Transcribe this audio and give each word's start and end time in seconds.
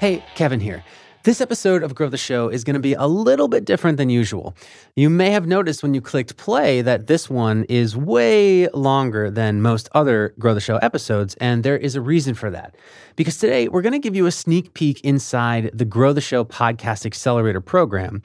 Hey, 0.00 0.24
Kevin 0.34 0.60
here. 0.60 0.82
This 1.24 1.42
episode 1.42 1.82
of 1.82 1.94
Grow 1.94 2.08
the 2.08 2.16
Show 2.16 2.48
is 2.48 2.64
going 2.64 2.72
to 2.72 2.80
be 2.80 2.94
a 2.94 3.06
little 3.06 3.48
bit 3.48 3.66
different 3.66 3.98
than 3.98 4.08
usual. 4.08 4.56
You 4.96 5.10
may 5.10 5.30
have 5.32 5.46
noticed 5.46 5.82
when 5.82 5.92
you 5.92 6.00
clicked 6.00 6.38
play 6.38 6.80
that 6.80 7.06
this 7.06 7.28
one 7.28 7.64
is 7.64 7.94
way 7.94 8.66
longer 8.68 9.30
than 9.30 9.60
most 9.60 9.90
other 9.92 10.32
Grow 10.38 10.54
the 10.54 10.60
Show 10.60 10.78
episodes, 10.78 11.34
and 11.34 11.64
there 11.64 11.76
is 11.76 11.96
a 11.96 12.00
reason 12.00 12.34
for 12.34 12.50
that. 12.50 12.76
Because 13.14 13.36
today 13.36 13.68
we're 13.68 13.82
going 13.82 13.92
to 13.92 13.98
give 13.98 14.16
you 14.16 14.24
a 14.24 14.32
sneak 14.32 14.72
peek 14.72 15.02
inside 15.02 15.70
the 15.74 15.84
Grow 15.84 16.14
the 16.14 16.22
Show 16.22 16.46
podcast 16.46 17.04
accelerator 17.04 17.60
program. 17.60 18.22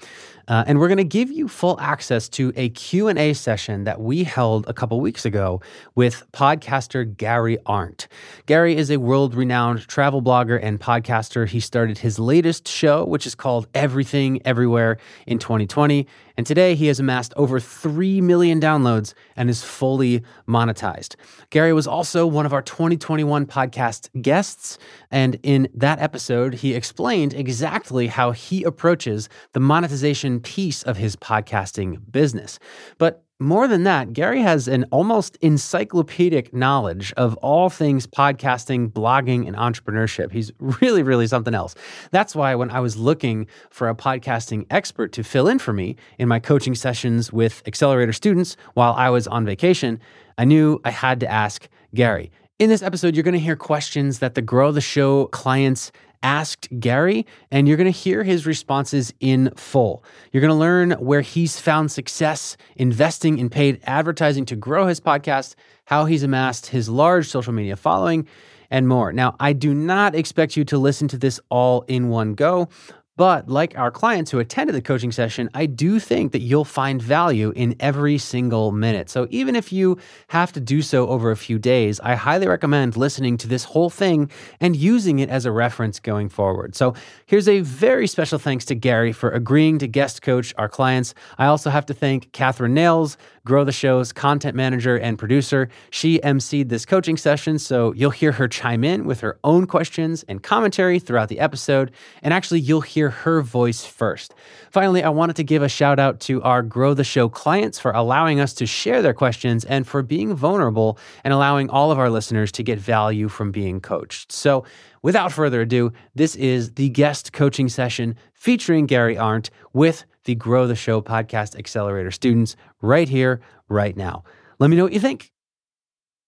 Uh, 0.48 0.64
and 0.68 0.80
we're 0.80 0.88
going 0.88 0.98
to 0.98 1.04
give 1.04 1.32
you 1.32 1.48
full 1.48 1.80
access 1.80 2.30
to 2.30 2.52
a 2.55 2.70
q&a 2.70 3.34
session 3.34 3.84
that 3.84 4.00
we 4.00 4.23
held 4.23 4.66
a 4.68 4.73
couple 4.73 5.00
weeks 5.02 5.25
ago 5.25 5.61
with 5.96 6.23
podcaster 6.32 7.05
gary 7.18 7.57
arndt. 7.66 8.07
Gary 8.46 8.75
is 8.75 8.92
a 8.92 8.97
world-renowned 8.97 9.88
travel 9.88 10.21
blogger 10.21 10.60
and 10.61 10.79
podcaster. 10.79 11.47
He 11.47 11.60
started 11.60 11.97
his 11.97 12.20
latest 12.20 12.68
show 12.68 13.06
which 13.06 13.25
is 13.25 13.36
called 13.36 13.68
everything 13.73 14.42
everywhere 14.46 14.97
in 15.25 15.39
2020 15.39 16.07
and 16.38 16.46
today 16.46 16.75
he 16.75 16.88
has 16.88 17.00
amassed 17.00 17.34
over 17.36 17.60
3 17.60 18.21
million 18.21 18.62
downloads 18.62 19.14
and 19.36 19.50
is 19.50 19.64
fully 19.64 20.24
monetized. 20.48 21.16
Gary 21.50 21.74
was 21.74 21.88
also 21.88 22.26
one 22.26 22.46
of 22.46 22.54
our 22.54 22.62
2021 22.62 23.46
podcast 23.46 24.10
guests. 24.21 24.78
And 25.12 25.40
in 25.43 25.68
that 25.74 26.00
episode, 26.00 26.56
he 26.56 26.74
explained 26.74 27.34
exactly 27.34 28.07
how 28.07 28.32
he 28.32 28.64
approaches 28.64 29.29
the 29.54 29.60
monetization 29.60 30.40
piece 30.40 30.84
of 30.84 30.98
his 30.98 31.16
podcasting 31.16 32.00
business. 32.12 32.59
But 32.98 33.25
more 33.39 33.67
than 33.67 33.84
that, 33.84 34.14
Gary 34.14 34.42
has 34.42 34.70
an 34.70 34.86
almost 34.92 35.38
encyclopedic 35.42 36.53
knowledge 36.53 37.12
of 37.17 37.36
all 37.38 37.70
things 37.70 38.08
podcasting, 38.08 38.89
blogging, 38.89 39.45
and 39.45 39.58
entrepreneurship. 39.58 40.31
He's 40.31 40.53
really, 40.59 41.03
really 41.03 41.28
something 41.28 41.53
else. 41.53 41.76
That's 42.12 42.34
why 42.34 42.56
when 42.56 42.72
I 42.72 42.80
was 42.80 42.96
looking 42.96 43.48
for 43.70 43.90
a 43.90 43.96
podcasting 43.96 44.66
expert 44.70 45.12
to 45.14 45.24
fill 45.24 45.50
in 45.50 45.59
for 45.59 45.74
me 45.74 45.98
in 46.18 46.30
my 46.30 46.40
coaching 46.40 46.76
sessions 46.76 47.34
with 47.34 47.62
accelerator 47.68 48.14
students 48.14 48.56
while 48.74 48.94
I 48.94 49.09
was 49.09 49.28
on 49.28 49.46
vacation, 49.46 50.00
I 50.38 50.46
knew 50.46 50.80
I 50.86 50.92
had 50.92 51.20
to 51.20 51.30
ask 51.30 51.68
Gary. 51.94 52.31
In 52.58 52.70
this 52.70 52.81
episode, 52.81 53.18
you're 53.18 53.24
going 53.24 53.34
to 53.34 53.40
hear 53.40 53.58
questions 53.58 54.20
that 54.20 54.36
the 54.36 54.42
Grow 54.42 54.72
the 54.72 54.80
Show 54.80 55.26
clients 55.26 55.92
asked 56.24 56.68
Gary, 56.80 57.26
and 57.52 57.68
you're 57.68 57.78
going 57.78 57.92
to 57.92 57.98
hear 57.98 58.24
his 58.24 58.46
responses 58.46 59.14
in 59.20 59.52
full. 59.56 60.04
You're 60.32 60.42
going 60.42 60.50
to 60.50 60.56
learn 60.56 60.92
where 60.92 61.22
he's 61.22 61.60
found 61.60 61.92
success 61.92 62.58
investing 62.76 63.38
in 63.38 63.50
paid 63.50 63.80
advertising 63.84 64.46
to 64.46 64.56
grow 64.56 64.88
his 64.88 65.00
podcast, 65.00 65.56
how 65.86 66.06
he's 66.06 66.24
amassed 66.24 66.68
his 66.68 66.90
large 66.90 67.28
social 67.28 67.54
media 67.54 67.76
following, 67.76 68.28
and 68.70 68.88
more. 68.88 69.14
Now, 69.14 69.36
I 69.40 69.54
do 69.54 69.74
not 69.74 70.16
expect 70.16 70.58
you 70.58 70.66
to 70.66 70.78
listen 70.78 71.08
to 71.10 71.18
this 71.18 71.40
all 71.50 71.84
in 71.88 72.10
one 72.10 72.34
go. 72.34 72.70
But 73.18 73.48
like 73.50 73.78
our 73.78 73.92
clients 73.92 74.32
who 74.32 74.40
attended 74.40 74.76
the 74.76 74.82
coaching 74.82 75.12
session, 75.12 75.50
I 75.54 75.68
do 75.68 76.00
think 76.00 76.34
that 76.34 76.42
you'll 76.42 76.66
find 76.66 77.02
value 77.02 77.54
in 77.56 77.76
every 77.80 78.18
single 78.18 78.74
minute. 78.74 79.10
So 79.10 79.28
even 79.30 79.56
if 79.56 79.72
you 79.72 79.98
have 80.28 80.52
to 80.54 80.60
do 80.60 80.82
so 80.82 81.08
over 81.08 81.32
a 81.32 81.38
few 81.38 81.58
days, 81.58 82.02
I 82.02 82.16
highly 82.16 82.48
recommend 82.48 82.98
listening 82.98 83.38
to 83.38 83.48
this 83.48 83.64
whole 83.64 83.90
thing 83.90 84.30
and 84.60 84.76
using 84.76 85.20
it 85.20 85.30
as 85.30 85.46
a 85.46 85.52
reference 85.52 86.00
going 86.00 86.28
forward. 86.28 86.76
So 86.76 86.94
here's 87.26 87.48
a 87.48 87.62
very 87.62 88.08
special 88.08 88.38
thanks 88.38 88.66
to 88.66 88.76
Gary 88.76 89.14
for 89.14 89.30
agreeing 89.30 89.78
to 89.80 89.88
guest 89.88 90.22
coach 90.22 90.54
our 90.58 90.68
clients. 90.68 91.14
I 91.38 91.46
also 91.46 91.70
have 91.70 91.86
to 91.86 91.94
thank 91.94 92.34
Catherine 92.34 92.74
Nails, 92.74 93.18
Grow 93.46 93.64
the 93.64 93.72
Show's 93.72 94.12
content 94.12 94.56
manager 94.56 94.98
and 94.98 95.18
producer. 95.18 95.70
She 95.92 96.20
emceed 96.20 96.70
this 96.70 96.86
coaching 96.86 97.16
session, 97.16 97.60
so 97.60 97.94
you'll 97.94 98.10
hear 98.10 98.34
her 98.34 98.48
chime 98.48 98.84
in 98.84 99.06
with 99.06 99.22
her 99.22 99.38
own 99.44 99.68
questions 99.68 100.26
and 100.28 100.42
commentary 100.42 100.98
throughout 101.00 101.30
the 101.30 101.40
episode. 101.40 101.92
And 102.24 102.34
actually, 102.34 102.60
you'll 102.60 102.82
hear 102.82 103.12
her 103.12 103.42
voice 103.42 103.86
first. 103.86 104.34
Finally, 104.72 105.04
I 105.04 105.10
wanted 105.10 105.36
to 105.38 105.44
give 105.44 105.62
a 105.62 105.70
shout 105.70 106.00
out 106.00 106.20
to 106.22 106.42
our 106.42 106.64
Grow 106.64 106.96
the 106.96 107.03
Show 107.03 107.30
clients 107.30 107.80
for 107.80 107.92
allowing 107.92 108.40
us 108.40 108.53
to 108.56 108.66
share 108.66 109.03
their 109.03 109.14
questions 109.14 109.64
and 109.64 109.88
for 109.88 110.02
being 110.02 110.36
vulnerable 110.36 110.98
and 111.24 111.31
allowing 111.31 111.69
all 111.69 111.92
of 111.92 112.00
our 112.00 112.09
listeners 112.09 112.52
to 112.53 112.64
get 112.64 112.80
value 112.80 113.30
from 113.30 113.52
being 113.52 113.80
coached. 113.80 114.31
So, 114.31 114.66
without 115.03 115.31
further 115.31 115.62
ado, 115.62 115.94
this 116.16 116.36
is 116.36 116.74
the 116.74 116.90
guest 116.90 117.31
coaching 117.31 117.69
session 117.69 118.16
featuring 118.34 118.88
Gary 118.88 119.18
Arndt 119.18 119.52
with 119.72 120.06
the 120.25 120.36
Grow 120.36 120.68
the 120.68 120.75
Show 120.75 121.02
podcast 121.02 121.56
accelerator 121.56 122.12
students 122.12 122.56
right 122.85 123.09
here, 123.09 123.41
right 123.68 123.96
now. 123.96 124.23
Let 124.59 124.69
me 124.69 124.78
know 124.78 124.84
what 124.84 124.94
you 124.94 125.00
think. 125.00 125.31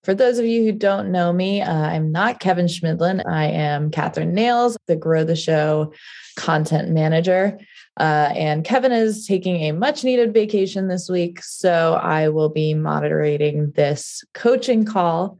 For 0.04 0.14
those 0.14 0.40
of 0.40 0.46
you 0.46 0.64
who 0.64 0.72
don't 0.72 1.12
know 1.12 1.34
me, 1.34 1.62
uh, 1.62 1.74
I'm 1.74 2.12
not 2.12 2.40
Kevin 2.40 2.68
Chemidlin. 2.68 3.26
I 3.28 3.48
am 3.48 3.92
Catherine 3.92 4.34
Nails, 4.34 4.78
the 4.88 4.96
Grow 4.96 5.26
the 5.26 5.36
Show 5.36 5.92
content 6.38 6.90
manager. 6.92 7.60
Uh, 8.00 8.32
and 8.36 8.64
Kevin 8.64 8.92
is 8.92 9.26
taking 9.28 9.64
a 9.64 9.72
much 9.72 10.04
needed 10.04 10.34
vacation 10.34 10.88
this 10.88 11.10
week. 11.10 11.44
So 11.44 11.96
I 11.96 12.30
will 12.30 12.50
be 12.50 12.74
moderating 12.74 13.72
this 13.72 14.24
coaching 14.34 14.86
call. 14.86 15.40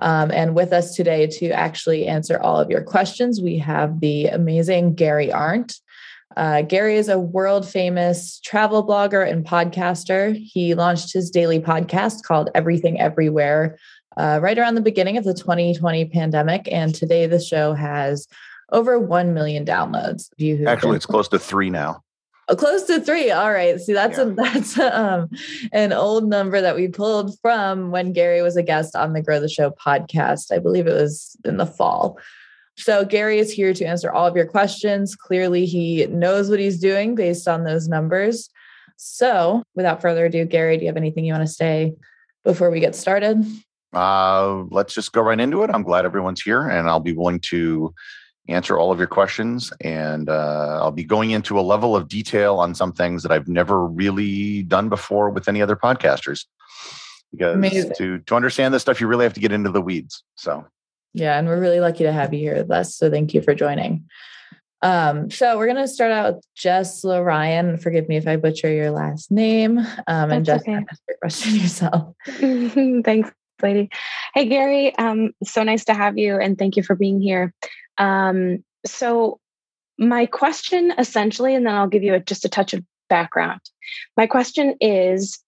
Um, 0.00 0.30
and 0.30 0.54
with 0.54 0.72
us 0.72 0.94
today 0.94 1.26
to 1.26 1.50
actually 1.50 2.06
answer 2.06 2.40
all 2.40 2.58
of 2.58 2.70
your 2.70 2.82
questions, 2.82 3.40
we 3.40 3.58
have 3.58 4.00
the 4.00 4.26
amazing 4.26 4.94
Gary 4.94 5.30
Arndt. 5.32 5.80
Uh, 6.38 6.62
Gary 6.62 6.94
is 6.94 7.08
a 7.08 7.18
world 7.18 7.68
famous 7.68 8.38
travel 8.44 8.86
blogger 8.86 9.28
and 9.28 9.44
podcaster. 9.44 10.40
He 10.40 10.72
launched 10.76 11.12
his 11.12 11.30
daily 11.30 11.58
podcast 11.58 12.22
called 12.22 12.48
Everything 12.54 13.00
Everywhere 13.00 13.76
uh, 14.16 14.38
right 14.40 14.56
around 14.56 14.76
the 14.76 14.80
beginning 14.80 15.16
of 15.16 15.24
the 15.24 15.34
2020 15.34 16.04
pandemic. 16.04 16.68
And 16.70 16.94
today 16.94 17.26
the 17.26 17.40
show 17.40 17.74
has 17.74 18.28
over 18.70 19.00
1 19.00 19.34
million 19.34 19.64
downloads. 19.64 20.30
Actually, 20.64 20.96
it's 20.96 21.06
close 21.06 21.26
to 21.28 21.40
three 21.40 21.70
now. 21.70 22.04
Oh, 22.48 22.54
close 22.54 22.84
to 22.84 23.00
three. 23.00 23.32
All 23.32 23.52
right. 23.52 23.80
See, 23.80 23.92
that's 23.92 24.16
yeah. 24.16 24.24
a 24.24 24.30
that's 24.30 24.78
a, 24.78 24.98
um, 24.98 25.30
an 25.72 25.92
old 25.92 26.28
number 26.28 26.60
that 26.60 26.76
we 26.76 26.86
pulled 26.86 27.36
from 27.40 27.90
when 27.90 28.12
Gary 28.12 28.42
was 28.42 28.56
a 28.56 28.62
guest 28.62 28.94
on 28.94 29.12
the 29.12 29.22
Grow 29.22 29.40
the 29.40 29.48
Show 29.48 29.70
podcast. 29.70 30.52
I 30.52 30.60
believe 30.60 30.86
it 30.86 30.94
was 30.94 31.36
in 31.44 31.56
the 31.56 31.66
fall. 31.66 32.18
So 32.78 33.04
Gary 33.04 33.38
is 33.40 33.52
here 33.52 33.74
to 33.74 33.84
answer 33.84 34.10
all 34.10 34.26
of 34.26 34.36
your 34.36 34.46
questions. 34.46 35.16
Clearly, 35.16 35.66
he 35.66 36.06
knows 36.06 36.48
what 36.48 36.60
he's 36.60 36.78
doing 36.78 37.16
based 37.16 37.48
on 37.48 37.64
those 37.64 37.88
numbers. 37.88 38.50
So, 38.96 39.64
without 39.74 40.00
further 40.00 40.26
ado, 40.26 40.44
Gary, 40.44 40.76
do 40.76 40.82
you 40.82 40.88
have 40.88 40.96
anything 40.96 41.24
you 41.24 41.32
want 41.32 41.46
to 41.46 41.52
say 41.52 41.94
before 42.44 42.70
we 42.70 42.80
get 42.80 42.94
started? 42.94 43.44
Uh, 43.92 44.64
let's 44.70 44.94
just 44.94 45.12
go 45.12 45.22
right 45.22 45.38
into 45.38 45.62
it. 45.64 45.70
I'm 45.70 45.82
glad 45.82 46.04
everyone's 46.04 46.40
here, 46.40 46.68
and 46.68 46.88
I'll 46.88 47.00
be 47.00 47.12
willing 47.12 47.40
to 47.50 47.92
answer 48.48 48.78
all 48.78 48.92
of 48.92 48.98
your 48.98 49.08
questions. 49.08 49.72
And 49.80 50.28
uh, 50.28 50.78
I'll 50.80 50.92
be 50.92 51.04
going 51.04 51.32
into 51.32 51.58
a 51.58 51.62
level 51.62 51.96
of 51.96 52.08
detail 52.08 52.56
on 52.58 52.74
some 52.74 52.92
things 52.92 53.22
that 53.24 53.32
I've 53.32 53.48
never 53.48 53.86
really 53.86 54.62
done 54.62 54.88
before 54.88 55.30
with 55.30 55.48
any 55.48 55.62
other 55.62 55.76
podcasters. 55.76 56.44
Because 57.32 57.56
Amazing. 57.56 57.92
to 57.98 58.18
to 58.20 58.36
understand 58.36 58.72
this 58.72 58.82
stuff, 58.82 59.00
you 59.00 59.06
really 59.06 59.24
have 59.24 59.34
to 59.34 59.40
get 59.40 59.52
into 59.52 59.70
the 59.70 59.82
weeds. 59.82 60.22
So 60.36 60.64
yeah, 61.14 61.38
and 61.38 61.48
we're 61.48 61.60
really 61.60 61.80
lucky 61.80 62.04
to 62.04 62.12
have 62.12 62.32
you 62.32 62.40
here 62.40 62.56
with 62.56 62.70
us. 62.70 62.96
So 62.96 63.10
thank 63.10 63.34
you 63.34 63.42
for 63.42 63.54
joining. 63.54 64.06
Um, 64.80 65.30
so 65.30 65.58
we're 65.58 65.66
gonna 65.66 65.88
start 65.88 66.12
out 66.12 66.34
with 66.36 66.44
Jess 66.54 67.04
Ryan. 67.04 67.78
Forgive 67.78 68.08
me 68.08 68.16
if 68.16 68.28
I 68.28 68.36
butcher 68.36 68.70
your 68.70 68.90
last 68.90 69.30
name. 69.30 69.78
Um, 70.06 70.30
and 70.30 70.44
Jess, 70.44 70.62
okay. 70.62 70.72
ask 70.90 71.02
your 71.08 71.16
question 71.20 71.54
yourself. 71.56 72.14
Thanks 73.04 73.30
lady. 73.62 73.90
Hey, 74.34 74.46
Gary. 74.46 74.96
Um, 74.96 75.32
so 75.44 75.62
nice 75.62 75.84
to 75.86 75.94
have 75.94 76.18
you, 76.18 76.38
and 76.38 76.58
thank 76.58 76.76
you 76.76 76.82
for 76.82 76.94
being 76.94 77.20
here. 77.20 77.52
Um, 77.98 78.64
so, 78.86 79.40
my 79.98 80.26
question 80.26 80.92
essentially, 80.96 81.54
and 81.54 81.66
then 81.66 81.74
I'll 81.74 81.88
give 81.88 82.04
you 82.04 82.14
a, 82.14 82.20
just 82.20 82.44
a 82.44 82.48
touch 82.48 82.72
of 82.72 82.84
background. 83.08 83.60
My 84.16 84.26
question 84.26 84.76
is 84.80 85.40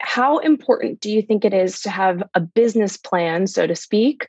How 0.00 0.38
important 0.38 1.00
do 1.00 1.10
you 1.10 1.22
think 1.22 1.44
it 1.44 1.54
is 1.54 1.80
to 1.82 1.90
have 1.90 2.22
a 2.34 2.40
business 2.40 2.96
plan, 2.96 3.46
so 3.46 3.66
to 3.66 3.74
speak, 3.74 4.28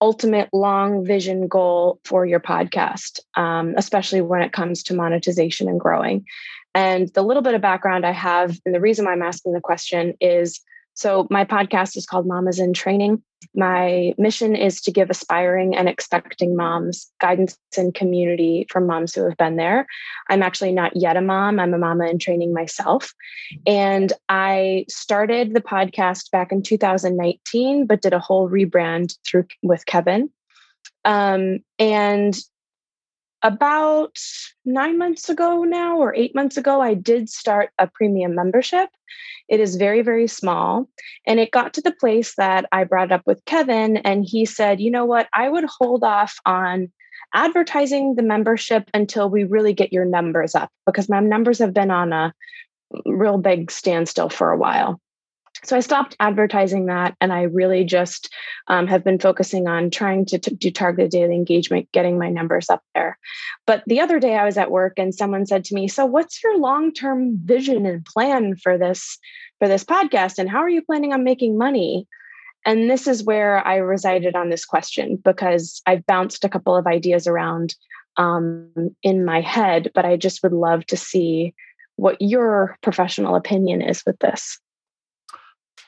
ultimate 0.00 0.48
long 0.52 1.04
vision 1.04 1.48
goal 1.48 2.00
for 2.04 2.24
your 2.24 2.40
podcast, 2.40 3.20
um, 3.36 3.74
especially 3.76 4.20
when 4.20 4.42
it 4.42 4.52
comes 4.52 4.82
to 4.84 4.94
monetization 4.94 5.68
and 5.68 5.80
growing? 5.80 6.24
And 6.74 7.08
the 7.14 7.22
little 7.22 7.42
bit 7.42 7.54
of 7.54 7.60
background 7.60 8.06
I 8.06 8.12
have, 8.12 8.58
and 8.64 8.74
the 8.74 8.80
reason 8.80 9.04
why 9.04 9.12
I'm 9.12 9.22
asking 9.22 9.52
the 9.52 9.60
question 9.60 10.14
is 10.20 10.60
so, 11.00 11.26
my 11.30 11.46
podcast 11.46 11.96
is 11.96 12.04
called 12.04 12.26
Mamas 12.26 12.58
in 12.58 12.74
Training. 12.74 13.22
My 13.54 14.12
mission 14.18 14.54
is 14.54 14.82
to 14.82 14.90
give 14.90 15.08
aspiring 15.08 15.74
and 15.74 15.88
expecting 15.88 16.54
moms 16.54 17.10
guidance 17.22 17.56
and 17.78 17.94
community 17.94 18.66
from 18.68 18.86
moms 18.86 19.14
who 19.14 19.24
have 19.24 19.38
been 19.38 19.56
there. 19.56 19.86
I'm 20.28 20.42
actually 20.42 20.72
not 20.72 20.94
yet 20.94 21.16
a 21.16 21.22
mom, 21.22 21.58
I'm 21.58 21.72
a 21.72 21.78
mama 21.78 22.06
in 22.08 22.18
training 22.18 22.52
myself. 22.52 23.14
And 23.66 24.12
I 24.28 24.84
started 24.90 25.54
the 25.54 25.62
podcast 25.62 26.30
back 26.32 26.52
in 26.52 26.62
2019, 26.62 27.86
but 27.86 28.02
did 28.02 28.12
a 28.12 28.18
whole 28.18 28.50
rebrand 28.50 29.16
through 29.26 29.46
with 29.62 29.86
Kevin. 29.86 30.28
Um, 31.06 31.60
and 31.78 32.38
about 33.42 34.18
nine 34.64 34.98
months 34.98 35.28
ago 35.28 35.64
now 35.64 35.98
or 35.98 36.14
eight 36.14 36.34
months 36.34 36.56
ago, 36.56 36.80
I 36.80 36.94
did 36.94 37.28
start 37.28 37.70
a 37.78 37.86
premium 37.86 38.34
membership. 38.34 38.88
It 39.48 39.60
is 39.60 39.76
very, 39.76 40.02
very 40.02 40.28
small. 40.28 40.88
And 41.26 41.40
it 41.40 41.50
got 41.50 41.74
to 41.74 41.80
the 41.80 41.92
place 41.92 42.34
that 42.36 42.66
I 42.72 42.84
brought 42.84 43.12
up 43.12 43.22
with 43.26 43.44
Kevin, 43.46 43.96
and 43.98 44.24
he 44.24 44.44
said, 44.44 44.80
you 44.80 44.90
know 44.90 45.04
what, 45.04 45.28
I 45.32 45.48
would 45.48 45.64
hold 45.64 46.04
off 46.04 46.36
on 46.46 46.92
advertising 47.34 48.14
the 48.16 48.22
membership 48.22 48.90
until 48.92 49.30
we 49.30 49.44
really 49.44 49.72
get 49.72 49.92
your 49.92 50.04
numbers 50.04 50.54
up 50.54 50.70
because 50.86 51.08
my 51.08 51.20
numbers 51.20 51.58
have 51.58 51.72
been 51.72 51.90
on 51.90 52.12
a 52.12 52.34
real 53.06 53.38
big 53.38 53.70
standstill 53.70 54.28
for 54.28 54.50
a 54.50 54.58
while. 54.58 55.00
So 55.64 55.76
I 55.76 55.80
stopped 55.80 56.16
advertising 56.20 56.86
that 56.86 57.16
and 57.20 57.32
I 57.32 57.42
really 57.42 57.84
just 57.84 58.32
um, 58.68 58.86
have 58.86 59.04
been 59.04 59.18
focusing 59.18 59.68
on 59.68 59.90
trying 59.90 60.24
to 60.26 60.38
t- 60.38 60.54
do 60.54 60.70
targeted 60.70 61.10
daily 61.10 61.34
engagement, 61.34 61.90
getting 61.92 62.18
my 62.18 62.30
numbers 62.30 62.70
up 62.70 62.82
there. 62.94 63.18
But 63.66 63.82
the 63.86 64.00
other 64.00 64.18
day 64.18 64.36
I 64.36 64.44
was 64.44 64.56
at 64.56 64.70
work 64.70 64.94
and 64.98 65.14
someone 65.14 65.46
said 65.46 65.64
to 65.64 65.74
me, 65.74 65.88
"So 65.88 66.06
what's 66.06 66.42
your 66.42 66.58
long-term 66.58 67.38
vision 67.44 67.86
and 67.86 68.04
plan 68.04 68.56
for 68.56 68.78
this 68.78 69.18
for 69.58 69.68
this 69.68 69.84
podcast 69.84 70.38
and 70.38 70.48
how 70.48 70.58
are 70.58 70.68
you 70.68 70.82
planning 70.82 71.12
on 71.12 71.24
making 71.24 71.58
money?" 71.58 72.06
And 72.66 72.90
this 72.90 73.06
is 73.06 73.24
where 73.24 73.66
I 73.66 73.76
resided 73.76 74.36
on 74.36 74.50
this 74.50 74.64
question 74.64 75.16
because 75.16 75.80
I've 75.86 76.04
bounced 76.06 76.44
a 76.44 76.48
couple 76.48 76.76
of 76.76 76.86
ideas 76.86 77.26
around 77.26 77.74
um, 78.16 78.94
in 79.02 79.24
my 79.24 79.40
head, 79.40 79.90
but 79.94 80.04
I 80.04 80.16
just 80.16 80.42
would 80.42 80.52
love 80.52 80.84
to 80.86 80.96
see 80.96 81.54
what 81.96 82.16
your 82.20 82.76
professional 82.82 83.34
opinion 83.34 83.82
is 83.82 84.02
with 84.06 84.18
this. 84.18 84.58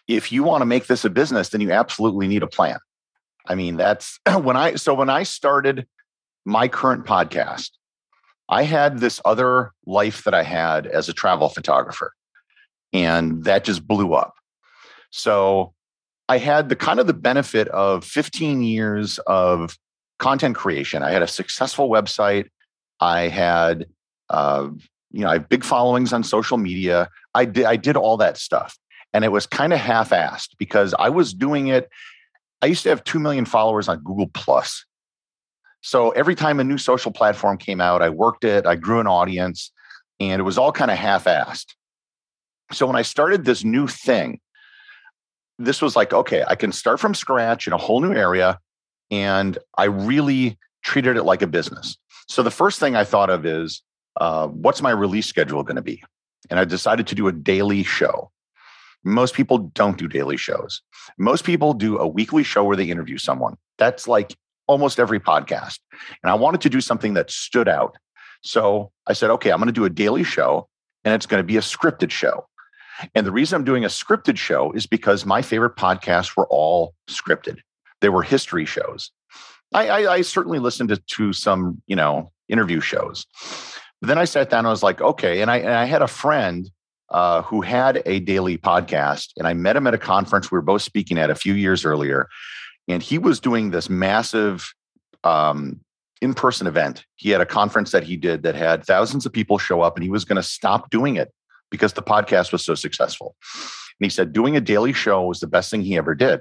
If 0.08 0.32
you 0.32 0.42
want 0.42 0.62
to 0.62 0.66
make 0.66 0.86
this 0.86 1.04
a 1.04 1.10
business, 1.10 1.50
then 1.50 1.60
you 1.60 1.72
absolutely 1.72 2.28
need 2.28 2.42
a 2.42 2.48
plan. 2.48 2.78
I 3.46 3.54
mean, 3.54 3.76
that's 3.76 4.18
when 4.40 4.56
I, 4.56 4.74
so 4.74 4.94
when 4.94 5.10
I 5.10 5.22
started 5.22 5.86
my 6.44 6.68
current 6.68 7.06
podcast, 7.06 7.70
I 8.48 8.64
had 8.64 8.98
this 8.98 9.20
other 9.24 9.72
life 9.86 10.24
that 10.24 10.34
I 10.34 10.42
had 10.42 10.86
as 10.86 11.08
a 11.08 11.12
travel 11.12 11.48
photographer, 11.48 12.12
and 12.92 13.44
that 13.44 13.64
just 13.64 13.86
blew 13.86 14.14
up. 14.14 14.34
So 15.10 15.72
I 16.28 16.38
had 16.38 16.68
the 16.68 16.76
kind 16.76 17.00
of 17.00 17.06
the 17.06 17.14
benefit 17.14 17.68
of 17.68 18.04
15 18.04 18.62
years 18.62 19.18
of 19.20 19.78
content 20.18 20.56
creation. 20.56 21.02
I 21.02 21.10
had 21.10 21.22
a 21.22 21.28
successful 21.28 21.88
website. 21.88 22.48
I 23.00 23.28
had 23.28 23.86
uh, 24.28 24.68
you 25.12 25.20
know, 25.20 25.28
I 25.28 25.34
have 25.34 25.48
big 25.48 25.62
followings 25.62 26.12
on 26.12 26.24
social 26.24 26.56
media. 26.56 27.08
I 27.34 27.44
did 27.44 27.64
I 27.64 27.76
did 27.76 27.96
all 27.96 28.16
that 28.16 28.38
stuff. 28.38 28.76
And 29.14 29.24
it 29.24 29.28
was 29.28 29.46
kind 29.46 29.72
of 29.72 29.78
half-assed 29.78 30.50
because 30.58 30.94
I 30.98 31.10
was 31.10 31.34
doing 31.34 31.68
it. 31.68 31.88
I 32.62 32.66
used 32.66 32.82
to 32.84 32.88
have 32.88 33.04
2 33.04 33.18
million 33.18 33.44
followers 33.44 33.88
on 33.88 33.98
Google 33.98 34.28
Plus. 34.32 34.84
So 35.82 36.10
every 36.10 36.34
time 36.34 36.60
a 36.60 36.64
new 36.64 36.78
social 36.78 37.10
platform 37.10 37.58
came 37.58 37.80
out, 37.80 38.02
I 38.02 38.08
worked 38.08 38.44
it, 38.44 38.66
I 38.66 38.76
grew 38.76 39.00
an 39.00 39.06
audience, 39.06 39.72
and 40.20 40.40
it 40.40 40.44
was 40.44 40.56
all 40.56 40.72
kind 40.72 40.90
of 40.90 40.96
half-assed. 40.96 41.74
So 42.70 42.86
when 42.86 42.96
I 42.96 43.02
started 43.02 43.44
this 43.44 43.64
new 43.64 43.88
thing, 43.88 44.40
this 45.58 45.82
was 45.82 45.96
like, 45.96 46.12
okay, 46.12 46.44
I 46.46 46.54
can 46.54 46.72
start 46.72 47.00
from 47.00 47.14
scratch 47.14 47.66
in 47.66 47.72
a 47.72 47.78
whole 47.78 48.00
new 48.00 48.12
area. 48.12 48.58
And 49.10 49.58
I 49.76 49.84
really 49.84 50.58
treated 50.82 51.16
it 51.16 51.24
like 51.24 51.42
a 51.42 51.46
business. 51.46 51.96
So 52.28 52.42
the 52.42 52.50
first 52.50 52.80
thing 52.80 52.96
I 52.96 53.04
thought 53.04 53.30
of 53.30 53.44
is 53.44 53.82
uh, 54.20 54.46
what's 54.48 54.82
my 54.82 54.90
release 54.90 55.26
schedule 55.26 55.62
going 55.62 55.76
to 55.76 55.82
be? 55.82 56.02
And 56.50 56.58
I 56.58 56.64
decided 56.64 57.06
to 57.08 57.14
do 57.14 57.28
a 57.28 57.32
daily 57.32 57.82
show. 57.82 58.30
Most 59.04 59.34
people 59.34 59.58
don't 59.58 59.98
do 59.98 60.08
daily 60.08 60.36
shows. 60.36 60.80
Most 61.18 61.44
people 61.44 61.74
do 61.74 61.98
a 61.98 62.06
weekly 62.06 62.42
show 62.42 62.64
where 62.64 62.76
they 62.76 62.90
interview 62.90 63.18
someone. 63.18 63.56
That's 63.78 64.06
like 64.06 64.36
almost 64.66 65.00
every 65.00 65.20
podcast. 65.20 65.78
And 66.22 66.30
I 66.30 66.34
wanted 66.34 66.60
to 66.62 66.70
do 66.70 66.80
something 66.80 67.14
that 67.14 67.30
stood 67.30 67.68
out. 67.68 67.96
So 68.42 68.90
I 69.06 69.12
said, 69.12 69.30
okay, 69.30 69.50
I'm 69.50 69.58
going 69.58 69.66
to 69.66 69.72
do 69.72 69.84
a 69.84 69.90
daily 69.90 70.24
show 70.24 70.68
and 71.04 71.14
it's 71.14 71.26
going 71.26 71.40
to 71.40 71.46
be 71.46 71.56
a 71.56 71.60
scripted 71.60 72.10
show. 72.10 72.46
And 73.14 73.26
the 73.26 73.32
reason 73.32 73.56
I'm 73.56 73.64
doing 73.64 73.84
a 73.84 73.88
scripted 73.88 74.36
show 74.36 74.72
is 74.72 74.86
because 74.86 75.26
my 75.26 75.42
favorite 75.42 75.76
podcasts 75.76 76.36
were 76.36 76.46
all 76.48 76.94
scripted. 77.08 77.58
They 78.00 78.08
were 78.08 78.22
history 78.22 78.64
shows. 78.64 79.10
I, 79.74 79.88
I, 79.88 80.12
I 80.14 80.20
certainly 80.22 80.58
listened 80.58 80.90
to, 80.90 80.96
to 80.96 81.32
some, 81.32 81.82
you 81.86 81.96
know, 81.96 82.30
interview 82.48 82.80
shows. 82.80 83.26
But 84.00 84.08
then 84.08 84.18
I 84.18 84.24
sat 84.24 84.50
down 84.50 84.60
and 84.60 84.68
I 84.68 84.70
was 84.70 84.82
like, 84.82 85.00
okay. 85.00 85.40
And 85.40 85.50
I, 85.50 85.58
and 85.58 85.70
I 85.70 85.84
had 85.84 86.02
a 86.02 86.08
friend 86.08 86.70
uh, 87.12 87.42
who 87.42 87.60
had 87.60 88.02
a 88.06 88.20
daily 88.20 88.58
podcast, 88.58 89.30
and 89.36 89.46
I 89.46 89.54
met 89.54 89.76
him 89.76 89.86
at 89.86 89.94
a 89.94 89.98
conference 89.98 90.50
we 90.50 90.56
were 90.56 90.62
both 90.62 90.82
speaking 90.82 91.18
at 91.18 91.30
a 91.30 91.34
few 91.34 91.54
years 91.54 91.84
earlier. 91.84 92.28
And 92.88 93.02
he 93.02 93.18
was 93.18 93.38
doing 93.38 93.70
this 93.70 93.88
massive 93.88 94.72
um, 95.22 95.80
in 96.20 96.34
person 96.34 96.66
event. 96.66 97.04
He 97.16 97.30
had 97.30 97.40
a 97.40 97.46
conference 97.46 97.92
that 97.92 98.02
he 98.02 98.16
did 98.16 98.42
that 98.42 98.54
had 98.54 98.84
thousands 98.84 99.26
of 99.26 99.32
people 99.32 99.58
show 99.58 99.82
up, 99.82 99.96
and 99.96 100.02
he 100.02 100.10
was 100.10 100.24
going 100.24 100.36
to 100.36 100.42
stop 100.42 100.90
doing 100.90 101.16
it 101.16 101.32
because 101.70 101.92
the 101.92 102.02
podcast 102.02 102.52
was 102.52 102.64
so 102.64 102.74
successful. 102.74 103.36
And 104.00 104.06
he 104.06 104.10
said 104.10 104.32
doing 104.32 104.56
a 104.56 104.60
daily 104.60 104.92
show 104.92 105.22
was 105.22 105.40
the 105.40 105.46
best 105.46 105.70
thing 105.70 105.82
he 105.82 105.96
ever 105.96 106.14
did. 106.14 106.40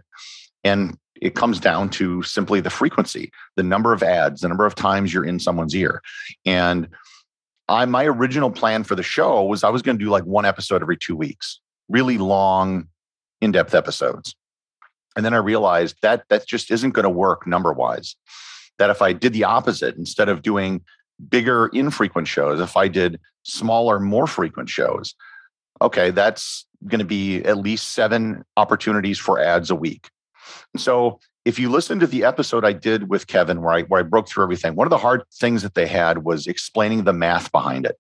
And 0.64 0.98
it 1.22 1.36
comes 1.36 1.60
down 1.60 1.90
to 1.90 2.24
simply 2.24 2.62
the 2.62 2.70
frequency, 2.70 3.32
the 3.56 3.64
number 3.64 3.94
of 3.94 4.02
ads, 4.02 4.42
the 4.42 4.48
number 4.48 4.66
of 4.66 4.76
times 4.76 5.14
you're 5.14 5.26
in 5.26 5.40
someone's 5.40 5.76
ear. 5.76 6.02
And 6.46 6.88
I 7.72 7.86
my 7.86 8.06
original 8.06 8.52
plan 8.52 8.84
for 8.84 8.96
the 8.96 9.04
show 9.04 9.44
was 9.44 9.64
I 9.64 9.70
was 9.70 9.82
going 9.82 9.98
to 9.98 10.04
do 10.04 10.12
like 10.12 10.26
one 10.26 10.46
episode 10.46 10.82
every 10.82 10.98
two 10.98 11.16
weeks, 11.16 11.60
really 11.88 12.18
long, 12.18 12.88
in-depth 13.40 13.74
episodes. 13.74 14.36
And 15.16 15.26
then 15.26 15.34
I 15.34 15.38
realized 15.38 15.96
that 16.02 16.26
that 16.30 16.48
just 16.48 16.70
isn't 16.70 16.92
going 16.92 17.04
to 17.04 17.10
work 17.10 17.48
number 17.48 17.72
wise. 17.74 18.16
That 18.78 18.90
if 18.90 19.02
I 19.02 19.14
did 19.14 19.34
the 19.34 19.46
opposite, 19.46 19.96
instead 19.96 20.30
of 20.30 20.42
doing 20.42 20.82
bigger, 21.30 21.68
infrequent 21.68 22.28
shows, 22.28 22.60
if 22.60 22.76
I 22.76 22.88
did 22.88 23.20
smaller, 23.44 24.00
more 24.00 24.28
frequent 24.28 24.70
shows, 24.70 25.16
okay, 25.82 26.12
that's 26.12 26.66
going 26.88 27.00
to 27.00 27.06
be 27.06 27.42
at 27.44 27.58
least 27.58 27.92
seven 27.92 28.44
opportunities 28.58 29.18
for 29.20 29.40
ads 29.40 29.70
a 29.70 29.76
week. 29.76 30.10
So 30.78 31.20
if 31.46 31.58
you 31.58 31.70
listen 31.70 32.00
to 32.00 32.08
the 32.08 32.24
episode 32.24 32.64
I 32.64 32.74
did 32.74 33.10
with 33.10 33.28
Kevin, 33.28 33.62
where 33.62 33.74
I 33.74 33.82
where 33.84 34.00
I 34.00 34.04
broke 34.04 34.28
through 34.28 34.44
everything, 34.44 34.76
one 34.76 34.88
of 34.88 34.92
the 34.92 34.98
hard 34.98 35.24
things 35.34 35.64
that 35.64 35.74
they 35.74 35.88
had 35.88 36.24
was 36.24 36.48
explaining 36.48 37.04
the 37.04 37.14
math 37.14 37.52
behind 37.52 37.86
it. 37.86 37.98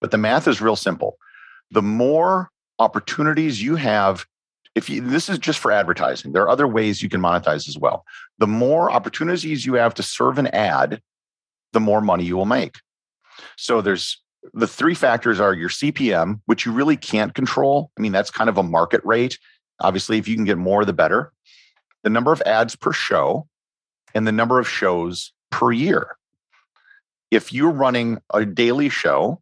But 0.00 0.10
the 0.10 0.18
math 0.18 0.48
is 0.48 0.60
real 0.60 0.76
simple. 0.76 1.18
The 1.70 1.82
more 1.82 2.50
opportunities 2.78 3.62
you 3.62 3.76
have, 3.76 4.24
if 4.74 4.88
you, 4.88 5.02
this 5.02 5.28
is 5.28 5.38
just 5.38 5.58
for 5.58 5.70
advertising, 5.70 6.32
there 6.32 6.42
are 6.42 6.48
other 6.48 6.66
ways 6.66 7.02
you 7.02 7.10
can 7.10 7.20
monetize 7.20 7.68
as 7.68 7.76
well. 7.78 8.04
The 8.38 8.46
more 8.46 8.90
opportunities 8.90 9.66
you 9.66 9.74
have 9.74 9.94
to 9.94 10.02
serve 10.02 10.38
an 10.38 10.46
ad, 10.48 11.02
the 11.72 11.80
more 11.80 12.00
money 12.00 12.24
you 12.24 12.36
will 12.36 12.46
make. 12.46 12.76
So 13.56 13.82
there's 13.82 14.22
the 14.54 14.66
three 14.66 14.94
factors 14.94 15.38
are 15.38 15.52
your 15.52 15.68
CPM, 15.68 16.40
which 16.46 16.64
you 16.64 16.72
really 16.72 16.96
can't 16.96 17.34
control. 17.34 17.90
I 17.98 18.00
mean, 18.00 18.12
that's 18.12 18.30
kind 18.30 18.48
of 18.48 18.56
a 18.56 18.62
market 18.62 19.02
rate. 19.04 19.38
Obviously, 19.80 20.16
if 20.16 20.26
you 20.26 20.34
can 20.34 20.46
get 20.46 20.56
more, 20.56 20.86
the 20.86 20.94
better 20.94 21.32
the 22.02 22.10
number 22.10 22.32
of 22.32 22.40
ads 22.42 22.76
per 22.76 22.92
show 22.92 23.46
and 24.14 24.26
the 24.26 24.32
number 24.32 24.58
of 24.58 24.68
shows 24.68 25.32
per 25.50 25.72
year. 25.72 26.16
If 27.30 27.52
you're 27.52 27.70
running 27.70 28.18
a 28.32 28.44
daily 28.44 28.88
show, 28.88 29.40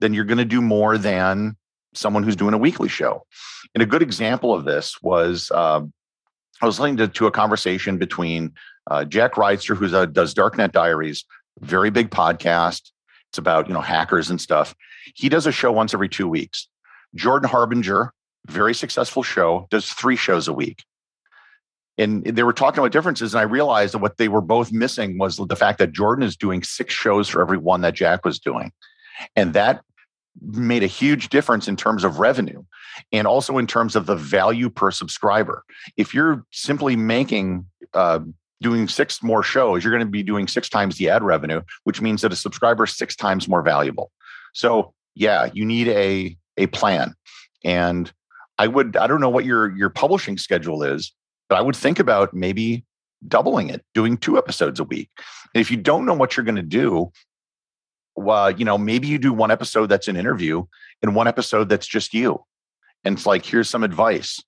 then 0.00 0.14
you're 0.14 0.24
going 0.24 0.38
to 0.38 0.44
do 0.44 0.60
more 0.60 0.98
than 0.98 1.56
someone 1.94 2.22
who's 2.22 2.36
doing 2.36 2.54
a 2.54 2.58
weekly 2.58 2.88
show. 2.88 3.24
And 3.74 3.82
a 3.82 3.86
good 3.86 4.02
example 4.02 4.54
of 4.54 4.64
this 4.64 5.00
was 5.02 5.50
uh, 5.54 5.82
I 6.60 6.66
was 6.66 6.80
listening 6.80 6.96
to, 6.98 7.08
to, 7.08 7.26
a 7.26 7.30
conversation 7.30 7.98
between 7.98 8.52
uh, 8.90 9.04
Jack 9.04 9.34
Rhysider, 9.34 9.76
who 9.76 10.06
does 10.06 10.34
Darknet 10.34 10.72
Diaries, 10.72 11.24
very 11.60 11.90
big 11.90 12.10
podcast. 12.10 12.90
It's 13.28 13.38
about 13.38 13.68
you 13.68 13.74
know 13.74 13.80
hackers 13.80 14.30
and 14.30 14.40
stuff. 14.40 14.74
He 15.14 15.28
does 15.28 15.46
a 15.46 15.52
show 15.52 15.70
once 15.70 15.94
every 15.94 16.08
two 16.08 16.28
weeks. 16.28 16.68
Jordan 17.14 17.48
Harbinger, 17.48 18.12
very 18.48 18.74
successful 18.74 19.22
show, 19.22 19.68
does 19.70 19.90
three 19.90 20.16
shows 20.16 20.48
a 20.48 20.52
week 20.52 20.84
and 22.00 22.24
they 22.24 22.42
were 22.42 22.52
talking 22.52 22.78
about 22.78 22.92
differences 22.92 23.34
and 23.34 23.40
i 23.40 23.44
realized 23.44 23.94
that 23.94 23.98
what 23.98 24.16
they 24.16 24.28
were 24.28 24.40
both 24.40 24.72
missing 24.72 25.18
was 25.18 25.36
the 25.36 25.56
fact 25.56 25.78
that 25.78 25.92
jordan 25.92 26.24
is 26.24 26.36
doing 26.36 26.62
six 26.62 26.92
shows 26.94 27.28
for 27.28 27.40
every 27.40 27.58
one 27.58 27.82
that 27.82 27.94
jack 27.94 28.24
was 28.24 28.38
doing. 28.38 28.72
And 29.36 29.52
that 29.52 29.82
made 30.40 30.82
a 30.82 30.86
huge 30.86 31.28
difference 31.28 31.68
in 31.68 31.76
terms 31.76 32.04
of 32.04 32.18
revenue 32.18 32.62
and 33.12 33.26
also 33.26 33.58
in 33.58 33.66
terms 33.66 33.94
of 33.96 34.06
the 34.06 34.16
value 34.16 34.70
per 34.70 34.90
subscriber. 34.90 35.64
If 35.96 36.14
you're 36.14 36.44
simply 36.50 36.96
making 36.96 37.66
uh, 37.92 38.20
doing 38.62 38.88
six 38.88 39.22
more 39.22 39.42
shows 39.42 39.84
you're 39.84 39.92
going 39.92 40.06
to 40.06 40.10
be 40.10 40.22
doing 40.22 40.48
six 40.48 40.68
times 40.68 40.96
the 40.96 41.10
ad 41.10 41.22
revenue 41.22 41.60
which 41.84 42.00
means 42.00 42.22
that 42.22 42.32
a 42.32 42.36
subscriber 42.36 42.84
is 42.84 42.96
six 42.96 43.14
times 43.14 43.48
more 43.48 43.62
valuable. 43.62 44.10
So 44.54 44.94
yeah 45.14 45.50
you 45.52 45.64
need 45.64 45.88
a 45.88 46.36
a 46.56 46.66
plan. 46.68 47.14
And 47.64 48.10
i 48.58 48.66
would 48.66 48.96
i 48.96 49.06
don't 49.06 49.20
know 49.20 49.28
what 49.30 49.44
your 49.44 49.76
your 49.76 49.90
publishing 49.90 50.38
schedule 50.38 50.82
is 50.82 51.12
but 51.50 51.58
I 51.58 51.60
would 51.60 51.76
think 51.76 51.98
about 51.98 52.32
maybe 52.32 52.86
doubling 53.26 53.68
it, 53.68 53.84
doing 53.92 54.16
two 54.16 54.38
episodes 54.38 54.80
a 54.80 54.84
week. 54.84 55.10
And 55.52 55.60
if 55.60 55.70
you 55.70 55.76
don't 55.76 56.06
know 56.06 56.14
what 56.14 56.36
you're 56.36 56.44
going 56.44 56.56
to 56.56 56.62
do, 56.62 57.12
well, 58.16 58.50
you 58.50 58.64
know, 58.64 58.78
maybe 58.78 59.08
you 59.08 59.18
do 59.18 59.32
one 59.32 59.50
episode 59.50 59.88
that's 59.88 60.08
an 60.08 60.16
interview 60.16 60.64
and 61.02 61.14
one 61.14 61.26
episode 61.26 61.68
that's 61.68 61.86
just 61.86 62.14
you. 62.14 62.42
And 63.04 63.16
it's 63.16 63.26
like, 63.26 63.44
here's 63.44 63.68
some 63.68 63.82
advice. 63.82 64.42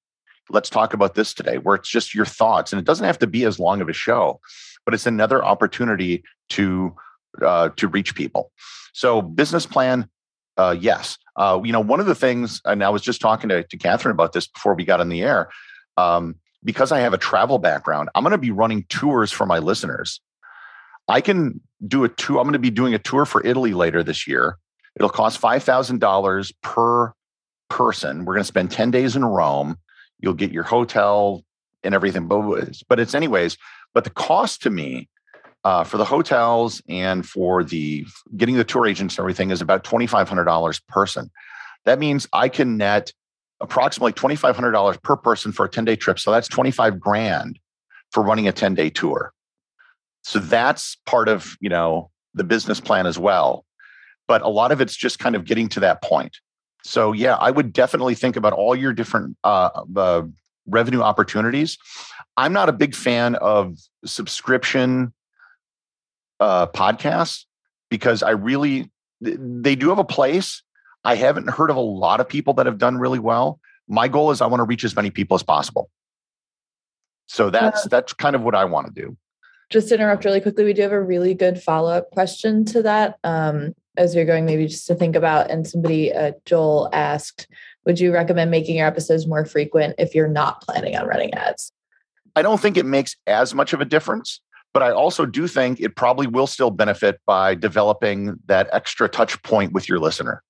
Let's 0.48 0.70
talk 0.70 0.94
about 0.94 1.14
this 1.14 1.34
today, 1.34 1.58
where 1.58 1.74
it's 1.74 1.88
just 1.88 2.14
your 2.14 2.24
thoughts. 2.24 2.72
And 2.72 2.78
it 2.78 2.84
doesn't 2.84 3.06
have 3.06 3.18
to 3.18 3.26
be 3.26 3.44
as 3.44 3.58
long 3.58 3.80
of 3.80 3.88
a 3.88 3.92
show, 3.92 4.40
but 4.84 4.94
it's 4.94 5.06
another 5.06 5.44
opportunity 5.44 6.22
to 6.50 6.94
uh, 7.40 7.70
to 7.76 7.88
reach 7.88 8.14
people. 8.14 8.52
So 8.92 9.22
business 9.22 9.64
plan, 9.66 10.08
uh, 10.56 10.76
yes. 10.78 11.16
Uh, 11.34 11.60
you 11.64 11.72
know, 11.72 11.80
one 11.80 11.98
of 11.98 12.06
the 12.06 12.14
things, 12.14 12.60
and 12.66 12.84
I 12.84 12.90
was 12.90 13.00
just 13.00 13.22
talking 13.22 13.48
to, 13.48 13.62
to 13.62 13.76
Catherine 13.78 14.12
about 14.12 14.34
this 14.34 14.46
before 14.46 14.74
we 14.74 14.84
got 14.84 15.00
on 15.00 15.08
the 15.08 15.22
air. 15.22 15.48
Um, 15.96 16.36
because 16.64 16.92
I 16.92 17.00
have 17.00 17.12
a 17.12 17.18
travel 17.18 17.58
background, 17.58 18.08
I'm 18.14 18.22
going 18.22 18.32
to 18.32 18.38
be 18.38 18.50
running 18.50 18.84
tours 18.88 19.32
for 19.32 19.46
my 19.46 19.58
listeners. 19.58 20.20
I 21.08 21.20
can 21.20 21.60
do 21.86 22.04
a 22.04 22.08
tour. 22.08 22.38
I'm 22.38 22.44
going 22.44 22.52
to 22.52 22.58
be 22.58 22.70
doing 22.70 22.94
a 22.94 22.98
tour 22.98 23.24
for 23.24 23.44
Italy 23.44 23.74
later 23.74 24.02
this 24.02 24.26
year. 24.26 24.58
It'll 24.96 25.08
cost 25.08 25.40
$5,000 25.40 26.52
per 26.62 27.12
person. 27.68 28.24
We're 28.24 28.34
going 28.34 28.42
to 28.42 28.48
spend 28.48 28.70
10 28.70 28.90
days 28.90 29.16
in 29.16 29.24
Rome. 29.24 29.76
You'll 30.20 30.34
get 30.34 30.52
your 30.52 30.62
hotel 30.62 31.42
and 31.82 31.94
everything. 31.94 32.28
But, 32.28 33.00
it's 33.00 33.14
anyways, 33.14 33.56
but 33.94 34.04
the 34.04 34.10
cost 34.10 34.62
to 34.62 34.70
me 34.70 35.08
uh, 35.64 35.84
for 35.84 35.96
the 35.96 36.04
hotels 36.04 36.82
and 36.88 37.26
for 37.26 37.64
the 37.64 38.06
getting 38.36 38.56
the 38.56 38.64
tour 38.64 38.86
agents 38.86 39.14
and 39.14 39.22
everything 39.22 39.50
is 39.50 39.60
about 39.60 39.84
$2,500 39.84 40.86
person. 40.88 41.30
That 41.84 41.98
means 41.98 42.28
I 42.32 42.48
can 42.48 42.76
net 42.76 43.12
approximately 43.62 44.12
$2,500 44.12 45.02
per 45.02 45.16
person 45.16 45.52
for 45.52 45.64
a 45.64 45.68
10 45.68 45.84
day 45.84 45.96
trip. 45.96 46.18
So 46.18 46.30
that's 46.30 46.48
25 46.48 47.00
grand 47.00 47.58
for 48.10 48.22
running 48.22 48.48
a 48.48 48.52
10 48.52 48.74
day 48.74 48.90
tour. 48.90 49.32
So 50.22 50.38
that's 50.38 50.96
part 51.06 51.28
of, 51.28 51.56
you 51.60 51.68
know, 51.68 52.10
the 52.34 52.44
business 52.44 52.80
plan 52.80 53.06
as 53.06 53.18
well. 53.18 53.64
But 54.28 54.42
a 54.42 54.48
lot 54.48 54.72
of 54.72 54.80
it's 54.80 54.96
just 54.96 55.18
kind 55.18 55.34
of 55.34 55.44
getting 55.44 55.68
to 55.70 55.80
that 55.80 56.02
point. 56.02 56.36
So 56.84 57.12
yeah, 57.12 57.36
I 57.36 57.50
would 57.50 57.72
definitely 57.72 58.14
think 58.14 58.36
about 58.36 58.52
all 58.52 58.74
your 58.74 58.92
different 58.92 59.36
uh, 59.44 59.70
uh, 59.96 60.22
revenue 60.66 61.00
opportunities. 61.00 61.78
I'm 62.36 62.52
not 62.52 62.68
a 62.68 62.72
big 62.72 62.94
fan 62.94 63.36
of 63.36 63.76
subscription 64.04 65.12
uh, 66.40 66.66
podcasts 66.66 67.44
because 67.90 68.22
I 68.22 68.30
really 68.30 68.90
they 69.20 69.76
do 69.76 69.88
have 69.90 69.98
a 69.98 70.04
place. 70.04 70.62
I 71.04 71.16
haven't 71.16 71.50
heard 71.50 71.70
of 71.70 71.76
a 71.76 71.80
lot 71.80 72.20
of 72.20 72.28
people 72.28 72.54
that 72.54 72.66
have 72.66 72.78
done 72.78 72.98
really 72.98 73.18
well. 73.18 73.58
My 73.88 74.08
goal 74.08 74.30
is 74.30 74.40
I 74.40 74.46
want 74.46 74.60
to 74.60 74.64
reach 74.64 74.84
as 74.84 74.94
many 74.94 75.10
people 75.10 75.34
as 75.34 75.42
possible. 75.42 75.90
So 77.26 77.50
that's 77.50 77.84
that's 77.88 78.12
kind 78.12 78.36
of 78.36 78.42
what 78.42 78.54
I 78.54 78.64
want 78.64 78.86
to 78.86 78.92
do. 78.92 79.16
Just 79.70 79.88
to 79.88 79.94
interrupt 79.94 80.24
really 80.24 80.40
quickly, 80.40 80.64
we 80.64 80.72
do 80.74 80.82
have 80.82 80.92
a 80.92 81.02
really 81.02 81.34
good 81.34 81.62
follow 81.62 81.90
up 81.92 82.10
question 82.10 82.64
to 82.66 82.82
that. 82.82 83.18
Um, 83.24 83.74
as 83.96 84.14
you're 84.14 84.24
going, 84.24 84.44
maybe 84.44 84.66
just 84.66 84.86
to 84.86 84.94
think 84.94 85.16
about. 85.16 85.50
And 85.50 85.66
somebody, 85.66 86.12
uh, 86.12 86.32
Joel 86.46 86.88
asked, 86.92 87.46
would 87.84 88.00
you 88.00 88.12
recommend 88.12 88.50
making 88.50 88.76
your 88.76 88.86
episodes 88.86 89.26
more 89.26 89.44
frequent 89.44 89.94
if 89.98 90.14
you're 90.14 90.28
not 90.28 90.62
planning 90.62 90.96
on 90.96 91.06
running 91.06 91.34
ads? 91.34 91.72
I 92.34 92.42
don't 92.42 92.60
think 92.60 92.76
it 92.76 92.86
makes 92.86 93.16
as 93.26 93.54
much 93.54 93.72
of 93.72 93.80
a 93.80 93.84
difference, 93.84 94.40
but 94.72 94.82
I 94.82 94.90
also 94.90 95.26
do 95.26 95.46
think 95.46 95.80
it 95.80 95.96
probably 95.96 96.26
will 96.26 96.46
still 96.46 96.70
benefit 96.70 97.20
by 97.26 97.54
developing 97.54 98.38
that 98.46 98.68
extra 98.72 99.08
touch 99.08 99.42
point 99.42 99.72
with 99.72 99.88
your 99.88 99.98
listener, 99.98 100.42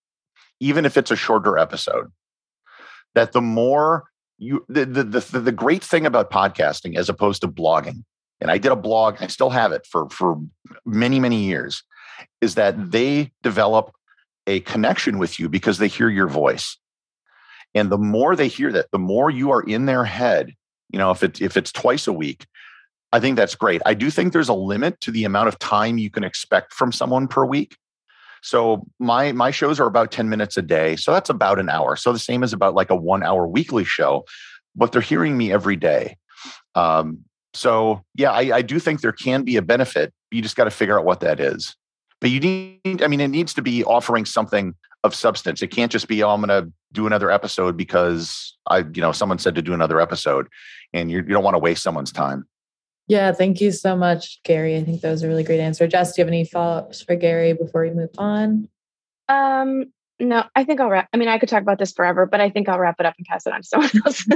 even 0.60 0.84
if 0.84 0.96
it's 0.96 1.10
a 1.10 1.16
shorter 1.16 1.58
episode. 1.58 2.10
That 3.14 3.32
the 3.32 3.42
more 3.42 4.04
you, 4.38 4.64
the, 4.68 4.84
the, 4.86 5.04
the, 5.04 5.40
the 5.40 5.52
great 5.52 5.84
thing 5.84 6.06
about 6.06 6.30
podcasting 6.30 6.96
as 6.96 7.08
opposed 7.08 7.42
to 7.42 7.48
blogging, 7.48 8.04
and 8.40 8.50
I 8.50 8.58
did 8.58 8.72
a 8.72 8.76
blog, 8.76 9.16
I 9.20 9.28
still 9.28 9.50
have 9.50 9.72
it 9.72 9.86
for, 9.86 10.08
for 10.10 10.40
many, 10.84 11.20
many 11.20 11.44
years, 11.44 11.82
is 12.40 12.56
that 12.56 12.74
mm-hmm. 12.74 12.90
they 12.90 13.32
develop 13.42 13.92
a 14.46 14.60
connection 14.60 15.18
with 15.18 15.38
you 15.38 15.48
because 15.48 15.78
they 15.78 15.88
hear 15.88 16.08
your 16.08 16.26
voice. 16.26 16.76
And 17.74 17.90
the 17.90 17.98
more 17.98 18.34
they 18.34 18.48
hear 18.48 18.72
that, 18.72 18.90
the 18.90 18.98
more 18.98 19.30
you 19.30 19.50
are 19.50 19.62
in 19.62 19.86
their 19.86 20.04
head. 20.04 20.54
You 20.90 20.98
know, 20.98 21.10
if 21.10 21.22
it's 21.22 21.40
if 21.40 21.56
it's 21.56 21.72
twice 21.72 22.06
a 22.06 22.12
week, 22.12 22.46
I 23.12 23.20
think 23.20 23.36
that's 23.36 23.54
great. 23.54 23.80
I 23.86 23.94
do 23.94 24.10
think 24.10 24.32
there's 24.32 24.48
a 24.48 24.54
limit 24.54 25.00
to 25.02 25.10
the 25.10 25.24
amount 25.24 25.48
of 25.48 25.58
time 25.58 25.98
you 25.98 26.10
can 26.10 26.24
expect 26.24 26.72
from 26.72 26.92
someone 26.92 27.28
per 27.28 27.44
week. 27.44 27.76
So 28.42 28.84
my 28.98 29.32
my 29.32 29.50
shows 29.50 29.80
are 29.80 29.86
about 29.86 30.10
10 30.10 30.28
minutes 30.28 30.56
a 30.56 30.62
day. 30.62 30.96
So 30.96 31.12
that's 31.12 31.30
about 31.30 31.58
an 31.58 31.68
hour. 31.68 31.96
So 31.96 32.12
the 32.12 32.18
same 32.18 32.42
as 32.42 32.52
about 32.52 32.74
like 32.74 32.90
a 32.90 32.96
one 32.96 33.22
hour 33.22 33.46
weekly 33.46 33.84
show, 33.84 34.24
but 34.76 34.92
they're 34.92 35.00
hearing 35.00 35.36
me 35.36 35.52
every 35.52 35.76
day. 35.76 36.16
Um, 36.74 37.24
so 37.54 38.02
yeah, 38.14 38.32
I, 38.32 38.56
I 38.56 38.62
do 38.62 38.78
think 38.78 39.00
there 39.00 39.12
can 39.12 39.42
be 39.42 39.56
a 39.56 39.62
benefit. 39.62 40.12
You 40.30 40.42
just 40.42 40.56
got 40.56 40.64
to 40.64 40.70
figure 40.70 40.98
out 40.98 41.04
what 41.04 41.20
that 41.20 41.38
is. 41.38 41.76
But 42.20 42.30
you 42.30 42.40
need, 42.40 43.02
I 43.02 43.08
mean, 43.08 43.20
it 43.20 43.28
needs 43.28 43.52
to 43.54 43.62
be 43.62 43.84
offering 43.84 44.24
something 44.24 44.74
of 45.04 45.14
substance. 45.14 45.60
It 45.60 45.68
can't 45.68 45.90
just 45.90 46.06
be, 46.06 46.22
oh, 46.22 46.30
I'm 46.30 46.40
going 46.40 46.64
to 46.64 46.72
do 46.92 47.06
another 47.06 47.30
episode 47.30 47.76
because 47.76 48.56
I, 48.68 48.78
you 48.78 49.02
know, 49.02 49.12
someone 49.12 49.38
said 49.38 49.56
to 49.56 49.62
do 49.62 49.74
another 49.74 50.00
episode, 50.00 50.46
and 50.92 51.10
you, 51.10 51.18
you 51.18 51.24
don't 51.24 51.42
want 51.42 51.54
to 51.54 51.58
waste 51.58 51.82
someone's 51.82 52.12
time. 52.12 52.46
Yeah, 53.08 53.32
thank 53.32 53.60
you 53.60 53.72
so 53.72 53.96
much, 53.96 54.42
Gary. 54.42 54.76
I 54.76 54.84
think 54.84 55.00
that 55.00 55.10
was 55.10 55.22
a 55.22 55.28
really 55.28 55.42
great 55.42 55.60
answer. 55.60 55.86
Jess, 55.86 56.14
do 56.14 56.20
you 56.20 56.24
have 56.24 56.28
any 56.28 56.44
follow 56.44 56.78
ups 56.78 57.02
for 57.02 57.16
Gary 57.16 57.52
before 57.52 57.82
we 57.82 57.90
move 57.90 58.10
on? 58.16 58.68
Um, 59.28 59.92
no, 60.20 60.44
I 60.54 60.64
think 60.64 60.80
I'll 60.80 60.88
wrap. 60.88 61.08
I 61.12 61.16
mean, 61.16 61.28
I 61.28 61.38
could 61.38 61.48
talk 61.48 61.62
about 61.62 61.78
this 61.78 61.92
forever, 61.92 62.26
but 62.26 62.40
I 62.40 62.48
think 62.48 62.68
I'll 62.68 62.78
wrap 62.78 63.00
it 63.00 63.06
up 63.06 63.14
and 63.18 63.26
pass 63.26 63.46
it 63.46 63.52
on 63.52 63.62
to 63.62 63.66
someone 63.66 63.90
else. 64.06 64.26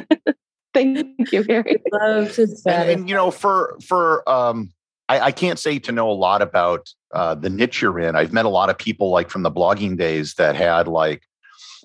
thank 0.75 1.33
you, 1.33 1.45
Gary. 1.45 1.83
Love 1.93 2.33
to 2.35 2.49
and, 2.67 2.91
and 2.91 3.09
you 3.09 3.15
know, 3.15 3.31
for 3.31 3.79
for 3.87 4.29
um, 4.29 4.73
I, 5.09 5.21
I 5.21 5.33
can't 5.33 5.59
say 5.59 5.79
to 5.79 5.93
know 5.93 6.11
a 6.11 6.13
lot 6.13 6.43
about 6.43 6.93
uh, 7.13 7.35
the 7.35 7.51
niche 7.51 7.83
you're 7.83 7.99
in. 8.01 8.17
I've 8.17 8.33
met 8.33 8.45
a 8.45 8.51
lot 8.51 8.71
of 8.71 8.77
people 8.77 9.11
like 9.11 9.31
from 9.31 9.43
the 9.43 9.51
blogging 9.51 9.97
days 9.97 10.35
that 10.35 10.57
had 10.57 10.89
like 10.89 11.23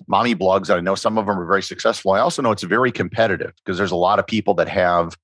mommy 0.08 0.34
blogs. 0.34 0.74
I 0.74 0.80
know 0.80 0.94
some 0.94 1.18
of 1.18 1.26
them 1.26 1.38
are 1.38 1.46
very 1.46 1.62
successful. 1.62 2.12
I 2.12 2.20
also 2.20 2.42
know 2.42 2.50
it's 2.50 2.64
very 2.64 2.90
competitive 2.90 3.52
because 3.64 3.78
there's 3.78 3.92
a 3.92 3.96
lot 3.96 4.18
of 4.18 4.26
people 4.26 4.54
that 4.54 4.68
have 4.68 5.16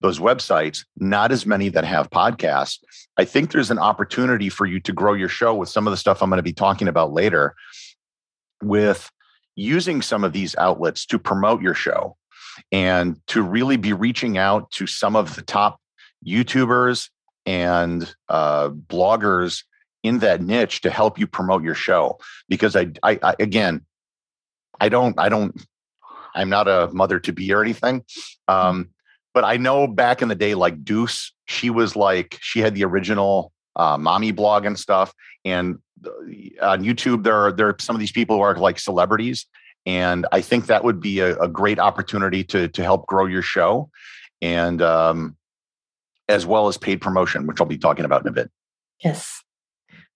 those 0.00 0.18
websites, 0.18 0.84
not 0.96 1.30
as 1.32 1.44
many 1.44 1.68
that 1.68 1.84
have 1.84 2.10
podcasts. 2.10 2.78
I 3.16 3.24
think 3.24 3.52
there's 3.52 3.70
an 3.70 3.78
opportunity 3.78 4.48
for 4.48 4.66
you 4.66 4.80
to 4.80 4.92
grow 4.92 5.12
your 5.12 5.28
show 5.28 5.54
with 5.54 5.68
some 5.68 5.86
of 5.86 5.90
the 5.90 5.96
stuff 5.96 6.22
I'm 6.22 6.30
going 6.30 6.38
to 6.38 6.42
be 6.42 6.52
talking 6.52 6.88
about 6.88 7.12
later 7.12 7.54
with 8.62 9.10
using 9.56 10.00
some 10.00 10.24
of 10.24 10.32
these 10.32 10.56
outlets 10.56 11.04
to 11.06 11.18
promote 11.18 11.60
your 11.60 11.74
show 11.74 12.16
and 12.72 13.20
to 13.28 13.42
really 13.42 13.76
be 13.76 13.92
reaching 13.92 14.38
out 14.38 14.70
to 14.72 14.86
some 14.86 15.16
of 15.16 15.34
the 15.34 15.42
top 15.42 15.80
YouTubers 16.26 17.08
and 17.46 18.14
uh, 18.28 18.68
bloggers 18.70 19.64
in 20.02 20.20
that 20.20 20.40
niche 20.40 20.80
to 20.82 20.90
help 20.90 21.18
you 21.18 21.26
promote 21.26 21.62
your 21.62 21.74
show 21.74 22.18
because 22.48 22.76
I, 22.76 22.92
I, 23.02 23.18
I 23.22 23.34
again 23.38 23.82
i 24.80 24.88
don't 24.88 25.18
i 25.18 25.28
don't 25.28 25.60
i'm 26.34 26.48
not 26.48 26.68
a 26.68 26.88
mother 26.92 27.20
to 27.20 27.32
be 27.32 27.52
or 27.52 27.62
anything 27.62 28.04
um, 28.48 28.90
but 29.34 29.44
i 29.44 29.56
know 29.56 29.86
back 29.86 30.22
in 30.22 30.28
the 30.28 30.34
day 30.34 30.54
like 30.54 30.82
Dooce 30.84 31.30
she 31.46 31.70
was 31.70 31.96
like 31.96 32.38
she 32.40 32.60
had 32.60 32.74
the 32.74 32.84
original 32.84 33.52
uh, 33.76 33.96
mommy 33.96 34.32
blog 34.32 34.64
and 34.64 34.78
stuff 34.78 35.12
and 35.44 35.78
uh, 36.04 36.10
on 36.62 36.82
youtube 36.84 37.24
there 37.24 37.36
are 37.36 37.52
there 37.52 37.68
are 37.68 37.76
some 37.78 37.96
of 37.96 38.00
these 38.00 38.12
people 38.12 38.36
who 38.36 38.42
are 38.42 38.56
like 38.56 38.78
celebrities 38.78 39.46
and 39.86 40.26
i 40.32 40.40
think 40.40 40.66
that 40.66 40.84
would 40.84 41.00
be 41.00 41.20
a, 41.20 41.36
a 41.38 41.48
great 41.48 41.78
opportunity 41.78 42.44
to 42.44 42.68
to 42.68 42.82
help 42.82 43.06
grow 43.06 43.26
your 43.26 43.42
show 43.42 43.88
and 44.42 44.80
um, 44.82 45.36
as 46.28 46.46
well 46.46 46.68
as 46.68 46.78
paid 46.78 47.00
promotion, 47.00 47.46
which 47.46 47.60
I'll 47.60 47.66
be 47.66 47.78
talking 47.78 48.04
about 48.04 48.22
in 48.22 48.28
a 48.28 48.32
bit. 48.32 48.50
Yes, 49.02 49.42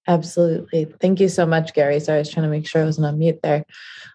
absolutely. 0.06 0.87
Thank 1.00 1.21
you 1.21 1.28
so 1.28 1.44
much, 1.44 1.75
Gary. 1.75 2.00
Sorry, 2.00 2.16
I 2.16 2.21
was 2.21 2.30
trying 2.30 2.44
to 2.44 2.50
make 2.50 2.66
sure 2.66 2.83
I 2.83 2.87
wasn't 2.87 3.06
on 3.06 3.18
mute 3.18 3.40
there. 3.42 3.64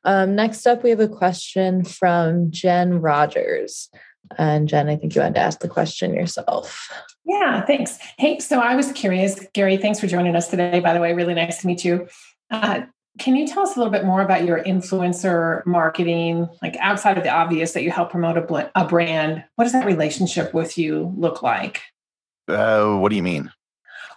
Um, 0.03 0.35
next 0.35 0.65
up, 0.65 0.83
we 0.83 0.89
have 0.91 0.99
a 0.99 1.07
question 1.07 1.83
from 1.83 2.51
Jen 2.51 3.01
Rogers. 3.01 3.89
And 4.37 4.67
Jen, 4.67 4.89
I 4.89 4.95
think 4.95 5.15
you 5.15 5.21
wanted 5.21 5.35
to 5.35 5.41
ask 5.41 5.59
the 5.59 5.67
question 5.67 6.13
yourself. 6.13 6.91
Yeah, 7.25 7.65
thanks. 7.65 7.97
Hey, 8.17 8.39
so 8.39 8.59
I 8.59 8.75
was 8.75 8.91
curious, 8.91 9.45
Gary, 9.53 9.77
thanks 9.77 9.99
for 9.99 10.07
joining 10.07 10.35
us 10.35 10.47
today, 10.47 10.79
by 10.79 10.93
the 10.93 10.99
way. 10.99 11.13
Really 11.13 11.33
nice 11.33 11.61
to 11.61 11.67
meet 11.67 11.83
you. 11.83 12.07
Uh, 12.51 12.81
can 13.19 13.35
you 13.35 13.47
tell 13.47 13.63
us 13.63 13.75
a 13.75 13.79
little 13.79 13.91
bit 13.91 14.05
more 14.05 14.21
about 14.21 14.45
your 14.45 14.63
influencer 14.63 15.65
marketing, 15.65 16.47
like 16.61 16.77
outside 16.77 17.17
of 17.17 17.23
the 17.23 17.29
obvious 17.29 17.73
that 17.73 17.83
you 17.83 17.91
help 17.91 18.11
promote 18.11 18.37
a, 18.37 18.71
a 18.75 18.87
brand? 18.87 19.43
What 19.55 19.65
does 19.65 19.73
that 19.73 19.85
relationship 19.85 20.53
with 20.53 20.77
you 20.77 21.13
look 21.17 21.43
like? 21.43 21.81
Uh, 22.47 22.95
what 22.95 23.09
do 23.09 23.15
you 23.15 23.23
mean? 23.23 23.51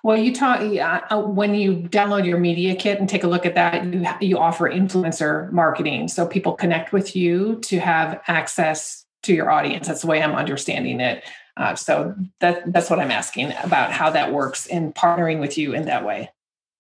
Well, 0.05 0.17
you 0.17 0.35
talk 0.35 0.61
uh, 0.61 1.23
when 1.23 1.55
you 1.55 1.77
download 1.77 2.27
your 2.27 2.39
media 2.39 2.75
kit 2.75 2.99
and 2.99 3.09
take 3.09 3.23
a 3.23 3.29
look 3.29 3.47
at 3.47 3.55
that. 3.55 3.85
You 3.85 4.05
you 4.21 4.39
offer 4.39 4.69
influencer 4.69 5.51
marketing, 5.53 6.09
so 6.09 6.27
people 6.27 6.55
connect 6.55 6.93
with 6.93 7.15
you 7.15 7.61
to 7.63 7.79
have 7.79 8.21
access 8.27 9.02
to 9.23 9.33
your 9.33 9.51
audience. 9.51 9.87
That's 9.87 10.03
the 10.03 10.07
way 10.07 10.23
I'm 10.23 10.35
understanding 10.35 11.01
it. 11.01 11.25
Uh, 11.57 11.75
so 11.75 12.15
that 12.41 12.73
that's 12.73 12.89
what 12.89 12.99
I'm 12.99 13.11
asking 13.11 13.53
about 13.63 13.93
how 13.93 14.11
that 14.11 14.33
works 14.33 14.67
in 14.67 14.93
partnering 14.93 15.39
with 15.39 15.59
you 15.59 15.75
in 15.75 15.85
that 15.85 16.05
way. 16.05 16.31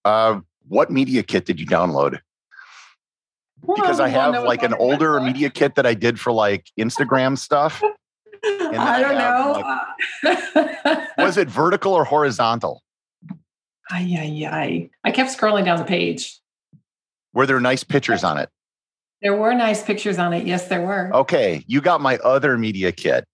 Uh, 0.05 0.41
what 0.69 0.91
media 0.91 1.23
kit 1.23 1.45
did 1.45 1.61
you 1.61 1.67
download? 1.67 2.21
Well, 3.63 3.77
because 3.77 4.01
I 4.01 4.09
have 4.09 4.43
like 4.45 4.63
an 4.63 4.75
older 4.75 5.21
media 5.21 5.51
kit 5.51 5.77
that 5.77 5.87
I 5.87 5.95
did 5.95 6.19
for 6.19 6.33
like 6.33 6.71
Instagram 6.79 7.39
stuff. 7.39 7.83
I 8.45 9.01
don't 9.01 9.19
know. 9.19 9.81
Like, 10.25 11.09
was 11.19 11.37
it 11.37 11.49
vertical 11.49 11.93
or 11.93 12.05
horizontal? 12.05 12.83
Ay, 13.91 14.17
ay, 14.19 14.49
ay. 14.51 14.91
I 15.05 15.11
kept 15.11 15.31
scrolling 15.37 15.65
down 15.65 15.79
the 15.79 15.85
page. 15.85 16.41
Were 17.35 17.47
there 17.47 17.61
nice 17.61 17.85
pictures 17.85 18.25
on 18.25 18.39
it? 18.39 18.49
There 19.23 19.37
were 19.37 19.55
nice 19.55 19.83
pictures 19.83 20.19
on 20.19 20.33
it. 20.33 20.47
Yes, 20.47 20.69
there 20.69 20.83
were. 20.83 21.11
Okay. 21.15 21.65
You 21.67 21.81
got 21.81 22.01
my 22.01 22.19
other 22.19 22.59
media 22.59 22.91
kit. 22.93 23.25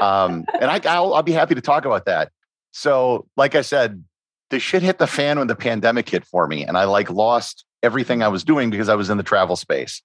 Um, 0.00 0.44
and 0.60 0.70
I, 0.70 0.80
I'll, 0.84 1.14
I'll 1.14 1.22
be 1.22 1.32
happy 1.32 1.54
to 1.54 1.60
talk 1.60 1.84
about 1.84 2.04
that. 2.06 2.30
So, 2.72 3.26
like 3.36 3.54
I 3.54 3.62
said, 3.62 4.04
the 4.50 4.58
shit 4.58 4.82
hit 4.82 4.98
the 4.98 5.06
fan 5.06 5.38
when 5.38 5.48
the 5.48 5.56
pandemic 5.56 6.08
hit 6.08 6.26
for 6.26 6.46
me 6.46 6.64
and 6.64 6.76
I 6.76 6.84
like 6.84 7.10
lost 7.10 7.64
everything 7.82 8.22
I 8.22 8.28
was 8.28 8.44
doing 8.44 8.70
because 8.70 8.88
I 8.88 8.94
was 8.94 9.10
in 9.10 9.16
the 9.16 9.22
travel 9.22 9.56
space. 9.56 10.02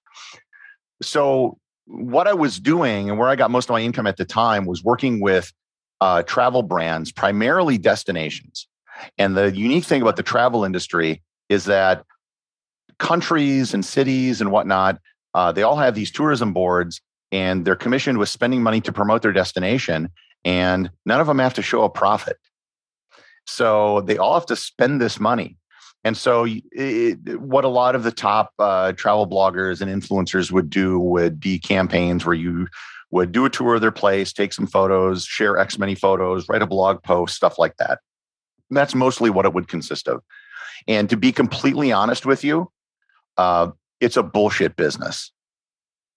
So 1.02 1.58
what 1.86 2.26
I 2.26 2.34
was 2.34 2.58
doing 2.58 3.08
and 3.08 3.18
where 3.18 3.28
I 3.28 3.36
got 3.36 3.50
most 3.50 3.68
of 3.68 3.74
my 3.74 3.80
income 3.80 4.06
at 4.06 4.16
the 4.16 4.24
time 4.24 4.64
was 4.64 4.82
working 4.82 5.20
with 5.20 5.52
uh, 6.00 6.22
travel 6.22 6.62
brands, 6.62 7.12
primarily 7.12 7.78
destinations. 7.78 8.66
And 9.16 9.36
the 9.36 9.54
unique 9.54 9.84
thing 9.84 10.02
about 10.02 10.16
the 10.16 10.22
travel 10.22 10.64
industry 10.64 11.22
is 11.48 11.66
that 11.66 12.04
countries 12.98 13.74
and 13.74 13.84
cities 13.84 14.40
and 14.40 14.50
whatnot, 14.50 15.00
uh, 15.34 15.52
they 15.52 15.62
all 15.62 15.76
have 15.76 15.94
these 15.94 16.10
tourism 16.10 16.52
boards 16.52 17.00
and 17.30 17.64
they're 17.64 17.76
commissioned 17.76 18.18
with 18.18 18.28
spending 18.28 18.62
money 18.62 18.80
to 18.80 18.92
promote 18.92 19.22
their 19.22 19.32
destination. 19.32 20.10
And 20.44 20.90
none 21.04 21.20
of 21.20 21.26
them 21.26 21.38
have 21.38 21.54
to 21.54 21.62
show 21.62 21.84
a 21.84 21.90
profit. 21.90 22.36
So 23.46 24.02
they 24.02 24.18
all 24.18 24.34
have 24.34 24.46
to 24.46 24.56
spend 24.56 25.00
this 25.00 25.18
money. 25.18 25.56
And 26.04 26.16
so, 26.16 26.46
it, 26.46 27.40
what 27.40 27.64
a 27.64 27.68
lot 27.68 27.94
of 27.94 28.04
the 28.04 28.12
top 28.12 28.52
uh, 28.58 28.92
travel 28.92 29.26
bloggers 29.26 29.80
and 29.80 29.90
influencers 29.90 30.52
would 30.52 30.70
do 30.70 30.98
would 30.98 31.40
be 31.40 31.58
campaigns 31.58 32.24
where 32.24 32.36
you 32.36 32.68
would 33.10 33.32
do 33.32 33.44
a 33.44 33.50
tour 33.50 33.74
of 33.74 33.80
their 33.80 33.90
place, 33.90 34.32
take 34.32 34.52
some 34.52 34.66
photos, 34.66 35.24
share 35.24 35.58
X 35.58 35.78
many 35.78 35.94
photos, 35.94 36.48
write 36.48 36.62
a 36.62 36.66
blog 36.66 37.02
post, 37.02 37.34
stuff 37.34 37.58
like 37.58 37.76
that. 37.78 37.98
That's 38.70 38.94
mostly 38.94 39.28
what 39.28 39.44
it 39.44 39.54
would 39.54 39.68
consist 39.68 40.08
of. 40.08 40.22
And 40.86 41.10
to 41.10 41.16
be 41.16 41.32
completely 41.32 41.90
honest 41.90 42.24
with 42.24 42.44
you, 42.44 42.70
uh, 43.38 43.70
it's 44.00 44.16
a 44.16 44.22
bullshit 44.22 44.76
business. 44.76 45.32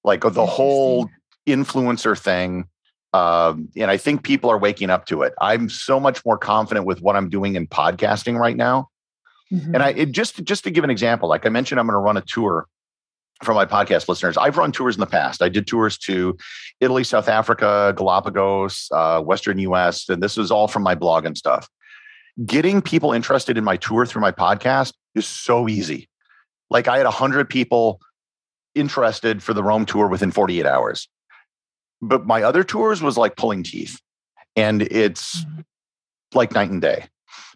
Like 0.03 0.21
the 0.21 0.45
whole 0.45 1.09
influencer 1.47 2.17
thing. 2.17 2.65
Um, 3.13 3.69
and 3.77 3.91
I 3.91 3.97
think 3.97 4.23
people 4.23 4.49
are 4.49 4.57
waking 4.57 4.89
up 4.89 5.05
to 5.07 5.21
it. 5.21 5.33
I'm 5.39 5.69
so 5.69 5.99
much 5.99 6.25
more 6.25 6.37
confident 6.37 6.85
with 6.85 7.01
what 7.01 7.15
I'm 7.15 7.29
doing 7.29 7.55
in 7.55 7.67
podcasting 7.67 8.37
right 8.37 8.57
now. 8.57 8.89
Mm-hmm. 9.51 9.75
And 9.75 9.83
I 9.83 9.89
it, 9.89 10.11
just 10.11 10.43
just 10.43 10.63
to 10.63 10.71
give 10.71 10.83
an 10.83 10.89
example, 10.89 11.27
like 11.27 11.45
I 11.45 11.49
mentioned, 11.49 11.79
I'm 11.79 11.85
going 11.85 11.95
to 11.95 11.99
run 11.99 12.17
a 12.17 12.21
tour 12.21 12.67
for 13.43 13.53
my 13.53 13.65
podcast 13.65 14.07
listeners. 14.07 14.37
I've 14.37 14.57
run 14.57 14.71
tours 14.71 14.95
in 14.95 15.01
the 15.01 15.07
past. 15.07 15.41
I 15.41 15.49
did 15.49 15.67
tours 15.67 15.97
to 15.99 16.37
Italy, 16.79 17.03
South 17.03 17.27
Africa, 17.27 17.93
Galapagos, 17.95 18.87
uh, 18.91 19.21
Western 19.21 19.57
US, 19.59 20.07
and 20.09 20.23
this 20.23 20.37
was 20.37 20.51
all 20.51 20.67
from 20.67 20.83
my 20.83 20.95
blog 20.95 21.25
and 21.25 21.37
stuff. 21.37 21.67
Getting 22.45 22.81
people 22.81 23.11
interested 23.11 23.57
in 23.57 23.63
my 23.63 23.77
tour 23.77 24.05
through 24.05 24.21
my 24.21 24.31
podcast 24.31 24.93
is 25.15 25.27
so 25.27 25.67
easy. 25.67 26.07
Like 26.71 26.87
I 26.87 26.97
had 26.97 27.05
100 27.05 27.49
people 27.49 27.99
interested 28.73 29.43
for 29.43 29.53
the 29.53 29.61
Rome 29.61 29.85
tour 29.85 30.07
within 30.07 30.31
48 30.31 30.65
hours. 30.65 31.07
But 32.01 32.25
my 32.25 32.41
other 32.41 32.63
tours 32.63 33.03
was 33.03 33.17
like 33.17 33.35
pulling 33.35 33.61
teeth. 33.63 33.99
And 34.55 34.81
it's 34.81 35.43
mm-hmm. 35.43 35.61
like 36.33 36.53
night 36.53 36.71
and 36.71 36.81
day. 36.81 37.05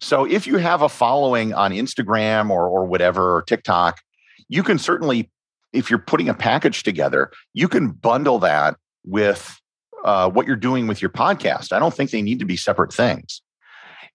So 0.02 0.26
if 0.26 0.46
you 0.46 0.58
have 0.58 0.82
a 0.82 0.90
following 0.90 1.54
on 1.54 1.72
Instagram 1.72 2.50
or 2.50 2.68
or 2.68 2.86
whatever 2.86 3.36
or 3.36 3.42
TikTok, 3.42 4.00
you 4.48 4.62
can 4.62 4.78
certainly, 4.78 5.32
if 5.74 5.90
you're 5.90 6.00
putting 6.00 6.30
a 6.30 6.34
package 6.34 6.84
together, 6.84 7.32
you 7.54 7.68
can 7.68 7.90
bundle 7.90 8.40
that 8.40 8.78
with 9.06 9.60
uh, 10.04 10.30
what 10.30 10.46
you're 10.46 10.56
doing 10.56 10.88
with 10.88 11.02
your 11.02 11.10
podcast. 11.10 11.74
I 11.74 11.80
don't 11.80 11.94
think 11.94 12.12
they 12.12 12.22
need 12.22 12.40
to 12.40 12.46
be 12.46 12.58
separate 12.58 12.94
things. 12.94 13.42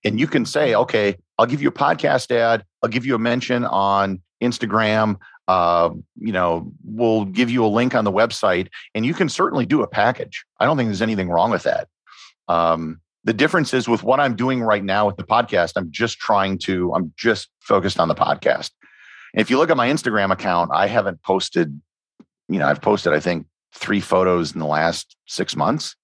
And 0.04 0.21
you 0.21 0.26
can 0.26 0.47
say, 0.47 0.75
okay, 0.75 1.16
I'll 1.38 1.47
give 1.47 1.61
you 1.61 1.69
a 1.69 1.73
podcast 1.73 2.30
ad. 2.30 2.64
I'll 2.83 2.88
give 2.88 3.04
you 3.04 3.14
a 3.14 3.19
mention 3.19 3.64
on 3.64 4.23
Instagram. 4.40 5.16
Uh, 5.49 5.90
you 6.16 6.32
know, 6.32 6.73
we'll 6.85 7.25
give 7.25 7.50
you 7.50 7.64
a 7.64 7.68
link 7.68 7.94
on 7.94 8.04
the 8.04 8.12
website, 8.12 8.68
and 8.94 9.04
you 9.04 9.14
can 9.14 9.28
certainly 9.28 9.66
do 9.66 9.82
a 9.82 9.88
package. 9.88 10.44
I 10.61 10.64
don't 10.64 10.76
think 10.76 10.88
there's 10.88 11.02
anything 11.02 11.28
wrong 11.28 11.50
with 11.50 11.64
that. 11.64 11.88
Um, 12.49 13.00
the 13.25 13.32
difference 13.32 13.75
is 13.75 13.88
with 13.88 14.02
what 14.02 14.20
I'm 14.20 14.35
doing 14.35 14.62
right 14.62 14.82
now 14.82 15.06
with 15.06 15.16
the 15.16 15.25
podcast, 15.25 15.73
I'm 15.76 15.90
just 15.90 16.18
trying 16.18 16.59
to, 16.61 16.92
I'm 16.94 17.12
just 17.16 17.49
focused 17.61 18.00
on 18.00 18.09
the 18.09 18.14
podcast. 18.14 18.70
And 19.35 19.40
if 19.40 19.50
you 19.50 19.59
look 19.59 19.70
at 19.70 19.76
my 19.76 19.88
Instagram 19.88 20.32
account, 20.32 20.70
I 20.73 20.87
haven't 20.87 21.23
posted, 21.23 21.80
you 22.49 22.59
know, 22.59 22.66
I've 22.66 22.80
posted, 22.80 23.12
I 23.12 23.20
think, 23.20 23.47
three 23.75 24.00
photos 24.00 24.52
in 24.52 24.59
the 24.59 24.66
last 24.66 25.16
six 25.26 25.54
months. 25.54 25.94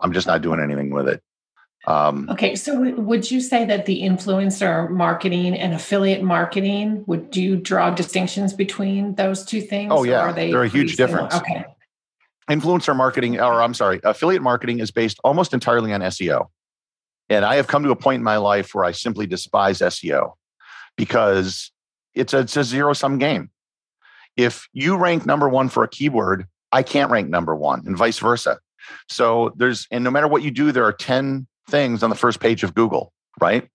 I'm 0.00 0.12
just 0.12 0.26
not 0.26 0.42
doing 0.42 0.60
anything 0.60 0.90
with 0.90 1.08
it. 1.08 1.22
Um, 1.86 2.28
okay, 2.30 2.56
so 2.56 2.72
w- 2.72 2.96
would 2.96 3.30
you 3.30 3.40
say 3.40 3.64
that 3.64 3.86
the 3.86 4.02
influencer 4.02 4.90
marketing 4.90 5.56
and 5.56 5.72
affiliate 5.72 6.22
marketing 6.22 7.04
would 7.06 7.36
you 7.36 7.56
draw 7.56 7.90
distinctions 7.90 8.52
between 8.52 9.14
those 9.14 9.44
two 9.44 9.60
things? 9.60 9.92
Oh 9.94 10.02
yeah, 10.02 10.32
they 10.32 10.52
are 10.52 10.64
a 10.64 10.68
huge 10.68 10.96
difference. 10.96 11.34
Okay, 11.34 11.64
influencer 12.50 12.96
marketing, 12.96 13.38
or 13.38 13.62
I'm 13.62 13.74
sorry, 13.74 14.00
affiliate 14.02 14.42
marketing 14.42 14.80
is 14.80 14.90
based 14.90 15.20
almost 15.22 15.54
entirely 15.54 15.92
on 15.92 16.00
SEO, 16.00 16.48
and 17.28 17.44
I 17.44 17.54
have 17.56 17.68
come 17.68 17.84
to 17.84 17.90
a 17.90 17.96
point 17.96 18.16
in 18.16 18.24
my 18.24 18.38
life 18.38 18.74
where 18.74 18.84
I 18.84 18.90
simply 18.90 19.28
despise 19.28 19.78
SEO 19.78 20.32
because 20.96 21.70
it's 22.14 22.34
a, 22.34 22.38
it's 22.40 22.56
a 22.56 22.64
zero 22.64 22.94
sum 22.94 23.18
game. 23.18 23.50
If 24.36 24.68
you 24.72 24.96
rank 24.96 25.24
number 25.24 25.48
one 25.48 25.68
for 25.68 25.84
a 25.84 25.88
keyword, 25.88 26.46
I 26.72 26.82
can't 26.82 27.12
rank 27.12 27.28
number 27.28 27.54
one, 27.54 27.84
and 27.86 27.96
vice 27.96 28.18
versa. 28.18 28.58
So 29.08 29.52
there's, 29.56 29.86
and 29.90 30.02
no 30.02 30.10
matter 30.10 30.28
what 30.28 30.42
you 30.42 30.50
do, 30.50 30.72
there 30.72 30.84
are 30.84 30.92
10 30.92 31.46
things 31.68 32.02
on 32.02 32.10
the 32.10 32.16
first 32.16 32.40
page 32.40 32.62
of 32.62 32.74
Google, 32.74 33.12
right? 33.40 33.68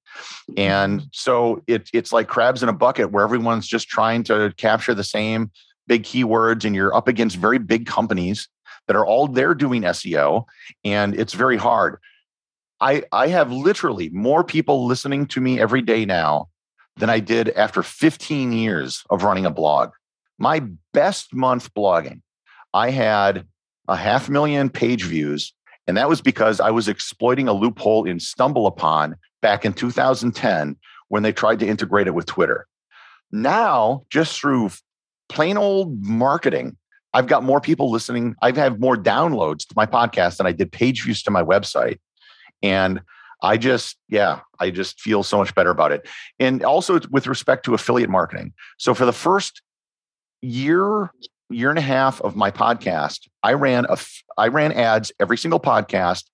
And 0.58 1.00
mm-hmm. 1.00 1.08
so 1.12 1.64
it, 1.68 1.90
it's 1.94 2.12
like 2.12 2.28
crabs 2.28 2.64
in 2.64 2.70
a 2.70 2.74
bucket 2.74 3.12
where 3.12 3.24
everyone's 3.24 3.68
just 3.68 3.88
trying 3.88 4.24
to 4.24 4.54
capture 4.58 4.94
the 4.94 5.04
same 5.04 5.52
big 5.88 6.04
keywords, 6.04 6.64
and 6.64 6.76
you're 6.76 6.96
up 6.96 7.08
against 7.08 7.36
very 7.38 7.58
big 7.58 7.86
companies 7.86 8.48
that 8.88 8.96
are 8.96 9.06
all 9.06 9.28
there 9.28 9.54
doing 9.54 9.84
SEO, 9.84 10.46
and 10.84 11.16
it's 11.20 11.34
very 11.34 11.58
hard. 11.58 11.98
I, 12.80 13.04
I 13.12 13.28
have 13.28 13.52
literally 13.52 14.10
more 14.10 14.44
people 14.44 14.86
listening 14.86 15.28
to 15.28 15.42
me 15.42 15.60
every 15.60 15.82
day 15.82 16.06
now 16.06 16.50
than 16.98 17.10
I 17.10 17.20
did 17.20 17.50
after 17.50 17.84
15 17.84 18.52
years 18.52 19.04
of 19.10 19.24
running 19.24 19.46
a 19.46 19.52
blog. 19.52 19.92
My 20.40 20.64
best 20.94 21.34
month 21.34 21.74
blogging, 21.74 22.22
I 22.74 22.90
had 22.90 23.46
a 23.88 23.96
half 23.96 24.30
million 24.30 24.70
page 24.70 25.04
views 25.04 25.54
and 25.92 25.98
that 25.98 26.08
was 26.08 26.22
because 26.22 26.62
I 26.62 26.72
was 26.72 26.88
exploiting 26.88 27.50
a 27.50 27.52
loophole 27.52 28.06
in 28.06 28.18
StumbleUpon 28.18 29.16
back 29.42 29.66
in 29.66 29.74
2010 29.74 30.78
when 31.10 31.22
they 31.22 31.34
tried 31.34 31.60
to 31.60 31.68
integrate 31.68 32.08
it 32.08 32.14
with 32.14 32.26
Twitter. 32.26 32.66
Now, 33.30 34.04
just 34.10 34.40
through 34.40 34.70
plain 35.28 35.58
old 35.58 36.02
marketing, 36.02 36.78
I've 37.14 37.28
got 37.28 37.44
more 37.44 37.60
people 37.60 37.92
listening. 37.92 38.36
I've 38.42 38.56
had 38.56 38.80
more 38.80 38.96
downloads 38.96 39.68
to 39.68 39.74
my 39.76 39.86
podcast 39.86 40.38
than 40.38 40.48
I 40.48 40.54
did 40.54 40.72
page 40.72 41.04
views 41.04 41.24
to 41.24 41.32
my 41.32 41.44
website. 41.44 42.00
And 42.64 43.02
I 43.44 43.58
just, 43.58 43.98
yeah, 44.08 44.40
I 44.62 44.70
just 44.70 44.98
feel 45.02 45.24
so 45.24 45.40
much 45.40 45.54
better 45.56 45.72
about 45.72 45.92
it. 45.92 46.08
And 46.40 46.64
also 46.64 47.02
with 47.10 47.28
respect 47.28 47.66
to 47.66 47.74
affiliate 47.74 48.10
marketing. 48.10 48.54
So 48.78 48.94
for 48.94 49.04
the 49.04 49.12
first 49.12 49.62
year 50.40 51.12
year 51.52 51.70
and 51.70 51.80
a 51.80 51.84
half 51.84 52.22
of 52.22 52.36
my 52.36 52.52
podcast, 52.52 53.28
I 53.44 53.54
ran 53.54 53.86
a 53.90 53.98
I 54.38 54.48
ran 54.48 54.72
ads 54.72 55.12
every 55.20 55.38
single 55.38 55.60
podcast, 55.60 56.26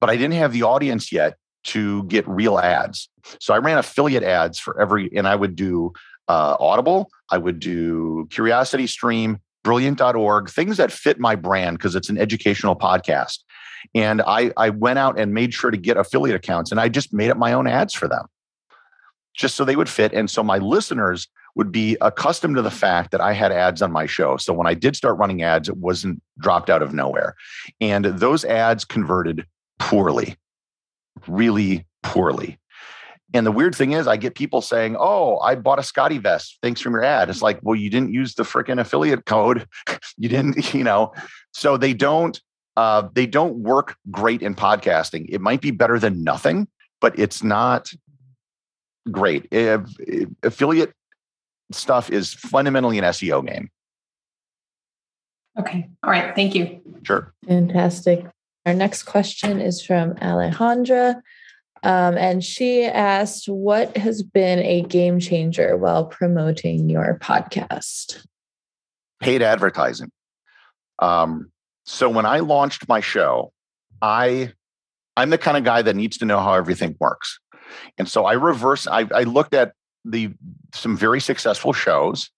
but 0.00 0.10
I 0.10 0.16
didn't 0.16 0.34
have 0.34 0.52
the 0.52 0.62
audience 0.62 1.12
yet 1.12 1.36
to 1.64 2.02
get 2.04 2.26
real 2.28 2.58
ads. 2.58 3.08
So 3.40 3.54
I 3.54 3.58
ran 3.58 3.78
affiliate 3.78 4.22
ads 4.22 4.58
for 4.58 4.80
every, 4.80 5.10
and 5.16 5.28
I 5.28 5.36
would 5.36 5.54
do 5.54 5.92
uh, 6.28 6.56
Audible, 6.58 7.10
I 7.30 7.38
would 7.38 7.60
do 7.60 8.26
Curiosity 8.30 8.86
Stream, 8.86 9.38
Brilliant.org, 9.64 10.50
things 10.50 10.76
that 10.78 10.90
fit 10.90 11.20
my 11.20 11.36
brand 11.36 11.78
because 11.78 11.94
it's 11.94 12.08
an 12.08 12.18
educational 12.18 12.74
podcast. 12.74 13.38
And 13.94 14.22
I 14.22 14.52
I 14.56 14.70
went 14.70 14.98
out 14.98 15.18
and 15.18 15.34
made 15.34 15.54
sure 15.54 15.70
to 15.70 15.76
get 15.76 15.96
affiliate 15.96 16.36
accounts, 16.36 16.70
and 16.70 16.80
I 16.80 16.88
just 16.88 17.12
made 17.12 17.30
up 17.30 17.36
my 17.36 17.52
own 17.52 17.66
ads 17.66 17.94
for 17.94 18.08
them, 18.08 18.26
just 19.34 19.54
so 19.54 19.64
they 19.64 19.76
would 19.76 19.88
fit. 19.88 20.12
And 20.12 20.28
so 20.28 20.42
my 20.42 20.58
listeners 20.58 21.28
would 21.54 21.70
be 21.70 21.96
accustomed 22.00 22.56
to 22.56 22.62
the 22.62 22.70
fact 22.70 23.10
that 23.10 23.20
I 23.20 23.32
had 23.32 23.52
ads 23.52 23.82
on 23.82 23.92
my 23.92 24.06
show. 24.06 24.36
So 24.36 24.52
when 24.52 24.66
I 24.66 24.74
did 24.74 24.96
start 24.96 25.18
running 25.18 25.42
ads, 25.42 25.68
it 25.68 25.76
wasn't 25.76 26.22
dropped 26.38 26.70
out 26.70 26.82
of 26.82 26.94
nowhere. 26.94 27.34
And 27.80 28.04
those 28.04 28.44
ads 28.44 28.84
converted 28.84 29.46
poorly, 29.78 30.36
really 31.26 31.86
poorly. 32.02 32.58
And 33.34 33.46
the 33.46 33.52
weird 33.52 33.74
thing 33.74 33.92
is, 33.92 34.06
I 34.06 34.16
get 34.16 34.34
people 34.34 34.60
saying, 34.60 34.96
Oh, 34.98 35.38
I 35.38 35.54
bought 35.54 35.78
a 35.78 35.82
SCOTTeVEST. 35.82 36.58
Thanks 36.62 36.80
from 36.80 36.92
your 36.92 37.04
ad. 37.04 37.30
It's 37.30 37.40
like, 37.40 37.60
well, 37.62 37.74
you 37.74 37.88
didn't 37.88 38.12
use 38.12 38.34
the 38.34 38.42
freaking 38.42 38.78
affiliate 38.78 39.24
code. 39.24 39.66
you 40.18 40.28
didn't, 40.28 40.74
you 40.74 40.84
know. 40.84 41.12
So 41.52 41.76
they 41.76 41.94
don't 41.94 42.40
uh, 42.76 43.08
they 43.12 43.26
don't 43.26 43.56
work 43.56 43.96
great 44.10 44.42
in 44.42 44.54
podcasting. 44.54 45.26
It 45.28 45.40
might 45.40 45.60
be 45.60 45.70
better 45.70 45.98
than 45.98 46.24
nothing, 46.24 46.68
but 47.00 47.18
it's 47.18 47.42
not 47.42 47.90
great. 49.10 49.46
If, 49.50 49.80
if 50.00 50.28
affiliate 50.42 50.94
stuff 51.74 52.10
is 52.10 52.34
fundamentally 52.34 52.98
an 52.98 53.04
SEO 53.04 53.46
game. 53.46 53.70
Okay. 55.58 55.88
All 56.02 56.10
right. 56.10 56.34
Thank 56.34 56.54
you. 56.54 56.80
Sure. 57.02 57.32
Fantastic. 57.46 58.26
Our 58.64 58.74
next 58.74 59.02
question 59.04 59.60
is 59.60 59.84
from 59.84 60.14
Alejandra. 60.14 61.20
Um, 61.82 62.16
and 62.16 62.44
she 62.44 62.84
asked, 62.84 63.48
What 63.48 63.96
has 63.96 64.22
been 64.22 64.60
a 64.60 64.82
game 64.82 65.18
changer 65.18 65.76
while 65.76 66.06
promoting 66.06 66.88
your 66.88 67.18
podcast? 67.20 68.24
Paid 69.20 69.42
advertising. 69.42 70.10
Um, 71.00 71.50
so 71.84 72.08
when 72.08 72.24
I 72.24 72.38
launched 72.38 72.88
my 72.88 73.00
show, 73.00 73.52
I 74.00 74.52
I'm 75.16 75.30
the 75.30 75.38
kind 75.38 75.56
of 75.56 75.64
guy 75.64 75.82
that 75.82 75.96
needs 75.96 76.18
to 76.18 76.24
know 76.24 76.40
how 76.40 76.54
everything 76.54 76.96
works. 77.00 77.38
And 77.98 78.08
so 78.08 78.24
I 78.24 78.34
reverse, 78.34 78.86
I, 78.86 79.06
I 79.14 79.22
looked 79.24 79.54
at 79.54 79.72
the 80.04 80.32
some 80.74 80.96
very 80.96 81.20
successful 81.20 81.72
shows 81.72 82.30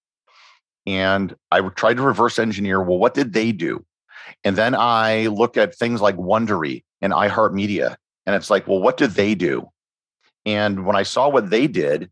and 0.86 1.34
I 1.50 1.60
tried 1.70 1.96
to 1.96 2.02
reverse 2.02 2.38
engineer 2.38 2.82
well 2.82 2.98
what 2.98 3.14
did 3.14 3.32
they 3.32 3.52
do 3.52 3.84
and 4.44 4.56
then 4.56 4.74
I 4.74 5.26
look 5.26 5.56
at 5.56 5.74
things 5.74 6.00
like 6.00 6.16
Wondery 6.16 6.84
and 7.00 7.12
iHeartMedia 7.12 7.96
and 8.26 8.36
it's 8.36 8.50
like 8.50 8.66
well 8.68 8.80
what 8.80 8.96
did 8.96 9.12
they 9.12 9.34
do 9.34 9.68
And 10.46 10.84
when 10.84 10.96
I 10.96 11.02
saw 11.04 11.28
what 11.28 11.50
they 11.50 11.66
did, 11.66 12.10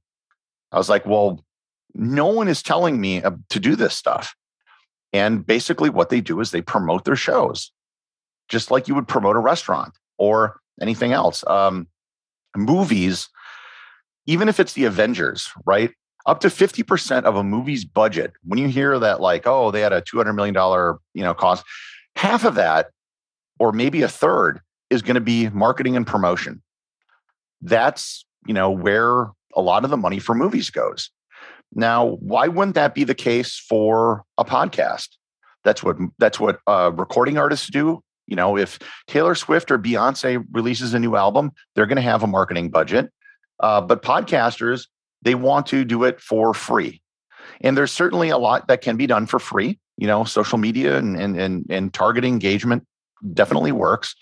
I 0.71 0.79
was 0.79 0.89
like, 0.89 1.05
well, 1.05 1.45
no 1.95 2.27
one 2.27 2.49
is 2.49 2.63
telling 2.63 3.01
me 3.01 3.21
to 3.21 3.61
do 3.61 3.77
this 3.77 3.95
stuff. 3.95 4.35
And 5.13 5.45
basically, 5.45 5.91
what 5.91 6.09
they 6.09 6.23
do 6.23 6.41
is 6.41 6.51
they 6.51 6.63
promote 6.63 7.05
their 7.05 7.17
shows, 7.17 7.71
just 8.49 8.71
like 8.71 8.89
you 8.89 8.95
would 8.95 9.09
promote 9.09 9.37
a 9.37 9.41
restaurant 9.41 9.93
or 10.17 10.61
anything 10.81 11.13
else. 11.13 11.45
Um, 11.47 11.89
movies, 12.57 13.29
even 14.27 14.49
if 14.49 14.61
it's 14.61 14.73
the 14.73 14.85
Avengers, 14.85 15.51
right? 15.67 15.91
Up 16.27 16.41
to 16.41 16.49
50% 16.49 17.25
of 17.25 17.35
a 17.35 17.43
movie's 17.43 17.85
budget, 17.85 18.33
when 18.45 18.59
you 18.59 18.69
hear 18.69 18.99
that, 18.99 19.21
like, 19.21 19.47
oh, 19.47 19.71
they 19.71 19.81
had 19.81 19.93
a 19.93 20.03
$200 20.03 20.35
million 20.35 20.55
you 21.15 21.23
know, 21.23 21.35
cost, 21.35 21.65
half 22.15 22.45
of 22.45 22.55
that, 22.55 22.91
or 23.59 23.73
maybe 23.73 24.03
a 24.03 24.09
third, 24.09 24.61
is 24.91 25.03
going 25.03 25.15
to 25.15 25.21
be 25.21 25.49
marketing 25.49 25.97
and 25.97 26.07
promotion. 26.07 26.63
That's, 27.61 28.25
you 28.47 28.55
know, 28.55 28.71
where 28.71 29.27
a 29.55 29.61
lot 29.61 29.85
of 29.85 29.91
the 29.91 29.97
money 29.97 30.19
for 30.19 30.35
movies 30.35 30.71
goes. 30.71 31.11
Now, 31.75 32.17
why 32.21 32.49
wouldn't 32.49 32.75
that 32.75 32.95
be 32.95 33.05
the 33.05 33.15
case 33.15 33.59
for 33.59 34.25
a 34.37 34.45
podcast? 34.45 35.09
That's 35.65 35.83
what 35.83 35.97
that's 36.19 36.39
what 36.39 36.59
uh, 36.67 36.91
recording 36.95 37.39
artists 37.39 37.69
do. 37.69 38.03
You 38.27 38.37
know, 38.37 38.57
if 38.57 38.79
Taylor 39.07 39.35
Swift 39.35 39.71
or 39.71 39.79
Beyonce 39.79 40.45
releases 40.53 40.95
a 40.95 40.99
new 40.99 41.17
album, 41.17 41.53
they're 41.75 41.87
going 41.87 41.97
to 41.97 42.03
have 42.03 42.23
a 42.23 42.27
marketing 42.27 42.71
budget. 42.71 43.11
Uh, 43.63 43.81
but 43.81 44.03
podcasters, 44.03 44.89
they 45.23 45.35
want 45.35 45.67
to 45.67 45.85
do 45.85 46.05
it 46.05 46.21
for 46.21 46.53
free, 46.53 47.01
and 47.61 47.77
there's 47.77 47.93
certainly 47.93 48.29
a 48.29 48.39
lot 48.39 48.69
that 48.69 48.83
can 48.83 48.97
be 48.97 49.07
done 49.07 49.27
for 49.27 49.39
free. 49.39 49.79
You 49.97 50.07
know, 50.07 50.25
social 50.25 50.59
media 50.59 50.99
and 50.99 51.17
and 51.17 51.39
and, 51.39 51.67
and 51.71 51.95
target 51.95 52.25
engagement 52.25 52.87
definitely 53.33 53.73
works. 53.73 54.15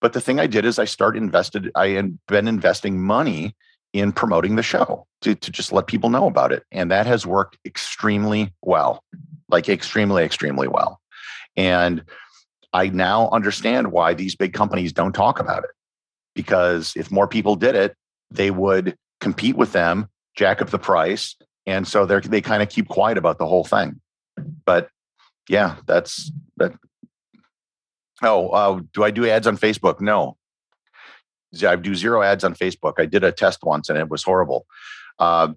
But 0.00 0.12
the 0.12 0.20
thing 0.20 0.38
I 0.38 0.46
did 0.46 0.64
is 0.64 0.78
I 0.78 0.84
started 0.84 1.22
invested. 1.22 1.70
I 1.74 1.88
had 1.88 2.18
been 2.28 2.46
investing 2.46 3.02
money 3.02 3.56
in 3.92 4.12
promoting 4.12 4.56
the 4.56 4.62
show 4.62 5.06
to, 5.22 5.34
to 5.34 5.50
just 5.50 5.72
let 5.72 5.86
people 5.86 6.10
know 6.10 6.26
about 6.26 6.52
it. 6.52 6.64
And 6.70 6.90
that 6.90 7.06
has 7.06 7.26
worked 7.26 7.56
extremely 7.64 8.52
well, 8.62 9.02
like 9.48 9.68
extremely, 9.68 10.22
extremely 10.22 10.68
well. 10.68 11.00
And 11.56 12.04
I 12.72 12.88
now 12.88 13.30
understand 13.30 13.92
why 13.92 14.12
these 14.12 14.36
big 14.36 14.52
companies 14.52 14.92
don't 14.92 15.14
talk 15.14 15.40
about 15.40 15.64
it. 15.64 15.70
Because 16.34 16.92
if 16.94 17.10
more 17.10 17.26
people 17.26 17.56
did 17.56 17.74
it, 17.74 17.96
they 18.30 18.50
would 18.50 18.96
compete 19.20 19.56
with 19.56 19.72
them, 19.72 20.08
jack 20.36 20.60
up 20.60 20.70
the 20.70 20.78
price. 20.78 21.36
And 21.66 21.86
so 21.86 22.06
they 22.06 22.20
they 22.20 22.40
kind 22.40 22.62
of 22.62 22.68
keep 22.68 22.88
quiet 22.88 23.18
about 23.18 23.38
the 23.38 23.46
whole 23.46 23.64
thing. 23.64 24.00
But 24.64 24.88
yeah, 25.48 25.76
that's 25.86 26.30
that. 26.58 26.72
Oh, 28.22 28.48
uh, 28.48 28.80
do 28.92 29.04
I 29.04 29.10
do 29.10 29.28
ads 29.28 29.46
on 29.46 29.58
Facebook? 29.58 30.00
No, 30.00 30.36
I 31.64 31.76
do 31.76 31.94
zero 31.94 32.22
ads 32.22 32.44
on 32.44 32.54
Facebook. 32.54 32.94
I 32.98 33.06
did 33.06 33.24
a 33.24 33.32
test 33.32 33.60
once 33.62 33.88
and 33.88 33.98
it 33.98 34.08
was 34.08 34.22
horrible. 34.22 34.66
Uh, 35.18 35.52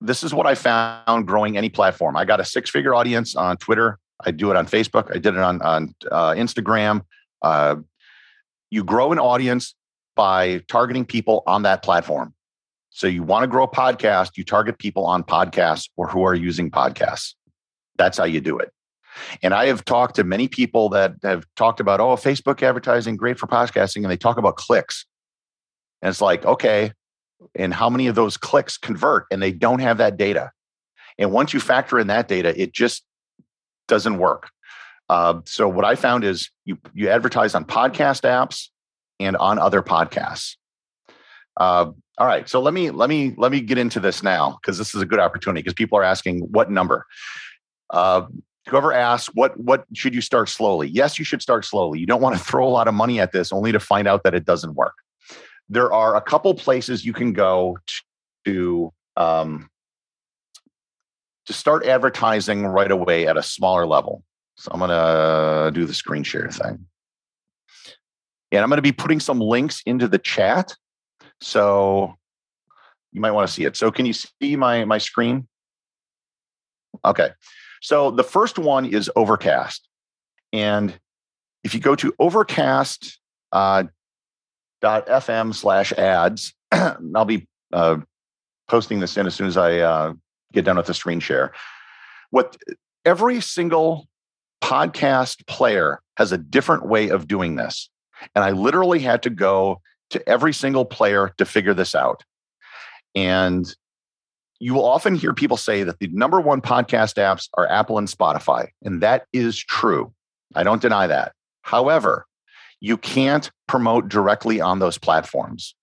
this 0.00 0.22
is 0.22 0.34
what 0.34 0.46
I 0.46 0.54
found 0.54 1.26
growing 1.26 1.56
any 1.56 1.68
platform. 1.68 2.16
I 2.16 2.24
got 2.24 2.40
a 2.40 2.44
six 2.44 2.70
figure 2.70 2.94
audience 2.94 3.34
on 3.34 3.56
Twitter. 3.56 3.98
I 4.24 4.30
do 4.30 4.50
it 4.50 4.56
on 4.56 4.66
Facebook. 4.66 5.10
I 5.10 5.18
did 5.18 5.34
it 5.34 5.40
on, 5.40 5.62
on 5.62 5.94
uh, 6.10 6.30
Instagram. 6.30 7.02
Uh, 7.42 7.76
you 8.70 8.84
grow 8.84 9.12
an 9.12 9.18
audience 9.18 9.74
by 10.16 10.62
targeting 10.68 11.04
people 11.04 11.44
on 11.46 11.62
that 11.62 11.82
platform. 11.82 12.34
So 12.90 13.06
you 13.06 13.22
want 13.22 13.44
to 13.44 13.46
grow 13.46 13.64
a 13.64 13.68
podcast, 13.68 14.36
you 14.36 14.44
target 14.44 14.78
people 14.78 15.04
on 15.04 15.22
podcasts 15.22 15.88
or 15.96 16.08
who 16.08 16.24
are 16.24 16.34
using 16.34 16.70
podcasts. 16.70 17.34
That's 17.96 18.18
how 18.18 18.24
you 18.24 18.40
do 18.40 18.58
it. 18.58 18.72
And 19.42 19.54
I 19.54 19.66
have 19.66 19.84
talked 19.84 20.16
to 20.16 20.24
many 20.24 20.48
people 20.48 20.88
that 20.90 21.14
have 21.22 21.44
talked 21.56 21.80
about, 21.80 22.00
oh, 22.00 22.16
Facebook 22.16 22.62
advertising, 22.62 23.16
great 23.16 23.38
for 23.38 23.46
podcasting. 23.46 23.96
And 23.96 24.10
they 24.10 24.16
talk 24.16 24.38
about 24.38 24.56
clicks. 24.56 25.06
And 26.02 26.10
it's 26.10 26.20
like, 26.20 26.44
okay, 26.44 26.92
and 27.54 27.72
how 27.72 27.90
many 27.90 28.06
of 28.06 28.14
those 28.14 28.36
clicks 28.36 28.78
convert? 28.78 29.26
And 29.30 29.42
they 29.42 29.52
don't 29.52 29.80
have 29.80 29.98
that 29.98 30.16
data. 30.16 30.50
And 31.18 31.32
once 31.32 31.52
you 31.52 31.60
factor 31.60 31.98
in 31.98 32.06
that 32.08 32.28
data, 32.28 32.58
it 32.60 32.72
just 32.72 33.04
doesn't 33.88 34.18
work. 34.18 34.50
Uh, 35.08 35.40
so 35.44 35.68
what 35.68 35.84
I 35.84 35.94
found 35.94 36.24
is 36.24 36.50
you 36.64 36.78
you 36.92 37.08
advertise 37.08 37.54
on 37.54 37.64
podcast 37.64 38.22
apps 38.22 38.68
and 39.20 39.36
on 39.36 39.58
other 39.58 39.82
podcasts. 39.82 40.56
Uh, 41.56 41.90
all 42.18 42.26
right, 42.26 42.48
so 42.48 42.60
let 42.60 42.74
me 42.74 42.90
let 42.90 43.08
me 43.08 43.34
let 43.36 43.52
me 43.52 43.60
get 43.60 43.78
into 43.78 44.00
this 44.00 44.22
now 44.22 44.58
because 44.60 44.78
this 44.78 44.94
is 44.94 45.02
a 45.02 45.06
good 45.06 45.18
opportunity 45.18 45.62
because 45.62 45.74
people 45.74 45.98
are 45.98 46.04
asking 46.04 46.40
what 46.40 46.70
number. 46.70 47.06
Uh, 47.90 48.26
whoever 48.68 48.92
asks 48.92 49.32
what 49.34 49.58
what 49.58 49.84
should 49.94 50.14
you 50.14 50.20
start 50.20 50.48
slowly? 50.48 50.88
Yes 50.88 51.18
you 51.18 51.24
should 51.24 51.42
start 51.42 51.64
slowly. 51.64 51.98
You 51.98 52.06
don't 52.06 52.20
want 52.20 52.36
to 52.36 52.42
throw 52.42 52.66
a 52.66 52.70
lot 52.70 52.88
of 52.88 52.94
money 52.94 53.20
at 53.20 53.32
this 53.32 53.52
only 53.52 53.72
to 53.72 53.80
find 53.80 54.08
out 54.08 54.22
that 54.24 54.34
it 54.34 54.44
doesn't 54.44 54.74
work. 54.74 54.94
There 55.68 55.92
are 55.92 56.16
a 56.16 56.20
couple 56.20 56.54
places 56.54 57.04
you 57.04 57.12
can 57.12 57.32
go 57.32 57.78
to 58.44 58.92
um, 59.16 59.68
to 61.46 61.52
start 61.52 61.86
advertising 61.86 62.66
right 62.66 62.90
away 62.90 63.26
at 63.26 63.36
a 63.36 63.42
smaller 63.42 63.86
level. 63.86 64.22
So 64.58 64.70
i'm 64.72 64.80
to 64.80 65.70
do 65.72 65.84
the 65.84 65.92
screen 65.92 66.22
share 66.22 66.50
thing 66.50 66.86
and 68.52 68.62
i'm 68.62 68.68
going 68.68 68.78
to 68.78 68.82
be 68.82 68.92
putting 68.92 69.20
some 69.20 69.40
links 69.40 69.82
into 69.86 70.08
the 70.08 70.18
chat 70.18 70.74
so 71.40 72.14
you 73.12 73.20
might 73.20 73.32
want 73.32 73.46
to 73.46 73.52
see 73.52 73.64
it 73.64 73.76
so 73.76 73.90
can 73.90 74.06
you 74.06 74.12
see 74.12 74.56
my 74.56 74.84
my 74.84 74.98
screen 74.98 75.46
okay 77.04 77.30
so 77.86 78.10
the 78.10 78.24
first 78.24 78.58
one 78.58 78.84
is 78.84 79.10
Overcast. 79.14 79.88
And 80.52 80.98
if 81.62 81.74
you 81.74 81.80
go 81.80 81.94
to 81.96 82.12
overcast 82.18 83.20
uh, 83.52 83.84
slash 85.52 85.92
ads, 85.92 86.54
I'll 86.72 87.24
be 87.24 87.46
uh, 87.72 87.98
posting 88.68 89.00
this 89.00 89.16
in 89.16 89.26
as 89.26 89.34
soon 89.34 89.46
as 89.46 89.56
I 89.56 89.78
uh, 89.78 90.14
get 90.52 90.64
done 90.64 90.76
with 90.76 90.86
the 90.86 90.94
screen 90.94 91.20
share. 91.20 91.52
What 92.30 92.56
every 93.04 93.40
single 93.40 94.08
podcast 94.62 95.46
player 95.46 96.00
has 96.16 96.32
a 96.32 96.38
different 96.38 96.86
way 96.88 97.08
of 97.08 97.28
doing 97.28 97.56
this. 97.56 97.90
And 98.34 98.44
I 98.44 98.50
literally 98.50 99.00
had 99.00 99.22
to 99.24 99.30
go 99.30 99.80
to 100.10 100.28
every 100.28 100.52
single 100.52 100.84
player 100.84 101.32
to 101.38 101.44
figure 101.44 101.74
this 101.74 101.94
out. 101.94 102.22
And 103.14 103.74
you 104.58 104.74
will 104.74 104.84
often 104.84 105.14
hear 105.14 105.34
people 105.34 105.56
say 105.56 105.82
that 105.82 105.98
the 105.98 106.08
number 106.08 106.40
one 106.40 106.60
podcast 106.60 107.16
apps 107.16 107.48
are 107.54 107.68
Apple 107.68 107.98
and 107.98 108.08
Spotify, 108.08 108.68
and 108.82 109.02
that 109.02 109.26
is 109.32 109.58
true. 109.58 110.12
I 110.54 110.62
don't 110.62 110.80
deny 110.80 111.06
that. 111.06 111.32
However, 111.62 112.26
you 112.80 112.96
can't 112.96 113.50
promote 113.66 114.08
directly 114.08 114.60
on 114.60 114.78
those 114.78 114.98
platforms. 114.98 115.74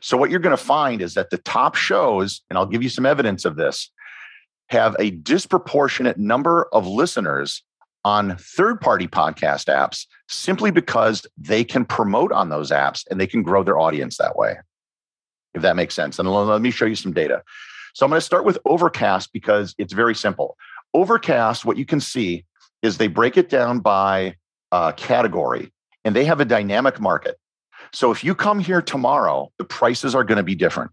So, 0.00 0.16
what 0.16 0.30
you're 0.30 0.40
going 0.40 0.56
to 0.56 0.62
find 0.62 1.02
is 1.02 1.14
that 1.14 1.30
the 1.30 1.38
top 1.38 1.74
shows, 1.74 2.40
and 2.48 2.58
I'll 2.58 2.66
give 2.66 2.82
you 2.82 2.88
some 2.88 3.06
evidence 3.06 3.44
of 3.44 3.56
this, 3.56 3.90
have 4.68 4.96
a 4.98 5.10
disproportionate 5.10 6.18
number 6.18 6.68
of 6.72 6.86
listeners 6.86 7.62
on 8.06 8.36
third 8.36 8.80
party 8.80 9.08
podcast 9.08 9.66
apps 9.66 10.06
simply 10.28 10.70
because 10.70 11.26
they 11.36 11.64
can 11.64 11.84
promote 11.84 12.30
on 12.30 12.50
those 12.50 12.70
apps 12.70 13.04
and 13.10 13.20
they 13.20 13.26
can 13.26 13.42
grow 13.42 13.64
their 13.64 13.80
audience 13.80 14.16
that 14.16 14.36
way. 14.36 14.54
If 15.54 15.62
that 15.62 15.74
makes 15.74 15.92
sense. 15.92 16.20
And 16.20 16.30
let 16.30 16.60
me 16.60 16.70
show 16.70 16.84
you 16.86 16.94
some 16.94 17.12
data. 17.12 17.42
So 17.94 18.06
I'm 18.06 18.10
going 18.10 18.20
to 18.20 18.24
start 18.24 18.44
with 18.44 18.58
Overcast 18.64 19.32
because 19.32 19.74
it's 19.76 19.92
very 19.92 20.14
simple. 20.14 20.56
Overcast, 20.94 21.64
what 21.64 21.76
you 21.76 21.84
can 21.84 21.98
see 21.98 22.44
is 22.80 22.96
they 22.96 23.08
break 23.08 23.36
it 23.36 23.48
down 23.48 23.80
by 23.80 24.36
uh, 24.70 24.92
category 24.92 25.72
and 26.04 26.14
they 26.14 26.26
have 26.26 26.38
a 26.38 26.44
dynamic 26.44 27.00
market. 27.00 27.36
So 27.92 28.12
if 28.12 28.22
you 28.22 28.36
come 28.36 28.60
here 28.60 28.82
tomorrow, 28.82 29.50
the 29.58 29.64
prices 29.64 30.14
are 30.14 30.22
going 30.22 30.36
to 30.36 30.44
be 30.44 30.54
different. 30.54 30.92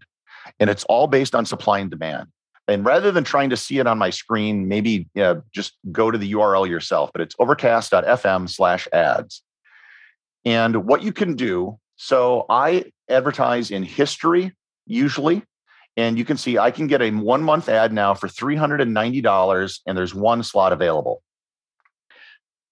And 0.58 0.68
it's 0.68 0.82
all 0.84 1.06
based 1.06 1.36
on 1.36 1.46
supply 1.46 1.78
and 1.78 1.90
demand. 1.92 2.26
And 2.66 2.84
rather 2.84 3.12
than 3.12 3.24
trying 3.24 3.50
to 3.50 3.56
see 3.56 3.78
it 3.78 3.86
on 3.86 3.98
my 3.98 4.10
screen, 4.10 4.68
maybe 4.68 5.06
just 5.52 5.74
go 5.92 6.10
to 6.10 6.16
the 6.16 6.32
URL 6.32 6.68
yourself, 6.68 7.10
but 7.12 7.20
it's 7.20 7.34
overcast.fm 7.38 8.48
slash 8.48 8.88
ads. 8.92 9.42
And 10.44 10.86
what 10.86 11.02
you 11.02 11.12
can 11.12 11.36
do, 11.36 11.78
so 11.96 12.46
I 12.48 12.86
advertise 13.08 13.70
in 13.70 13.82
history 13.82 14.52
usually. 14.86 15.42
And 15.96 16.18
you 16.18 16.24
can 16.24 16.36
see 16.36 16.58
I 16.58 16.70
can 16.70 16.86
get 16.86 17.02
a 17.02 17.10
one 17.10 17.42
month 17.42 17.68
ad 17.68 17.92
now 17.92 18.14
for 18.14 18.28
$390 18.28 19.80
and 19.86 19.98
there's 19.98 20.14
one 20.14 20.42
slot 20.42 20.72
available. 20.72 21.22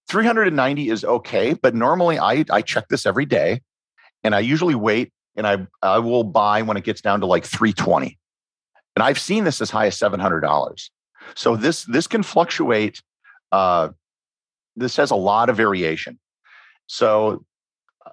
390 0.09 0.89
is 0.89 1.05
okay, 1.05 1.53
but 1.53 1.73
normally 1.73 2.19
I, 2.19 2.43
I 2.51 2.61
check 2.61 2.89
this 2.89 3.05
every 3.05 3.25
day 3.25 3.61
and 4.23 4.35
I 4.35 4.39
usually 4.39 4.75
wait 4.75 5.13
and 5.35 5.47
I, 5.47 5.65
I 5.81 5.99
will 5.99 6.23
buy 6.23 6.61
when 6.61 6.77
it 6.77 6.83
gets 6.83 7.01
down 7.01 7.21
to 7.21 7.25
like 7.25 7.45
320. 7.45 8.17
And 8.95 9.03
I've 9.03 9.19
seen 9.19 9.43
this 9.43 9.61
as 9.61 9.69
high 9.69 9.87
as 9.87 9.97
$700. 9.97 10.89
So 11.35 11.55
this, 11.55 11.83
this 11.85 12.07
can 12.07 12.23
fluctuate. 12.23 13.01
Uh, 13.51 13.89
this 14.75 14.95
has 14.97 15.11
a 15.11 15.15
lot 15.15 15.49
of 15.49 15.57
variation. 15.57 16.19
So 16.87 17.45
uh, 18.05 18.11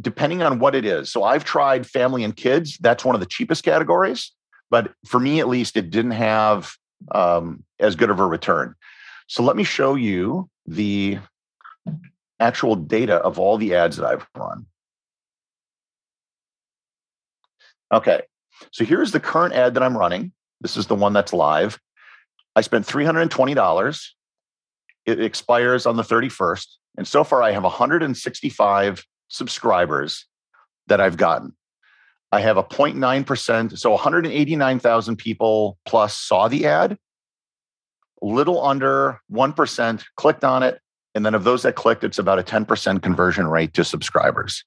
depending 0.00 0.42
on 0.42 0.58
what 0.58 0.74
it 0.74 0.84
is. 0.84 1.10
So 1.10 1.24
I've 1.24 1.44
tried 1.44 1.86
family 1.86 2.22
and 2.22 2.36
kids. 2.36 2.78
That's 2.80 3.04
one 3.04 3.14
of 3.14 3.20
the 3.20 3.26
cheapest 3.26 3.64
categories 3.64 4.32
but 4.70 4.92
for 5.04 5.20
me 5.20 5.40
at 5.40 5.48
least, 5.48 5.76
it 5.76 5.90
didn't 5.90 6.12
have 6.12 6.72
um, 7.12 7.64
as 7.78 7.96
good 7.96 8.10
of 8.10 8.20
a 8.20 8.26
return. 8.26 8.74
So 9.26 9.42
let 9.42 9.56
me 9.56 9.64
show 9.64 9.96
you 9.96 10.48
the 10.66 11.18
actual 12.38 12.76
data 12.76 13.16
of 13.16 13.38
all 13.38 13.58
the 13.58 13.74
ads 13.74 13.96
that 13.96 14.06
I've 14.06 14.26
run. 14.36 14.66
Okay. 17.92 18.22
So 18.72 18.84
here's 18.84 19.12
the 19.12 19.20
current 19.20 19.54
ad 19.54 19.74
that 19.74 19.82
I'm 19.82 19.96
running. 19.96 20.32
This 20.60 20.76
is 20.76 20.86
the 20.86 20.94
one 20.94 21.12
that's 21.12 21.32
live. 21.32 21.78
I 22.54 22.60
spent 22.60 22.86
$320. 22.86 24.08
It 25.06 25.20
expires 25.20 25.86
on 25.86 25.96
the 25.96 26.02
31st. 26.02 26.66
And 26.98 27.06
so 27.06 27.24
far, 27.24 27.42
I 27.42 27.52
have 27.52 27.62
165 27.62 29.04
subscribers 29.28 30.26
that 30.88 31.00
I've 31.00 31.16
gotten. 31.16 31.54
I 32.32 32.40
have 32.40 32.56
a 32.56 32.62
0.9%. 32.62 33.78
So 33.78 33.90
189,000 33.90 35.16
people 35.16 35.78
plus 35.86 36.14
saw 36.14 36.48
the 36.48 36.66
ad. 36.66 36.96
Little 38.22 38.64
under 38.64 39.20
1% 39.32 40.04
clicked 40.16 40.44
on 40.44 40.62
it. 40.62 40.80
And 41.14 41.26
then 41.26 41.34
of 41.34 41.44
those 41.44 41.62
that 41.62 41.74
clicked, 41.74 42.04
it's 42.04 42.18
about 42.18 42.38
a 42.38 42.42
10% 42.42 43.02
conversion 43.02 43.48
rate 43.48 43.74
to 43.74 43.84
subscribers. 43.84 44.64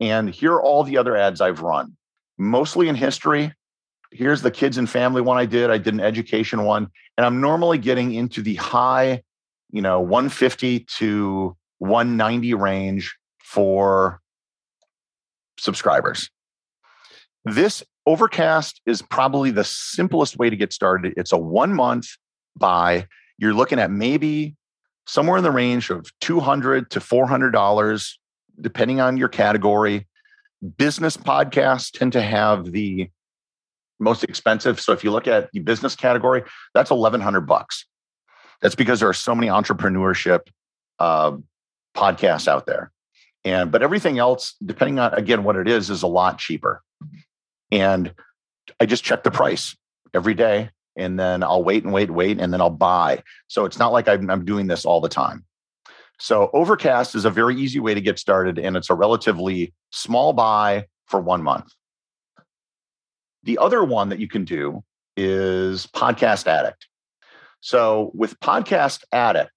And 0.00 0.28
here 0.28 0.52
are 0.52 0.62
all 0.62 0.84
the 0.84 0.98
other 0.98 1.16
ads 1.16 1.40
I've 1.40 1.62
run, 1.62 1.96
mostly 2.38 2.88
in 2.88 2.94
history. 2.94 3.52
Here's 4.10 4.42
the 4.42 4.50
kids 4.50 4.78
and 4.78 4.88
family 4.88 5.22
one 5.22 5.38
I 5.38 5.46
did. 5.46 5.70
I 5.70 5.78
did 5.78 5.94
an 5.94 6.00
education 6.00 6.64
one. 6.64 6.88
And 7.16 7.26
I'm 7.26 7.40
normally 7.40 7.78
getting 7.78 8.14
into 8.14 8.42
the 8.42 8.54
high, 8.56 9.22
you 9.70 9.82
know, 9.82 10.00
150 10.00 10.80
to 10.98 11.56
190 11.78 12.54
range 12.54 13.16
for 13.42 14.20
subscribers. 15.58 16.30
This 17.44 17.82
Overcast 18.06 18.82
is 18.84 19.00
probably 19.00 19.50
the 19.50 19.64
simplest 19.64 20.36
way 20.38 20.50
to 20.50 20.56
get 20.56 20.72
started. 20.72 21.14
It's 21.16 21.32
a 21.32 21.38
one 21.38 21.72
month 21.72 22.06
buy. 22.56 23.06
You're 23.38 23.54
looking 23.54 23.78
at 23.78 23.90
maybe 23.90 24.56
somewhere 25.06 25.38
in 25.38 25.44
the 25.44 25.50
range 25.50 25.90
of 25.90 26.06
200 26.20 26.90
to 26.90 27.00
$400, 27.00 28.12
depending 28.60 29.00
on 29.00 29.16
your 29.16 29.28
category. 29.28 30.06
Business 30.76 31.16
podcasts 31.16 31.90
tend 31.90 32.12
to 32.12 32.22
have 32.22 32.72
the 32.72 33.10
most 34.00 34.24
expensive. 34.24 34.80
So 34.80 34.92
if 34.92 35.04
you 35.04 35.10
look 35.10 35.26
at 35.26 35.50
the 35.52 35.60
business 35.60 35.94
category, 35.94 36.42
that's 36.74 36.90
1100 36.90 37.42
bucks. 37.42 37.86
That's 38.62 38.74
because 38.74 39.00
there 39.00 39.08
are 39.08 39.14
so 39.14 39.34
many 39.34 39.48
entrepreneurship 39.48 40.40
uh, 40.98 41.32
podcasts 41.96 42.48
out 42.48 42.66
there. 42.66 42.90
And 43.44 43.70
but 43.70 43.82
everything 43.82 44.18
else, 44.18 44.54
depending 44.64 44.98
on 44.98 45.12
again 45.14 45.44
what 45.44 45.56
it 45.56 45.68
is, 45.68 45.90
is 45.90 46.02
a 46.02 46.06
lot 46.06 46.38
cheaper. 46.38 46.82
And 47.70 48.14
I 48.80 48.86
just 48.86 49.04
check 49.04 49.22
the 49.22 49.30
price 49.30 49.76
every 50.14 50.34
day 50.34 50.70
and 50.96 51.18
then 51.18 51.42
I'll 51.42 51.64
wait 51.64 51.84
and 51.84 51.92
wait, 51.92 52.10
wait, 52.10 52.40
and 52.40 52.52
then 52.52 52.60
I'll 52.60 52.70
buy. 52.70 53.22
So 53.48 53.64
it's 53.64 53.78
not 53.78 53.92
like 53.92 54.08
I'm, 54.08 54.30
I'm 54.30 54.44
doing 54.44 54.66
this 54.66 54.84
all 54.84 55.00
the 55.00 55.08
time. 55.08 55.44
So 56.18 56.50
Overcast 56.52 57.14
is 57.14 57.24
a 57.24 57.30
very 57.30 57.56
easy 57.56 57.80
way 57.80 57.94
to 57.94 58.00
get 58.00 58.18
started, 58.18 58.58
and 58.58 58.76
it's 58.76 58.90
a 58.90 58.94
relatively 58.94 59.74
small 59.90 60.32
buy 60.32 60.86
for 61.06 61.20
one 61.20 61.42
month. 61.42 61.72
The 63.42 63.58
other 63.58 63.84
one 63.84 64.08
that 64.08 64.20
you 64.20 64.28
can 64.28 64.44
do 64.44 64.82
is 65.16 65.86
Podcast 65.86 66.46
Addict. 66.46 66.86
So 67.60 68.10
with 68.14 68.38
Podcast 68.40 69.04
Addict, 69.12 69.50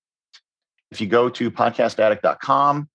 if 0.92 1.00
you 1.00 1.08
go 1.08 1.30
to 1.30 1.52
podcastaddict.com 1.52 2.90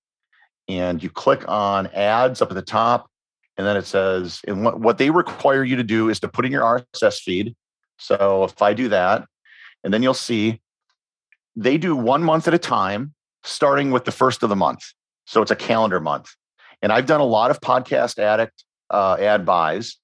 and 0.68 1.02
you 1.02 1.10
click 1.10 1.44
on 1.48 1.86
ads 1.88 2.42
up 2.42 2.50
at 2.50 2.54
the 2.54 2.62
top, 2.62 3.08
and 3.56 3.66
then 3.66 3.76
it 3.76 3.86
says, 3.86 4.40
and 4.46 4.64
what, 4.64 4.80
what 4.80 4.98
they 4.98 5.10
require 5.10 5.62
you 5.62 5.76
to 5.76 5.84
do 5.84 6.08
is 6.08 6.20
to 6.20 6.28
put 6.28 6.44
in 6.44 6.52
your 6.52 6.62
RSS 6.62 7.20
feed 7.20 7.54
so 8.02 8.44
if 8.44 8.60
I 8.60 8.74
do 8.74 8.88
that, 8.88 9.26
and 9.84 9.94
then 9.94 10.02
you'll 10.02 10.14
see 10.14 10.60
they 11.54 11.78
do 11.78 11.94
one 11.94 12.22
month 12.22 12.48
at 12.48 12.54
a 12.54 12.58
time, 12.58 13.14
starting 13.44 13.90
with 13.90 14.04
the 14.04 14.12
first 14.12 14.42
of 14.42 14.48
the 14.48 14.56
month. 14.56 14.82
So 15.26 15.42
it's 15.42 15.50
a 15.50 15.56
calendar 15.56 16.00
month. 16.00 16.30
And 16.80 16.92
I've 16.92 17.06
done 17.06 17.20
a 17.20 17.24
lot 17.24 17.50
of 17.50 17.60
podcast 17.60 18.18
addict 18.18 18.64
uh, 18.90 19.16
ad 19.18 19.44
buys. 19.46 19.96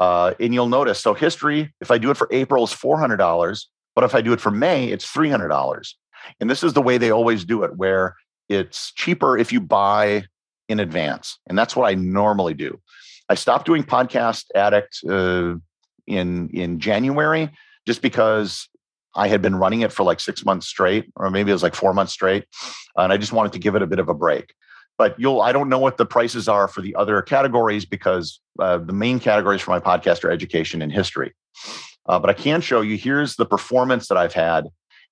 Uh, 0.00 0.34
and 0.40 0.52
you'll 0.52 0.68
notice 0.68 1.00
so 1.00 1.14
history, 1.14 1.72
if 1.80 1.90
I 1.90 1.98
do 1.98 2.10
it 2.10 2.16
for 2.16 2.28
April, 2.30 2.64
is 2.64 2.72
$400. 2.72 3.66
But 3.94 4.04
if 4.04 4.14
I 4.14 4.20
do 4.20 4.32
it 4.32 4.40
for 4.40 4.50
May, 4.50 4.88
it's 4.88 5.06
$300. 5.06 5.94
And 6.40 6.50
this 6.50 6.62
is 6.62 6.72
the 6.72 6.82
way 6.82 6.98
they 6.98 7.10
always 7.10 7.44
do 7.44 7.62
it, 7.62 7.76
where 7.76 8.16
it's 8.48 8.92
cheaper 8.92 9.38
if 9.38 9.52
you 9.52 9.60
buy 9.60 10.24
in 10.68 10.80
advance. 10.80 11.38
And 11.46 11.58
that's 11.58 11.76
what 11.76 11.86
I 11.86 11.94
normally 11.94 12.54
do. 12.54 12.80
I 13.28 13.34
stopped 13.34 13.66
doing 13.66 13.84
podcast 13.84 14.46
addict 14.54 15.00
uh, 15.08 15.54
in 16.06 16.50
in 16.50 16.78
January 16.78 17.50
just 17.86 18.02
because 18.02 18.68
I 19.16 19.28
had 19.28 19.42
been 19.42 19.56
running 19.56 19.80
it 19.80 19.92
for 19.92 20.02
like 20.02 20.20
six 20.20 20.44
months 20.44 20.66
straight, 20.66 21.10
or 21.16 21.30
maybe 21.30 21.50
it 21.50 21.54
was 21.54 21.62
like 21.62 21.74
four 21.74 21.94
months 21.94 22.12
straight, 22.12 22.44
and 22.96 23.12
I 23.12 23.16
just 23.16 23.32
wanted 23.32 23.52
to 23.52 23.58
give 23.58 23.74
it 23.74 23.82
a 23.82 23.86
bit 23.86 23.98
of 23.98 24.08
a 24.08 24.14
break. 24.14 24.54
But 24.96 25.18
you'll 25.18 25.40
I 25.40 25.52
don't 25.52 25.68
know 25.68 25.78
what 25.78 25.96
the 25.96 26.06
prices 26.06 26.48
are 26.48 26.68
for 26.68 26.80
the 26.80 26.94
other 26.94 27.20
categories 27.22 27.84
because 27.84 28.40
uh, 28.58 28.78
the 28.78 28.92
main 28.92 29.18
categories 29.20 29.60
for 29.60 29.70
my 29.70 29.80
podcast 29.80 30.24
are 30.24 30.30
education 30.30 30.82
and 30.82 30.92
history. 30.92 31.34
Uh, 32.06 32.18
but 32.18 32.30
I 32.30 32.34
can 32.34 32.60
show 32.60 32.80
you 32.80 32.96
here's 32.96 33.36
the 33.36 33.46
performance 33.46 34.08
that 34.08 34.18
I've 34.18 34.34
had, 34.34 34.68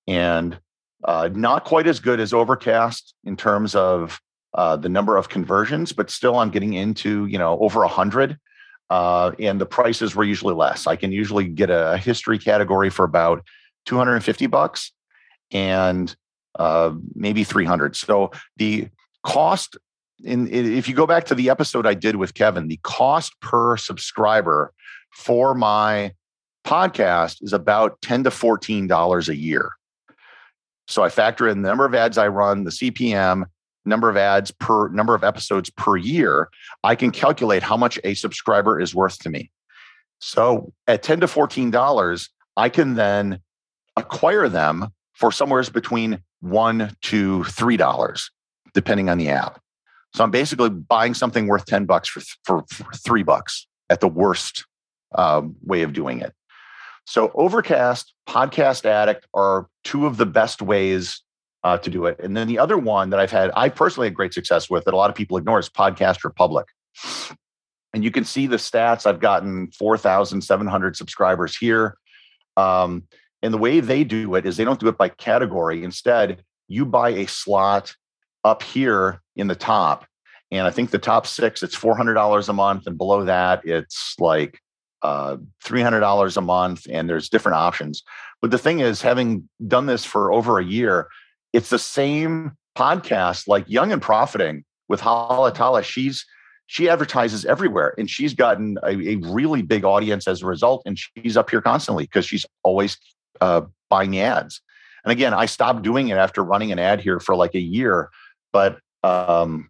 and 0.07 0.57
uh, 1.03 1.29
not 1.33 1.65
quite 1.65 1.87
as 1.87 1.99
good 1.99 2.19
as 2.19 2.33
Overcast 2.33 3.13
in 3.25 3.35
terms 3.35 3.75
of 3.75 4.21
uh, 4.53 4.77
the 4.77 4.89
number 4.89 5.17
of 5.17 5.29
conversions, 5.29 5.91
but 5.91 6.09
still 6.09 6.37
I'm 6.37 6.49
getting 6.49 6.73
into 6.73 7.25
you 7.25 7.37
know 7.37 7.59
over 7.59 7.83
a 7.83 7.87
hundred 7.87 8.37
uh, 8.93 9.31
and 9.39 9.59
the 9.59 9.65
prices 9.65 10.15
were 10.15 10.23
usually 10.23 10.53
less. 10.53 10.85
I 10.85 10.95
can 10.95 11.11
usually 11.11 11.45
get 11.45 11.71
a 11.71 11.97
history 11.97 12.37
category 12.37 12.91
for 12.91 13.03
about 13.03 13.43
250 13.85 14.47
bucks 14.47 14.91
and 15.51 16.15
uh, 16.55 16.93
maybe 17.15 17.43
300. 17.43 17.95
So 17.95 18.31
the 18.57 18.89
cost 19.23 19.77
in 20.23 20.47
if 20.47 20.87
you 20.87 20.95
go 20.95 21.07
back 21.07 21.25
to 21.25 21.35
the 21.35 21.49
episode 21.49 21.85
I 21.85 21.93
did 21.93 22.15
with 22.15 22.33
Kevin, 22.33 22.67
the 22.67 22.79
cost 22.83 23.39
per 23.41 23.77
subscriber 23.77 24.73
for 25.11 25.53
my 25.53 26.13
podcast 26.65 27.43
is 27.43 27.53
about 27.53 28.01
10 28.01 28.23
to 28.25 28.31
14 28.31 28.87
dollars 28.87 29.29
a 29.29 29.35
year. 29.35 29.71
So 30.87 31.03
I 31.03 31.09
factor 31.09 31.47
in 31.47 31.61
the 31.61 31.69
number 31.69 31.85
of 31.85 31.95
ads 31.95 32.17
I 32.17 32.27
run, 32.27 32.63
the 32.63 32.71
CPM, 32.71 33.45
number 33.85 34.09
of 34.09 34.17
ads 34.17 34.51
per 34.51 34.89
number 34.89 35.15
of 35.15 35.23
episodes 35.23 35.69
per 35.71 35.97
year, 35.97 36.49
I 36.83 36.95
can 36.95 37.11
calculate 37.11 37.63
how 37.63 37.77
much 37.77 37.99
a 38.03 38.13
subscriber 38.13 38.79
is 38.79 38.95
worth 38.95 39.19
to 39.19 39.29
me. 39.29 39.51
So 40.19 40.73
at 40.87 41.03
10 41.03 41.21
to 41.21 41.27
14 41.27 41.71
dollars, 41.71 42.29
I 42.55 42.69
can 42.69 42.95
then 42.95 43.41
acquire 43.95 44.49
them 44.49 44.89
for 45.13 45.31
somewhere 45.31 45.63
between 45.71 46.21
one 46.41 46.95
to 47.03 47.43
three 47.45 47.77
dollars, 47.77 48.31
depending 48.73 49.09
on 49.09 49.17
the 49.17 49.29
app. 49.29 49.59
So 50.15 50.23
I'm 50.23 50.31
basically 50.31 50.69
buying 50.69 51.13
something 51.13 51.47
worth 51.47 51.65
10 51.65 51.85
bucks 51.85 52.07
for, 52.07 52.21
for, 52.43 52.63
for 52.69 52.91
three 52.93 53.23
bucks 53.23 53.67
at 53.89 53.99
the 53.99 54.07
worst 54.07 54.65
um, 55.15 55.55
way 55.63 55.81
of 55.81 55.93
doing 55.93 56.21
it. 56.21 56.33
So 57.05 57.31
Overcast, 57.33 58.13
Podcast 58.27 58.85
Addict 58.85 59.27
are 59.33 59.67
two 59.83 60.05
of 60.05 60.17
the 60.17 60.25
best 60.25 60.61
ways 60.61 61.21
uh, 61.63 61.77
to 61.79 61.89
do 61.89 62.05
it. 62.05 62.19
And 62.19 62.35
then 62.37 62.47
the 62.47 62.59
other 62.59 62.77
one 62.77 63.09
that 63.09 63.19
I've 63.19 63.31
had, 63.31 63.51
I 63.55 63.69
personally 63.69 64.07
had 64.07 64.13
great 64.13 64.33
success 64.33 64.69
with 64.69 64.85
that 64.85 64.93
a 64.93 64.97
lot 64.97 65.09
of 65.09 65.15
people 65.15 65.37
ignore 65.37 65.59
is 65.59 65.69
Podcast 65.69 66.23
Republic. 66.23 66.67
And 67.93 68.03
you 68.03 68.11
can 68.11 68.23
see 68.25 68.47
the 68.47 68.57
stats. 68.57 69.05
I've 69.05 69.19
gotten 69.19 69.71
4,700 69.71 70.95
subscribers 70.95 71.55
here. 71.55 71.97
Um, 72.57 73.03
and 73.43 73.53
the 73.53 73.57
way 73.57 73.81
they 73.81 74.05
do 74.05 74.33
it 74.35 74.45
is 74.45 74.55
they 74.55 74.63
don't 74.63 74.79
do 74.79 74.87
it 74.87 74.97
by 74.97 75.09
category. 75.09 75.83
Instead, 75.83 76.43
you 76.69 76.85
buy 76.85 77.09
a 77.09 77.27
slot 77.27 77.93
up 78.45 78.63
here 78.63 79.21
in 79.35 79.47
the 79.47 79.55
top. 79.55 80.05
And 80.49 80.65
I 80.65 80.71
think 80.71 80.91
the 80.91 80.97
top 80.97 81.27
six, 81.27 81.61
it's 81.61 81.75
$400 81.75 82.49
a 82.49 82.53
month. 82.53 82.87
And 82.87 82.97
below 82.97 83.25
that, 83.25 83.61
it's 83.65 84.15
like 84.17 84.59
uh, 85.01 85.37
$300 85.65 86.37
a 86.37 86.41
month. 86.41 86.87
And 86.89 87.09
there's 87.09 87.27
different 87.27 87.57
options. 87.57 88.01
But 88.41 88.51
the 88.51 88.57
thing 88.57 88.79
is, 88.79 89.01
having 89.01 89.49
done 89.67 89.87
this 89.87 90.05
for 90.05 90.31
over 90.31 90.57
a 90.57 90.63
year, 90.63 91.09
it's 91.51 91.69
the 91.69 91.79
same 91.79 92.53
podcast 92.77 93.47
like 93.47 93.69
Young 93.69 93.91
and 93.91 94.01
Profiting 94.01 94.63
with 94.87 95.01
Hala 95.01 95.51
Taha. 95.51 95.83
She's 95.83 96.25
she 96.67 96.89
advertises 96.89 97.45
everywhere 97.45 97.93
and 97.97 98.09
she's 98.09 98.33
gotten 98.33 98.77
a, 98.83 98.91
a, 98.91 99.15
really 99.17 99.61
big 99.61 99.83
audience 99.83 100.27
as 100.27 100.41
a 100.41 100.45
result. 100.45 100.81
And 100.85 100.97
she's 100.97 101.35
up 101.35 101.49
here 101.49 101.61
constantly 101.61 102.05
because 102.05 102.25
she's 102.25 102.45
always 102.63 102.97
uh, 103.41 103.61
buying 103.89 104.17
ads. 104.19 104.61
And 105.03 105.11
again, 105.11 105.33
I 105.33 105.45
stopped 105.45 105.81
doing 105.81 106.09
it 106.09 106.17
after 106.17 106.43
running 106.43 106.71
an 106.71 106.79
ad 106.79 107.01
here 107.01 107.19
for 107.19 107.35
like 107.35 107.55
a 107.55 107.59
year, 107.59 108.09
but 108.51 108.79
um, 109.03 109.69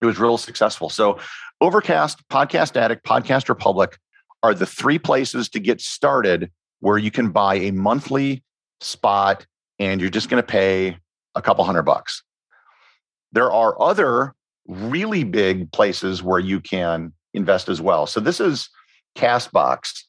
it 0.00 0.06
was 0.06 0.18
real 0.18 0.38
successful. 0.38 0.88
So 0.88 1.18
Overcast, 1.60 2.26
Podcast 2.28 2.76
Addict, 2.76 3.04
Podcast 3.04 3.48
Republic 3.48 3.98
are 4.42 4.54
the 4.54 4.66
three 4.66 4.98
places 4.98 5.48
to 5.50 5.60
get 5.60 5.80
started 5.80 6.50
where 6.80 6.98
you 6.98 7.10
can 7.10 7.30
buy 7.30 7.56
a 7.56 7.70
monthly 7.70 8.42
spot 8.80 9.46
and 9.78 10.00
you're 10.00 10.10
just 10.10 10.28
going 10.28 10.42
to 10.42 10.46
pay 10.46 10.96
a 11.34 11.42
couple 11.42 11.64
hundred 11.64 11.82
bucks. 11.82 12.22
There 13.32 13.50
are 13.50 13.80
other 13.80 14.34
really 14.66 15.24
big 15.24 15.70
places 15.72 16.22
where 16.22 16.38
you 16.38 16.60
can 16.60 17.12
invest 17.34 17.68
as 17.68 17.80
well. 17.80 18.06
So 18.06 18.20
this 18.20 18.40
is 18.40 18.68
Castbox. 19.16 20.04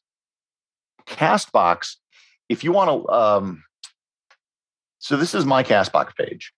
Castbox, 1.06 1.96
if 2.48 2.64
you 2.64 2.72
want 2.72 2.90
to, 2.90 3.12
um, 3.12 3.64
so 4.98 5.16
this 5.16 5.34
is 5.34 5.44
my 5.44 5.62
Castbox 5.62 6.14
page 6.16 6.52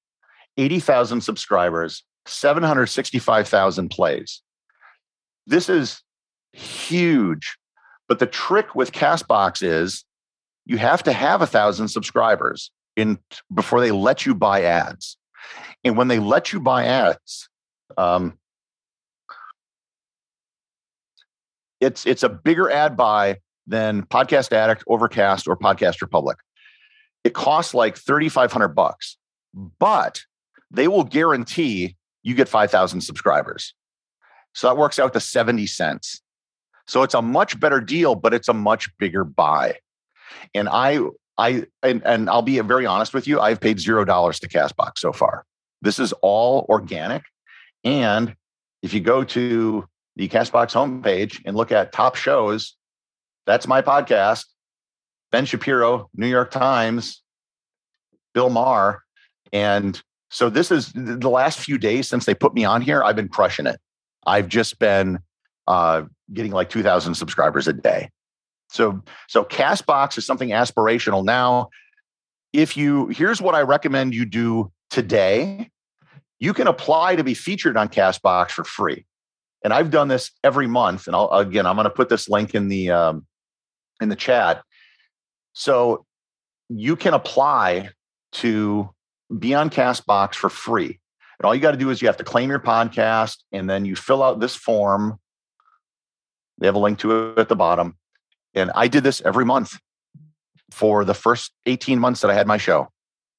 80,000 0.57 1.21
subscribers, 1.21 2.05
765,000 2.27 3.89
plays. 3.89 4.43
This 5.47 5.69
is 5.69 6.03
huge. 6.53 7.57
But 8.09 8.19
the 8.19 8.27
trick 8.27 8.75
with 8.75 8.93
Castbox 8.93 9.63
is 9.63 10.05
you 10.67 10.79
have 10.79 11.03
to 11.05 11.13
have 11.13 11.43
a 11.43 11.47
thousand 11.47 11.89
subscribers 11.89 12.71
in 12.97 13.19
before 13.53 13.81
they 13.81 13.93
let 13.93 14.27
you 14.27 14.35
buy 14.35 14.63
ads. 14.63 15.17
And 15.85 15.97
when 15.97 16.09
they 16.09 16.19
let 16.19 16.53
you 16.53 16.61
buy 16.61 16.85
ads, 16.85 17.49
um, 17.97 18.39
it's 21.81 22.05
it's 22.05 22.23
a 22.23 22.29
bigger 22.29 22.71
ad 22.71 22.97
buy 22.97 23.39
than 23.67 24.05
Podcast 24.07 24.53
Addict, 24.53 24.85
Overcast, 24.87 25.49
or 25.49 25.57
Podcast 25.57 26.01
Republic. 26.01 26.39
It 27.25 27.35
costs 27.35 27.75
like 27.75 27.97
thirty 27.97 28.29
five 28.29 28.53
hundred 28.53 28.69
bucks, 28.69 29.17
but 29.55 30.23
they 30.71 30.89
will 30.89 31.05
guarantee 31.05 31.97
you 32.23 32.35
get 32.35 32.49
five 32.49 32.71
thousand 32.71 33.03
subscribers. 33.03 33.75
So 34.55 34.69
that 34.69 34.77
works 34.77 34.99
out 34.99 35.13
to 35.13 35.21
seventy 35.21 35.67
cents. 35.67 36.23
So 36.87 37.03
it's 37.03 37.15
a 37.15 37.23
much 37.23 37.61
better 37.61 37.81
deal, 37.81 38.15
but 38.15 38.35
it's 38.35 38.49
a 38.49 38.55
much 38.55 38.89
bigger 38.99 39.23
buy. 39.23 39.77
And 40.55 40.69
I, 40.69 41.01
I, 41.39 41.65
and, 41.83 42.03
and 42.05 42.29
I'll 42.29 42.43
be 42.43 42.59
very 42.61 42.85
honest 42.85 43.15
with 43.15 43.29
you, 43.29 43.41
I've 43.41 43.61
paid 43.61 43.79
zero 43.79 44.05
dollars 44.05 44.41
to 44.41 44.49
Castbox 44.49 44.99
so 44.99 45.13
far. 45.13 45.45
This 45.83 46.01
is 46.01 46.13
all 46.15 46.67
organic. 46.69 47.23
And 47.85 48.35
if 48.83 48.93
you 48.93 49.01
go 49.01 49.23
to 49.25 49.87
the 50.17 50.29
Castbox 50.29 50.73
homepage 50.73 51.41
and 51.45 51.57
look 51.57 51.71
at 51.71 51.93
top 51.93 52.17
shows, 52.17 52.77
that's 53.47 53.67
my 53.67 53.83
podcast. 53.83 54.47
Ben 55.33 55.45
Shapiro, 55.45 56.09
New 56.15 56.27
York 56.27 56.51
Times, 56.51 57.23
Bill 58.35 58.51
Maher. 58.51 59.03
And 59.53 60.01
so 60.31 60.49
this 60.49 60.71
is 60.71 60.93
the 60.95 61.31
last 61.31 61.59
few 61.59 61.79
days 61.79 62.09
since 62.09 62.25
they 62.25 62.35
put 62.35 62.55
me 62.55 62.65
on 62.65 62.83
here, 62.83 63.03
I've 63.03 63.17
been 63.17 63.29
crushing 63.29 63.67
it. 63.67 63.81
I've 64.27 64.49
just 64.49 64.79
been 64.79 65.21
uh, 65.67 66.03
getting 66.33 66.53
like 66.53 66.71
2,000 66.71 67.15
subscribers 67.15 67.67
a 67.69 67.73
day. 67.73 68.11
So, 68.71 69.03
so 69.29 69.45
Castbox 69.45 70.17
is 70.19 70.27
something 70.27 70.51
aspirational. 70.51 71.25
Now, 71.25 71.71
if 72.53 72.77
you, 72.77 73.09
here's 73.09 73.43
what 73.43 73.55
I 73.55 73.63
recommend 73.63 74.15
you 74.15 74.25
do 74.25 74.71
today. 74.91 75.71
You 76.39 76.55
can 76.55 76.67
apply 76.67 77.17
to 77.17 77.25
be 77.25 77.35
featured 77.35 77.77
on 77.77 77.89
Castbox 77.89 78.51
for 78.51 78.65
free. 78.65 79.05
And 79.63 79.73
I've 79.73 79.91
done 79.91 80.09
this 80.09 80.31
every 80.43 80.67
month. 80.67 81.07
And 81.07 81.15
I'll, 81.15 81.29
again, 81.31 81.67
I'm 81.67 81.77
going 81.77 81.85
to 81.85 81.91
put 81.91 82.09
this 82.09 82.29
link 82.29 82.55
in 82.55 82.69
the, 82.69 82.91
um, 82.91 83.27
in 84.01 84.09
the 84.09 84.17
chat. 84.17 84.63
So 85.53 86.07
you 86.69 86.97
can 86.97 87.15
apply 87.15 87.91
to 88.33 88.91
be 89.39 89.55
on 89.55 89.71
Castbox 89.71 90.35
for 90.35 90.49
free. 90.49 90.99
And 91.39 91.47
all 91.47 91.55
you 91.55 91.61
got 91.61 91.73
to 91.73 91.77
do 91.77 91.91
is 91.91 92.03
you 92.03 92.09
have 92.09 92.19
to 92.19 92.25
claim 92.25 92.51
your 92.51 92.61
podcast 92.61 93.39
and 93.53 93.69
then 93.69 93.85
you 93.85 93.97
fill 93.97 94.23
out 94.23 94.41
this 94.41 94.55
form 94.55 95.19
they 96.61 96.67
have 96.67 96.77
a 96.77 96.79
link 96.79 96.99
to 97.01 97.31
it 97.31 97.39
at 97.39 97.49
the 97.49 97.57
bottom. 97.57 97.97
And 98.55 98.71
I 98.75 98.87
did 98.87 99.03
this 99.03 99.21
every 99.23 99.45
month 99.45 99.79
for 100.71 101.05
the 101.05 101.15
first 101.15 101.53
18 101.67 101.99
months 101.99 102.21
that 102.21 102.31
I 102.31 102.35
had 102.35 102.47
my 102.47 102.59
show. 102.59 102.89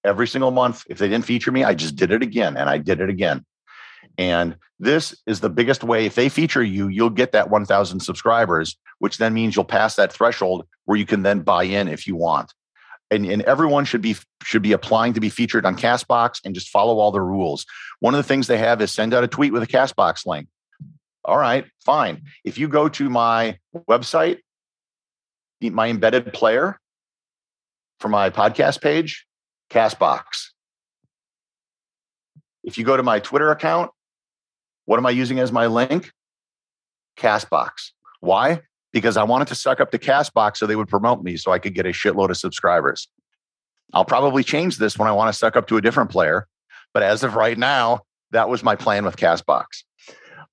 Every 0.03 0.27
single 0.27 0.51
month, 0.51 0.83
if 0.89 0.97
they 0.97 1.07
didn't 1.07 1.25
feature 1.25 1.51
me, 1.51 1.63
I 1.63 1.75
just 1.75 1.95
did 1.95 2.11
it 2.11 2.23
again 2.23 2.57
and 2.57 2.69
I 2.69 2.79
did 2.79 2.99
it 2.99 3.09
again. 3.09 3.45
And 4.17 4.57
this 4.79 5.15
is 5.27 5.39
the 5.39 5.49
biggest 5.49 5.83
way. 5.83 6.07
If 6.07 6.15
they 6.15 6.27
feature 6.27 6.63
you, 6.63 6.87
you'll 6.87 7.11
get 7.11 7.31
that 7.33 7.51
1,000 7.51 7.99
subscribers, 7.99 8.77
which 9.01 9.17
then 9.17 9.33
means 9.33 9.55
you'll 9.55 9.65
pass 9.65 9.95
that 9.95 10.13
threshold 10.13 10.63
where 10.85 10.95
you 10.95 11.07
can 11.07 11.23
then 11.23 11.39
buy 11.39 11.63
in 11.63 11.87
if 11.87 12.05
you 12.05 12.15
want. 12.15 12.53
And, 13.09 13.25
and 13.25 13.41
everyone 13.41 13.83
should 13.83 14.03
be 14.03 14.15
should 14.43 14.61
be 14.61 14.73
applying 14.73 15.13
to 15.13 15.19
be 15.19 15.29
featured 15.29 15.65
on 15.65 15.75
Castbox 15.75 16.39
and 16.45 16.53
just 16.53 16.69
follow 16.69 16.99
all 16.99 17.11
the 17.11 17.19
rules. 17.19 17.65
One 17.99 18.13
of 18.13 18.19
the 18.19 18.27
things 18.27 18.45
they 18.45 18.59
have 18.59 18.79
is 18.79 18.91
send 18.91 19.15
out 19.15 19.23
a 19.23 19.27
tweet 19.27 19.53
with 19.53 19.63
a 19.63 19.67
Castbox 19.67 20.27
link. 20.27 20.47
All 21.25 21.37
right, 21.39 21.65
fine. 21.83 22.21
If 22.43 22.59
you 22.59 22.67
go 22.67 22.89
to 22.89 23.09
my 23.09 23.57
website, 23.89 24.37
my 25.61 25.87
embedded 25.87 26.31
player 26.31 26.79
for 27.99 28.07
my 28.07 28.29
podcast 28.29 28.81
page, 28.81 29.25
Castbox. 29.71 30.51
If 32.63 32.77
you 32.77 32.85
go 32.85 32.95
to 32.95 33.03
my 33.03 33.19
Twitter 33.19 33.49
account, 33.49 33.89
what 34.85 34.97
am 34.97 35.07
I 35.07 35.11
using 35.11 35.39
as 35.39 35.51
my 35.51 35.65
link? 35.65 36.11
Castbox. 37.17 37.93
Why? 38.19 38.61
Because 38.93 39.15
I 39.15 39.23
wanted 39.23 39.47
to 39.47 39.55
suck 39.55 39.79
up 39.79 39.91
the 39.91 39.99
Castbox 39.99 40.57
so 40.57 40.67
they 40.67 40.75
would 40.75 40.89
promote 40.89 41.23
me 41.23 41.37
so 41.37 41.51
I 41.51 41.59
could 41.59 41.73
get 41.73 41.85
a 41.85 41.89
shitload 41.89 42.29
of 42.29 42.37
subscribers. 42.37 43.07
I'll 43.93 44.05
probably 44.05 44.43
change 44.43 44.77
this 44.77 44.97
when 44.97 45.07
I 45.07 45.11
want 45.11 45.33
to 45.33 45.37
suck 45.37 45.55
up 45.55 45.67
to 45.67 45.77
a 45.77 45.81
different 45.81 46.09
player. 46.09 46.47
But 46.93 47.03
as 47.03 47.23
of 47.23 47.35
right 47.35 47.57
now, 47.57 48.01
that 48.31 48.49
was 48.49 48.63
my 48.63 48.75
plan 48.75 49.05
with 49.05 49.17
Castbox. 49.17 49.65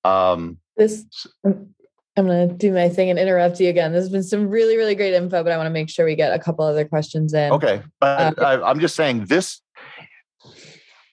Um, 0.05 0.59
this, 0.77 1.05
I'm, 1.44 1.74
going 2.16 2.48
to 2.48 2.55
do 2.55 2.72
my 2.72 2.88
thing 2.88 3.11
and 3.11 3.18
interrupt 3.18 3.61
you 3.61 3.68
again. 3.68 3.92
This 3.92 4.03
has 4.03 4.11
been 4.11 4.22
some 4.22 4.48
really, 4.48 4.77
really 4.77 4.94
great 4.94 5.14
info, 5.14 5.42
but 5.42 5.53
I 5.53 5.57
want 5.57 5.66
to 5.66 5.72
make 5.72 5.88
sure 5.88 6.05
we 6.05 6.16
get 6.16 6.33
a 6.33 6.38
couple 6.38 6.64
other 6.64 6.85
questions 6.85 7.35
in. 7.35 7.53
Okay. 7.53 7.83
Uh, 8.01 8.33
I, 8.38 8.70
am 8.70 8.81
just 8.81 8.96
saying 8.96 9.27
this, 9.27 9.61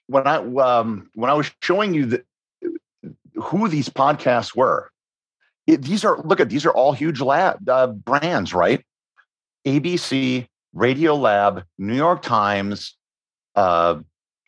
when 0.07 0.27
I, 0.27 0.37
um, 0.37 1.09
when 1.15 1.29
I 1.29 1.33
was 1.33 1.51
showing 1.61 1.93
you 1.93 2.05
the, 2.05 2.23
who 3.35 3.67
these 3.67 3.89
podcasts 3.89 4.55
were, 4.55 4.91
it, 5.67 5.81
these 5.81 6.05
are, 6.05 6.21
look 6.23 6.39
at, 6.39 6.49
these 6.49 6.65
are 6.65 6.71
all 6.71 6.93
huge 6.93 7.21
lab 7.21 7.67
uh, 7.69 7.87
brands, 7.87 8.53
right? 8.53 8.83
ABC, 9.65 10.47
Radiolab, 10.75 11.63
New 11.77 11.95
York 11.95 12.21
Times, 12.21 12.97
uh, 13.55 13.99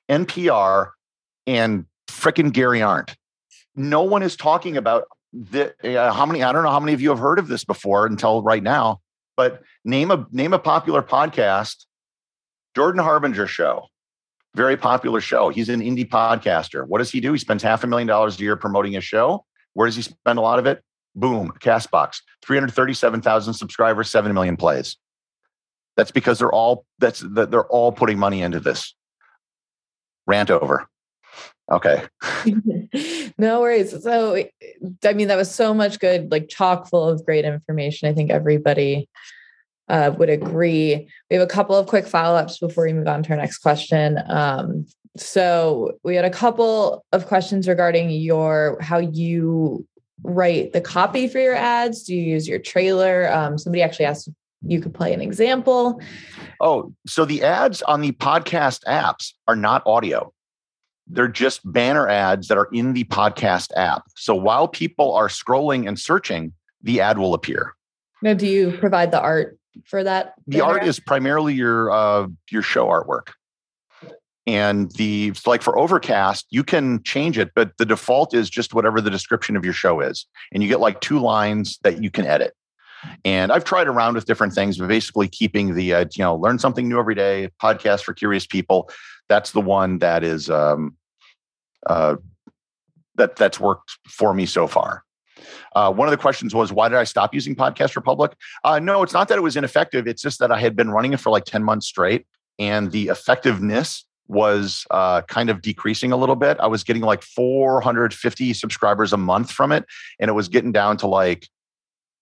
NPR, 0.10 0.92
and 1.46 1.86
fricking 2.10 2.52
Gary 2.52 2.82
Arndt. 2.82 3.16
No 3.76 4.04
one 4.04 4.24
is 4.24 4.36
talking 4.36 4.78
about 4.78 5.06
the, 5.34 5.74
uh, 5.84 6.12
how 6.14 6.26
many 6.26 6.42
i 6.42 6.54
don't 6.54 6.64
know 6.64 6.72
how 6.72 6.80
many 6.80 6.94
of 6.94 7.02
you 7.02 7.10
have 7.10 7.20
heard 7.20 7.38
of 7.38 7.50
this 7.50 7.66
before 7.66 8.08
until 8.08 8.42
right 8.42 8.64
now 8.64 9.02
but 9.36 9.62
name 9.84 10.10
a 10.10 10.26
name 10.32 10.54
a 10.54 10.58
popular 10.58 11.04
podcast 11.04 11.86
jordan 12.78 13.02
harbinger 13.02 13.48
show. 13.48 13.88
Very 14.54 14.78
popular 14.78 15.20
show. 15.20 15.50
He's 15.50 15.68
an 15.68 15.82
indie 15.82 16.08
podcaster. 16.08 16.86
What 16.88 17.00
does 17.00 17.10
he 17.10 17.20
do? 17.20 17.32
He 17.32 17.40
spends 17.40 17.64
half 17.64 17.84
a 17.84 17.88
million 17.88 18.08
dollars 18.08 18.40
a 18.40 18.44
year 18.44 18.56
promoting 18.56 18.92
his 18.92 19.04
show. 19.04 19.44
Where 19.74 19.88
does 19.88 19.96
he 19.96 20.04
spend 20.04 20.38
a 20.38 20.44
lot 20.44 20.60
of 20.60 20.68
it 20.68 20.84
boom 21.18 21.52
castbox 21.60 22.22
337000 22.46 23.54
subscribers 23.54 24.10
7 24.10 24.34
million 24.34 24.56
plays 24.56 24.98
that's 25.98 26.12
because 26.12 26.40
they're 26.40 26.52
all 26.52 26.86
that's 27.00 27.20
that 27.20 27.52
they're 27.52 27.68
all 27.68 27.92
putting 27.92 28.18
money 28.18 28.42
into 28.42 28.60
this 28.60 28.96
rant 30.28 30.52
over 30.52 30.88
Okay. 31.70 32.04
no 33.38 33.60
worries. 33.60 34.02
So, 34.02 34.36
I 35.04 35.14
mean, 35.14 35.28
that 35.28 35.36
was 35.36 35.54
so 35.54 35.74
much 35.74 36.00
good, 36.00 36.32
like 36.32 36.48
chock 36.48 36.88
full 36.88 37.08
of 37.08 37.26
great 37.26 37.44
information. 37.44 38.08
I 38.08 38.14
think 38.14 38.32
everybody 38.32 39.10
uh, 39.90 40.14
would 40.18 40.30
agree. 40.30 41.10
We 41.30 41.36
have 41.36 41.44
a 41.44 41.52
couple 41.52 41.76
of 41.76 41.88
quick 41.88 42.08
follow 42.08 42.38
ups 42.38 42.60
before 42.60 42.86
we 42.86 42.94
move 42.94 43.08
on 43.08 43.24
to 43.24 43.32
our 43.32 43.38
next 43.38 43.58
question. 43.58 44.20
Um, 44.28 44.86
so, 45.18 45.98
we 46.04 46.16
had 46.16 46.26
a 46.26 46.30
couple 46.30 47.04
of 47.12 47.28
questions 47.28 47.68
regarding 47.68 48.12
your 48.12 48.78
how 48.80 49.00
you 49.00 49.86
write 50.24 50.74
the 50.74 50.82
copy 50.82 51.28
for 51.28 51.40
your 51.40 51.56
ads. 51.56 52.04
Do 52.04 52.16
you 52.16 52.22
use 52.22 52.48
your 52.48 52.60
trailer? 52.60 53.32
Um, 53.32 53.58
somebody 53.58 53.82
actually 53.82 54.06
asked 54.06 54.30
you 54.64 54.82
could 54.82 54.94
play 54.94 55.14
an 55.14 55.22
example. 55.22 56.02
Oh, 56.60 56.92
so 57.06 57.26
the 57.26 57.44
ads 57.44 57.82
on 57.84 58.02
the 58.02 58.12
podcast 58.14 58.84
apps 58.86 59.34
are 59.48 59.56
not 59.56 59.84
audio 59.86 60.34
they're 61.10 61.28
just 61.28 61.62
banner 61.72 62.08
ads 62.08 62.48
that 62.48 62.58
are 62.58 62.70
in 62.74 62.94
the 62.94 63.06
podcast 63.06 63.72
app. 63.76 64.04
So 64.16 64.36
while 64.36 64.68
people 64.68 65.14
are 65.14 65.28
scrolling 65.28 65.88
and 65.88 65.98
searching, 65.98 66.54
the 66.82 67.02
ad 67.02 67.18
will 67.18 67.34
appear. 67.34 67.76
Now, 68.22 68.34
do 68.34 68.48
you 68.48 68.78
provide 68.78 69.12
the 69.12 69.22
art 69.22 69.58
for 69.86 70.04
that? 70.04 70.34
The 70.48 70.62
art 70.62 70.82
ad? 70.82 70.88
is 70.88 71.00
primarily 71.00 71.54
your 71.54 71.92
uh, 71.92 72.28
your 72.52 72.62
show 72.62 72.88
artwork. 72.88 73.30
And 74.48 74.90
the 74.94 75.34
like 75.46 75.62
for 75.62 75.78
Overcast, 75.78 76.48
you 76.50 76.64
can 76.64 77.04
change 77.04 77.38
it, 77.38 77.52
but 77.54 77.78
the 77.78 77.86
default 77.86 78.34
is 78.34 78.50
just 78.50 78.74
whatever 78.74 79.02
the 79.02 79.10
description 79.10 79.58
of 79.58 79.66
your 79.66 79.74
show 79.74 80.00
is. 80.00 80.26
And 80.54 80.64
you 80.64 80.70
get 80.70 80.80
like 80.80 81.02
two 81.02 81.20
lines 81.20 81.78
that 81.84 82.02
you 82.02 82.10
can 82.10 82.26
edit. 82.26 82.54
And 83.26 83.52
I've 83.52 83.66
tried 83.66 83.88
around 83.88 84.16
with 84.16 84.26
different 84.26 84.54
things, 84.54 84.78
but 84.78 84.88
basically 84.88 85.28
keeping 85.28 85.76
the 85.76 85.94
uh, 85.94 86.06
you 86.16 86.24
know 86.24 86.36
learn 86.36 86.60
something 86.60 86.88
new 86.88 86.98
every 86.98 87.14
day 87.14 87.50
podcast 87.62 88.04
for 88.04 88.14
curious 88.14 88.48
people. 88.48 88.90
That's 89.28 89.52
the 89.52 89.62
one 89.62 90.00
that 90.00 90.24
is 90.24 90.50
um, 90.50 90.96
uh, 91.86 92.16
that 93.16 93.36
that's 93.36 93.60
worked 93.60 93.98
for 94.08 94.34
me 94.34 94.46
so 94.46 94.66
far. 94.66 95.04
Uh, 95.76 95.92
one 95.92 96.08
of 96.08 96.12
the 96.12 96.18
questions 96.18 96.56
was, 96.56 96.74
why 96.74 96.90
did 96.90 96.98
I 96.98 97.04
stop 97.04 97.36
using 97.36 97.56
Podcast 97.56 97.96
Republic? 97.96 98.32
Uh, 98.64 98.80
no, 98.80 99.04
it's 99.04 99.14
not 99.14 99.28
that 99.28 99.38
it 99.38 99.42
was 99.42 99.56
ineffective. 99.56 100.08
It's 100.08 100.22
just 100.22 100.40
that 100.40 100.52
I 100.52 100.60
had 100.60 100.76
been 100.76 100.90
running 100.90 101.14
it 101.14 101.20
for 101.20 101.30
like 101.30 101.46
10 101.46 101.64
months 101.64 101.86
straight 101.86 102.26
and 102.58 102.92
the 102.92 103.10
effectiveness 103.10 104.07
was 104.28 104.86
uh, 104.92 105.22
kind 105.24 105.50
of 105.50 105.62
decreasing 105.62 106.12
a 106.12 106.18
little 106.18 106.36
bit. 106.36 106.58
I 106.60 106.68
was 106.68 106.84
getting 106.84 107.02
like 107.02 107.24
450 107.24 108.54
subscribers 108.54 109.14
a 109.14 109.18
month 109.18 109.52
from 109.52 109.72
it 109.72 109.86
and 110.20 110.30
it 110.30 110.34
was 110.34 110.48
getting 110.48 110.72
down 110.72 110.98
to 110.98 111.08
like 111.08 111.48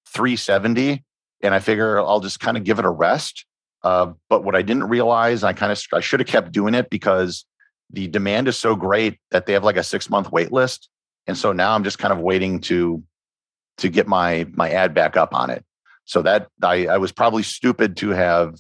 370. 0.08 1.04
And 1.42 1.54
I 1.54 1.60
figure 1.60 2.00
I'll 2.00 2.20
just 2.20 2.40
kind 2.40 2.58
of 2.58 2.64
give 2.64 2.80
it 2.80 2.86
a 2.86 2.90
rest. 2.90 3.46
Uh, 3.84 4.14
but 4.30 4.44
what 4.44 4.56
I 4.56 4.62
didn't 4.62 4.86
realize, 4.86 5.44
I 5.44 5.54
kind 5.54 5.72
of 5.72 5.82
I 5.94 6.00
should 6.00 6.20
have 6.20 6.28
kept 6.28 6.52
doing 6.52 6.74
it 6.74 6.90
because 6.90 7.46
the 7.92 8.08
demand 8.08 8.48
is 8.48 8.58
so 8.58 8.76
great 8.76 9.20
that 9.32 9.46
they 9.46 9.54
have 9.54 9.64
like 9.64 9.78
a 9.78 9.84
six 9.84 10.10
month 10.10 10.32
wait 10.32 10.52
list. 10.52 10.90
And 11.28 11.38
so 11.38 11.52
now 11.52 11.76
I'm 11.76 11.84
just 11.84 12.00
kind 12.00 12.12
of 12.12 12.20
waiting 12.20 12.62
to 12.62 13.04
to 13.78 13.90
get 13.90 14.08
my 14.08 14.48
my 14.54 14.72
ad 14.72 14.94
back 14.94 15.18
up 15.18 15.36
on 15.36 15.50
it. 15.50 15.64
So 16.06 16.22
that 16.24 16.48
I, 16.64 16.88
I 16.88 16.98
was 16.98 17.12
probably 17.12 17.44
stupid 17.44 17.98
to 17.98 18.10
have 18.10 18.56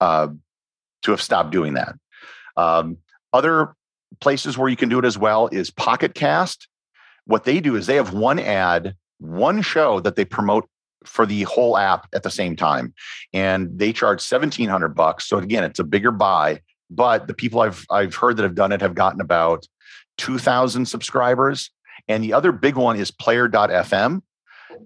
uh, 0.00 0.28
to 1.02 1.10
have 1.10 1.22
stopped 1.22 1.50
doing 1.50 1.74
that. 1.74 1.94
Um, 2.56 2.98
other 3.32 3.74
places 4.20 4.56
where 4.56 4.68
you 4.68 4.76
can 4.76 4.88
do 4.88 4.98
it 4.98 5.04
as 5.04 5.18
well 5.18 5.48
is 5.48 5.70
Pocket 5.70 6.14
Cast. 6.14 6.68
What 7.26 7.44
they 7.44 7.60
do 7.60 7.74
is 7.76 7.86
they 7.86 7.96
have 7.96 8.12
one 8.12 8.38
ad, 8.38 8.94
one 9.18 9.62
show 9.62 10.00
that 10.00 10.16
they 10.16 10.24
promote 10.24 10.68
for 11.04 11.26
the 11.26 11.42
whole 11.42 11.76
app 11.76 12.06
at 12.14 12.22
the 12.22 12.30
same 12.30 12.56
time, 12.56 12.94
and 13.32 13.78
they 13.78 13.92
charge 13.92 14.20
seventeen 14.20 14.68
hundred 14.68 14.94
bucks. 14.94 15.28
So 15.28 15.38
again, 15.38 15.64
it's 15.64 15.78
a 15.78 15.84
bigger 15.84 16.10
buy, 16.10 16.60
but 16.90 17.26
the 17.26 17.34
people 17.34 17.60
I've 17.60 17.84
I've 17.90 18.14
heard 18.14 18.36
that 18.36 18.42
have 18.42 18.54
done 18.54 18.72
it 18.72 18.80
have 18.80 18.94
gotten 18.94 19.20
about 19.20 19.66
two 20.16 20.38
thousand 20.38 20.86
subscribers. 20.86 21.70
And 22.08 22.22
the 22.22 22.32
other 22.32 22.52
big 22.52 22.76
one 22.76 22.96
is 22.96 23.10
Player.fm 23.10 24.22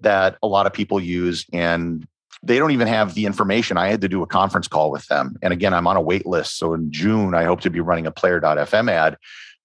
that 0.01 0.37
a 0.41 0.47
lot 0.47 0.65
of 0.65 0.73
people 0.73 0.99
use, 0.99 1.45
and 1.51 2.07
they 2.41 2.57
don't 2.57 2.71
even 2.71 2.87
have 2.87 3.15
the 3.15 3.25
information. 3.25 3.77
I 3.77 3.89
had 3.89 4.01
to 4.01 4.07
do 4.07 4.23
a 4.23 4.27
conference 4.27 4.67
call 4.67 4.91
with 4.91 5.05
them. 5.07 5.35
And 5.41 5.51
again, 5.51 5.73
I'm 5.73 5.87
on 5.87 5.97
a 5.97 6.01
wait 6.01 6.25
list. 6.25 6.57
So 6.57 6.73
in 6.73 6.91
June, 6.91 7.33
I 7.33 7.43
hope 7.43 7.61
to 7.61 7.69
be 7.69 7.81
running 7.81 8.07
a 8.07 8.11
player.fm 8.11 8.89
ad. 8.89 9.17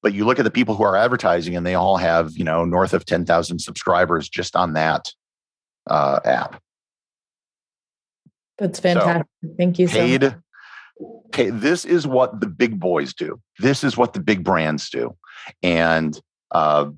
But 0.03 0.13
you 0.13 0.25
look 0.25 0.39
at 0.39 0.43
the 0.43 0.51
people 0.51 0.75
who 0.75 0.83
are 0.83 0.97
advertising 0.97 1.57
and 1.57 1.65
they 1.65 1.75
all 1.75 1.97
have, 1.97 2.33
you 2.37 2.45
know, 2.45 2.65
north 2.65 2.93
of 2.93 3.07
10,000 3.07 3.59
subscribers 3.59 4.29
just 4.29 4.57
on 4.57 4.75
that 4.75 5.13
uh, 5.89 6.21
app. 6.25 6.61
That's 8.59 8.81
fantastic. 8.81 9.27
So 9.43 9.51
Thank 9.57 9.79
you 9.79 9.89
paid, 9.89 10.23
so 10.23 10.29
much. 10.29 10.39
Okay, 11.29 11.51
this 11.51 11.85
is 11.85 12.07
what 12.07 12.41
the 12.41 12.47
big 12.47 12.79
boys 12.79 13.15
do. 13.15 13.41
This 13.59 13.83
is 13.83 13.97
what 13.97 14.13
the 14.13 14.21
big 14.21 14.45
brands 14.45 14.91
do. 14.91 15.17
And 15.63 16.19
uh, 16.51 16.91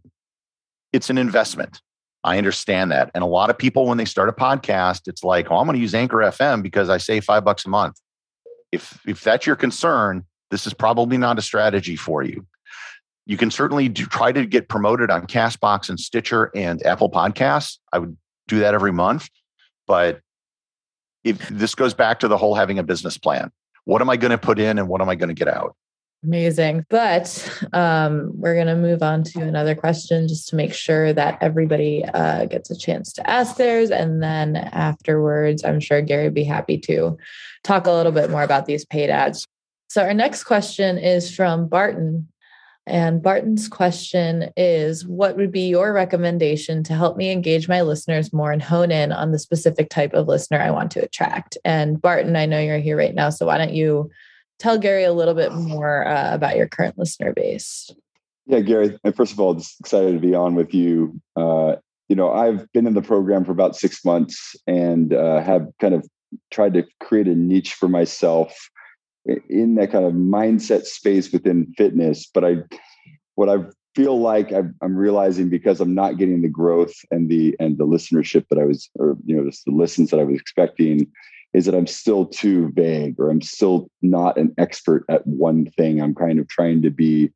it's 0.92 1.10
an 1.10 1.18
investment. 1.18 1.80
I 2.26 2.38
understand 2.38 2.90
that. 2.90 3.12
And 3.14 3.22
a 3.22 3.26
lot 3.26 3.50
of 3.50 3.56
people, 3.56 3.86
when 3.86 3.98
they 3.98 4.04
start 4.04 4.28
a 4.28 4.32
podcast, 4.32 5.06
it's 5.06 5.22
like, 5.22 5.48
oh, 5.48 5.58
I'm 5.58 5.66
going 5.66 5.76
to 5.76 5.80
use 5.80 5.94
Anchor 5.94 6.18
FM 6.18 6.60
because 6.60 6.90
I 6.90 6.98
save 6.98 7.24
five 7.24 7.44
bucks 7.44 7.64
a 7.64 7.68
month. 7.68 8.00
If 8.72 9.00
if 9.06 9.22
that's 9.22 9.46
your 9.46 9.54
concern, 9.54 10.24
this 10.50 10.66
is 10.66 10.74
probably 10.74 11.18
not 11.18 11.38
a 11.38 11.42
strategy 11.42 11.94
for 11.94 12.24
you. 12.24 12.44
You 13.26 13.36
can 13.36 13.52
certainly 13.52 13.88
do, 13.88 14.06
try 14.06 14.32
to 14.32 14.44
get 14.44 14.68
promoted 14.68 15.08
on 15.08 15.28
Castbox 15.28 15.88
and 15.88 15.98
Stitcher 15.98 16.50
and 16.54 16.84
Apple 16.84 17.10
Podcasts. 17.10 17.78
I 17.92 18.00
would 18.00 18.16
do 18.48 18.58
that 18.58 18.74
every 18.74 18.92
month. 18.92 19.28
But 19.86 20.20
if 21.22 21.48
this 21.48 21.76
goes 21.76 21.94
back 21.94 22.20
to 22.20 22.28
the 22.28 22.36
whole 22.36 22.56
having 22.56 22.78
a 22.78 22.82
business 22.82 23.16
plan, 23.18 23.52
what 23.84 24.02
am 24.02 24.10
I 24.10 24.16
going 24.16 24.32
to 24.32 24.38
put 24.38 24.58
in 24.58 24.78
and 24.78 24.88
what 24.88 25.00
am 25.00 25.08
I 25.08 25.14
going 25.14 25.28
to 25.28 25.34
get 25.34 25.48
out? 25.48 25.76
Amazing. 26.24 26.84
But 26.88 27.48
um, 27.72 28.32
we're 28.34 28.54
going 28.54 28.66
to 28.66 28.76
move 28.76 29.02
on 29.02 29.22
to 29.24 29.42
another 29.42 29.74
question 29.74 30.26
just 30.26 30.48
to 30.48 30.56
make 30.56 30.74
sure 30.74 31.12
that 31.12 31.38
everybody 31.40 32.04
uh, 32.04 32.46
gets 32.46 32.70
a 32.70 32.76
chance 32.76 33.12
to 33.14 33.30
ask 33.30 33.56
theirs. 33.56 33.90
And 33.90 34.22
then 34.22 34.56
afterwards, 34.56 35.64
I'm 35.64 35.78
sure 35.78 36.02
Gary 36.02 36.24
would 36.24 36.34
be 36.34 36.44
happy 36.44 36.78
to 36.78 37.16
talk 37.62 37.86
a 37.86 37.92
little 37.92 38.12
bit 38.12 38.30
more 38.30 38.42
about 38.42 38.66
these 38.66 38.84
paid 38.84 39.10
ads. 39.10 39.46
So, 39.88 40.02
our 40.02 40.14
next 40.14 40.44
question 40.44 40.98
is 40.98 41.34
from 41.34 41.68
Barton. 41.68 42.28
And 42.88 43.20
Barton's 43.22 43.68
question 43.68 44.50
is 44.56 45.06
What 45.06 45.36
would 45.36 45.52
be 45.52 45.68
your 45.68 45.92
recommendation 45.92 46.82
to 46.84 46.94
help 46.94 47.16
me 47.16 47.30
engage 47.30 47.68
my 47.68 47.82
listeners 47.82 48.32
more 48.32 48.52
and 48.52 48.62
hone 48.62 48.90
in 48.90 49.12
on 49.12 49.32
the 49.32 49.38
specific 49.38 49.90
type 49.90 50.12
of 50.12 50.28
listener 50.28 50.60
I 50.60 50.70
want 50.70 50.90
to 50.92 51.04
attract? 51.04 51.58
And 51.64 52.00
Barton, 52.00 52.36
I 52.36 52.46
know 52.46 52.60
you're 52.60 52.78
here 52.78 52.96
right 52.96 53.14
now. 53.14 53.30
So, 53.30 53.46
why 53.46 53.58
don't 53.58 53.74
you? 53.74 54.10
Tell 54.59 54.78
Gary 54.78 55.04
a 55.04 55.12
little 55.12 55.34
bit 55.34 55.52
more 55.52 56.07
uh, 56.07 56.34
about 56.34 56.57
your 56.57 56.68
current 56.68 56.98
listener 56.98 57.32
base. 57.32 57.90
Yeah, 58.46 58.61
Gary, 58.61 58.98
first 59.14 59.32
of 59.32 59.40
all, 59.40 59.54
just 59.54 59.80
excited 59.80 60.12
to 60.12 60.20
be 60.20 60.34
on 60.34 60.54
with 60.54 60.72
you. 60.72 61.20
Uh, 61.34 61.76
you 62.09 62.14
know, 62.14 62.32
I've 62.32 62.70
been 62.72 62.86
in 62.86 62.94
the 62.94 63.02
program 63.02 63.44
for 63.44 63.52
about 63.52 63.74
six 63.74 64.04
months 64.04 64.54
and 64.66 65.12
uh, 65.12 65.40
have 65.40 65.66
kind 65.80 65.94
of 65.94 66.07
tried 66.52 66.74
to 66.74 66.84
create 67.00 67.26
a 67.26 67.34
niche 67.34 67.74
for 67.74 67.88
myself 67.88 68.70
in 69.48 69.74
that 69.74 69.90
kind 69.90 70.04
of 70.04 70.12
mindset 70.12 70.84
space 70.84 71.32
within 71.32 71.72
fitness. 71.76 72.30
But 72.32 72.44
I, 72.44 72.57
what 73.34 73.48
I 73.48 73.64
feel 73.96 74.20
like 74.20 74.52
i 74.52 74.59
am 74.82 74.94
realizing 74.94 75.48
because 75.48 75.80
I'm 75.80 75.94
not 75.94 76.18
getting 76.18 76.42
the 76.42 76.50
growth 76.50 76.92
and 77.11 77.30
the 77.30 77.57
and 77.59 77.78
the 77.78 77.86
listenership 77.86 78.44
that 78.50 78.59
I 78.59 78.64
was, 78.64 78.90
or 78.96 79.16
you 79.24 79.34
know, 79.34 79.48
just 79.48 79.64
the 79.64 79.72
listens 79.72 80.11
that 80.11 80.20
I 80.20 80.24
was 80.24 80.38
expecting, 80.38 81.11
is 81.57 81.64
that 81.64 81.74
I'm 81.74 81.86
still 81.86 82.26
too 82.26 82.70
vague 82.74 83.18
or 83.18 83.30
I'm 83.30 83.40
still 83.40 83.90
not 84.02 84.36
an 84.36 84.54
expert 84.59 85.07
at 85.09 85.26
one 85.26 85.64
thing. 85.64 86.02
I'm 86.02 86.14
kind 86.14 86.38
of 86.38 86.46
trying 86.48 86.82
to 86.82 86.90
be 86.90 87.30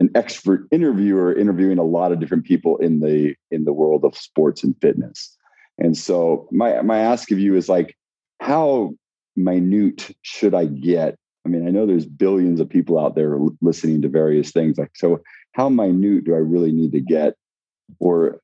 an 0.00 0.08
expert 0.14 0.66
interviewer 0.70 1.36
interviewing 1.36 1.76
a 1.76 1.84
lot 1.84 2.10
of 2.10 2.20
different 2.20 2.46
people 2.46 2.78
in 2.78 3.00
the 3.00 3.34
in 3.50 3.66
the 3.66 3.74
world 3.74 4.06
of 4.06 4.16
sports 4.16 4.64
and 4.64 4.74
fitness. 4.80 5.36
And 5.76 5.94
so 5.94 6.48
my 6.50 6.80
my 6.80 7.00
ask 7.00 7.30
of 7.32 7.38
you 7.38 7.54
is 7.54 7.68
like 7.68 7.94
how 8.40 8.94
minute 9.36 10.10
should 10.22 10.54
I 10.54 10.64
get? 10.64 11.18
I 11.44 11.50
mean, 11.50 11.68
I 11.68 11.70
know 11.70 11.84
there's 11.84 12.06
billions 12.06 12.60
of 12.60 12.68
people 12.68 12.98
out 12.98 13.14
there 13.14 13.38
listening 13.60 14.00
to 14.00 14.08
various 14.08 14.52
things 14.52 14.78
like 14.78 14.92
so 14.96 15.20
how 15.52 15.68
minute 15.68 16.24
do 16.24 16.34
I 16.34 16.38
really 16.38 16.72
need 16.72 16.92
to 16.92 17.00
get 17.00 17.34
or 17.98 18.40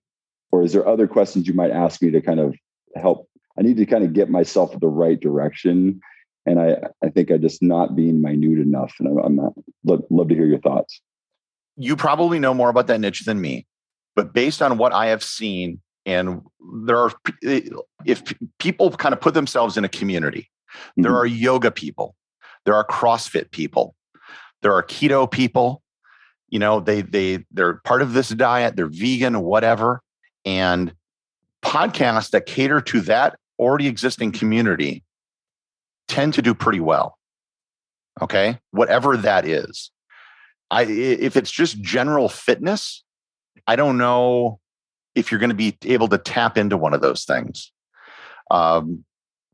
or 0.52 0.62
is 0.62 0.74
there 0.74 0.86
other 0.86 1.08
questions 1.08 1.48
you 1.48 1.54
might 1.54 1.70
ask 1.70 2.02
me 2.02 2.10
to 2.10 2.20
kind 2.20 2.38
of 2.38 2.54
help 2.96 3.30
I 3.58 3.62
need 3.62 3.76
to 3.78 3.86
kind 3.86 4.04
of 4.04 4.12
get 4.12 4.28
myself 4.28 4.78
the 4.78 4.88
right 4.88 5.18
direction. 5.18 6.00
And 6.44 6.60
I, 6.60 6.76
I 7.02 7.08
think 7.08 7.30
I 7.30 7.38
just 7.38 7.62
not 7.62 7.96
being 7.96 8.20
minute 8.20 8.60
enough. 8.60 8.94
And 9.00 9.08
I'm, 9.08 9.18
I'm 9.18 9.36
not, 9.36 9.52
love, 9.84 10.04
love 10.10 10.28
to 10.28 10.34
hear 10.34 10.46
your 10.46 10.60
thoughts. 10.60 11.00
You 11.76 11.96
probably 11.96 12.38
know 12.38 12.54
more 12.54 12.70
about 12.70 12.86
that 12.86 13.00
niche 13.00 13.24
than 13.24 13.40
me, 13.40 13.66
but 14.14 14.32
based 14.32 14.62
on 14.62 14.78
what 14.78 14.92
I 14.92 15.06
have 15.06 15.22
seen, 15.22 15.80
and 16.06 16.42
there 16.84 16.98
are, 16.98 17.12
if 17.42 18.22
people 18.58 18.90
kind 18.92 19.12
of 19.12 19.20
put 19.20 19.34
themselves 19.34 19.76
in 19.76 19.84
a 19.84 19.88
community, 19.88 20.50
mm-hmm. 20.70 21.02
there 21.02 21.16
are 21.16 21.26
yoga 21.26 21.70
people, 21.70 22.14
there 22.64 22.74
are 22.74 22.86
CrossFit 22.86 23.50
people, 23.50 23.94
there 24.62 24.72
are 24.72 24.82
keto 24.82 25.30
people, 25.30 25.82
you 26.48 26.58
know, 26.58 26.80
they, 26.80 27.02
they, 27.02 27.44
they're 27.50 27.74
part 27.84 28.02
of 28.02 28.12
this 28.12 28.28
diet, 28.28 28.76
they're 28.76 28.86
vegan, 28.86 29.40
whatever. 29.40 30.00
And 30.44 30.94
podcasts 31.62 32.30
that 32.30 32.46
cater 32.46 32.80
to 32.80 33.00
that 33.02 33.36
already 33.58 33.86
existing 33.86 34.32
community 34.32 35.04
tend 36.08 36.34
to 36.34 36.42
do 36.42 36.54
pretty 36.54 36.80
well. 36.80 37.18
Okay. 38.20 38.58
Whatever 38.70 39.16
that 39.18 39.46
is. 39.46 39.90
I, 40.70 40.82
if 40.82 41.36
it's 41.36 41.50
just 41.50 41.80
general 41.80 42.28
fitness, 42.28 43.04
I 43.66 43.76
don't 43.76 43.98
know 43.98 44.60
if 45.14 45.30
you're 45.30 45.40
going 45.40 45.50
to 45.50 45.56
be 45.56 45.76
able 45.84 46.08
to 46.08 46.18
tap 46.18 46.58
into 46.58 46.76
one 46.76 46.94
of 46.94 47.00
those 47.00 47.24
things. 47.24 47.72
Um, 48.50 49.04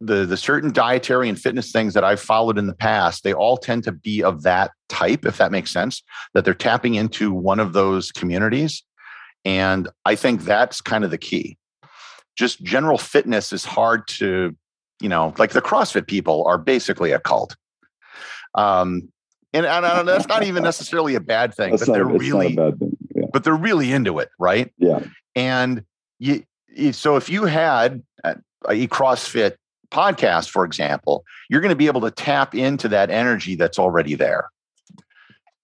the 0.01 0.27
the 0.27 0.37
certain 0.37 0.73
dietary 0.73 1.29
and 1.29 1.39
fitness 1.39 1.71
things 1.71 1.95
that 1.95 2.03
I've 2.03 2.21
followed 2.21 2.59
in 2.59 2.67
the 2.67 2.75
past, 2.75 3.23
they 3.23 3.33
all 3.33 3.57
tend 3.57 3.85
to 3.85 3.93
be 3.93 4.23
of 4.23 4.43
that 4.43 4.73
type, 4.89 5.25
if 5.25 5.39
that 5.39 5.53
makes 5.53 5.71
sense, 5.71 6.03
that 6.35 6.45
they're 6.45 6.55
tapping 6.55 6.95
into 6.97 7.33
one 7.33 7.61
of 7.61 7.73
those 7.73 8.11
communities. 8.11 8.83
And 9.45 9.89
I 10.05 10.15
think 10.17 10.43
that's 10.43 10.81
kind 10.81 11.05
of 11.05 11.11
the 11.11 11.19
key 11.19 11.57
just 12.37 12.63
general 12.63 12.99
fitness 12.99 13.53
is 13.53 13.65
hard 13.65 14.07
to, 14.09 14.57
you 15.01 15.09
know, 15.09 15.35
like 15.39 15.51
the 15.51 15.63
CrossFit 15.63 16.07
people 16.07 16.45
are 16.47 16.59
basically 16.59 17.13
a 17.13 17.19
cult. 17.19 17.57
Um, 18.55 19.09
and, 19.53 19.67
and 19.67 20.09
that's 20.09 20.29
not 20.29 20.45
even 20.45 20.63
necessarily 20.63 21.15
a 21.15 21.21
bad 21.21 21.55
thing, 21.55 21.73
that's 21.73 21.87
but 21.87 21.93
they're 21.93 22.05
really, 22.07 22.55
yeah. 22.55 23.27
but 23.33 23.45
they're 23.45 23.55
really 23.55 23.93
into 23.93 24.19
it, 24.19 24.31
right? 24.39 24.73
Yeah. 24.79 25.05
And 25.35 25.85
you, 26.19 26.45
so 26.93 27.17
if 27.17 27.29
you 27.29 27.45
had 27.45 28.03
a, 28.25 28.37
a 28.69 28.87
CrossFit 28.87 29.57
podcast, 29.91 30.49
for 30.49 30.65
example, 30.65 31.25
you're 31.51 31.61
going 31.61 31.71
to 31.71 31.77
be 31.77 31.87
able 31.87 32.01
to 32.03 32.11
tap 32.11 32.55
into 32.55 32.89
that 32.89 33.11
energy 33.11 33.57
that's 33.57 33.79
already 33.79 34.15
there. 34.15 34.49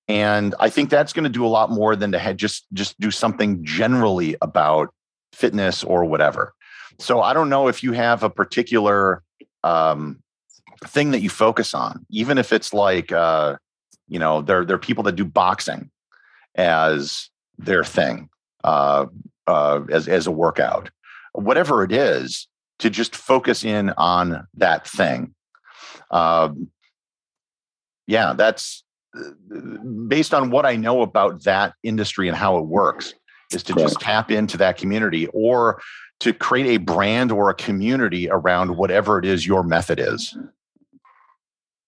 And 0.06 0.54
I 0.58 0.70
think 0.70 0.90
that's 0.90 1.12
going 1.12 1.24
to 1.24 1.30
do 1.30 1.44
a 1.44 1.48
lot 1.48 1.70
more 1.70 1.94
than 1.94 2.12
to 2.12 2.34
just 2.34 2.66
just 2.72 2.98
do 2.98 3.10
something 3.10 3.62
generally 3.64 4.36
about 4.40 4.92
fitness 5.32 5.84
or 5.84 6.04
whatever. 6.04 6.54
So 6.98 7.20
I 7.20 7.32
don't 7.32 7.48
know 7.48 7.68
if 7.68 7.82
you 7.82 7.92
have 7.92 8.22
a 8.22 8.30
particular 8.30 9.22
um, 9.62 10.22
thing 10.84 11.12
that 11.12 11.20
you 11.20 11.30
focus 11.30 11.74
on, 11.74 12.04
even 12.10 12.38
if 12.38 12.52
it's 12.52 12.72
like, 12.72 13.12
uh, 13.12 13.56
you 14.08 14.18
know, 14.18 14.42
there, 14.42 14.64
there 14.64 14.76
are 14.76 14.80
people 14.80 15.04
that 15.04 15.16
do 15.16 15.24
boxing 15.24 15.90
as 16.54 17.30
their 17.58 17.84
thing, 17.84 18.28
uh, 18.64 19.06
uh, 19.46 19.80
as, 19.90 20.08
as 20.08 20.26
a 20.26 20.32
workout, 20.32 20.90
whatever 21.32 21.82
it 21.84 21.92
is, 21.92 22.48
to 22.78 22.90
just 22.90 23.14
focus 23.14 23.64
in 23.64 23.90
on 23.90 24.46
that 24.54 24.86
thing. 24.86 25.34
Um, 26.10 26.68
yeah, 28.06 28.32
that's 28.32 28.84
based 30.08 30.32
on 30.32 30.50
what 30.50 30.64
I 30.64 30.76
know 30.76 31.02
about 31.02 31.44
that 31.44 31.74
industry 31.82 32.28
and 32.28 32.36
how 32.36 32.58
it 32.58 32.66
works 32.66 33.14
is 33.52 33.62
to 33.64 33.74
just 33.74 34.00
tap 34.00 34.30
into 34.30 34.56
that 34.58 34.76
community 34.76 35.26
or 35.28 35.80
to 36.20 36.32
create 36.32 36.66
a 36.66 36.76
brand 36.78 37.30
or 37.30 37.50
a 37.50 37.54
community 37.54 38.28
around 38.28 38.76
whatever 38.76 39.18
it 39.18 39.24
is 39.24 39.46
your 39.46 39.62
method 39.62 40.00
is 40.00 40.36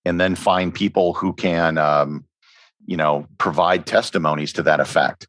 and 0.04 0.20
then 0.20 0.34
find 0.34 0.74
people 0.74 1.14
who 1.14 1.32
can 1.32 1.78
um, 1.78 2.24
you 2.86 2.96
know 2.96 3.26
provide 3.38 3.86
testimonies 3.86 4.52
to 4.52 4.62
that 4.62 4.80
effect 4.80 5.26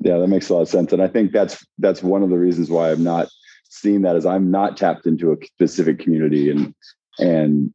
Yeah, 0.00 0.18
that 0.18 0.28
makes 0.28 0.48
a 0.48 0.54
lot 0.54 0.62
of 0.62 0.68
sense. 0.68 0.92
And 0.92 1.02
I 1.02 1.08
think 1.08 1.32
that's 1.32 1.64
that's 1.78 2.02
one 2.02 2.22
of 2.22 2.30
the 2.30 2.38
reasons 2.38 2.70
why 2.70 2.90
I'm 2.90 3.02
not 3.02 3.28
seeing 3.70 4.02
that 4.02 4.16
as 4.16 4.26
I'm 4.26 4.50
not 4.50 4.76
tapped 4.76 5.06
into 5.06 5.32
a 5.32 5.36
specific 5.46 5.98
community 5.98 6.50
and 6.50 6.74
and 7.18 7.72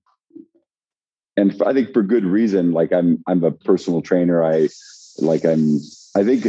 and 1.36 1.62
I 1.66 1.74
think 1.74 1.94
for 1.94 2.04
good 2.04 2.26
reason. 2.26 2.72
Like 2.72 2.92
I'm 2.94 3.24
I'm 3.28 3.44
a 3.44 3.52
personal 3.52 4.02
trainer. 4.02 4.44
I 4.44 4.70
like 5.18 5.46
I'm 5.46 5.80
I 6.16 6.24
think 6.24 6.46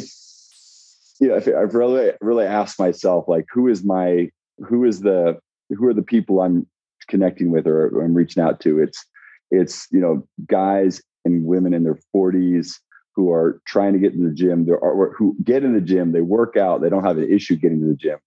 you 1.24 1.30
know 1.30 1.60
I've 1.60 1.74
really 1.74 2.12
really 2.20 2.44
asked 2.44 2.78
myself 2.78 3.24
like 3.28 3.46
who 3.50 3.68
is 3.68 3.84
my 3.84 4.30
who 4.58 4.84
is 4.84 5.00
the 5.00 5.38
who 5.70 5.86
are 5.86 5.94
the 5.94 6.02
people 6.02 6.40
I'm 6.40 6.66
connecting 7.08 7.50
with 7.50 7.66
or, 7.66 8.02
I'm 8.02 8.14
reaching 8.14 8.42
out 8.42 8.60
to. 8.60 8.78
It's 8.78 9.04
it's 9.50 9.86
you 9.90 10.00
know 10.00 10.26
guys 10.46 11.02
and 11.24 11.46
women 11.46 11.72
in 11.72 11.84
their 11.84 11.98
40s 12.14 12.72
who 13.14 13.30
are 13.30 13.62
trying 13.66 13.94
to 13.94 13.98
get 13.98 14.12
in 14.12 14.24
the 14.24 14.34
gym. 14.34 14.66
There 14.66 14.82
are 14.82 15.12
who 15.12 15.36
get 15.42 15.64
in 15.64 15.74
the 15.74 15.80
gym. 15.80 16.12
They 16.12 16.20
work 16.20 16.56
out. 16.56 16.82
They 16.82 16.90
don't 16.90 17.04
have 17.04 17.18
an 17.18 17.32
issue 17.32 17.56
getting 17.56 17.80
to 17.80 17.86
the 17.86 17.94
gym, 17.94 18.18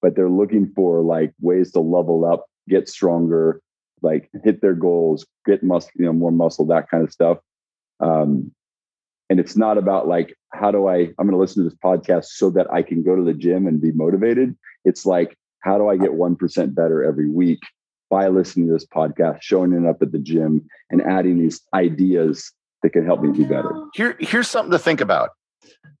but 0.00 0.14
they're 0.14 0.28
looking 0.28 0.72
for 0.76 1.00
like 1.00 1.32
ways 1.40 1.72
to 1.72 1.80
level 1.80 2.24
up, 2.24 2.44
get 2.68 2.88
stronger, 2.88 3.60
like 4.02 4.30
hit 4.44 4.60
their 4.60 4.74
goals, 4.74 5.26
get 5.44 5.64
muscle, 5.64 5.90
you 5.96 6.04
know, 6.04 6.12
more 6.12 6.30
muscle, 6.30 6.66
that 6.66 6.88
kind 6.88 7.02
of 7.02 7.12
stuff. 7.12 7.38
Um, 7.98 8.52
and 9.30 9.40
it's 9.40 9.56
not 9.56 9.78
about 9.78 10.06
like 10.06 10.36
how 10.52 10.70
do 10.70 10.88
I 10.88 10.96
I'm 10.96 11.26
going 11.26 11.30
to 11.30 11.36
listen 11.36 11.62
to 11.62 11.68
this 11.68 11.78
podcast 11.84 12.26
so 12.26 12.50
that 12.50 12.70
I 12.72 12.82
can 12.82 13.02
go 13.02 13.16
to 13.16 13.22
the 13.22 13.34
gym 13.34 13.66
and 13.66 13.80
be 13.80 13.92
motivated. 13.92 14.56
It's 14.84 15.06
like 15.06 15.36
how 15.60 15.78
do 15.78 15.88
I 15.88 15.96
get 15.96 16.10
1% 16.10 16.74
better 16.74 17.02
every 17.02 17.28
week 17.28 17.60
by 18.10 18.28
listening 18.28 18.66
to 18.68 18.74
this 18.74 18.86
podcast, 18.86 19.38
showing 19.40 19.72
it 19.72 19.88
up 19.88 20.02
at 20.02 20.12
the 20.12 20.18
gym 20.18 20.68
and 20.90 21.00
adding 21.02 21.38
these 21.38 21.62
ideas 21.72 22.52
that 22.82 22.90
can 22.90 23.04
help 23.04 23.22
me 23.22 23.30
be 23.32 23.44
better. 23.44 23.86
Here, 23.94 24.14
here's 24.20 24.48
something 24.48 24.70
to 24.72 24.78
think 24.78 25.00
about. 25.00 25.30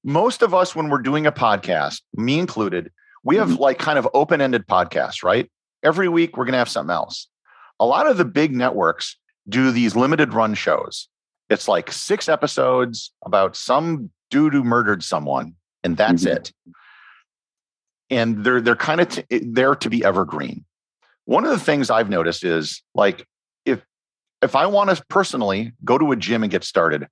Most 0.04 0.42
of 0.42 0.52
us, 0.52 0.76
when 0.76 0.90
we're 0.90 0.98
doing 0.98 1.26
a 1.26 1.32
podcast, 1.32 2.02
me 2.14 2.38
included, 2.38 2.92
we 3.24 3.36
have 3.36 3.48
mm-hmm. 3.48 3.62
like 3.62 3.78
kind 3.78 3.98
of 3.98 4.06
open 4.12 4.42
ended 4.42 4.66
podcasts, 4.66 5.24
right? 5.24 5.50
Every 5.82 6.08
week, 6.08 6.36
we're 6.36 6.44
going 6.44 6.52
to 6.52 6.58
have 6.58 6.68
something 6.68 6.92
else. 6.92 7.26
A 7.80 7.86
lot 7.86 8.06
of 8.06 8.18
the 8.18 8.24
big 8.24 8.54
networks 8.54 9.16
do 9.48 9.70
these 9.70 9.96
limited 9.96 10.34
run 10.34 10.54
shows. 10.54 11.08
It's 11.50 11.68
like 11.68 11.92
six 11.92 12.28
episodes 12.28 13.12
about 13.24 13.56
some 13.56 14.10
dude 14.30 14.54
who 14.54 14.64
murdered 14.64 15.02
someone, 15.02 15.54
and 15.82 15.96
that's 15.96 16.24
mm-hmm. 16.24 16.36
it. 16.36 16.52
And 18.10 18.44
they're 18.44 18.60
they're 18.60 18.76
kind 18.76 19.00
of 19.00 19.08
t- 19.08 19.24
there 19.30 19.74
to 19.74 19.90
be 19.90 20.04
evergreen. 20.04 20.64
One 21.26 21.44
of 21.44 21.50
the 21.50 21.58
things 21.58 21.90
I've 21.90 22.10
noticed 22.10 22.44
is 22.44 22.82
like 22.94 23.26
if 23.64 23.82
if 24.42 24.56
I 24.56 24.66
want 24.66 24.90
to 24.90 25.02
personally 25.08 25.72
go 25.84 25.98
to 25.98 26.12
a 26.12 26.16
gym 26.16 26.42
and 26.42 26.50
get 26.50 26.64
started, 26.64 27.08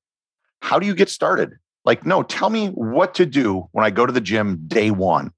how 0.60 0.78
do 0.78 0.86
you 0.86 0.94
get 0.94 1.08
started? 1.08 1.58
Like, 1.84 2.06
no, 2.06 2.22
tell 2.22 2.48
me 2.48 2.68
what 2.68 3.14
to 3.14 3.26
do 3.26 3.68
when 3.72 3.84
I 3.84 3.90
go 3.90 4.06
to 4.06 4.12
the 4.12 4.20
gym 4.20 4.64
day 4.66 4.90
one. 4.90 5.32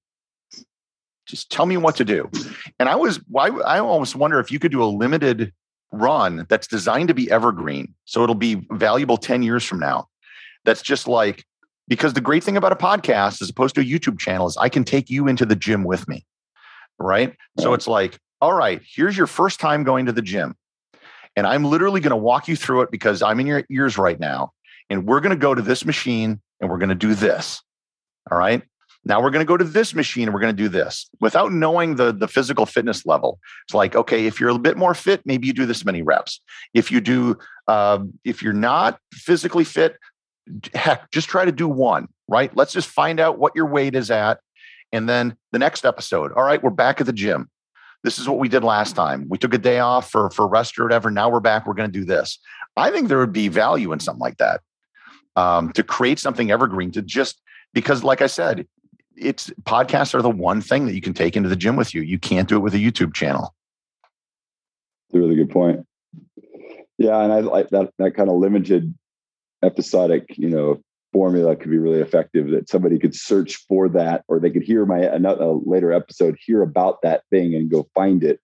Just 1.26 1.51
tell 1.51 1.64
me 1.64 1.78
what 1.78 1.97
to 1.97 2.05
do. 2.05 2.30
And 2.78 2.88
I 2.88 2.97
was, 2.97 3.18
I, 3.34 3.49
I 3.49 3.78
almost 3.78 4.14
wonder 4.14 4.38
if 4.40 4.53
you 4.53 4.59
could 4.59 4.70
do 4.70 4.82
a 4.82 4.84
limited 4.84 5.55
run 5.93 6.47
that's 6.49 6.66
designed 6.66 7.09
to 7.09 7.14
be 7.14 7.30
evergreen. 7.30 7.95
So 8.05 8.22
it'll 8.22 8.35
be 8.35 8.66
valuable 8.72 9.16
10 9.16 9.43
years 9.43 9.64
from 9.64 9.78
now. 9.78 10.09
That's 10.64 10.82
just 10.82 11.07
like, 11.07 11.45
because 11.89 12.14
the 12.14 12.20
great 12.20 12.43
thing 12.43 12.57
about 12.57 12.72
a 12.72 12.76
podcast 12.76 13.43
as 13.43 13.51
opposed 13.51 13.74
to 13.74 13.80
a 13.80 13.85
YouTube 13.85 14.18
channel 14.18 14.47
is 14.47 14.57
I 14.57 14.68
can 14.68 14.85
take 14.85 15.11
you 15.11 15.28
into 15.28 15.45
the 15.45 15.57
gym 15.57 15.85
with 15.85 16.09
me. 16.09 16.24
Right. 16.99 17.37
So 17.59 17.74
it's 17.74 17.87
like, 17.87 18.18
all 18.41 18.53
right, 18.53 18.80
here's 18.95 19.16
your 19.16 19.26
first 19.26 19.61
time 19.61 19.85
going 19.85 20.07
to 20.07 20.12
the 20.12 20.22
gym. 20.22 20.57
And 21.37 21.47
I'm 21.47 21.64
literally 21.64 22.01
going 22.01 22.11
to 22.11 22.16
walk 22.16 22.47
you 22.47 22.57
through 22.57 22.82
it 22.82 22.91
because 22.91 23.22
I'm 23.22 23.41
in 23.41 23.47
your 23.47 23.64
ears 23.70 23.99
right 23.99 24.18
now. 24.18 24.53
And 24.91 25.07
we're 25.07 25.20
going 25.20 25.30
to 25.30 25.37
go 25.37 25.55
to 25.55 25.62
this 25.62 25.85
machine 25.85 26.41
and 26.61 26.70
we're 26.70 26.78
going 26.78 26.91
to 26.91 26.95
do 26.95 27.14
this. 27.14 27.62
All 28.30 28.39
right. 28.39 28.62
Now 29.05 29.20
we're 29.20 29.30
going 29.30 29.44
to 29.44 29.48
go 29.48 29.57
to 29.57 29.64
this 29.64 29.94
machine 29.94 30.24
and 30.24 30.34
we're 30.34 30.40
going 30.40 30.57
to 30.57 30.62
do 30.62 30.68
this 30.68 31.09
without 31.20 31.52
knowing 31.52 31.96
the, 31.96 32.12
the 32.12 32.28
physical 32.28 32.66
fitness 32.66 33.05
level. 33.05 33.38
It's 33.66 33.74
like, 33.74 33.94
okay, 33.94 34.26
if 34.26 34.40
you're 34.40 34.50
a 34.50 34.59
bit 34.59 34.76
more 34.76 34.94
fit, 34.94 35.22
maybe 35.24 35.46
you 35.46 35.52
do 35.52 35.66
this 35.66 35.84
many 35.84 36.02
reps. 36.02 36.40
If 36.72 36.90
you 36.90 37.00
do, 37.00 37.38
uh, 37.68 38.00
if 38.24 38.42
you're 38.42 38.52
not 38.52 38.98
physically 39.12 39.64
fit, 39.64 39.96
heck, 40.74 41.11
just 41.11 41.28
try 41.28 41.44
to 41.44 41.52
do 41.52 41.68
one, 41.68 42.09
right? 42.28 42.55
Let's 42.57 42.72
just 42.72 42.88
find 42.88 43.20
out 43.20 43.38
what 43.38 43.55
your 43.55 43.66
weight 43.66 43.94
is 43.94 44.11
at. 44.11 44.40
And 44.92 45.09
then 45.09 45.36
the 45.52 45.59
next 45.59 45.84
episode, 45.84 46.32
all 46.32 46.44
right, 46.44 46.62
we're 46.62 46.70
back 46.70 47.00
at 47.00 47.07
the 47.07 47.12
gym 47.12 47.50
this 48.05 48.18
is 48.18 48.28
what 48.28 48.38
we 48.38 48.48
did 48.48 48.62
last 48.62 48.94
time. 48.94 49.26
We 49.28 49.38
took 49.38 49.55
a 49.55 49.59
day 49.59 49.80
off 49.80 50.11
for 50.11 50.30
for 50.30 50.46
rest 50.46 50.78
or 50.78 50.84
whatever. 50.84 51.11
Now 51.11 51.30
we're 51.30 51.40
back. 51.40 51.66
We're 51.66 51.74
going 51.74 51.90
to 51.90 51.98
do 51.98 52.05
this. 52.05 52.38
I 52.76 52.90
think 52.90 53.09
there 53.09 53.18
would 53.18 53.32
be 53.32 53.48
value 53.48 53.92
in 53.92 53.98
something 53.98 54.20
like 54.20 54.36
that 54.36 54.61
um, 55.36 55.72
to 55.72 55.82
create 55.82 56.18
something 56.18 56.50
evergreen. 56.50 56.92
To 56.92 57.02
just 57.02 57.40
because, 57.72 58.05
like 58.05 58.20
I 58.20 58.26
said, 58.26 58.68
it's 59.16 59.50
podcasts 59.62 60.14
are 60.14 60.22
the 60.22 60.30
one 60.30 60.60
thing 60.60 60.86
that 60.86 60.94
you 60.94 61.00
can 61.00 61.14
take 61.14 61.36
into 61.36 61.48
the 61.48 61.56
gym 61.56 61.76
with 61.76 61.94
you. 61.94 62.02
You 62.02 62.18
can't 62.18 62.48
do 62.48 62.56
it 62.56 62.60
with 62.60 62.74
a 62.74 62.78
YouTube 62.78 63.14
channel. 63.14 63.54
That's 65.08 65.16
a 65.16 65.18
really 65.18 65.36
good 65.36 65.50
point. 65.50 65.86
Yeah, 66.98 67.20
and 67.20 67.32
I 67.32 67.40
like 67.40 67.70
that 67.70 67.90
that 67.98 68.14
kind 68.14 68.28
of 68.28 68.36
limited 68.36 68.94
episodic, 69.62 70.36
you 70.36 70.48
know, 70.48 70.80
formula 71.14 71.54
could 71.54 71.70
be 71.70 71.78
really 71.78 72.00
effective 72.00 72.50
that 72.50 72.68
somebody 72.68 72.98
could 72.98 73.14
search 73.14 73.64
for 73.68 73.88
that 73.88 74.24
or 74.26 74.40
they 74.40 74.50
could 74.50 74.64
hear 74.64 74.84
my 74.84 74.98
another 74.98 75.44
uh, 75.44 75.58
later 75.64 75.92
episode 75.92 76.36
hear 76.44 76.60
about 76.60 77.00
that 77.02 77.22
thing 77.30 77.54
and 77.54 77.70
go 77.70 77.86
find 77.94 78.24
it 78.24 78.40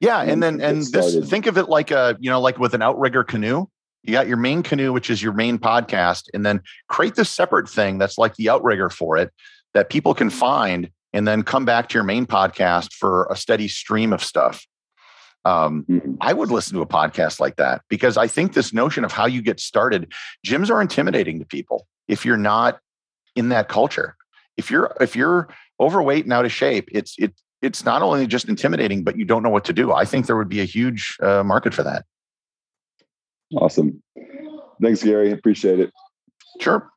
yeah 0.00 0.22
and, 0.22 0.30
and 0.30 0.42
then 0.42 0.60
and 0.62 0.86
this 0.86 1.28
think 1.28 1.46
of 1.46 1.58
it 1.58 1.68
like 1.68 1.90
a 1.90 2.16
you 2.18 2.30
know 2.30 2.40
like 2.40 2.58
with 2.58 2.72
an 2.72 2.80
outrigger 2.80 3.22
canoe 3.22 3.66
you 4.02 4.12
got 4.12 4.26
your 4.26 4.38
main 4.38 4.62
canoe 4.62 4.90
which 4.90 5.10
is 5.10 5.22
your 5.22 5.34
main 5.34 5.58
podcast 5.58 6.22
and 6.32 6.46
then 6.46 6.62
create 6.88 7.14
this 7.14 7.28
separate 7.28 7.68
thing 7.68 7.98
that's 7.98 8.16
like 8.16 8.34
the 8.36 8.48
outrigger 8.48 8.88
for 8.88 9.18
it 9.18 9.30
that 9.74 9.90
people 9.90 10.14
can 10.14 10.30
find 10.30 10.90
and 11.12 11.28
then 11.28 11.42
come 11.42 11.64
back 11.64 11.88
to 11.88 11.94
your 11.94 12.04
main 12.04 12.26
podcast 12.26 12.92
for 12.92 13.26
a 13.30 13.36
steady 13.36 13.68
stream 13.68 14.12
of 14.12 14.22
stuff 14.22 14.66
um, 15.44 15.84
mm-hmm. 15.88 16.14
I 16.20 16.32
would 16.32 16.50
listen 16.50 16.74
to 16.76 16.82
a 16.82 16.86
podcast 16.86 17.38
like 17.38 17.56
that 17.56 17.82
because 17.88 18.16
I 18.16 18.26
think 18.26 18.54
this 18.54 18.72
notion 18.72 19.04
of 19.04 19.12
how 19.12 19.26
you 19.26 19.42
get 19.42 19.60
started, 19.60 20.12
gyms 20.46 20.70
are 20.70 20.80
intimidating 20.80 21.38
to 21.38 21.44
people 21.44 21.86
if 22.08 22.24
you're 22.24 22.36
not 22.36 22.80
in 23.36 23.50
that 23.50 23.68
culture. 23.68 24.16
If 24.56 24.70
you're 24.70 24.94
if 25.00 25.14
you're 25.16 25.48
overweight 25.80 26.24
and 26.24 26.32
out 26.32 26.44
of 26.44 26.52
shape, 26.52 26.88
it's 26.92 27.14
it 27.18 27.34
it's 27.60 27.84
not 27.84 28.02
only 28.02 28.26
just 28.26 28.48
intimidating, 28.48 29.04
but 29.04 29.18
you 29.18 29.24
don't 29.24 29.42
know 29.42 29.50
what 29.50 29.64
to 29.66 29.72
do. 29.72 29.92
I 29.92 30.04
think 30.04 30.26
there 30.26 30.36
would 30.36 30.48
be 30.48 30.60
a 30.60 30.64
huge 30.64 31.16
uh, 31.20 31.42
market 31.42 31.74
for 31.74 31.82
that. 31.82 32.04
Awesome. 33.54 34.02
Thanks, 34.82 35.02
Gary. 35.02 35.30
Appreciate 35.32 35.80
it. 35.80 35.92
Sure. 36.60 36.90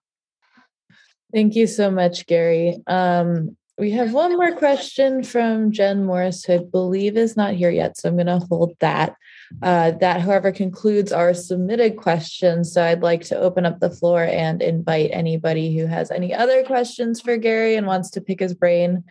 Thank 1.33 1.55
you 1.55 1.67
so 1.67 1.91
much, 1.91 2.25
Gary. 2.25 2.77
Um, 2.87 3.57
we 3.77 3.91
have 3.91 4.11
one 4.11 4.35
more 4.35 4.53
question 4.53 5.23
from 5.23 5.71
Jen 5.71 6.03
Morris, 6.05 6.43
who 6.43 6.53
I 6.53 6.57
believe 6.57 7.15
is 7.15 7.37
not 7.37 7.53
here 7.53 7.69
yet. 7.69 7.95
So 7.95 8.09
I'm 8.09 8.15
going 8.15 8.25
to 8.25 8.39
hold 8.39 8.75
that. 8.79 9.15
Uh, 9.61 9.91
that, 9.91 10.21
however, 10.21 10.51
concludes 10.51 11.11
our 11.11 11.33
submitted 11.33 11.95
questions. 11.95 12.73
So 12.73 12.83
I'd 12.83 13.03
like 13.03 13.21
to 13.25 13.37
open 13.37 13.65
up 13.65 13.79
the 13.79 13.91
floor 13.91 14.23
and 14.23 14.63
invite 14.63 15.11
anybody 15.13 15.77
who 15.77 15.85
has 15.85 16.09
any 16.09 16.33
other 16.33 16.63
questions 16.63 17.21
for 17.21 17.37
Gary 17.37 17.75
and 17.75 17.85
wants 17.85 18.09
to 18.11 18.21
pick 18.21 18.39
his 18.39 18.55
brain 18.55 19.03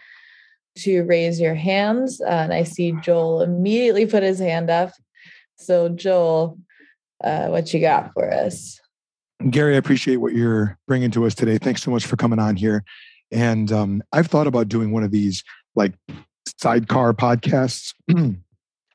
to 0.79 1.03
raise 1.03 1.41
your 1.41 1.55
hands. 1.55 2.21
Uh, 2.21 2.27
and 2.29 2.53
I 2.53 2.65
see 2.65 2.93
Joel 3.03 3.43
immediately 3.43 4.07
put 4.07 4.23
his 4.23 4.41
hand 4.41 4.69
up. 4.69 4.93
So, 5.57 5.89
Joel, 5.89 6.59
uh, 7.23 7.49
what 7.49 7.73
you 7.73 7.81
got 7.81 8.13
for 8.13 8.31
us? 8.33 8.81
Gary, 9.51 9.75
I 9.75 9.79
appreciate 9.79 10.17
what 10.17 10.33
you're 10.33 10.79
bringing 10.87 11.11
to 11.13 11.27
us 11.27 11.35
today. 11.35 11.59
Thanks 11.59 11.83
so 11.83 11.91
much 11.91 12.07
for 12.07 12.17
coming 12.17 12.39
on 12.39 12.57
here. 12.57 12.85
And 13.31 13.71
um, 13.71 14.03
I've 14.13 14.29
thought 14.29 14.47
about 14.47 14.69
doing 14.69 14.93
one 14.93 15.03
of 15.03 15.11
these 15.11 15.45
like 15.75 15.93
sidecar 16.59 17.13
podcasts 17.13 17.93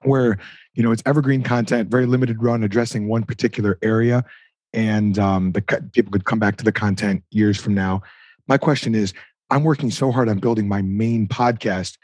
where, 0.04 0.40
you 0.74 0.82
know, 0.82 0.92
it's 0.92 1.04
evergreen 1.06 1.44
content, 1.44 1.90
very 1.90 2.06
limited 2.06 2.42
run, 2.42 2.64
addressing 2.64 3.08
one 3.08 3.24
particular 3.24 3.78
area. 3.84 4.26
And 4.74 5.20
um, 5.20 5.52
the 5.52 5.62
people 5.94 6.12
could 6.12 6.26
come 6.26 6.40
back 6.40 6.58
to 6.58 6.64
the 6.64 6.72
content 6.72 7.24
years 7.30 7.58
from 7.60 7.76
now. 7.76 8.02
My 8.48 8.58
question 8.58 8.96
is 8.96 9.14
I'm 9.52 9.64
working 9.64 9.92
so 9.92 10.12
hard 10.12 10.28
on 10.28 10.40
building 10.40 10.68
my 10.68 10.82
main 10.82 11.28
podcast. 11.28 11.98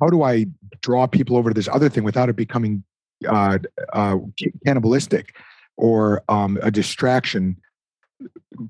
How 0.00 0.08
do 0.08 0.22
I 0.22 0.46
draw 0.82 1.06
people 1.06 1.36
over 1.36 1.50
to 1.50 1.54
this 1.54 1.68
other 1.68 1.88
thing 1.88 2.04
without 2.04 2.28
it 2.28 2.36
becoming 2.36 2.84
uh, 3.26 3.58
uh, 3.92 4.18
cannibalistic 4.64 5.34
or 5.76 6.22
um, 6.28 6.58
a 6.62 6.70
distraction 6.70 7.56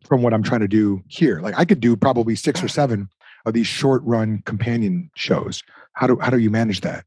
from 0.06 0.22
what 0.22 0.34
I'm 0.34 0.42
trying 0.42 0.60
to 0.60 0.68
do 0.68 1.02
here. 1.08 1.40
Like 1.40 1.54
I 1.56 1.64
could 1.64 1.80
do 1.80 1.96
probably 1.96 2.34
six 2.34 2.62
or 2.62 2.68
seven 2.68 3.08
of 3.44 3.54
these 3.54 3.66
short 3.66 4.02
run 4.04 4.42
companion 4.44 5.10
shows. 5.14 5.62
How 5.92 6.06
do 6.06 6.18
how 6.20 6.30
do 6.30 6.38
you 6.38 6.50
manage 6.50 6.80
that? 6.82 7.04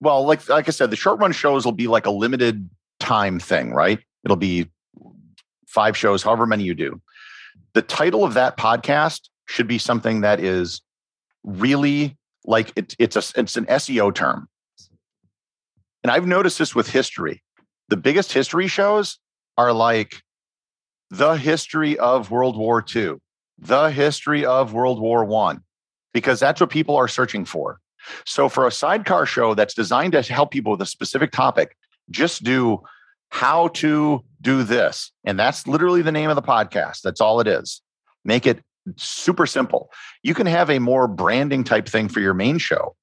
Well, 0.00 0.24
like 0.24 0.48
like 0.48 0.68
I 0.68 0.70
said, 0.70 0.90
the 0.90 0.96
short 0.96 1.18
run 1.18 1.32
shows 1.32 1.64
will 1.64 1.72
be 1.72 1.86
like 1.86 2.06
a 2.06 2.10
limited 2.10 2.68
time 3.00 3.38
thing, 3.38 3.72
right? 3.72 3.98
It'll 4.24 4.36
be 4.36 4.68
five 5.66 5.96
shows, 5.96 6.22
however 6.22 6.46
many 6.46 6.64
you 6.64 6.74
do. 6.74 7.00
The 7.74 7.82
title 7.82 8.24
of 8.24 8.34
that 8.34 8.56
podcast 8.56 9.28
should 9.46 9.66
be 9.66 9.78
something 9.78 10.22
that 10.22 10.40
is 10.40 10.80
really 11.44 12.16
like 12.44 12.72
it, 12.76 12.94
it's 12.98 13.16
a 13.16 13.40
it's 13.40 13.56
an 13.56 13.66
SEO 13.66 14.14
term. 14.14 14.48
And 16.02 16.10
I've 16.10 16.26
noticed 16.26 16.58
this 16.58 16.74
with 16.74 16.88
history. 16.88 17.42
The 17.88 17.96
biggest 17.96 18.32
history 18.32 18.68
shows 18.68 19.18
are 19.56 19.72
like 19.72 20.22
the 21.10 21.34
history 21.34 21.98
of 21.98 22.30
World 22.30 22.56
War 22.56 22.84
II. 22.94 23.16
the 23.58 23.90
history 23.90 24.44
of 24.44 24.72
World 24.72 25.00
War 25.00 25.24
One, 25.24 25.62
because 26.12 26.40
that's 26.40 26.60
what 26.60 26.70
people 26.70 26.96
are 26.96 27.08
searching 27.08 27.44
for. 27.44 27.80
So 28.24 28.48
for 28.48 28.66
a 28.66 28.70
sidecar 28.70 29.26
show 29.26 29.54
that's 29.54 29.74
designed 29.74 30.12
to 30.12 30.22
help 30.22 30.50
people 30.50 30.72
with 30.72 30.82
a 30.82 30.86
specific 30.86 31.32
topic, 31.32 31.76
just 32.10 32.44
do 32.44 32.82
how 33.30 33.68
to 33.68 34.22
do 34.40 34.62
this. 34.62 35.10
And 35.24 35.38
that's 35.38 35.66
literally 35.66 36.02
the 36.02 36.12
name 36.12 36.30
of 36.30 36.36
the 36.36 36.42
podcast. 36.42 37.00
That's 37.02 37.20
all 37.20 37.40
it 37.40 37.48
is. 37.48 37.82
Make 38.24 38.46
it 38.46 38.62
super 38.96 39.46
simple. 39.46 39.90
You 40.22 40.34
can 40.34 40.46
have 40.46 40.70
a 40.70 40.78
more 40.78 41.08
branding 41.08 41.64
type 41.64 41.88
thing 41.88 42.08
for 42.08 42.20
your 42.20 42.34
main 42.34 42.58
show. 42.58 42.94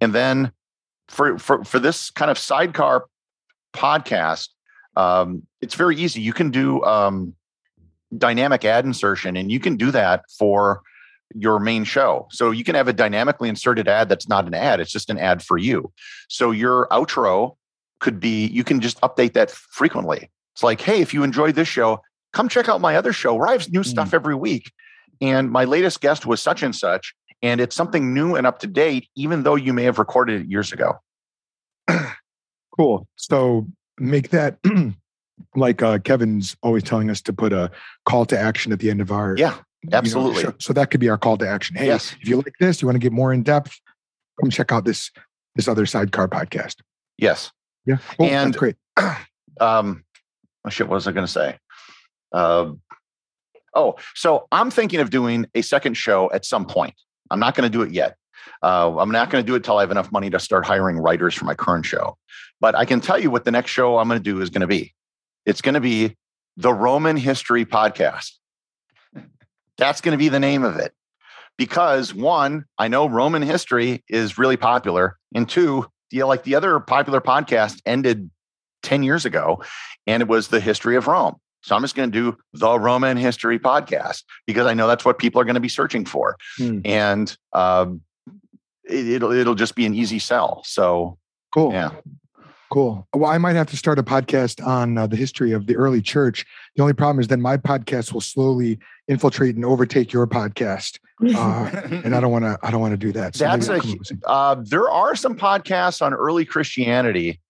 And 0.00 0.14
then 0.14 0.52
for 1.08 1.38
for 1.38 1.64
for 1.64 1.78
this 1.78 2.10
kind 2.10 2.30
of 2.30 2.38
sidecar 2.38 3.06
podcast, 3.78 4.48
um, 4.96 5.46
it's 5.60 5.74
very 5.74 5.96
easy. 5.96 6.20
You 6.20 6.32
can 6.32 6.50
do 6.50 6.82
um, 6.84 7.34
dynamic 8.16 8.64
ad 8.64 8.84
insertion, 8.84 9.36
and 9.36 9.50
you 9.50 9.60
can 9.60 9.76
do 9.76 9.90
that 9.92 10.24
for 10.38 10.82
your 11.34 11.58
main 11.60 11.84
show. 11.84 12.26
So 12.30 12.50
you 12.50 12.64
can 12.64 12.74
have 12.74 12.88
a 12.88 12.92
dynamically 12.92 13.48
inserted 13.48 13.86
ad 13.86 14.08
that's 14.08 14.28
not 14.28 14.46
an 14.46 14.54
ad, 14.54 14.80
it's 14.80 14.92
just 14.92 15.10
an 15.10 15.18
ad 15.18 15.42
for 15.42 15.58
you. 15.58 15.92
So 16.28 16.50
your 16.50 16.88
outro 16.90 17.56
could 18.00 18.20
be 18.20 18.46
you 18.46 18.64
can 18.64 18.80
just 18.80 19.00
update 19.00 19.34
that 19.34 19.50
frequently. 19.50 20.30
It's 20.54 20.62
like, 20.62 20.80
hey, 20.80 21.00
if 21.00 21.14
you 21.14 21.22
enjoyed 21.22 21.54
this 21.54 21.68
show, 21.68 22.00
come 22.32 22.48
check 22.48 22.68
out 22.68 22.80
my 22.80 22.96
other 22.96 23.12
show 23.12 23.34
where 23.34 23.48
I 23.48 23.52
have 23.52 23.70
new 23.70 23.84
stuff 23.84 24.10
mm. 24.10 24.14
every 24.14 24.34
week. 24.34 24.72
And 25.20 25.50
my 25.50 25.64
latest 25.64 26.00
guest 26.00 26.26
was 26.26 26.40
such 26.40 26.62
and 26.62 26.74
such, 26.74 27.14
and 27.42 27.60
it's 27.60 27.74
something 27.74 28.14
new 28.14 28.36
and 28.36 28.46
up 28.46 28.60
to 28.60 28.66
date, 28.66 29.08
even 29.16 29.42
though 29.42 29.56
you 29.56 29.72
may 29.72 29.84
have 29.84 29.98
recorded 29.98 30.42
it 30.42 30.48
years 30.48 30.72
ago. 30.72 30.94
cool. 32.78 33.06
So 33.16 33.66
make 33.98 34.30
that 34.30 34.58
like 35.56 35.82
uh, 35.82 35.98
Kevin's 35.98 36.56
always 36.62 36.82
telling 36.82 37.10
us 37.10 37.20
to 37.22 37.32
put 37.32 37.52
a 37.52 37.70
call 38.06 38.24
to 38.26 38.38
action 38.38 38.72
at 38.72 38.78
the 38.78 38.90
end 38.90 39.00
of 39.00 39.10
our 39.10 39.36
yeah 39.36 39.58
absolutely. 39.92 40.40
You 40.40 40.48
know, 40.48 40.54
so 40.58 40.72
that 40.72 40.90
could 40.90 41.00
be 41.00 41.08
our 41.08 41.18
call 41.18 41.36
to 41.38 41.48
action. 41.48 41.76
Hey, 41.76 41.86
yes. 41.86 42.14
if 42.20 42.28
you 42.28 42.36
like 42.36 42.54
this, 42.60 42.82
you 42.82 42.86
want 42.86 42.96
to 42.96 43.00
get 43.00 43.12
more 43.12 43.32
in 43.32 43.42
depth, 43.42 43.78
come 44.40 44.50
check 44.50 44.72
out 44.72 44.84
this 44.84 45.10
this 45.54 45.68
other 45.68 45.86
sidecar 45.86 46.28
podcast. 46.28 46.76
Yes. 47.16 47.50
Yeah. 47.84 47.98
Cool. 48.16 48.26
and 48.26 48.56
great. 48.56 48.76
um, 49.60 50.04
oh 50.64 50.70
shit, 50.70 50.88
what 50.88 50.94
was 50.94 51.06
I 51.06 51.12
going 51.12 51.26
to 51.26 51.32
say? 51.32 51.58
Um, 52.32 52.80
oh, 53.74 53.96
so 54.14 54.46
I'm 54.52 54.70
thinking 54.70 55.00
of 55.00 55.10
doing 55.10 55.46
a 55.54 55.62
second 55.62 55.94
show 55.94 56.30
at 56.32 56.44
some 56.44 56.66
point. 56.66 56.94
I'm 57.30 57.40
not 57.40 57.54
going 57.54 57.70
to 57.70 57.76
do 57.76 57.82
it 57.82 57.92
yet. 57.92 58.16
Uh, 58.62 58.96
I'm 58.98 59.10
not 59.10 59.30
going 59.30 59.44
to 59.44 59.46
do 59.46 59.54
it 59.54 59.64
till 59.64 59.78
I 59.78 59.82
have 59.82 59.90
enough 59.90 60.10
money 60.12 60.30
to 60.30 60.40
start 60.40 60.66
hiring 60.66 60.98
writers 60.98 61.34
for 61.34 61.44
my 61.44 61.54
current 61.54 61.86
show. 61.86 62.16
But 62.60 62.74
I 62.74 62.84
can 62.84 63.00
tell 63.00 63.18
you 63.18 63.30
what 63.30 63.44
the 63.44 63.50
next 63.50 63.70
show 63.70 63.98
I'm 63.98 64.08
going 64.08 64.20
to 64.20 64.24
do 64.24 64.40
is 64.40 64.50
going 64.50 64.62
to 64.62 64.66
be. 64.66 64.94
It's 65.46 65.62
going 65.62 65.74
to 65.74 65.80
be 65.80 66.16
the 66.56 66.72
Roman 66.72 67.16
History 67.16 67.64
Podcast. 67.64 68.32
That's 69.76 70.00
going 70.00 70.12
to 70.12 70.18
be 70.18 70.28
the 70.28 70.40
name 70.40 70.64
of 70.64 70.76
it. 70.76 70.92
Because 71.56 72.14
one, 72.14 72.64
I 72.78 72.88
know 72.88 73.08
Roman 73.08 73.42
history 73.42 74.04
is 74.08 74.38
really 74.38 74.56
popular. 74.56 75.16
And 75.34 75.48
two, 75.48 75.86
yeah, 76.10 76.24
like 76.24 76.44
the 76.44 76.54
other 76.54 76.78
popular 76.80 77.20
podcast 77.20 77.80
ended 77.86 78.30
10 78.82 79.02
years 79.02 79.24
ago, 79.24 79.62
and 80.06 80.22
it 80.22 80.28
was 80.28 80.48
the 80.48 80.60
history 80.60 80.96
of 80.96 81.06
Rome. 81.06 81.36
So 81.62 81.74
I'm 81.74 81.82
just 81.82 81.94
going 81.94 82.10
to 82.10 82.32
do 82.32 82.38
the 82.52 82.78
Roman 82.78 83.16
history 83.16 83.58
podcast 83.58 84.22
because 84.46 84.66
I 84.66 84.74
know 84.74 84.86
that's 84.86 85.04
what 85.04 85.18
people 85.18 85.40
are 85.40 85.44
going 85.44 85.54
to 85.54 85.60
be 85.60 85.68
searching 85.68 86.04
for. 86.04 86.36
Hmm. 86.56 86.80
And 86.84 87.36
um, 87.52 88.00
it, 88.88 89.22
will 89.22 89.32
it'll 89.32 89.54
just 89.54 89.74
be 89.74 89.86
an 89.86 89.94
easy 89.94 90.18
sell. 90.18 90.62
So 90.64 91.18
cool. 91.54 91.72
Yeah. 91.72 91.90
Cool. 92.70 93.06
Well, 93.14 93.30
I 93.30 93.38
might 93.38 93.56
have 93.56 93.68
to 93.68 93.78
start 93.78 93.98
a 93.98 94.02
podcast 94.02 94.64
on 94.66 94.98
uh, 94.98 95.06
the 95.06 95.16
history 95.16 95.52
of 95.52 95.66
the 95.66 95.76
early 95.76 96.02
church. 96.02 96.44
The 96.76 96.82
only 96.82 96.92
problem 96.92 97.18
is 97.18 97.28
then 97.28 97.40
my 97.40 97.56
podcast 97.56 98.12
will 98.12 98.20
slowly 98.20 98.78
infiltrate 99.08 99.56
and 99.56 99.64
overtake 99.64 100.12
your 100.12 100.26
podcast, 100.26 100.98
uh, 101.34 101.70
and 102.04 102.14
I 102.14 102.20
don't 102.20 102.30
want 102.30 102.44
to. 102.44 102.58
I 102.62 102.70
don't 102.70 102.82
want 102.82 102.92
to 102.92 102.98
do 102.98 103.10
that. 103.12 103.36
So 103.36 103.44
That's 103.44 103.68
a. 103.68 103.80
Uh, 104.26 104.56
there 104.62 104.88
are 104.90 105.16
some 105.16 105.34
podcasts 105.34 106.02
on 106.02 106.12
early 106.12 106.44
Christianity. 106.44 107.40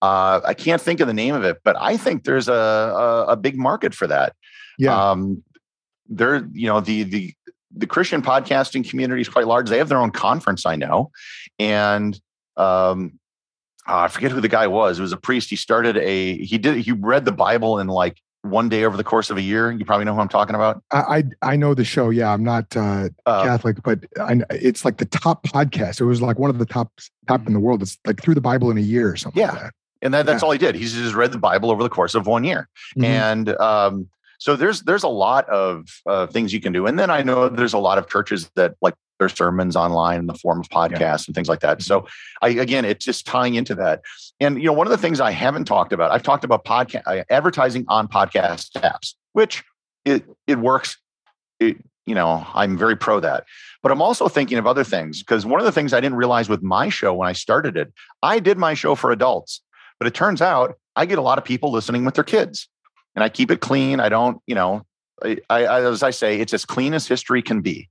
Uh, 0.00 0.40
I 0.44 0.54
can't 0.54 0.82
think 0.82 0.98
of 0.98 1.06
the 1.06 1.14
name 1.14 1.36
of 1.36 1.44
it, 1.44 1.58
but 1.62 1.76
I 1.78 1.96
think 1.96 2.24
there's 2.24 2.48
a 2.48 2.52
a, 2.52 3.24
a 3.28 3.36
big 3.36 3.56
market 3.56 3.94
for 3.94 4.08
that. 4.08 4.34
Yeah. 4.76 5.10
Um, 5.10 5.44
there, 6.08 6.48
you 6.52 6.66
know, 6.66 6.80
the 6.80 7.04
the 7.04 7.32
the 7.74 7.86
Christian 7.86 8.22
podcasting 8.22 8.88
community 8.88 9.22
is 9.22 9.28
quite 9.28 9.46
large. 9.46 9.68
They 9.68 9.78
have 9.78 9.88
their 9.88 9.98
own 9.98 10.10
conference, 10.10 10.66
I 10.66 10.76
know, 10.76 11.10
and 11.58 12.18
um, 12.56 13.18
uh, 13.88 14.00
I 14.00 14.08
forget 14.08 14.30
who 14.30 14.40
the 14.40 14.48
guy 14.48 14.66
was. 14.66 14.98
It 14.98 15.02
was 15.02 15.12
a 15.12 15.16
priest. 15.16 15.50
He 15.50 15.56
started 15.56 15.96
a 15.96 16.36
he 16.38 16.58
did 16.58 16.76
he 16.76 16.92
read 16.92 17.24
the 17.24 17.32
Bible 17.32 17.78
in 17.78 17.88
like 17.88 18.18
one 18.42 18.68
day 18.68 18.84
over 18.84 18.96
the 18.96 19.04
course 19.04 19.30
of 19.30 19.36
a 19.36 19.42
year. 19.42 19.70
You 19.70 19.84
probably 19.84 20.04
know 20.04 20.14
who 20.14 20.20
I'm 20.20 20.28
talking 20.28 20.54
about. 20.54 20.82
I 20.90 21.24
I, 21.42 21.52
I 21.52 21.56
know 21.56 21.74
the 21.74 21.84
show. 21.84 22.10
Yeah, 22.10 22.32
I'm 22.32 22.44
not 22.44 22.76
uh, 22.76 23.08
uh, 23.26 23.42
Catholic, 23.44 23.82
but 23.82 24.00
I, 24.20 24.40
it's 24.50 24.84
like 24.84 24.98
the 24.98 25.06
top 25.06 25.44
podcast. 25.44 26.00
It 26.00 26.04
was 26.04 26.22
like 26.22 26.38
one 26.38 26.50
of 26.50 26.58
the 26.58 26.66
top 26.66 26.92
top 27.26 27.46
in 27.46 27.52
the 27.52 27.60
world. 27.60 27.82
It's 27.82 27.98
like 28.06 28.22
through 28.22 28.34
the 28.34 28.40
Bible 28.40 28.70
in 28.70 28.78
a 28.78 28.82
year 28.82 29.10
or 29.10 29.16
something. 29.16 29.40
Yeah, 29.40 29.52
like 29.52 29.72
and 30.02 30.14
that, 30.14 30.26
that's 30.26 30.42
yeah. 30.42 30.46
all 30.46 30.52
he 30.52 30.58
did. 30.58 30.74
He's 30.74 30.92
just 30.92 31.14
read 31.14 31.32
the 31.32 31.38
Bible 31.38 31.70
over 31.70 31.82
the 31.82 31.88
course 31.88 32.14
of 32.14 32.26
one 32.26 32.44
year, 32.44 32.68
mm-hmm. 32.96 33.04
and 33.04 33.48
um, 33.60 34.08
so 34.42 34.56
there's 34.56 34.82
there's 34.82 35.04
a 35.04 35.08
lot 35.08 35.48
of 35.48 35.86
uh, 36.04 36.26
things 36.26 36.52
you 36.52 36.60
can 36.60 36.72
do. 36.72 36.86
And 36.86 36.98
then 36.98 37.10
I 37.10 37.22
know 37.22 37.48
there's 37.48 37.74
a 37.74 37.78
lot 37.78 37.96
of 37.96 38.08
churches 38.08 38.50
that 38.56 38.74
like 38.82 38.94
their 39.20 39.28
sermons 39.28 39.76
online 39.76 40.18
in 40.18 40.26
the 40.26 40.34
form 40.34 40.58
of 40.58 40.68
podcasts 40.68 40.98
yeah. 40.98 41.24
and 41.28 41.34
things 41.36 41.48
like 41.48 41.60
that. 41.60 41.78
Mm-hmm. 41.78 41.84
So 41.84 42.08
I 42.42 42.48
again, 42.48 42.84
it's 42.84 43.04
just 43.04 43.24
tying 43.24 43.54
into 43.54 43.76
that. 43.76 44.02
And 44.40 44.58
you 44.58 44.64
know, 44.64 44.72
one 44.72 44.88
of 44.88 44.90
the 44.90 44.98
things 44.98 45.20
I 45.20 45.30
haven't 45.30 45.66
talked 45.66 45.92
about, 45.92 46.10
I've 46.10 46.24
talked 46.24 46.42
about 46.42 46.64
podcast 46.64 47.02
uh, 47.06 47.22
advertising 47.30 47.84
on 47.86 48.08
podcast 48.08 48.72
apps, 48.80 49.14
which 49.32 49.62
it 50.04 50.24
it 50.48 50.58
works. 50.58 50.98
It, 51.60 51.76
you 52.04 52.16
know, 52.16 52.44
I'm 52.52 52.76
very 52.76 52.96
pro 52.96 53.20
that. 53.20 53.44
But 53.80 53.92
I'm 53.92 54.02
also 54.02 54.26
thinking 54.26 54.58
of 54.58 54.66
other 54.66 54.82
things 54.82 55.20
because 55.20 55.46
one 55.46 55.60
of 55.60 55.66
the 55.66 55.70
things 55.70 55.92
I 55.92 56.00
didn't 56.00 56.18
realize 56.18 56.48
with 56.48 56.64
my 56.64 56.88
show 56.88 57.14
when 57.14 57.28
I 57.28 57.32
started 57.32 57.76
it, 57.76 57.92
I 58.24 58.40
did 58.40 58.58
my 58.58 58.74
show 58.74 58.96
for 58.96 59.12
adults, 59.12 59.62
but 60.00 60.08
it 60.08 60.14
turns 60.14 60.42
out 60.42 60.74
I 60.96 61.06
get 61.06 61.18
a 61.18 61.22
lot 61.22 61.38
of 61.38 61.44
people 61.44 61.70
listening 61.70 62.04
with 62.04 62.16
their 62.16 62.24
kids 62.24 62.68
and 63.14 63.24
I 63.24 63.28
keep 63.28 63.50
it 63.50 63.60
clean. 63.60 64.00
I 64.00 64.08
don't, 64.08 64.40
you 64.46 64.54
know, 64.54 64.86
I, 65.22 65.38
I, 65.50 65.82
as 65.82 66.02
I 66.02 66.10
say, 66.10 66.40
it's 66.40 66.54
as 66.54 66.64
clean 66.64 66.94
as 66.94 67.06
history 67.06 67.42
can 67.42 67.60
be. 67.60 67.88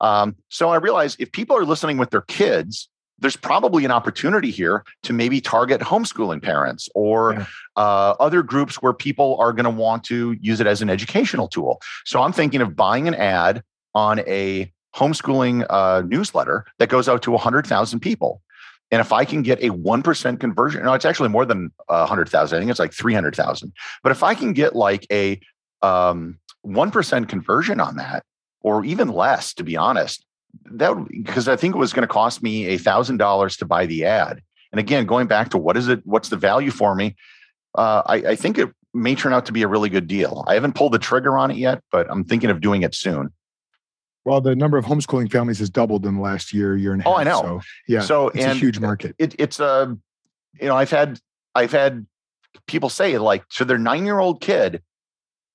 Um, 0.00 0.36
so 0.48 0.70
I 0.70 0.76
realize 0.76 1.16
if 1.18 1.32
people 1.32 1.56
are 1.56 1.64
listening 1.64 1.98
with 1.98 2.10
their 2.10 2.22
kids, 2.22 2.88
there's 3.18 3.36
probably 3.36 3.84
an 3.84 3.90
opportunity 3.90 4.50
here 4.50 4.84
to 5.04 5.12
maybe 5.12 5.40
target 5.40 5.80
homeschooling 5.80 6.42
parents 6.42 6.88
or 6.94 7.34
yeah. 7.34 7.46
uh, 7.76 8.14
other 8.18 8.42
groups 8.42 8.82
where 8.82 8.92
people 8.92 9.36
are 9.38 9.52
going 9.52 9.64
to 9.64 9.70
want 9.70 10.04
to 10.04 10.36
use 10.40 10.60
it 10.60 10.66
as 10.66 10.82
an 10.82 10.90
educational 10.90 11.46
tool. 11.46 11.80
So 12.04 12.20
I'm 12.20 12.32
thinking 12.32 12.60
of 12.60 12.74
buying 12.74 13.06
an 13.06 13.14
ad 13.14 13.62
on 13.94 14.20
a 14.20 14.72
homeschooling 14.94 15.64
uh, 15.70 16.02
newsletter 16.04 16.66
that 16.78 16.88
goes 16.88 17.08
out 17.08 17.22
to 17.22 17.30
100,000 17.30 18.00
people. 18.00 18.42
And 18.92 19.00
if 19.00 19.10
I 19.10 19.24
can 19.24 19.42
get 19.42 19.58
a 19.62 19.70
1% 19.70 20.38
conversion, 20.38 20.84
no, 20.84 20.92
it's 20.92 21.06
actually 21.06 21.30
more 21.30 21.46
than 21.46 21.72
100,000. 21.86 22.56
I 22.56 22.60
think 22.60 22.70
it's 22.70 22.78
like 22.78 22.92
300,000. 22.92 23.72
But 24.02 24.12
if 24.12 24.22
I 24.22 24.34
can 24.34 24.52
get 24.52 24.76
like 24.76 25.06
a 25.10 25.40
um, 25.80 26.38
1% 26.66 27.28
conversion 27.28 27.80
on 27.80 27.96
that, 27.96 28.22
or 28.60 28.84
even 28.84 29.08
less, 29.08 29.54
to 29.54 29.64
be 29.64 29.76
honest, 29.78 30.24
that 30.66 30.94
because 31.24 31.48
I 31.48 31.56
think 31.56 31.74
it 31.74 31.78
was 31.78 31.94
going 31.94 32.06
to 32.06 32.12
cost 32.12 32.42
me 32.42 32.66
a 32.66 32.78
thousand 32.78 33.16
dollars 33.16 33.56
to 33.56 33.64
buy 33.64 33.86
the 33.86 34.04
ad. 34.04 34.42
And 34.70 34.78
again, 34.78 35.06
going 35.06 35.26
back 35.26 35.48
to 35.50 35.58
what 35.58 35.76
is 35.76 35.88
it? 35.88 36.00
What's 36.04 36.28
the 36.28 36.36
value 36.36 36.70
for 36.70 36.94
me? 36.94 37.16
Uh, 37.74 38.02
I, 38.06 38.16
I 38.16 38.36
think 38.36 38.58
it 38.58 38.68
may 38.94 39.14
turn 39.14 39.32
out 39.32 39.46
to 39.46 39.52
be 39.52 39.62
a 39.62 39.68
really 39.68 39.88
good 39.88 40.06
deal. 40.06 40.44
I 40.46 40.54
haven't 40.54 40.74
pulled 40.74 40.92
the 40.92 40.98
trigger 40.98 41.38
on 41.38 41.50
it 41.50 41.56
yet, 41.56 41.82
but 41.90 42.06
I'm 42.10 42.24
thinking 42.24 42.50
of 42.50 42.60
doing 42.60 42.82
it 42.82 42.94
soon. 42.94 43.32
Well, 44.24 44.40
the 44.40 44.54
number 44.54 44.78
of 44.78 44.84
homeschooling 44.84 45.30
families 45.32 45.58
has 45.58 45.70
doubled 45.70 46.06
in 46.06 46.14
the 46.14 46.20
last 46.20 46.52
year, 46.52 46.76
year 46.76 46.92
and 46.92 47.02
a 47.02 47.04
half. 47.04 47.12
Oh, 47.12 47.16
I 47.16 47.24
know. 47.24 47.42
So, 47.42 47.60
yeah. 47.88 48.00
So 48.00 48.28
it's 48.28 48.44
a 48.44 48.54
huge 48.54 48.78
market. 48.78 49.16
It, 49.18 49.34
it's 49.38 49.58
a, 49.58 49.64
uh, 49.64 49.94
you 50.60 50.68
know, 50.68 50.76
I've 50.76 50.90
had, 50.90 51.18
I've 51.54 51.72
had 51.72 52.06
people 52.66 52.88
say 52.88 53.18
like 53.18 53.48
to 53.50 53.64
their 53.64 53.78
nine 53.78 54.04
year 54.04 54.18
old 54.18 54.40
kid, 54.40 54.82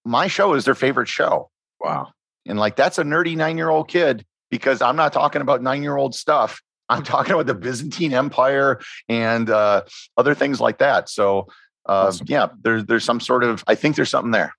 my 0.03 0.27
show 0.27 0.53
is 0.53 0.65
their 0.65 0.75
favorite 0.75 1.07
show. 1.07 1.49
Wow. 1.79 2.11
And 2.45 2.59
like, 2.59 2.75
that's 2.75 2.97
a 2.97 3.03
nerdy 3.03 3.35
nine 3.37 3.57
year 3.57 3.69
old 3.69 3.87
kid 3.87 4.25
because 4.49 4.81
I'm 4.81 4.95
not 4.95 5.13
talking 5.13 5.41
about 5.41 5.61
nine 5.61 5.83
year 5.83 5.95
old 5.95 6.15
stuff. 6.15 6.61
I'm 6.89 7.03
talking 7.03 7.33
about 7.33 7.47
the 7.47 7.55
Byzantine 7.55 8.13
Empire 8.13 8.79
and 9.09 9.49
uh, 9.49 9.83
other 10.15 10.33
things 10.33 10.61
like 10.61 10.77
that. 10.77 11.09
So, 11.09 11.47
uh, 11.87 12.07
awesome. 12.07 12.27
yeah, 12.29 12.47
there's 12.61 12.85
there's 12.85 13.03
some 13.03 13.19
sort 13.19 13.43
of 13.43 13.61
I 13.67 13.75
think 13.75 13.97
there's 13.97 14.09
something 14.09 14.31
there. 14.31 14.53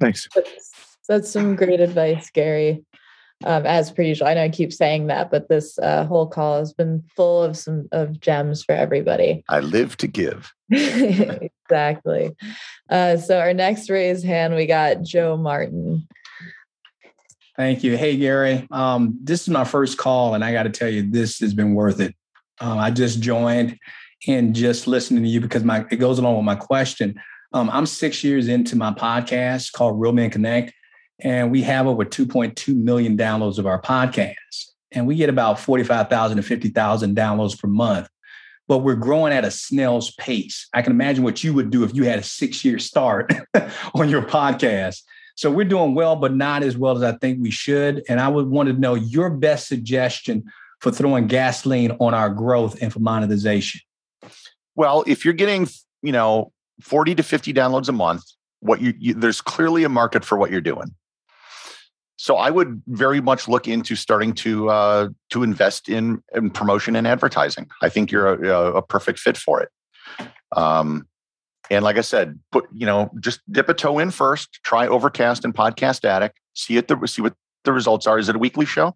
Thanks. 0.00 0.26
That's 1.08 1.30
some 1.30 1.56
great 1.56 1.80
advice, 1.80 2.30
Gary. 2.30 2.84
Um, 3.42 3.64
as 3.64 3.90
per 3.90 4.02
usual, 4.02 4.28
I 4.28 4.34
know 4.34 4.44
I 4.44 4.48
keep 4.50 4.70
saying 4.70 5.06
that, 5.06 5.30
but 5.30 5.48
this 5.48 5.78
uh, 5.78 6.04
whole 6.04 6.26
call 6.26 6.58
has 6.58 6.74
been 6.74 7.02
full 7.16 7.42
of 7.42 7.56
some 7.56 7.88
of 7.90 8.20
gems 8.20 8.62
for 8.62 8.74
everybody. 8.74 9.42
I 9.48 9.60
live 9.60 9.96
to 9.98 10.06
give. 10.06 10.52
exactly. 10.70 12.36
Uh, 12.90 13.16
so 13.16 13.40
our 13.40 13.54
next 13.54 13.88
raised 13.88 14.26
hand, 14.26 14.54
we 14.54 14.66
got 14.66 15.02
Joe 15.02 15.38
Martin. 15.38 16.06
Thank 17.56 17.82
you. 17.82 17.96
Hey, 17.96 18.16
Gary. 18.16 18.66
Um, 18.70 19.18
this 19.22 19.42
is 19.42 19.48
my 19.48 19.64
first 19.64 19.96
call, 19.96 20.34
and 20.34 20.44
I 20.44 20.52
got 20.52 20.64
to 20.64 20.70
tell 20.70 20.88
you, 20.88 21.10
this 21.10 21.40
has 21.40 21.54
been 21.54 21.74
worth 21.74 22.00
it. 22.00 22.14
Uh, 22.60 22.76
I 22.76 22.90
just 22.90 23.20
joined 23.20 23.78
and 24.28 24.54
just 24.54 24.86
listening 24.86 25.22
to 25.22 25.28
you 25.28 25.40
because 25.40 25.64
my 25.64 25.84
it 25.90 25.96
goes 25.96 26.18
along 26.18 26.36
with 26.36 26.44
my 26.44 26.54
question. 26.54 27.20
Um, 27.52 27.68
I'm 27.70 27.86
six 27.86 28.22
years 28.22 28.48
into 28.48 28.76
my 28.76 28.92
podcast 28.92 29.72
called 29.72 30.00
Real 30.00 30.12
Men 30.12 30.30
Connect, 30.30 30.72
and 31.22 31.50
we 31.50 31.62
have 31.62 31.86
over 31.86 32.04
2.2 32.04 32.74
million 32.74 33.16
downloads 33.16 33.58
of 33.58 33.66
our 33.66 33.80
podcast. 33.80 34.70
And 34.92 35.06
we 35.06 35.16
get 35.16 35.28
about 35.28 35.60
45,000 35.60 36.36
to 36.36 36.42
50,000 36.42 37.16
downloads 37.16 37.58
per 37.58 37.68
month. 37.68 38.08
But 38.66 38.78
we're 38.78 38.96
growing 38.96 39.32
at 39.32 39.44
a 39.44 39.50
snail's 39.50 40.12
pace. 40.12 40.68
I 40.72 40.82
can 40.82 40.92
imagine 40.92 41.24
what 41.24 41.42
you 41.42 41.52
would 41.54 41.70
do 41.70 41.82
if 41.84 41.94
you 41.94 42.04
had 42.04 42.18
a 42.18 42.22
six 42.22 42.64
year 42.64 42.78
start 42.78 43.32
on 43.94 44.08
your 44.08 44.22
podcast. 44.22 45.02
So 45.36 45.50
we're 45.50 45.64
doing 45.64 45.94
well, 45.94 46.16
but 46.16 46.34
not 46.34 46.62
as 46.62 46.76
well 46.76 46.96
as 46.96 47.02
I 47.02 47.16
think 47.18 47.40
we 47.40 47.50
should. 47.50 48.02
And 48.08 48.20
I 48.20 48.28
would 48.28 48.48
want 48.48 48.68
to 48.68 48.72
know 48.72 48.94
your 48.94 49.30
best 49.30 49.68
suggestion 49.68 50.44
for 50.80 50.90
throwing 50.90 51.26
gasoline 51.26 51.92
on 51.98 52.14
our 52.14 52.30
growth 52.30 52.80
and 52.82 52.92
for 52.92 53.00
monetization. 53.00 53.80
Well, 54.76 55.04
if 55.06 55.24
you're 55.24 55.34
getting, 55.34 55.68
you 56.02 56.12
know, 56.12 56.52
40 56.80 57.16
to 57.16 57.22
50 57.22 57.52
downloads 57.52 57.88
a 57.88 57.92
month, 57.92 58.22
what 58.60 58.80
you, 58.80 58.94
you 58.98 59.14
there's 59.14 59.40
clearly 59.40 59.84
a 59.84 59.88
market 59.88 60.24
for 60.24 60.38
what 60.38 60.50
you're 60.50 60.60
doing. 60.60 60.94
So 62.20 62.36
I 62.36 62.50
would 62.50 62.82
very 62.86 63.22
much 63.22 63.48
look 63.48 63.66
into 63.66 63.96
starting 63.96 64.34
to 64.34 64.68
uh, 64.68 65.08
to 65.30 65.42
invest 65.42 65.88
in, 65.88 66.22
in 66.34 66.50
promotion 66.50 66.94
and 66.94 67.06
advertising. 67.06 67.70
I 67.80 67.88
think 67.88 68.12
you're 68.12 68.44
a, 68.44 68.76
a 68.76 68.82
perfect 68.82 69.18
fit 69.18 69.38
for 69.38 69.62
it. 69.62 69.70
Um, 70.54 71.08
and 71.70 71.82
like 71.82 71.96
I 71.96 72.02
said, 72.02 72.38
put 72.52 72.66
you 72.74 72.84
know 72.84 73.10
just 73.20 73.40
dip 73.50 73.70
a 73.70 73.74
toe 73.74 73.98
in 73.98 74.10
first. 74.10 74.60
Try 74.64 74.86
Overcast 74.86 75.46
and 75.46 75.54
Podcast 75.54 76.04
Addict. 76.04 76.38
See 76.52 76.76
it. 76.76 76.88
The, 76.88 77.06
see 77.06 77.22
what 77.22 77.32
the 77.64 77.72
results 77.72 78.06
are. 78.06 78.18
Is 78.18 78.28
it 78.28 78.36
a 78.36 78.38
weekly 78.38 78.66
show? 78.66 78.94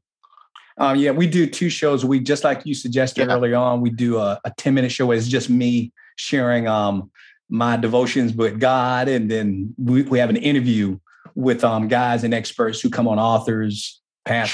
Um, 0.76 0.98
yeah, 0.98 1.12
we 1.12 1.26
do 1.26 1.46
two 1.46 1.70
shows 1.70 2.04
a 2.04 2.06
week, 2.06 2.24
just 2.24 2.44
like 2.44 2.66
you 2.66 2.74
suggested 2.74 3.28
yeah. 3.28 3.34
early 3.34 3.54
on. 3.54 3.80
We 3.80 3.88
do 3.88 4.18
a, 4.18 4.38
a 4.44 4.50
10 4.58 4.74
minute 4.74 4.92
show. 4.92 5.10
It's 5.12 5.28
just 5.28 5.48
me 5.48 5.94
sharing 6.16 6.68
um, 6.68 7.10
my 7.48 7.78
devotions 7.78 8.34
with 8.34 8.60
God. 8.60 9.08
And 9.08 9.30
then 9.30 9.74
we, 9.78 10.02
we 10.02 10.18
have 10.18 10.28
an 10.28 10.36
interview 10.36 10.98
with 11.34 11.64
um, 11.64 11.88
guys 11.88 12.24
and 12.24 12.34
experts 12.34 12.80
who 12.80 12.90
come 12.90 13.08
on 13.08 13.18
authors. 13.18 14.00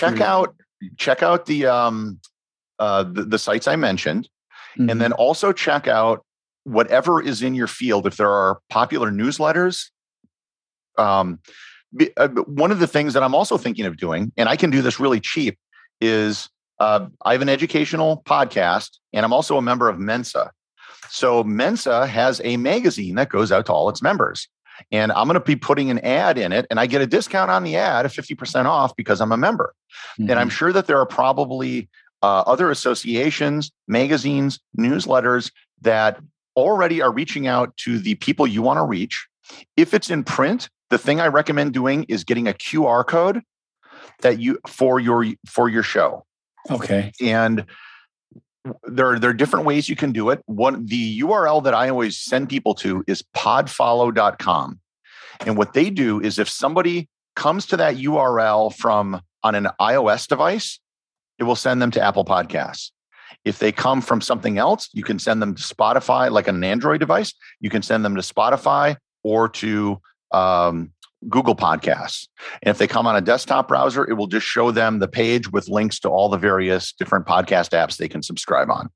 Check 0.01 0.21
out 0.21 0.55
check 0.97 1.23
out 1.23 1.47
the 1.47 1.67
um, 1.67 2.21
uh, 2.79 3.05
the, 3.05 3.25
the 3.25 3.39
sites 3.39 3.69
I 3.69 3.77
mentioned, 3.77 4.29
mm-hmm. 4.79 4.91
and 4.91 5.01
then 5.01 5.13
also 5.13 5.53
check 5.53 5.87
out 5.87 6.25
whatever 6.65 7.23
is 7.23 7.43
in 7.43 7.55
your 7.55 7.67
field. 7.67 8.07
If 8.07 8.17
there 8.17 8.31
are 8.31 8.61
popular 8.69 9.11
newsletters, 9.11 9.91
um, 10.99 11.41
uh, 12.17 12.29
one 12.29 12.71
of 12.71 12.79
the 12.79 12.87
things 12.87 13.15
that 13.15 13.23
I'm 13.23 13.35
also 13.35 13.59
thinking 13.59 13.87
of 13.87 13.97
doing, 13.97 14.33
and 14.37 14.49
I 14.49 14.57
can 14.57 14.71
do 14.71 14.83
this 14.83 15.01
really 15.01 15.21
cheap, 15.21 15.59
is 16.01 16.49
uh, 16.79 17.07
I 17.25 17.33
have 17.33 17.43
an 17.43 17.49
educational 17.49 18.23
podcast, 18.27 18.99
and 19.13 19.25
I'm 19.25 19.33
also 19.33 19.57
a 19.57 19.63
member 19.63 19.89
of 19.89 19.99
Mensa. 19.99 20.51
So 21.11 21.43
Mensa 21.43 22.07
has 22.07 22.41
a 22.45 22.57
magazine 22.57 23.17
that 23.17 23.29
goes 23.29 23.51
out 23.51 23.67
to 23.67 23.73
all 23.73 23.89
its 23.89 24.01
members 24.01 24.49
and 24.91 25.13
I'm 25.13 25.27
going 25.27 25.35
to 25.35 25.41
be 25.41 25.57
putting 25.57 25.91
an 25.91 25.99
ad 26.01 26.39
in 26.39 26.53
it, 26.53 26.67
and 26.71 26.81
I 26.81 26.87
get 26.87 27.01
a 27.01 27.07
discount 27.07 27.51
on 27.51 27.65
the 27.65 27.77
ad 27.77 28.07
of 28.07 28.13
50% 28.13 28.65
off 28.65 28.95
because 28.97 29.21
I'm 29.21 29.33
a 29.33 29.37
member. 29.37 29.75
Mm-hmm. 30.19 30.31
And 30.31 30.39
I'm 30.39 30.49
mm-hmm. 30.49 30.57
sure 30.57 30.73
that 30.73 30.87
there 30.87 30.99
are 30.99 31.07
probably 31.07 31.89
uh, 32.23 32.41
other 32.47 32.71
associations, 32.71 33.71
magazines, 33.89 34.61
newsletters 34.79 35.51
that 35.81 36.21
already 36.57 37.01
are 37.01 37.13
reaching 37.13 37.47
out 37.47 37.77
to 37.79 37.99
the 37.99 38.15
people 38.17 38.47
you 38.47 38.63
want 38.63 38.79
to 38.79 38.85
reach. 38.85 39.27
If 39.77 39.95
it's 39.95 40.11
in 40.11 40.25
print, 40.25 40.69
the 40.91 40.99
thing 40.99 41.21
I 41.21 41.29
recommend 41.29 41.73
doing 41.73 42.05
is 42.09 42.25
getting 42.25 42.49
a 42.49 42.53
QR 42.53 43.07
code 43.07 43.43
that 44.21 44.39
you 44.39 44.59
for 44.67 45.01
your 45.01 45.27
for 45.49 45.69
your 45.69 45.83
show. 45.83 46.25
Okay. 46.71 47.13
And 47.21 47.65
there 48.85 49.13
are, 49.13 49.19
there 49.19 49.31
are 49.31 49.35
different 49.35 49.67
ways 49.67 49.89
you 49.89 49.97
can 49.97 50.13
do 50.13 50.31
it. 50.31 50.43
One, 50.47 50.87
the 50.87 51.21
URL 51.21 51.65
that 51.65 51.75
I 51.75 51.89
always 51.89 52.19
send 52.19 52.49
people 52.49 52.75
to 52.77 53.03
is 53.07 53.23
podfollow.com. 53.37 54.81
And 55.41 55.57
what 55.57 55.73
they 55.73 55.91
do 55.91 56.21
is 56.21 56.39
if 56.39 56.49
somebody 56.49 57.09
comes 57.37 57.67
to 57.67 57.77
that 57.79 57.97
URL 57.97 58.75
from 58.75 59.23
on 59.43 59.55
an 59.55 59.69
iOS 59.81 60.29
device, 60.29 60.79
it 61.39 61.45
will 61.45 61.57
send 61.57 61.81
them 61.81 61.91
to 61.93 62.01
Apple 62.01 62.25
Podcasts. 62.25 62.91
If 63.45 63.59
they 63.59 63.73
come 63.73 64.03
from 64.03 64.21
something 64.21 64.59
else, 64.59 64.91
you 64.93 65.03
can 65.03 65.19
send 65.19 65.41
them 65.41 65.55
to 65.55 65.63
Spotify, 65.63 66.31
like 66.31 66.47
an 66.47 66.63
Android 66.63 67.01
device. 67.01 67.33
You 67.61 67.71
can 67.71 67.81
send 67.81 68.05
them 68.05 68.15
to 68.17 68.21
Spotify 68.21 68.97
or 69.23 69.49
to 69.49 70.01
um, 70.33 70.93
Google 71.29 71.55
Podcasts. 71.55 72.29
And 72.63 72.71
if 72.71 72.79
they 72.79 72.87
come 72.87 73.07
on 73.07 73.17
a 73.17 73.21
desktop 73.21 73.69
browser, 73.69 74.09
it 74.09 74.15
will 74.15 74.27
just 74.27 74.47
show 74.47 74.71
them 74.71 74.99
the 74.99 75.09
page 75.09 75.51
with 75.53 75.69
links 75.69 75.99
to 76.01 76.09
all 76.09 76.29
the 76.29 76.39
various 76.39 76.93
different 76.93 77.27
podcast 77.27 77.71
apps 77.71 77.97
they 77.97 78.09
can 78.09 78.23
subscribe 78.23 78.71
on. 78.71 78.91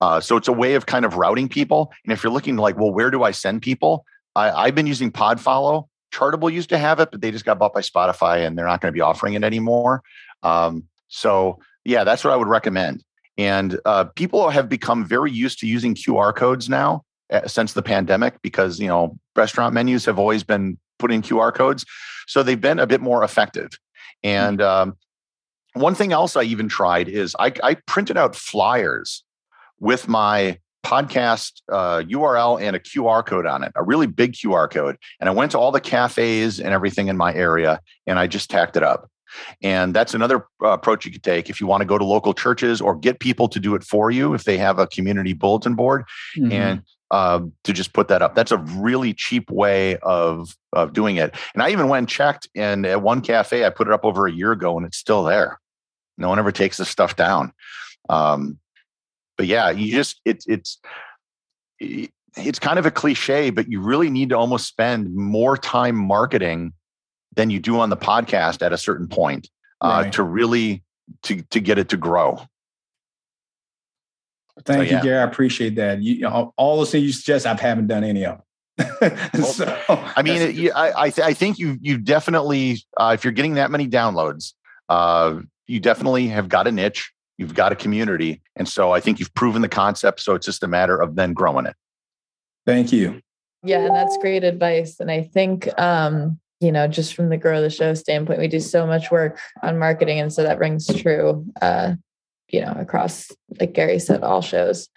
Uh, 0.00 0.20
so 0.20 0.36
it's 0.36 0.48
a 0.48 0.52
way 0.52 0.74
of 0.74 0.86
kind 0.86 1.04
of 1.04 1.16
routing 1.16 1.48
people. 1.48 1.92
And 2.04 2.12
if 2.12 2.22
you're 2.22 2.32
looking 2.32 2.56
like, 2.56 2.78
well, 2.78 2.92
where 2.92 3.10
do 3.10 3.22
I 3.22 3.32
send 3.32 3.62
people? 3.62 4.04
I, 4.36 4.66
have 4.66 4.74
been 4.74 4.86
using 4.86 5.10
Podfollow. 5.10 5.88
Chartable 6.12 6.52
used 6.52 6.70
to 6.70 6.78
have 6.78 7.00
it, 7.00 7.10
but 7.10 7.20
they 7.20 7.30
just 7.30 7.44
got 7.44 7.58
bought 7.58 7.74
by 7.74 7.80
Spotify 7.80 8.46
and 8.46 8.56
they're 8.56 8.66
not 8.66 8.80
going 8.80 8.92
to 8.92 8.96
be 8.96 9.00
offering 9.00 9.34
it 9.34 9.44
anymore. 9.44 10.02
Um, 10.42 10.84
so 11.08 11.58
yeah, 11.84 12.04
that's 12.04 12.24
what 12.24 12.32
I 12.32 12.36
would 12.36 12.48
recommend. 12.48 13.04
And 13.38 13.78
uh, 13.84 14.04
people 14.04 14.50
have 14.50 14.68
become 14.68 15.04
very 15.04 15.30
used 15.30 15.60
to 15.60 15.66
using 15.66 15.94
QR 15.94 16.34
codes 16.34 16.68
now 16.68 17.04
uh, 17.32 17.46
since 17.46 17.72
the 17.72 17.82
pandemic 17.82 18.40
because 18.42 18.78
you 18.78 18.88
know 18.88 19.18
restaurant 19.36 19.72
menus 19.72 20.04
have 20.04 20.18
always 20.18 20.42
been 20.42 20.78
put 21.00 21.12
in 21.12 21.22
QR 21.22 21.54
codes. 21.54 21.84
So 22.26 22.42
they've 22.42 22.60
been 22.60 22.78
a 22.78 22.86
bit 22.86 23.00
more 23.00 23.24
effective. 23.24 23.70
And 24.22 24.60
um, 24.60 24.96
one 25.74 25.94
thing 25.94 26.12
else 26.12 26.36
I 26.36 26.42
even 26.42 26.68
tried 26.68 27.08
is 27.08 27.34
I, 27.38 27.52
I 27.62 27.74
printed 27.86 28.16
out 28.16 28.36
flyers 28.36 29.24
with 29.78 30.08
my 30.08 30.58
podcast 30.84 31.60
uh, 31.70 32.02
URL 32.08 32.60
and 32.60 32.74
a 32.74 32.78
QR 32.78 33.24
code 33.24 33.46
on 33.46 33.62
it, 33.62 33.72
a 33.74 33.82
really 33.82 34.06
big 34.06 34.32
QR 34.32 34.70
code. 34.70 34.96
And 35.20 35.28
I 35.28 35.32
went 35.32 35.52
to 35.52 35.58
all 35.58 35.72
the 35.72 35.80
cafes 35.80 36.60
and 36.60 36.72
everything 36.72 37.08
in 37.08 37.16
my 37.16 37.34
area 37.34 37.80
and 38.06 38.18
I 38.18 38.26
just 38.26 38.50
tacked 38.50 38.76
it 38.76 38.82
up. 38.82 39.10
And 39.62 39.94
that's 39.94 40.14
another 40.14 40.46
uh, 40.62 40.70
approach 40.70 41.04
you 41.04 41.12
could 41.12 41.22
take 41.22 41.50
if 41.50 41.60
you 41.60 41.66
want 41.66 41.80
to 41.80 41.84
go 41.84 41.98
to 41.98 42.04
local 42.04 42.34
churches 42.34 42.80
or 42.80 42.96
get 42.96 43.20
people 43.20 43.48
to 43.48 43.60
do 43.60 43.74
it 43.74 43.82
for 43.82 44.10
you 44.10 44.34
if 44.34 44.44
they 44.44 44.58
have 44.58 44.78
a 44.78 44.86
community 44.86 45.32
bulletin 45.32 45.74
board. 45.74 46.04
Mm-hmm. 46.36 46.52
And 46.52 46.82
uh, 47.10 47.40
to 47.64 47.72
just 47.72 47.92
put 47.92 48.08
that 48.08 48.22
up. 48.22 48.34
That's 48.34 48.52
a 48.52 48.58
really 48.58 49.12
cheap 49.12 49.50
way 49.50 49.96
of 49.98 50.56
of 50.72 50.92
doing 50.92 51.16
it. 51.16 51.34
And 51.54 51.62
I 51.62 51.70
even 51.70 51.88
went 51.88 51.98
and 51.98 52.08
checked, 52.08 52.48
and 52.54 52.86
at 52.86 53.02
one 53.02 53.20
cafe, 53.20 53.64
I 53.64 53.70
put 53.70 53.88
it 53.88 53.92
up 53.92 54.04
over 54.04 54.26
a 54.26 54.32
year 54.32 54.52
ago, 54.52 54.76
and 54.76 54.86
it's 54.86 54.98
still 54.98 55.24
there. 55.24 55.60
No 56.18 56.28
one 56.28 56.38
ever 56.38 56.52
takes 56.52 56.76
this 56.76 56.88
stuff 56.88 57.16
down. 57.16 57.52
Um, 58.08 58.58
but 59.36 59.46
yeah, 59.46 59.70
you 59.70 59.90
just 59.90 60.20
it, 60.24 60.44
it's 60.46 60.78
it's 62.36 62.58
kind 62.58 62.78
of 62.78 62.86
a 62.86 62.90
cliche, 62.90 63.50
but 63.50 63.70
you 63.70 63.80
really 63.80 64.10
need 64.10 64.28
to 64.28 64.38
almost 64.38 64.68
spend 64.68 65.14
more 65.14 65.56
time 65.56 65.96
marketing 65.96 66.72
than 67.34 67.50
you 67.50 67.58
do 67.58 67.78
on 67.78 67.90
the 67.90 67.96
podcast 67.96 68.64
at 68.64 68.72
a 68.72 68.78
certain 68.78 69.08
point 69.08 69.48
uh, 69.80 70.02
right. 70.04 70.12
to 70.12 70.22
really 70.22 70.82
to 71.22 71.42
to 71.42 71.60
get 71.60 71.78
it 71.78 71.88
to 71.90 71.96
grow. 71.96 72.40
Thank 74.64 74.78
so, 74.78 74.82
you, 74.82 74.96
yeah. 74.96 75.02
Gary. 75.02 75.18
I 75.18 75.22
appreciate 75.22 75.76
that. 75.76 76.02
You, 76.02 76.14
you 76.14 76.20
know, 76.22 76.52
all 76.56 76.76
those 76.76 76.90
things 76.90 77.04
you 77.04 77.12
suggest, 77.12 77.46
I 77.46 77.54
haven't 77.54 77.86
done 77.86 78.04
any 78.04 78.26
of. 78.26 78.42
so, 79.44 79.78
I 79.88 80.22
mean, 80.22 80.54
you, 80.54 80.72
I 80.72 81.04
I, 81.04 81.10
th- 81.10 81.26
I, 81.26 81.34
think 81.34 81.58
you 81.58 81.78
you 81.80 81.98
definitely 81.98 82.82
uh, 82.96 83.12
if 83.14 83.24
you're 83.24 83.32
getting 83.32 83.54
that 83.54 83.70
many 83.70 83.86
downloads, 83.86 84.54
uh, 84.88 85.40
you 85.66 85.80
definitely 85.80 86.28
have 86.28 86.48
got 86.48 86.66
a 86.66 86.72
niche. 86.72 87.12
You've 87.36 87.54
got 87.54 87.72
a 87.72 87.76
community, 87.76 88.42
and 88.56 88.68
so 88.68 88.92
I 88.92 89.00
think 89.00 89.18
you've 89.18 89.34
proven 89.34 89.62
the 89.62 89.68
concept. 89.68 90.20
So 90.20 90.34
it's 90.34 90.46
just 90.46 90.62
a 90.62 90.68
matter 90.68 91.00
of 91.00 91.14
then 91.14 91.32
growing 91.32 91.66
it. 91.66 91.74
Thank 92.66 92.92
you. 92.92 93.20
Yeah, 93.62 93.80
and 93.80 93.94
that's 93.94 94.16
great 94.18 94.44
advice. 94.44 95.00
And 95.00 95.10
I 95.10 95.22
think 95.22 95.68
um, 95.78 96.39
you 96.60 96.70
know, 96.70 96.86
just 96.86 97.14
from 97.14 97.30
the 97.30 97.36
grow 97.36 97.60
the 97.60 97.70
show 97.70 97.94
standpoint, 97.94 98.38
we 98.38 98.48
do 98.48 98.60
so 98.60 98.86
much 98.86 99.10
work 99.10 99.38
on 99.62 99.78
marketing, 99.78 100.20
and 100.20 100.32
so 100.32 100.42
that 100.42 100.58
rings 100.58 100.86
true. 100.86 101.46
Uh, 101.60 101.94
you 102.48 102.60
know, 102.60 102.74
across, 102.78 103.30
like 103.60 103.72
Gary 103.72 103.98
said, 103.98 104.22
all 104.22 104.42
shows. 104.42 104.88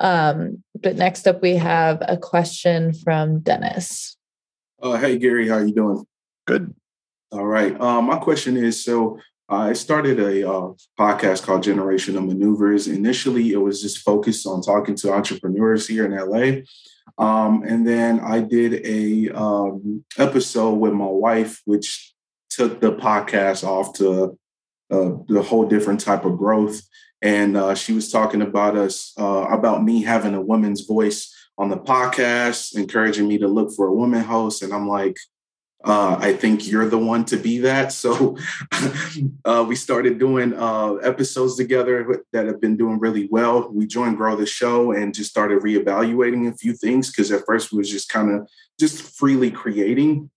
Um, 0.00 0.62
but 0.80 0.96
next 0.96 1.26
up, 1.26 1.42
we 1.42 1.56
have 1.56 2.02
a 2.06 2.16
question 2.16 2.94
from 2.94 3.40
Dennis. 3.40 4.16
Uh, 4.80 4.96
hey, 4.96 5.18
Gary, 5.18 5.48
how 5.48 5.56
are 5.56 5.66
you 5.66 5.74
doing? 5.74 6.04
Good. 6.46 6.74
All 7.32 7.46
right. 7.46 7.78
Um, 7.80 8.06
my 8.06 8.18
question 8.18 8.56
is, 8.56 8.84
so 8.84 9.18
I 9.48 9.74
started 9.74 10.18
a 10.18 10.48
uh, 10.48 10.72
podcast 10.98 11.44
called 11.44 11.62
Generational 11.62 12.26
Maneuvers. 12.26 12.88
Initially, 12.88 13.52
it 13.52 13.58
was 13.58 13.80
just 13.80 13.98
focused 13.98 14.46
on 14.46 14.60
talking 14.60 14.96
to 14.96 15.12
entrepreneurs 15.12 15.86
here 15.86 16.04
in 16.04 16.16
LA. 16.16 16.62
Um, 17.18 17.62
and 17.62 17.86
then 17.86 18.18
I 18.20 18.40
did 18.40 18.84
a 18.84 19.30
um, 19.30 20.04
episode 20.18 20.74
with 20.74 20.92
my 20.92 21.06
wife, 21.06 21.62
which 21.64 22.12
took 22.50 22.80
the 22.80 22.92
podcast 22.92 23.62
off 23.62 23.94
to 23.98 24.36
uh, 24.90 25.10
the 25.28 25.42
whole 25.42 25.66
different 25.66 26.00
type 26.00 26.24
of 26.24 26.38
growth. 26.38 26.82
And 27.22 27.56
uh, 27.56 27.74
she 27.74 27.92
was 27.92 28.10
talking 28.10 28.42
about 28.42 28.76
us, 28.76 29.12
uh, 29.18 29.46
about 29.50 29.84
me 29.84 30.02
having 30.02 30.34
a 30.34 30.40
woman's 30.40 30.82
voice 30.82 31.32
on 31.56 31.70
the 31.70 31.78
podcast, 31.78 32.76
encouraging 32.76 33.28
me 33.28 33.38
to 33.38 33.48
look 33.48 33.72
for 33.74 33.86
a 33.86 33.94
woman 33.94 34.22
host. 34.22 34.62
And 34.62 34.72
I'm 34.72 34.88
like, 34.88 35.16
uh, 35.84 36.16
I 36.18 36.32
think 36.32 36.66
you're 36.66 36.88
the 36.88 36.98
one 36.98 37.24
to 37.26 37.36
be 37.36 37.58
that. 37.58 37.92
So 37.92 38.36
uh, 39.44 39.64
we 39.66 39.76
started 39.76 40.18
doing 40.18 40.54
uh, 40.54 40.94
episodes 40.94 41.56
together 41.56 42.22
that 42.32 42.46
have 42.46 42.60
been 42.60 42.76
doing 42.76 42.98
really 42.98 43.28
well. 43.30 43.70
We 43.70 43.86
joined 43.86 44.16
Grow 44.16 44.36
the 44.36 44.46
Show 44.46 44.92
and 44.92 45.14
just 45.14 45.30
started 45.30 45.62
reevaluating 45.62 46.48
a 46.48 46.56
few 46.56 46.72
things 46.72 47.10
because 47.10 47.30
at 47.30 47.44
first 47.46 47.72
we 47.72 47.78
was 47.78 47.90
just 47.90 48.08
kind 48.08 48.32
of 48.32 48.48
just 48.78 49.02
freely 49.02 49.50
creating 49.50 50.30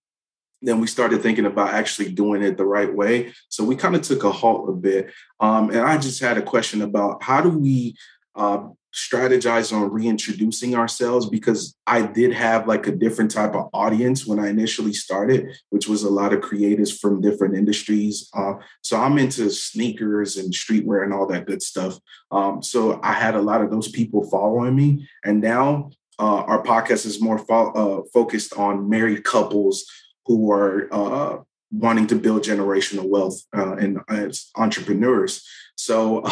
then 0.62 0.80
we 0.80 0.86
started 0.86 1.22
thinking 1.22 1.46
about 1.46 1.72
actually 1.72 2.12
doing 2.12 2.42
it 2.42 2.56
the 2.56 2.66
right 2.66 2.92
way. 2.94 3.32
So 3.48 3.64
we 3.64 3.76
kind 3.76 3.96
of 3.96 4.02
took 4.02 4.24
a 4.24 4.30
halt 4.30 4.68
a 4.68 4.72
bit. 4.72 5.10
Um, 5.38 5.70
and 5.70 5.80
I 5.80 5.96
just 5.96 6.20
had 6.20 6.36
a 6.36 6.42
question 6.42 6.82
about 6.82 7.22
how 7.22 7.40
do 7.40 7.48
we 7.48 7.96
uh, 8.34 8.68
strategize 8.92 9.72
on 9.72 9.92
reintroducing 9.92 10.74
ourselves 10.74 11.28
because 11.28 11.76
I 11.86 12.02
did 12.02 12.32
have 12.32 12.66
like 12.66 12.86
a 12.86 12.92
different 12.92 13.30
type 13.30 13.54
of 13.54 13.68
audience 13.72 14.26
when 14.26 14.38
I 14.38 14.48
initially 14.48 14.92
started, 14.92 15.56
which 15.70 15.88
was 15.88 16.02
a 16.02 16.10
lot 16.10 16.32
of 16.32 16.40
creatives 16.40 16.98
from 16.98 17.20
different 17.20 17.56
industries. 17.56 18.28
Uh, 18.34 18.54
so 18.82 18.96
I'm 18.98 19.18
into 19.18 19.50
sneakers 19.50 20.36
and 20.36 20.52
streetwear 20.52 21.04
and 21.04 21.12
all 21.12 21.26
that 21.28 21.46
good 21.46 21.62
stuff. 21.62 21.98
Um, 22.30 22.62
so 22.62 23.00
I 23.02 23.12
had 23.12 23.36
a 23.36 23.42
lot 23.42 23.62
of 23.62 23.70
those 23.70 23.88
people 23.88 24.28
following 24.28 24.74
me. 24.74 25.08
And 25.24 25.40
now 25.40 25.90
uh, 26.18 26.42
our 26.42 26.62
podcast 26.62 27.06
is 27.06 27.20
more 27.20 27.38
fo- 27.38 27.72
uh, 27.72 28.02
focused 28.12 28.54
on 28.54 28.88
married 28.88 29.24
couples 29.24 29.84
who 30.26 30.50
are 30.52 30.88
uh, 30.92 31.38
wanting 31.72 32.06
to 32.08 32.16
build 32.16 32.42
generational 32.42 33.08
wealth 33.08 33.40
uh, 33.56 33.76
and 33.76 34.00
as 34.08 34.50
entrepreneurs. 34.56 35.46
So 35.76 36.24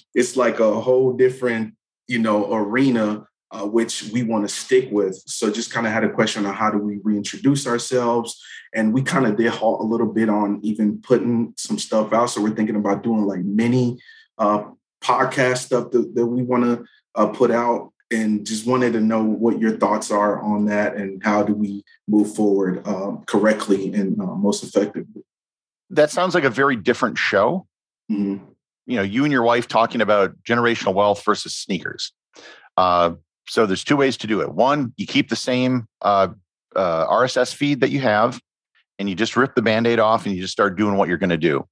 it's 0.14 0.36
like 0.36 0.60
a 0.60 0.80
whole 0.80 1.12
different 1.12 1.74
you 2.06 2.18
know, 2.18 2.52
arena 2.54 3.26
uh, 3.54 3.66
which 3.66 4.10
we 4.12 4.22
want 4.22 4.46
to 4.46 4.52
stick 4.52 4.88
with. 4.90 5.22
So 5.26 5.50
just 5.50 5.72
kind 5.72 5.86
of 5.86 5.92
had 5.92 6.02
a 6.02 6.10
question 6.10 6.44
on 6.44 6.54
how 6.54 6.70
do 6.70 6.78
we 6.78 6.98
reintroduce 7.02 7.66
ourselves, 7.66 8.42
and 8.74 8.92
we 8.92 9.02
kind 9.02 9.26
of 9.26 9.36
did 9.36 9.52
halt 9.52 9.80
a 9.80 9.84
little 9.84 10.12
bit 10.12 10.28
on 10.28 10.58
even 10.62 11.00
putting 11.00 11.54
some 11.56 11.78
stuff 11.78 12.12
out. 12.12 12.26
So 12.26 12.42
we're 12.42 12.54
thinking 12.54 12.76
about 12.76 13.04
doing 13.04 13.22
like 13.22 13.40
mini 13.40 13.98
uh, 14.38 14.64
podcast 15.02 15.58
stuff 15.58 15.92
that, 15.92 16.14
that 16.14 16.26
we 16.26 16.42
want 16.42 16.64
to 16.64 16.84
uh, 17.14 17.28
put 17.28 17.52
out, 17.52 17.92
and 18.10 18.44
just 18.44 18.66
wanted 18.66 18.94
to 18.94 19.00
know 19.00 19.22
what 19.22 19.60
your 19.60 19.76
thoughts 19.76 20.10
are 20.10 20.42
on 20.42 20.64
that, 20.66 20.96
and 20.96 21.22
how 21.22 21.44
do 21.44 21.54
we 21.54 21.84
move 22.08 22.34
forward 22.34 22.86
um, 22.88 23.22
correctly 23.26 23.94
and 23.94 24.20
uh, 24.20 24.34
most 24.34 24.64
effectively. 24.64 25.22
That 25.90 26.10
sounds 26.10 26.34
like 26.34 26.44
a 26.44 26.50
very 26.50 26.74
different 26.74 27.18
show. 27.18 27.68
Mm-hmm 28.10 28.53
you 28.86 28.96
know 28.96 29.02
you 29.02 29.24
and 29.24 29.32
your 29.32 29.42
wife 29.42 29.68
talking 29.68 30.00
about 30.00 30.34
generational 30.42 30.94
wealth 30.94 31.24
versus 31.24 31.54
sneakers. 31.54 32.12
Uh, 32.76 33.12
so 33.46 33.66
there's 33.66 33.84
two 33.84 33.96
ways 33.96 34.16
to 34.18 34.26
do 34.26 34.40
it. 34.40 34.52
One 34.52 34.92
you 34.96 35.06
keep 35.06 35.28
the 35.28 35.36
same 35.36 35.86
uh, 36.02 36.28
uh, 36.74 37.06
rss 37.06 37.54
feed 37.54 37.80
that 37.80 37.90
you 37.90 38.00
have 38.00 38.40
and 38.98 39.08
you 39.08 39.14
just 39.14 39.36
rip 39.36 39.54
the 39.54 39.62
band-aid 39.62 39.98
off 39.98 40.26
and 40.26 40.34
you 40.34 40.40
just 40.40 40.52
start 40.52 40.76
doing 40.76 40.96
what 40.96 41.08
you're 41.08 41.18
going 41.18 41.30
to 41.30 41.36
do. 41.36 41.66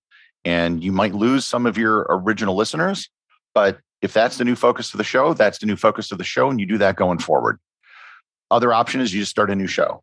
And 0.44 0.82
you 0.82 0.90
might 0.92 1.14
lose 1.14 1.44
some 1.44 1.66
of 1.66 1.78
your 1.78 2.06
original 2.08 2.54
listeners 2.54 3.08
but 3.54 3.78
if 4.00 4.12
that's 4.12 4.38
the 4.38 4.44
new 4.44 4.56
focus 4.56 4.92
of 4.92 4.98
the 4.98 5.04
show 5.04 5.34
that's 5.34 5.58
the 5.58 5.66
new 5.66 5.76
focus 5.76 6.12
of 6.12 6.18
the 6.18 6.24
show 6.24 6.50
and 6.50 6.60
you 6.60 6.66
do 6.66 6.78
that 6.78 6.96
going 6.96 7.18
forward. 7.18 7.58
Other 8.50 8.72
option 8.72 9.00
is 9.00 9.14
you 9.14 9.20
just 9.20 9.30
start 9.30 9.50
a 9.50 9.54
new 9.54 9.66
show 9.66 10.02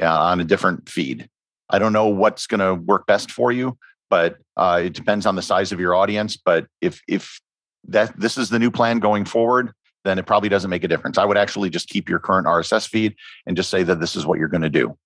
uh, 0.00 0.06
on 0.06 0.40
a 0.40 0.44
different 0.44 0.88
feed. 0.88 1.28
I 1.70 1.78
don't 1.78 1.92
know 1.92 2.08
what's 2.08 2.46
going 2.46 2.60
to 2.60 2.74
work 2.74 3.06
best 3.06 3.30
for 3.30 3.52
you 3.52 3.78
but 4.10 4.36
uh, 4.56 4.82
it 4.84 4.94
depends 4.94 5.26
on 5.26 5.36
the 5.36 5.42
size 5.42 5.72
of 5.72 5.80
your 5.80 5.94
audience. 5.94 6.36
But 6.36 6.66
if 6.80 7.02
if 7.08 7.40
that 7.88 8.18
this 8.18 8.38
is 8.38 8.50
the 8.50 8.58
new 8.58 8.70
plan 8.70 8.98
going 8.98 9.24
forward, 9.24 9.72
then 10.04 10.18
it 10.18 10.26
probably 10.26 10.48
doesn't 10.48 10.70
make 10.70 10.84
a 10.84 10.88
difference. 10.88 11.18
I 11.18 11.24
would 11.24 11.36
actually 11.36 11.70
just 11.70 11.88
keep 11.88 12.08
your 12.08 12.18
current 12.18 12.46
RSS 12.46 12.88
feed 12.88 13.14
and 13.46 13.56
just 13.56 13.70
say 13.70 13.82
that 13.82 14.00
this 14.00 14.16
is 14.16 14.26
what 14.26 14.38
you're 14.38 14.48
going 14.48 14.62
to 14.62 14.70
do, 14.70 14.96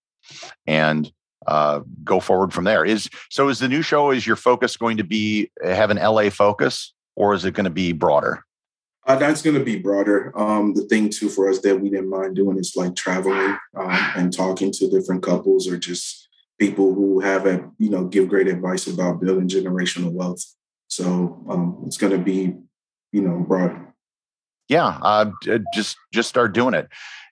and 0.66 1.11
uh, 1.46 1.80
go 2.05 2.20
forward 2.20 2.53
from 2.53 2.64
there. 2.64 2.84
Is 2.84 3.09
so? 3.30 3.48
Is 3.48 3.59
the 3.59 3.68
new 3.68 3.82
show 3.82 4.11
is 4.11 4.26
your 4.26 4.36
focus 4.36 4.76
going 4.76 4.96
to 4.98 5.05
be 5.05 5.51
have 5.64 5.90
an 5.90 5.96
LA 5.96 6.30
focus, 6.30 6.92
or 7.16 7.34
is 7.34 7.44
it 7.44 7.55
going 7.55 7.64
to 7.64 7.70
be 7.70 7.92
broader? 7.92 8.44
Uh, 9.07 9.16
that's 9.16 9.42
going 9.42 9.57
to 9.57 9.64
be 9.64 9.78
broader. 9.78 10.30
Um, 10.38 10.74
the 10.74 10.82
thing 10.82 11.09
too 11.09 11.30
for 11.30 11.48
us 11.48 11.61
that 11.61 11.80
we 11.80 11.88
didn't 11.88 12.11
mind 12.11 12.36
doing 12.36 12.59
is 12.59 12.76
like 12.76 12.94
traveling 12.94 13.57
um, 13.74 13.98
and 14.14 14.32
talking 14.32 14.70
to 14.72 14.90
different 14.90 15.22
couples 15.22 15.66
or 15.66 15.78
just 15.78 16.20
people 16.61 16.94
who 16.94 17.18
have 17.20 17.46
a 17.46 17.68
you 17.78 17.90
know 17.90 18.04
give 18.04 18.28
great 18.28 18.46
advice 18.46 18.86
about 18.86 19.20
building 19.20 19.48
generational 19.48 20.12
wealth. 20.12 20.44
So 20.86 21.42
um, 21.48 21.82
it's 21.86 21.96
going 21.96 22.12
to 22.12 22.18
be 22.18 22.54
you 23.11 23.22
know 23.22 23.40
broad. 23.40 23.88
Yeah, 24.68 24.98
uh, 25.02 25.30
just 25.74 25.96
just 26.12 26.28
start 26.28 26.52
doing 26.52 26.74
it. 26.74 26.88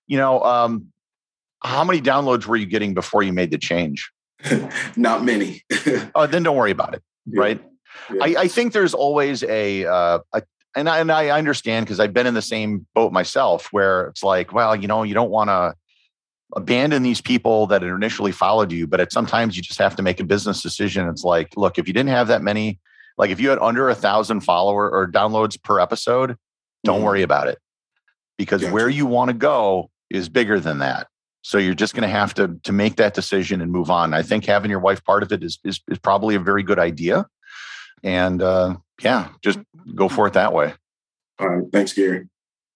You 0.08 0.16
know, 0.16 0.42
um, 0.42 0.90
how 1.62 1.84
many 1.84 2.00
downloads 2.00 2.46
were 2.46 2.56
you 2.56 2.66
getting 2.66 2.94
before 2.94 3.22
you 3.22 3.32
made 3.32 3.52
the 3.52 3.58
change? 3.58 4.10
Not 4.96 5.24
many. 5.24 5.62
oh, 6.14 6.26
then 6.26 6.42
don't 6.42 6.56
worry 6.56 6.70
about 6.70 6.94
it. 6.94 7.02
Yeah. 7.26 7.40
Right. 7.40 7.64
Yeah. 8.12 8.24
I, 8.24 8.42
I, 8.42 8.48
think 8.48 8.72
there's 8.72 8.94
always 8.94 9.42
a, 9.42 9.84
uh, 9.84 10.20
a 10.32 10.42
and 10.76 10.88
I, 10.88 11.00
and 11.00 11.10
I 11.10 11.30
understand 11.30 11.86
because 11.86 11.98
I've 11.98 12.12
been 12.12 12.26
in 12.26 12.34
the 12.34 12.42
same 12.42 12.86
boat 12.94 13.12
myself 13.12 13.68
where 13.72 14.06
it's 14.06 14.22
like, 14.22 14.52
well, 14.52 14.76
you 14.76 14.86
know, 14.86 15.02
you 15.02 15.14
don't 15.14 15.30
want 15.30 15.48
to 15.48 15.74
abandon 16.56 17.02
these 17.02 17.20
people 17.20 17.66
that 17.66 17.82
initially 17.82 18.32
followed 18.32 18.72
you 18.72 18.86
but 18.86 19.00
at 19.00 19.12
sometimes 19.12 19.56
you 19.56 19.62
just 19.62 19.78
have 19.78 19.94
to 19.96 20.02
make 20.02 20.18
a 20.18 20.24
business 20.24 20.62
decision. 20.62 21.06
It's 21.08 21.24
like 21.24 21.54
look 21.56 21.78
if 21.78 21.86
you 21.86 21.92
didn't 21.92 22.10
have 22.10 22.28
that 22.28 22.42
many 22.42 22.80
like 23.18 23.30
if 23.30 23.40
you 23.40 23.50
had 23.50 23.58
under 23.58 23.88
a 23.88 23.94
thousand 23.94 24.40
follower 24.40 24.90
or 24.90 25.06
downloads 25.06 25.62
per 25.62 25.78
episode 25.78 26.36
don't 26.84 26.96
mm-hmm. 26.96 27.04
worry 27.04 27.22
about 27.22 27.48
it. 27.48 27.58
Because 28.38 28.62
gotcha. 28.62 28.72
where 28.72 28.88
you 28.88 29.04
want 29.04 29.28
to 29.28 29.34
go 29.34 29.90
is 30.10 30.28
bigger 30.28 30.60
than 30.60 30.78
that. 30.78 31.08
So 31.42 31.58
you're 31.58 31.74
just 31.74 31.94
going 31.94 32.02
to 32.02 32.08
have 32.08 32.34
to 32.34 32.58
to 32.64 32.72
make 32.72 32.96
that 32.96 33.14
decision 33.14 33.60
and 33.60 33.70
move 33.70 33.90
on. 33.90 34.14
I 34.14 34.22
think 34.22 34.44
having 34.44 34.70
your 34.70 34.80
wife 34.80 35.04
part 35.04 35.22
of 35.22 35.32
it 35.32 35.42
is 35.42 35.58
is, 35.64 35.80
is 35.88 35.98
probably 35.98 36.34
a 36.34 36.40
very 36.40 36.62
good 36.62 36.78
idea. 36.78 37.26
And 38.02 38.40
uh 38.40 38.76
yeah 39.02 39.28
just 39.42 39.58
go 39.94 40.08
for 40.08 40.26
it 40.26 40.32
that 40.32 40.54
way. 40.54 40.72
All 41.38 41.48
right. 41.48 41.64
Thanks 41.70 41.92
gary. 41.92 42.28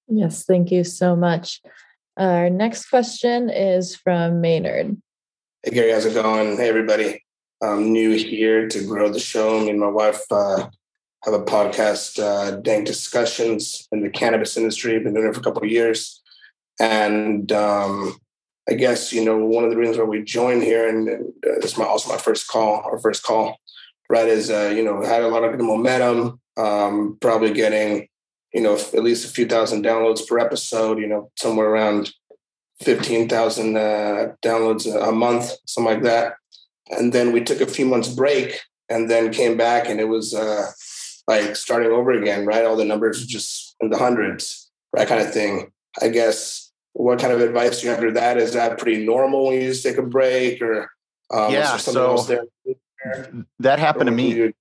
Yes 0.09 0.45
thank 0.45 0.71
you 0.71 0.85
so 0.85 1.17
much 1.17 1.63
our 2.17 2.51
next 2.51 2.87
question 2.87 3.51
is 3.51 3.97
from 3.97 4.41
Maynard. 4.41 5.01
Hey, 5.63 5.71
Gary, 5.71 5.93
how's 5.93 6.07
it 6.07 6.15
going? 6.15 6.57
Hey, 6.57 6.69
everybody. 6.69 7.25
I'm 7.63 7.93
new 7.93 8.17
here 8.17 8.69
to 8.69 8.87
grow 8.87 9.11
the 9.13 9.21
show. 9.21 9.61
Me 9.61 9.71
and 9.71 9.81
my 9.81 9.87
wife 9.87 10.23
uh, 10.31 10.69
have 11.25 11.35
a 11.35 11.45
podcast, 11.45 12.19
uh, 12.19 12.57
Dank 12.57 12.87
Discussions 12.87 13.87
in 13.93 14.03
the 14.03 14.11
cannabis 14.11 14.57
industry. 14.57 14.99
Been 14.99 15.15
doing 15.15 15.29
it 15.29 15.35
for 15.35 15.41
a 15.41 15.45
couple 15.45 15.63
of 15.63 15.71
years. 15.71 16.21
And 16.81 17.53
um, 17.53 18.17
I 18.69 18.75
guess, 18.75 19.13
you 19.13 19.25
know, 19.25 19.39
one 19.39 19.65
of 19.65 19.71
the 19.71 19.77
reasons 19.77 19.99
why 19.99 20.05
we 20.05 20.23
joined 20.23 20.63
here, 20.63 20.89
and, 20.89 21.09
and 21.09 21.33
uh, 21.47 21.61
this 21.61 21.73
is 21.73 21.79
my, 21.79 21.85
also 21.85 22.11
my 22.11 22.19
first 22.19 22.49
call, 22.49 22.83
our 22.85 22.99
first 22.99 23.23
call, 23.23 23.57
right, 24.11 24.27
is, 24.27 24.51
uh, 24.51 24.73
you 24.75 24.83
know, 24.83 25.03
had 25.03 25.23
a 25.23 25.29
lot 25.29 25.45
of 25.45 25.53
good 25.53 25.65
momentum, 25.65 26.41
um, 26.57 27.17
probably 27.21 27.53
getting 27.53 28.09
you 28.53 28.61
know, 28.61 28.75
at 28.75 29.03
least 29.03 29.25
a 29.25 29.33
few 29.33 29.47
thousand 29.47 29.85
downloads 29.85 30.27
per 30.27 30.39
episode, 30.39 30.99
you 30.99 31.07
know, 31.07 31.31
somewhere 31.37 31.69
around 31.69 32.13
15,000 32.83 33.77
uh, 33.77 33.81
downloads 34.43 34.87
a 34.87 35.13
month, 35.13 35.53
something 35.67 35.95
like 35.95 36.03
that. 36.03 36.35
And 36.91 37.13
then 37.13 37.33
we 37.33 37.43
took 37.43 37.61
a 37.61 37.67
few 37.67 37.87
months 37.87 38.09
break 38.09 38.61
and 38.89 39.11
then 39.11 39.33
came 39.33 39.57
back 39.57 39.89
and 39.89 40.01
it 40.01 40.09
was 40.09 40.35
uh, 40.35 40.67
like 41.27 41.57
starting 41.57 41.93
over 41.93 42.11
again, 42.13 42.45
right? 42.45 42.65
All 42.65 42.77
the 42.77 42.85
numbers 42.85 43.25
just 43.27 43.77
in 43.81 43.91
the 43.91 43.99
hundreds, 43.99 44.71
right? 44.93 45.09
Kind 45.09 45.23
of 45.23 45.33
thing. 45.33 45.73
I 46.01 46.09
guess 46.09 46.73
what 46.93 47.21
kind 47.21 47.33
of 47.33 47.41
advice 47.41 47.81
do 47.81 47.87
you 47.87 47.91
have 47.91 48.01
for 48.01 48.11
that? 48.13 48.37
Is 48.37 48.53
that 48.53 48.79
pretty 48.79 49.05
normal 49.05 49.47
when 49.47 49.61
you 49.61 49.69
just 49.69 49.83
take 49.83 49.99
a 49.99 50.03
break 50.03 50.61
or 50.61 50.91
um, 51.33 51.51
yeah, 51.51 51.79
so 51.79 52.17
that 53.61 53.79
happened 53.79 54.07
to 54.07 54.13
me. 54.13 54.35
You, 54.35 54.53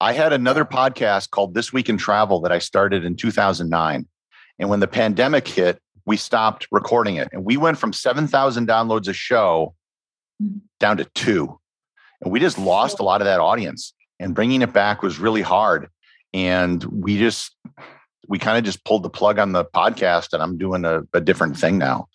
I 0.00 0.12
had 0.12 0.32
another 0.32 0.64
podcast 0.64 1.30
called 1.30 1.54
This 1.54 1.72
Week 1.72 1.88
in 1.88 1.96
Travel 1.96 2.40
that 2.42 2.52
I 2.52 2.60
started 2.60 3.04
in 3.04 3.16
2009. 3.16 4.06
And 4.60 4.68
when 4.70 4.78
the 4.78 4.86
pandemic 4.86 5.48
hit, 5.48 5.80
we 6.06 6.16
stopped 6.16 6.68
recording 6.70 7.16
it. 7.16 7.28
And 7.32 7.44
we 7.44 7.56
went 7.56 7.78
from 7.78 7.92
7,000 7.92 8.68
downloads 8.68 9.08
a 9.08 9.12
show 9.12 9.74
down 10.78 10.98
to 10.98 11.04
two. 11.16 11.58
And 12.22 12.32
we 12.32 12.38
just 12.38 12.58
lost 12.58 13.00
a 13.00 13.02
lot 13.02 13.20
of 13.20 13.24
that 13.24 13.40
audience. 13.40 13.92
And 14.20 14.34
bringing 14.34 14.62
it 14.62 14.72
back 14.72 15.02
was 15.02 15.18
really 15.18 15.42
hard. 15.42 15.88
And 16.32 16.82
we 16.84 17.18
just, 17.18 17.56
we 18.28 18.38
kind 18.38 18.56
of 18.56 18.62
just 18.62 18.84
pulled 18.84 19.02
the 19.02 19.10
plug 19.10 19.40
on 19.40 19.50
the 19.50 19.64
podcast 19.64 20.32
and 20.32 20.42
I'm 20.42 20.58
doing 20.58 20.84
a, 20.84 21.02
a 21.12 21.20
different 21.20 21.56
thing 21.56 21.76
now. 21.76 22.06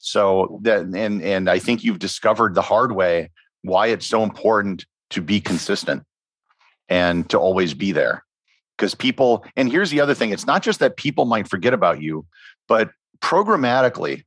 So 0.00 0.60
that, 0.62 0.82
and, 0.82 1.22
and 1.22 1.48
I 1.48 1.60
think 1.60 1.82
you've 1.82 1.98
discovered 1.98 2.54
the 2.54 2.62
hard 2.62 2.92
way 2.92 3.30
why 3.62 3.86
it's 3.86 4.06
so 4.06 4.22
important 4.22 4.84
to 5.10 5.22
be 5.22 5.40
consistent 5.40 6.02
and 6.88 7.28
to 7.30 7.38
always 7.38 7.74
be 7.74 7.92
there. 7.92 8.24
Because 8.76 8.94
people, 8.94 9.44
and 9.56 9.70
here's 9.70 9.90
the 9.90 10.00
other 10.00 10.14
thing 10.14 10.30
it's 10.30 10.46
not 10.46 10.62
just 10.62 10.80
that 10.80 10.96
people 10.96 11.24
might 11.24 11.48
forget 11.48 11.72
about 11.72 12.02
you, 12.02 12.26
but 12.68 12.90
programmatically, 13.20 14.24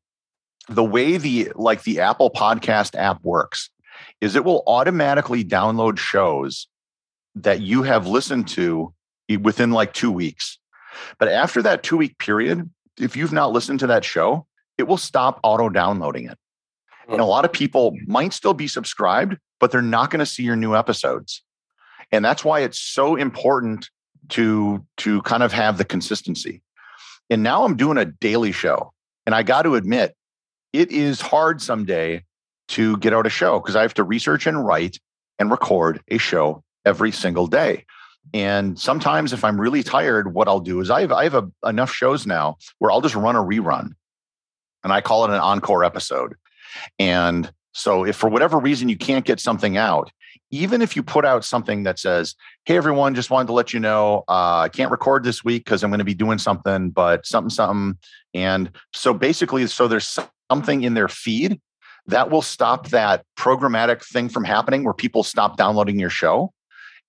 the 0.68 0.84
way 0.84 1.18
the 1.18 1.52
like 1.56 1.84
the 1.84 2.00
Apple 2.00 2.32
Podcast 2.32 2.96
app 2.96 3.24
works 3.24 3.70
is 4.22 4.36
it 4.36 4.44
will 4.44 4.64
automatically 4.68 5.44
download 5.44 5.98
shows 5.98 6.68
that 7.36 7.62
you 7.62 7.84
have 7.84 8.08
listened 8.08 8.48
to 8.48 8.94
within 9.42 9.72
like 9.72 9.94
two 9.94 10.12
weeks. 10.12 10.58
But 11.18 11.30
after 11.30 11.62
that 11.62 11.84
two 11.84 11.98
week 11.98 12.18
period, 12.18 12.70
if 13.00 13.16
you've 13.16 13.32
not 13.32 13.52
listened 13.52 13.80
to 13.82 13.88
that 13.88 14.04
show, 14.04 14.46
it 14.78 14.88
will 14.88 14.98
stop 14.98 15.40
auto 15.44 15.70
downloading 15.70 16.26
it. 16.26 16.38
And 17.08 17.20
a 17.20 17.24
hmm. 17.24 17.30
lot 17.30 17.46
of 17.46 17.54
people 17.54 17.96
might 18.06 18.34
still 18.34 18.54
be 18.54 18.68
subscribed, 18.68 19.38
but 19.60 19.72
they're 19.72 19.82
not 19.82 20.10
going 20.10 20.20
to 20.20 20.26
see 20.26 20.44
your 20.44 20.56
new 20.56 20.76
episodes 20.76 21.44
and 22.12 22.24
that's 22.24 22.44
why 22.44 22.62
it's 22.62 22.80
so 22.80 23.16
important 23.16 23.90
to 24.30 24.86
to 24.98 25.22
kind 25.24 25.44
of 25.44 25.52
have 25.52 25.78
the 25.78 25.86
consistency 25.86 26.62
and 27.30 27.44
now 27.44 27.64
i'm 27.66 27.76
doing 27.76 27.98
a 27.98 28.06
daily 28.06 28.52
show 28.52 28.94
and 29.26 29.34
i 29.34 29.44
got 29.44 29.64
to 29.64 29.76
admit 29.76 30.16
it 30.74 30.92
is 30.92 31.22
hard 31.22 31.62
someday 31.62 32.24
to 32.70 32.98
get 32.98 33.14
out 33.14 33.26
a 33.26 33.30
show 33.30 33.60
because 33.60 33.76
I 33.76 33.82
have 33.82 33.94
to 33.96 34.04
research 34.04 34.48
and 34.48 34.66
write 34.66 35.00
and 35.38 35.52
record 35.52 36.02
a 36.08 36.18
show 36.18 36.64
every 36.86 37.12
single 37.12 37.48
day. 37.48 37.86
And 38.34 38.80
sometimes, 38.80 39.34
if 39.34 39.44
I'm 39.44 39.60
really 39.60 39.82
tired, 39.82 40.34
what 40.34 40.48
I'll 40.48 40.60
do 40.60 40.82
is 40.82 40.90
I 40.90 41.02
have 41.02 41.12
I 41.12 41.24
have 41.24 41.36
a, 41.36 41.50
enough 41.68 41.92
shows 41.92 42.28
now 42.28 42.58
where 42.78 42.92
I'll 42.92 43.02
just 43.02 43.16
run 43.16 43.36
a 43.36 43.44
rerun, 43.44 43.94
and 44.84 44.94
I 44.94 45.02
call 45.02 45.26
it 45.26 45.32
an 45.32 45.40
encore 45.40 45.84
episode. 45.84 46.36
And 47.00 47.52
so, 47.74 48.06
if 48.06 48.16
for 48.16 48.30
whatever 48.30 48.60
reason 48.60 48.88
you 48.88 48.98
can't 48.98 49.26
get 49.26 49.40
something 49.40 49.78
out, 49.78 50.12
even 50.52 50.82
if 50.82 50.96
you 50.96 51.04
put 51.04 51.26
out 51.26 51.46
something 51.46 51.84
that 51.84 52.00
says, 52.00 52.36
"Hey, 52.66 52.78
everyone, 52.78 53.16
just 53.16 53.30
wanted 53.30 53.48
to 53.48 53.54
let 53.54 53.74
you 53.74 53.80
know 53.80 54.24
uh, 54.28 54.60
I 54.60 54.70
can't 54.70 54.92
record 54.92 55.24
this 55.24 55.44
week 55.44 55.66
because 55.66 55.84
I'm 55.84 55.90
going 55.90 56.00
to 56.00 56.06
be 56.06 56.14
doing 56.14 56.38
something, 56.38 56.90
but 56.90 57.26
something, 57.26 57.50
something," 57.50 57.98
and 58.34 58.72
so 58.94 59.14
basically, 59.14 59.66
so 59.68 59.88
there's 59.88 60.18
something 60.50 60.84
in 60.84 60.94
their 60.94 61.08
feed 61.08 61.60
that 62.10 62.30
will 62.32 62.42
stop 62.42 62.90
that 62.90 63.24
programmatic 63.38 64.04
thing 64.04 64.30
from 64.30 64.44
happening 64.44 64.84
where 64.84 64.94
people 64.94 65.24
stop 65.24 65.58
downloading 65.58 66.00
your 66.00 66.10
show. 66.10 66.52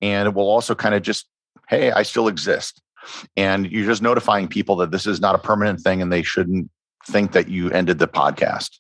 And 0.03 0.29
it 0.29 0.35
will 0.35 0.49
also 0.49 0.75
kind 0.75 0.95
of 0.95 1.03
just, 1.03 1.27
hey, 1.69 1.91
I 1.91 2.03
still 2.03 2.29
exist. 2.29 2.81
And 3.37 3.71
you're 3.71 3.87
just 3.87 4.03
notifying 4.03 4.49
people 4.49 4.77
that 4.77 4.91
this 4.91 5.07
is 5.07 5.21
not 5.21 5.35
a 5.35 5.39
permanent 5.39 5.81
thing 5.81 6.03
and 6.03 6.13
they 6.13 6.23
shouldn't 6.23 6.71
think 7.07 7.33
that 7.33 7.49
you 7.49 7.71
ended 7.71 7.99
the 7.99 8.09
podcast. 8.09 8.79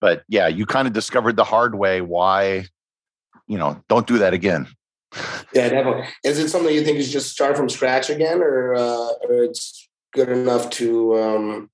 But 0.00 0.24
yeah, 0.28 0.48
you 0.48 0.66
kind 0.66 0.88
of 0.88 0.94
discovered 0.94 1.36
the 1.36 1.44
hard 1.44 1.76
way 1.76 2.00
why, 2.00 2.66
you 3.52 3.58
know, 3.58 3.82
don't 3.88 4.06
do 4.06 4.18
that 4.18 4.32
again. 4.32 4.66
Yeah, 5.52 5.68
definitely. 5.68 6.06
Is 6.24 6.38
it 6.38 6.48
something 6.48 6.74
you 6.74 6.82
think 6.82 6.96
is 6.98 7.12
just 7.12 7.30
start 7.30 7.54
from 7.54 7.68
scratch 7.68 8.08
again, 8.08 8.40
or, 8.40 8.74
uh, 8.74 9.08
or 9.28 9.44
it's 9.44 9.88
good 10.14 10.30
enough 10.30 10.70
to 10.70 11.20
um, 11.22 11.70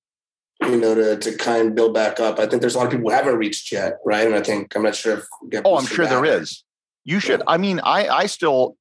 you 0.63 0.77
know, 0.77 0.95
to 0.95 1.17
to 1.17 1.37
kind 1.37 1.69
of 1.69 1.75
build 1.75 1.95
back 1.95 2.19
up. 2.19 2.39
I 2.39 2.47
think 2.47 2.61
there's 2.61 2.75
a 2.75 2.79
lot 2.79 2.87
of 2.87 2.91
people 2.91 3.11
who 3.11 3.15
haven't 3.15 3.37
reached 3.37 3.71
yet, 3.71 3.99
right? 4.05 4.27
And 4.27 4.35
I 4.35 4.43
think 4.43 4.75
I'm 4.75 4.83
not 4.83 4.97
sure 4.97 5.19
if 5.19 5.63
oh, 5.65 5.77
I'm 5.77 5.87
sure 5.87 6.07
there 6.07 6.25
is. 6.25 6.65
You 7.05 7.21
should. 7.21 7.43
I 7.47 7.57
mean, 7.59 7.81
I 7.81 8.09
I 8.09 8.27
still 8.27 8.77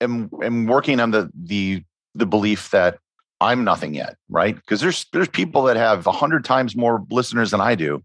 am 0.00 0.30
am 0.42 0.66
working 0.66 0.98
on 0.98 1.12
the 1.12 1.30
the 1.34 1.84
the 2.14 2.26
belief 2.26 2.70
that 2.70 2.98
I'm 3.40 3.62
nothing 3.62 3.94
yet, 3.94 4.16
right? 4.28 4.56
Because 4.56 4.80
there's 4.80 5.06
there's 5.12 5.28
people 5.28 5.62
that 5.64 5.76
have 5.76 6.06
a 6.06 6.12
hundred 6.12 6.44
times 6.44 6.74
more 6.74 7.06
listeners 7.10 7.52
than 7.52 7.60
I 7.60 7.76
do. 7.76 8.02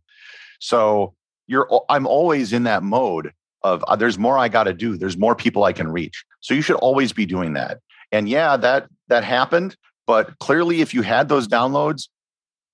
So 0.60 1.16
you're 1.48 1.68
I'm 1.90 2.06
always 2.06 2.54
in 2.54 2.64
that 2.64 2.84
mode 2.84 3.34
of 3.66 3.84
uh, 3.88 3.96
there's 3.96 4.20
more 4.20 4.38
I 4.38 4.48
got 4.48 4.66
to 4.66 4.74
do. 4.74 4.96
There's 4.96 5.18
more 5.18 5.36
people 5.36 5.64
I 5.64 5.74
can 5.74 5.92
reach. 5.92 6.24
So 6.40 6.54
you 6.54 6.62
should 6.62 6.76
always 6.78 7.12
be 7.12 7.26
doing 7.26 7.54
that. 7.54 7.80
And 8.12 8.30
yeah, 8.30 8.56
that 8.58 8.88
that 9.08 9.24
happened. 9.24 9.76
But 10.06 10.38
clearly, 10.40 10.82
if 10.82 10.94
you 10.94 11.02
had 11.02 11.30
those 11.30 11.48
downloads, 11.48 12.08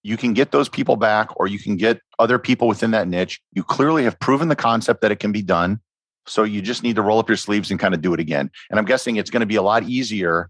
you 0.04 0.18
can 0.18 0.34
get 0.34 0.52
those 0.52 0.68
people 0.68 0.98
back 0.98 1.30
or 1.38 1.48
you 1.48 1.60
can 1.60 1.78
get 1.78 2.02
other 2.20 2.38
people 2.38 2.68
within 2.68 2.92
that 2.92 3.08
niche. 3.08 3.40
You 3.54 3.64
clearly 3.64 4.04
have 4.04 4.20
proven 4.20 4.50
the 4.50 4.56
concept 4.56 5.02
that 5.02 5.12
it 5.12 5.20
can 5.20 5.32
be 5.32 5.42
done. 5.42 5.80
So 6.28 6.44
you 6.44 6.62
just 6.62 6.84
need 6.84 6.98
to 6.98 7.02
roll 7.02 7.20
up 7.20 7.30
your 7.30 7.38
sleeves 7.38 7.72
and 7.72 7.80
kind 7.80 7.94
of 7.94 8.02
do 8.02 8.14
it 8.14 8.20
again. 8.20 8.52
And 8.70 8.78
I'm 8.78 8.86
guessing 8.86 9.16
it's 9.16 9.30
going 9.30 9.42
to 9.42 9.48
be 9.48 9.56
a 9.56 9.62
lot 9.62 9.84
easier 9.84 10.50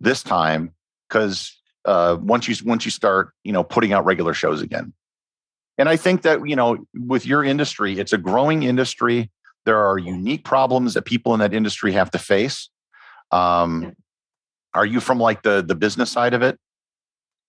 this 0.00 0.22
time 0.22 0.72
because 1.08 1.60
uh, 1.84 2.16
once 2.20 2.46
you 2.48 2.54
once 2.64 2.84
you 2.84 2.90
start, 2.92 3.32
you 3.42 3.52
know, 3.52 3.64
putting 3.64 3.92
out 3.92 4.04
regular 4.04 4.32
shows 4.32 4.62
again. 4.62 4.92
And 5.78 5.88
I 5.88 5.96
think 5.96 6.22
that 6.22 6.48
you 6.48 6.56
know, 6.56 6.86
with 6.94 7.26
your 7.26 7.44
industry, 7.44 7.98
it's 7.98 8.12
a 8.12 8.18
growing 8.18 8.62
industry. 8.62 9.30
There 9.66 9.78
are 9.78 9.98
unique 9.98 10.44
problems 10.44 10.94
that 10.94 11.02
people 11.02 11.34
in 11.34 11.40
that 11.40 11.52
industry 11.52 11.92
have 11.92 12.10
to 12.12 12.18
face. 12.18 12.70
Um, 13.30 13.94
are 14.72 14.86
you 14.86 15.00
from 15.00 15.18
like 15.18 15.42
the 15.42 15.62
the 15.62 15.74
business 15.74 16.10
side 16.10 16.32
of 16.32 16.42
it? 16.42 16.58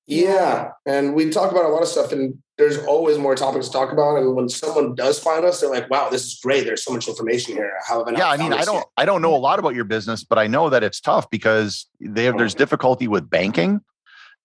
Yeah, 0.08 0.72
and 0.86 1.14
we 1.14 1.30
talk 1.30 1.52
about 1.52 1.66
a 1.66 1.68
lot 1.68 1.82
of 1.82 1.88
stuff, 1.90 2.14
and 2.14 2.38
there's 2.58 2.78
always 2.86 3.18
more 3.18 3.36
topics 3.36 3.68
to 3.68 3.74
talk 3.74 3.92
about. 3.92 4.18
And 4.18 4.36
when 4.36 4.48
someone 4.48 4.96
does 4.96 5.20
find 5.20 5.44
us, 5.44 5.60
they're 5.60 5.70
like, 5.70 5.90
"Wow, 5.90 6.10
this 6.10 6.26
is 6.26 6.40
great! 6.42 6.66
There's 6.66 6.84
so 6.84 6.94
much 6.94 7.10
information 7.10 7.56
here." 7.56 7.74
How 7.86 8.00
have 8.00 8.16
I? 8.16 8.18
yeah, 8.18 8.30
I 8.30 8.38
mean, 8.38 8.54
I 8.54 8.64
don't, 8.64 8.76
yet? 8.76 8.86
I 8.96 9.06
don't 9.06 9.22
know 9.22 9.36
a 9.36 9.38
lot 9.38 9.60
about 9.60 9.76
your 9.76 9.84
business, 9.84 10.24
but 10.24 10.40
I 10.40 10.48
know 10.48 10.70
that 10.70 10.82
it's 10.82 11.02
tough 11.02 11.30
because 11.30 11.88
they 12.00 12.24
have, 12.24 12.38
there's 12.38 12.56
difficulty 12.56 13.08
with 13.10 13.30
banking 13.30 13.82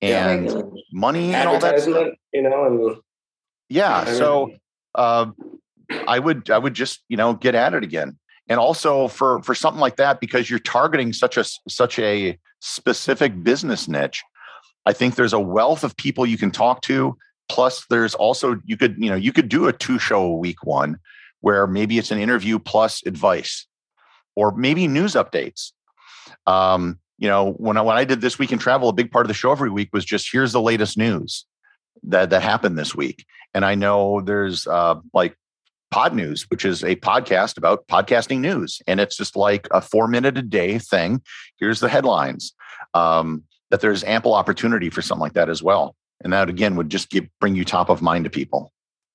and 0.03 0.51
yeah, 0.51 0.63
money 0.93 1.33
and 1.33 1.49
all 1.49 1.61
that. 1.61 1.87
You 2.33 2.43
know, 2.43 2.67
and 2.67 2.97
yeah, 3.69 4.05
so 4.05 4.53
uh, 4.97 5.27
I 6.07 6.19
would, 6.19 6.51
I 6.51 6.59
would 6.59 6.75
just, 6.75 7.03
you 7.09 7.17
know, 7.17 7.35
get 7.35 7.55
at 7.55 7.75
it 7.75 7.83
again. 7.83 8.19
And 8.49 8.59
also 8.59 9.09
for 9.09 9.41
for 9.43 9.55
something 9.55 9.81
like 9.81 9.97
that, 9.97 10.21
because 10.21 10.51
you're 10.51 10.59
targeting 10.59 11.13
such 11.13 11.37
a 11.37 11.45
such 11.69 11.99
a 11.99 12.39
specific 12.61 13.43
business 13.43 13.89
niche 13.89 14.23
I 14.87 14.93
think 14.93 15.15
there's 15.15 15.33
a 15.33 15.41
wealth 15.41 15.85
of 15.85 15.97
people 15.97 16.27
you 16.27 16.39
can 16.39 16.51
talk 16.51 16.83
to. 16.83 17.17
Plus, 17.49 17.85
there's 17.91 18.15
also 18.15 18.61
you 18.65 18.77
could 18.77 18.97
you 18.99 19.11
know 19.11 19.17
you 19.17 19.33
could 19.33 19.49
do 19.49 19.69
a 19.69 19.73
two 19.73 19.99
show 19.99 20.23
a 20.23 20.37
week 20.37 20.65
one 20.65 20.99
where 21.41 21.67
maybe 21.67 21.99
it's 21.99 22.11
an 22.11 22.19
interview 22.19 22.59
plus 22.59 23.05
advice, 23.05 23.67
or 24.35 24.53
maybe 24.53 24.87
news 24.89 25.15
updates. 25.15 25.73
Um, 26.47 26.99
you 27.19 27.29
know, 27.29 27.53
when 27.53 27.77
I 27.77 27.83
when 27.83 27.97
I 27.97 28.05
did 28.05 28.21
this 28.21 28.39
week 28.39 28.53
in 28.53 28.59
travel, 28.59 28.89
a 28.89 28.93
big 28.93 29.11
part 29.11 29.27
of 29.27 29.29
the 29.29 29.35
show 29.35 29.53
every 29.53 29.71
week 29.71 29.91
was 29.93 30.05
just 30.05 30.31
here's 30.33 30.53
the 30.53 30.61
latest 30.61 30.97
news 30.97 31.47
that 32.05 32.31
that 32.31 32.43
happened 32.43 32.79
this 32.79 32.95
week. 32.95 33.27
And 33.55 33.65
I 33.65 33.75
know 33.75 34.23
there's 34.23 34.67
uh, 34.67 34.97
like 35.13 35.37
Podnews, 35.93 36.47
which 36.51 36.65
is 36.65 36.83
a 36.83 36.97
podcast 36.97 37.57
about 37.59 37.87
podcasting 37.87 38.41
news, 38.41 38.81
and 38.87 38.99
it's 38.99 39.17
just 39.17 39.37
like 39.37 39.69
a 39.71 39.81
four 39.81 40.09
minute 40.09 40.39
a 40.39 40.43
day 40.43 40.79
thing. 40.79 41.23
Here's 41.59 41.81
the 41.81 41.89
headlines. 41.89 42.55
Um, 42.95 43.45
that 43.73 43.81
there's 43.81 44.05
ample 44.05 44.35
opportunity 44.35 44.91
for 44.91 45.03
something 45.03 45.23
like 45.23 45.33
that 45.33 45.49
as 45.49 45.63
well. 45.63 45.97
And 46.23 46.33
that 46.33 46.49
again 46.49 46.77
would 46.77 46.91
just 46.91 47.11
give, 47.11 47.27
bring 47.41 47.57
you 47.57 47.65
top 47.65 47.89
of 47.89 48.03
mind 48.03 48.25
to 48.25 48.31
people. 48.31 48.71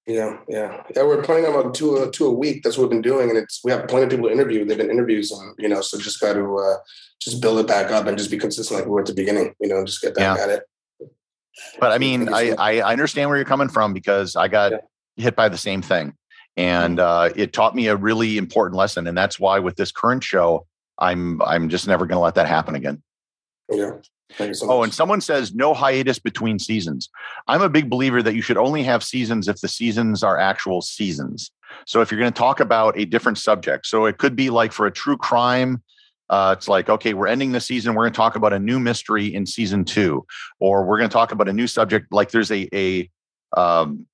Yeah, 0.07 0.37
yeah, 0.49 0.83
yeah. 0.95 1.03
We're 1.03 1.21
planning 1.21 1.45
on 1.45 1.73
two 1.73 1.97
a, 1.97 2.09
two 2.09 2.25
a 2.25 2.33
week. 2.33 2.63
That's 2.63 2.77
what 2.77 2.83
we've 2.83 2.91
been 2.91 3.01
doing, 3.01 3.29
and 3.29 3.37
it's 3.37 3.61
we 3.63 3.71
have 3.71 3.87
plenty 3.87 4.05
of 4.05 4.09
people 4.09 4.27
to 4.27 4.33
interview. 4.33 4.65
They've 4.65 4.77
been 4.77 4.89
interviews 4.89 5.31
on, 5.31 5.53
you 5.57 5.67
know, 5.67 5.81
so 5.81 5.97
just 5.97 6.19
got 6.19 6.33
to 6.33 6.57
uh, 6.57 6.77
just 7.21 7.41
build 7.41 7.59
it 7.59 7.67
back 7.67 7.91
up 7.91 8.07
and 8.07 8.17
just 8.17 8.31
be 8.31 8.37
consistent 8.37 8.79
like 8.79 8.85
we 8.85 8.91
were 8.91 9.01
at 9.01 9.05
the 9.05 9.13
beginning. 9.13 9.53
You 9.59 9.67
know, 9.67 9.85
just 9.85 10.01
get 10.01 10.15
back 10.15 10.37
yeah. 10.37 10.43
at 10.43 10.49
it. 10.49 10.63
But 11.79 11.91
I 11.91 11.97
mean, 11.97 12.33
I, 12.33 12.51
I 12.51 12.91
understand 12.91 13.29
where 13.29 13.37
you're 13.37 13.45
coming 13.45 13.69
from 13.69 13.93
because 13.93 14.35
I 14.35 14.47
got 14.47 14.71
yeah. 14.71 14.77
hit 15.17 15.35
by 15.35 15.49
the 15.49 15.57
same 15.57 15.81
thing, 15.81 16.13
and 16.57 16.97
mm-hmm. 16.97 17.39
uh, 17.39 17.41
it 17.41 17.53
taught 17.53 17.75
me 17.75 17.87
a 17.87 17.95
really 17.95 18.37
important 18.37 18.77
lesson, 18.77 19.07
and 19.07 19.17
that's 19.17 19.39
why 19.39 19.59
with 19.59 19.77
this 19.77 19.91
current 19.91 20.23
show, 20.23 20.65
I'm 20.97 21.41
I'm 21.43 21.69
just 21.69 21.87
never 21.87 22.05
going 22.05 22.17
to 22.17 22.23
let 22.23 22.35
that 22.35 22.47
happen 22.47 22.75
again. 22.75 23.01
Yeah. 23.69 23.97
So 24.37 24.69
oh, 24.69 24.83
and 24.83 24.93
someone 24.93 25.21
says 25.21 25.53
no 25.53 25.73
hiatus 25.73 26.19
between 26.19 26.59
seasons. 26.59 27.09
I'm 27.47 27.61
a 27.61 27.69
big 27.69 27.89
believer 27.89 28.21
that 28.21 28.35
you 28.35 28.41
should 28.41 28.57
only 28.57 28.83
have 28.83 29.01
seasons 29.01 29.47
if 29.47 29.61
the 29.61 29.69
seasons 29.69 30.21
are 30.21 30.37
actual 30.37 30.81
seasons. 30.81 31.51
So 31.85 32.01
if 32.01 32.11
you're 32.11 32.19
going 32.19 32.33
to 32.33 32.37
talk 32.37 32.59
about 32.59 32.97
a 32.99 33.05
different 33.05 33.37
subject, 33.37 33.85
so 33.85 34.05
it 34.05 34.17
could 34.17 34.35
be 34.35 34.49
like 34.49 34.73
for 34.73 34.85
a 34.85 34.91
true 34.91 35.15
crime, 35.15 35.81
uh, 36.29 36.55
it's 36.57 36.67
like, 36.67 36.89
okay, 36.89 37.13
we're 37.13 37.27
ending 37.27 37.53
the 37.53 37.61
season. 37.61 37.95
We're 37.95 38.03
going 38.03 38.13
to 38.13 38.17
talk 38.17 38.35
about 38.35 38.51
a 38.51 38.59
new 38.59 38.79
mystery 38.79 39.33
in 39.33 39.45
season 39.45 39.85
two, 39.85 40.25
or 40.59 40.83
we're 40.83 40.97
going 40.97 41.09
to 41.09 41.13
talk 41.13 41.31
about 41.31 41.47
a 41.47 41.53
new 41.53 41.67
subject. 41.67 42.11
Like 42.11 42.31
there's 42.31 42.51
a, 42.51 42.67
a 42.73 43.09
um, 43.55 44.07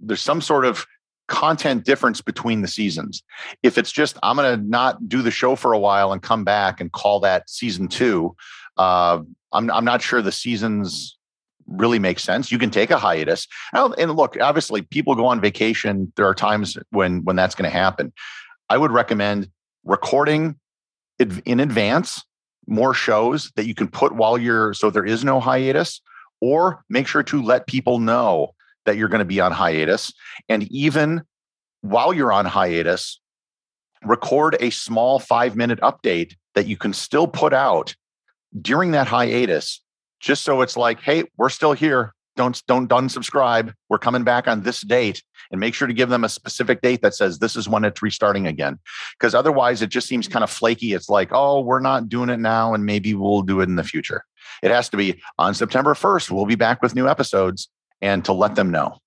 there's 0.00 0.20
some 0.20 0.42
sort 0.42 0.66
of 0.66 0.86
content 1.28 1.84
difference 1.84 2.20
between 2.20 2.62
the 2.62 2.68
seasons. 2.68 3.22
If 3.62 3.78
it's 3.78 3.92
just, 3.92 4.16
I'm 4.22 4.36
going 4.36 4.58
to 4.58 4.66
not 4.66 5.08
do 5.08 5.22
the 5.22 5.30
show 5.30 5.56
for 5.56 5.72
a 5.72 5.78
while 5.78 6.12
and 6.12 6.22
come 6.22 6.44
back 6.44 6.80
and 6.80 6.92
call 6.92 7.20
that 7.20 7.50
season 7.50 7.88
two, 7.88 8.36
uh, 8.76 9.20
I'm, 9.52 9.70
I'm 9.70 9.84
not 9.84 10.02
sure 10.02 10.22
the 10.22 10.32
seasons 10.32 11.16
really 11.66 11.98
make 11.98 12.20
sense. 12.20 12.52
You 12.52 12.58
can 12.58 12.70
take 12.70 12.90
a 12.90 12.98
hiatus. 12.98 13.48
And 13.72 14.12
look, 14.12 14.36
obviously, 14.40 14.82
people 14.82 15.14
go 15.14 15.26
on 15.26 15.40
vacation. 15.40 16.12
There 16.16 16.26
are 16.26 16.34
times 16.34 16.78
when 16.90 17.24
when 17.24 17.36
that's 17.36 17.54
going 17.54 17.68
to 17.68 17.76
happen. 17.76 18.12
I 18.68 18.78
would 18.78 18.92
recommend 18.92 19.50
recording 19.84 20.56
in 21.18 21.60
advance 21.60 22.22
more 22.68 22.94
shows 22.94 23.50
that 23.56 23.66
you 23.66 23.74
can 23.74 23.88
put 23.88 24.12
while 24.12 24.38
you're 24.38 24.74
so 24.74 24.90
there 24.90 25.04
is 25.04 25.24
no 25.24 25.40
hiatus, 25.40 26.00
or 26.40 26.84
make 26.88 27.06
sure 27.06 27.22
to 27.24 27.42
let 27.42 27.66
people 27.66 27.98
know 27.98 28.54
that 28.86 28.96
you're 28.96 29.08
going 29.08 29.20
to 29.20 29.24
be 29.24 29.40
on 29.40 29.52
hiatus. 29.52 30.12
And 30.48 30.64
even 30.72 31.22
while 31.82 32.12
you're 32.12 32.32
on 32.32 32.46
hiatus, 32.46 33.20
record 34.04 34.56
a 34.60 34.70
small 34.70 35.18
five 35.18 35.56
minute 35.56 35.80
update 35.80 36.34
that 36.54 36.66
you 36.66 36.76
can 36.76 36.92
still 36.92 37.26
put 37.26 37.52
out 37.52 37.94
during 38.60 38.92
that 38.92 39.06
hiatus, 39.06 39.82
just 40.20 40.42
so 40.42 40.62
it's 40.62 40.76
like, 40.76 41.00
hey, 41.00 41.24
we're 41.36 41.48
still 41.50 41.72
here. 41.72 42.14
Don't 42.36 42.62
don't 42.66 42.88
unsubscribe. 42.88 43.72
We're 43.88 43.98
coming 43.98 44.22
back 44.22 44.46
on 44.46 44.62
this 44.62 44.82
date, 44.82 45.22
and 45.50 45.58
make 45.58 45.74
sure 45.74 45.88
to 45.88 45.94
give 45.94 46.10
them 46.10 46.22
a 46.22 46.28
specific 46.28 46.82
date 46.82 47.00
that 47.00 47.14
says 47.14 47.38
this 47.38 47.56
is 47.56 47.66
when 47.66 47.84
it's 47.84 48.02
restarting 48.02 48.46
again. 48.46 48.78
Because 49.18 49.34
otherwise, 49.34 49.80
it 49.80 49.88
just 49.88 50.06
seems 50.06 50.28
kind 50.28 50.44
of 50.44 50.50
flaky. 50.50 50.92
It's 50.92 51.08
like, 51.08 51.30
oh, 51.32 51.60
we're 51.60 51.80
not 51.80 52.10
doing 52.10 52.28
it 52.28 52.38
now, 52.38 52.74
and 52.74 52.84
maybe 52.84 53.14
we'll 53.14 53.40
do 53.40 53.60
it 53.60 53.68
in 53.70 53.76
the 53.76 53.84
future. 53.84 54.22
It 54.62 54.70
has 54.70 54.90
to 54.90 54.98
be 54.98 55.20
on 55.38 55.54
September 55.54 55.94
1st. 55.94 56.30
We'll 56.30 56.46
be 56.46 56.56
back 56.56 56.82
with 56.82 56.94
new 56.94 57.08
episodes, 57.08 57.70
and 58.00 58.24
to 58.24 58.32
let 58.32 58.54
them 58.54 58.70
know. 58.70 58.98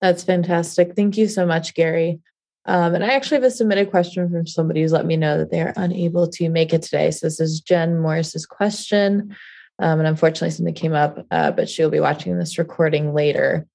That's 0.00 0.24
fantastic. 0.24 0.94
Thank 0.96 1.16
you 1.16 1.28
so 1.28 1.44
much, 1.44 1.74
Gary. 1.74 2.20
Um, 2.66 2.94
and 2.94 3.04
I 3.04 3.14
actually 3.14 3.36
have 3.36 3.44
a 3.44 3.50
submitted 3.50 3.90
question 3.90 4.30
from 4.30 4.46
somebody 4.46 4.82
who's 4.82 4.92
let 4.92 5.06
me 5.06 5.16
know 5.16 5.38
that 5.38 5.50
they 5.50 5.60
are 5.60 5.72
unable 5.76 6.28
to 6.28 6.48
make 6.48 6.72
it 6.72 6.82
today. 6.82 7.10
So 7.10 7.26
this 7.26 7.40
is 7.40 7.60
Jen 7.60 7.98
Morris's 7.98 8.46
question. 8.46 9.36
Um, 9.78 9.98
and 9.98 10.06
unfortunately, 10.06 10.50
something 10.50 10.74
came 10.74 10.92
up, 10.92 11.24
uh, 11.30 11.52
but 11.52 11.68
she'll 11.68 11.90
be 11.90 12.00
watching 12.00 12.38
this 12.38 12.58
recording 12.58 13.14
later. 13.14 13.66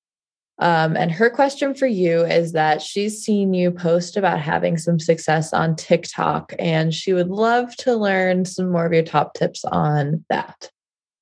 Um, 0.59 0.95
and 0.95 1.11
her 1.11 1.29
question 1.29 1.73
for 1.73 1.87
you 1.87 2.21
is 2.21 2.53
that 2.53 2.81
she's 2.81 3.21
seen 3.21 3.53
you 3.53 3.71
post 3.71 4.15
about 4.15 4.39
having 4.39 4.77
some 4.77 4.99
success 4.99 5.51
on 5.51 5.75
TikTok, 5.75 6.53
and 6.59 6.93
she 6.93 7.11
would 7.11 7.29
love 7.29 7.75
to 7.77 7.95
learn 7.95 8.45
some 8.45 8.71
more 8.71 8.85
of 8.85 8.93
your 8.93 9.03
top 9.03 9.33
tips 9.33 9.65
on 9.65 10.23
that. 10.29 10.69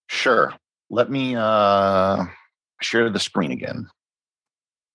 Sure. 0.08 0.54
Let 0.90 1.10
me 1.10 1.36
uh, 1.36 2.26
share 2.84 3.10
the 3.10 3.20
screen 3.20 3.52
again. 3.52 3.88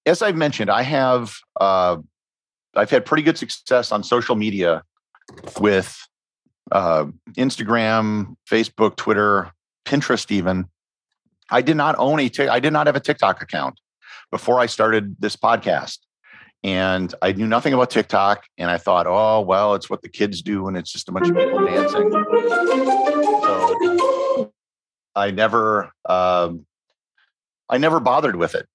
As 0.07 0.22
I've 0.22 0.36
mentioned, 0.36 0.70
I 0.70 0.82
have 0.82 1.34
uh, 1.61 1.99
I've 2.74 2.91
had 2.91 3.05
pretty 3.05 3.22
good 3.22 3.39
success 3.39 3.93
on 3.93 4.03
social 4.03 4.36
media 4.36 4.82
with 5.61 5.99
uh, 6.72 7.07
Instagram, 7.36 8.36
Facebook, 8.49 8.97
Twitter, 8.97 9.51
Pinterest, 9.84 10.30
even. 10.30 10.66
I 11.51 11.62
did 11.62 11.76
not 11.76 11.97
own 11.99 12.20
a 12.20 12.28
t- 12.28 12.49
I 12.49 12.61
did 12.61 12.72
not 12.72 12.86
have 12.86 12.97
a 12.97 13.01
TikTok 13.01 13.43
account 13.43 13.80
before 14.30 14.61
I 14.61 14.66
started 14.66 15.16
this 15.18 15.36
podcast. 15.36 15.99
And 16.64 17.14
I 17.22 17.32
knew 17.32 17.47
nothing 17.47 17.72
about 17.72 17.91
TikTok. 17.91 18.45
And 18.59 18.70
I 18.70 18.78
thought, 18.78 19.07
oh, 19.07 19.41
well, 19.43 19.74
it's 19.74 19.89
what 19.89 20.03
the 20.03 20.09
kids 20.09 20.43
do. 20.43 20.66
And 20.66 20.76
it's 20.76 20.93
just 20.93 21.09
a 21.09 21.12
bunch 21.12 21.28
of 21.28 21.36
people 21.36 21.64
dancing. 21.64 22.11
So 23.43 24.53
I 25.14 25.30
never, 25.30 25.93
um, 26.09 26.66
I 27.71 27.79
never 27.79 28.01
bothered 28.01 28.37
with 28.37 28.55
it. 28.55 28.66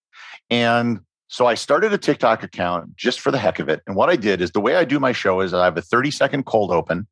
And 0.50 1.00
so 1.28 1.48
I 1.48 1.56
started 1.56 1.94
a 1.94 1.98
TikTok 1.98 2.44
account 2.44 2.96
just 2.96 3.20
for 3.20 3.32
the 3.32 3.38
heck 3.38 3.60
of 3.60 3.70
it. 3.70 3.82
And 3.88 3.96
what 3.96 4.10
I 4.10 4.16
did 4.16 4.42
is 4.42 4.52
the 4.52 4.62
way 4.62 4.76
I 4.76 4.86
do 4.86 5.00
my 5.00 5.12
show 5.12 5.42
is 5.42 5.54
I 5.54 5.66
have 5.66 5.78
a 5.78 5.82
30 5.82 6.12
second 6.12 6.46
cold 6.46 6.72
open 6.72 7.08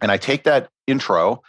and 0.00 0.12
I 0.12 0.16
take 0.16 0.44
that 0.44 0.68
intro 0.86 1.42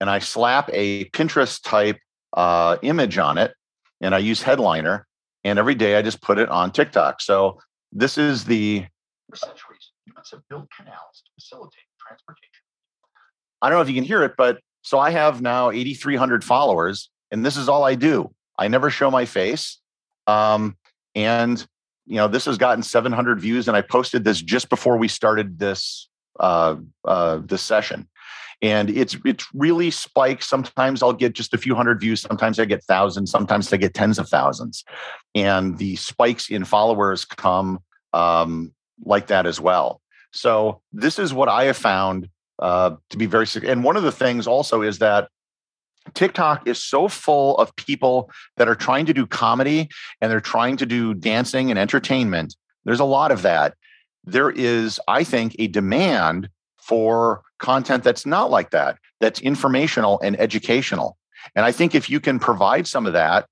and 0.00 0.08
I 0.08 0.18
slap 0.18 0.70
a 0.72 1.06
Pinterest 1.10 1.62
type 1.62 1.98
uh, 2.36 2.76
image 2.82 3.18
on 3.18 3.38
it 3.38 3.54
and 4.00 4.14
I 4.14 4.18
use 4.18 4.42
headliner 4.42 5.06
and 5.44 5.58
every 5.58 5.74
day 5.74 5.96
I 5.96 6.02
just 6.02 6.20
put 6.20 6.38
it 6.38 6.48
on 6.48 6.70
TikTok. 6.70 7.20
So 7.20 7.60
this 7.92 8.18
is 8.18 8.44
the 8.44 8.86
For 9.30 9.36
centuries 9.36 9.92
humans 10.06 10.30
have 10.30 10.42
built 10.48 10.68
canals 10.76 11.22
to 11.24 11.30
facilitate 11.34 11.84
transportation. 11.98 12.50
I 13.62 13.68
don't 13.68 13.78
know 13.78 13.82
if 13.82 13.88
you 13.88 13.94
can 13.94 14.04
hear 14.04 14.22
it, 14.22 14.34
but 14.36 14.58
so 14.82 14.98
I 14.98 15.10
have 15.10 15.42
now 15.42 15.70
8,300 15.70 16.44
followers, 16.44 17.10
and 17.30 17.44
this 17.44 17.56
is 17.56 17.68
all 17.68 17.84
I 17.84 17.94
do. 17.94 18.32
I 18.58 18.68
never 18.68 18.90
show 18.90 19.10
my 19.10 19.24
face, 19.24 19.80
um, 20.26 20.76
and 21.14 21.64
you 22.06 22.16
know 22.16 22.28
this 22.28 22.44
has 22.46 22.58
gotten 22.58 22.82
700 22.82 23.40
views, 23.40 23.68
and 23.68 23.76
I 23.76 23.82
posted 23.82 24.24
this 24.24 24.40
just 24.40 24.68
before 24.68 24.96
we 24.96 25.08
started 25.08 25.58
this 25.58 26.08
uh, 26.40 26.76
uh, 27.04 27.40
this 27.44 27.62
session. 27.62 28.08
And 28.62 28.88
it's 28.88 29.16
it's 29.24 29.46
really 29.52 29.90
spikes 29.90 30.48
sometimes 30.48 31.02
i'll 31.02 31.12
get 31.12 31.34
just 31.34 31.52
a 31.52 31.58
few 31.58 31.74
hundred 31.74 32.00
views 32.00 32.22
sometimes 32.22 32.58
i 32.58 32.64
get 32.64 32.82
thousands 32.84 33.30
sometimes 33.30 33.70
i 33.70 33.76
get 33.76 33.92
tens 33.92 34.18
of 34.18 34.28
thousands. 34.28 34.82
And 35.34 35.76
the 35.76 35.96
spikes 35.96 36.48
in 36.48 36.64
followers 36.64 37.26
come 37.26 37.80
um, 38.14 38.72
like 39.04 39.26
that 39.26 39.44
as 39.44 39.60
well. 39.60 40.00
So 40.32 40.80
this 40.92 41.18
is 41.18 41.34
what 41.34 41.50
i 41.50 41.64
have 41.64 41.76
found 41.76 42.28
uh, 42.58 42.96
to 43.10 43.16
be 43.18 43.26
very 43.26 43.46
and 43.62 43.84
one 43.84 43.96
of 43.96 44.02
the 44.02 44.12
things 44.12 44.46
also 44.46 44.80
is 44.80 44.98
that 44.98 45.28
TikTok 46.14 46.66
is 46.66 46.82
so 46.82 47.08
full 47.08 47.56
of 47.58 47.74
people 47.76 48.30
that 48.56 48.68
are 48.68 48.74
trying 48.74 49.06
to 49.06 49.14
do 49.14 49.26
comedy 49.26 49.88
and 50.20 50.30
they're 50.30 50.40
trying 50.40 50.76
to 50.78 50.86
do 50.86 51.14
dancing 51.14 51.70
and 51.70 51.78
entertainment. 51.78 52.56
There's 52.84 53.00
a 53.00 53.04
lot 53.04 53.32
of 53.32 53.42
that. 53.42 53.74
There 54.24 54.50
is, 54.50 55.00
I 55.08 55.24
think, 55.24 55.56
a 55.58 55.66
demand 55.66 56.48
for 56.78 57.42
content 57.58 58.04
that's 58.04 58.26
not 58.26 58.50
like 58.50 58.70
that, 58.70 58.98
that's 59.20 59.40
informational 59.40 60.20
and 60.22 60.38
educational. 60.38 61.16
And 61.54 61.64
I 61.64 61.72
think 61.72 61.94
if 61.94 62.10
you 62.10 62.20
can 62.20 62.38
provide 62.38 62.86
some 62.86 63.06
of 63.06 63.12
that, 63.12 63.46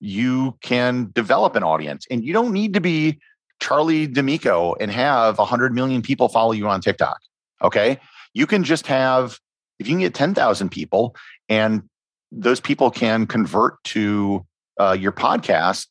you 0.00 0.56
can 0.62 1.10
develop 1.12 1.56
an 1.56 1.62
audience. 1.62 2.06
And 2.10 2.24
you 2.24 2.32
don't 2.32 2.52
need 2.52 2.74
to 2.74 2.80
be 2.80 3.18
Charli 3.60 4.12
D'Amelio 4.12 4.76
and 4.80 4.90
have 4.90 5.38
100 5.38 5.74
million 5.74 6.02
people 6.02 6.28
follow 6.28 6.52
you 6.52 6.68
on 6.68 6.80
TikTok. 6.80 7.18
Okay. 7.62 7.98
You 8.34 8.46
can 8.46 8.64
just 8.64 8.86
have, 8.86 9.38
if 9.78 9.88
you 9.88 9.94
can 9.94 10.00
get 10.00 10.14
10,000 10.14 10.68
people 10.68 11.16
and 11.48 11.82
those 12.30 12.60
people 12.60 12.90
can 12.90 13.26
convert 13.26 13.82
to 13.84 14.44
uh, 14.78 14.96
your 14.98 15.12
podcast, 15.12 15.86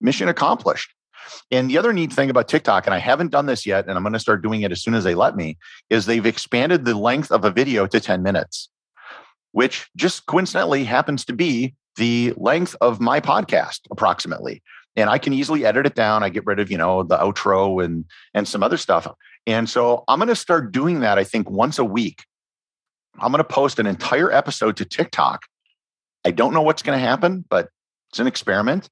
mission 0.00 0.28
accomplished. 0.28 0.92
And 1.50 1.68
the 1.68 1.78
other 1.78 1.92
neat 1.92 2.12
thing 2.12 2.30
about 2.30 2.48
TikTok, 2.48 2.86
and 2.86 2.94
I 2.94 2.98
haven't 2.98 3.32
done 3.32 3.46
this 3.46 3.66
yet, 3.66 3.86
and 3.86 3.96
I'm 3.96 4.02
going 4.02 4.12
to 4.12 4.18
start 4.18 4.42
doing 4.42 4.62
it 4.62 4.72
as 4.72 4.80
soon 4.80 4.94
as 4.94 5.04
they 5.04 5.14
let 5.14 5.36
me, 5.36 5.58
is 5.90 6.06
they've 6.06 6.26
expanded 6.26 6.84
the 6.84 6.96
length 6.96 7.32
of 7.32 7.44
a 7.44 7.50
video 7.50 7.86
to 7.86 8.00
10 8.00 8.22
minutes, 8.22 8.68
which 9.52 9.88
just 9.96 10.26
coincidentally 10.26 10.84
happens 10.84 11.24
to 11.24 11.32
be 11.32 11.74
the 11.96 12.32
length 12.36 12.76
of 12.80 13.00
my 13.00 13.20
podcast 13.20 13.80
approximately. 13.90 14.62
And 14.94 15.10
I 15.10 15.18
can 15.18 15.32
easily 15.32 15.64
edit 15.66 15.86
it 15.86 15.94
down. 15.94 16.22
I 16.22 16.28
get 16.28 16.46
rid 16.46 16.58
of, 16.58 16.70
you 16.70 16.78
know, 16.78 17.02
the 17.02 17.18
outro 17.18 17.84
and 17.84 18.06
and 18.32 18.48
some 18.48 18.62
other 18.62 18.78
stuff. 18.78 19.06
And 19.46 19.68
so 19.68 20.04
I'm 20.08 20.18
going 20.18 20.28
to 20.28 20.36
start 20.36 20.72
doing 20.72 21.00
that, 21.00 21.18
I 21.18 21.24
think, 21.24 21.50
once 21.50 21.78
a 21.78 21.84
week. 21.84 22.24
I'm 23.20 23.32
going 23.32 23.38
to 23.38 23.44
post 23.44 23.78
an 23.78 23.86
entire 23.86 24.30
episode 24.32 24.76
to 24.78 24.84
TikTok. 24.84 25.42
I 26.24 26.30
don't 26.30 26.52
know 26.52 26.62
what's 26.62 26.82
going 26.82 26.98
to 26.98 27.04
happen, 27.04 27.44
but 27.48 27.68
it's 28.10 28.18
an 28.18 28.26
experiment. 28.26 28.88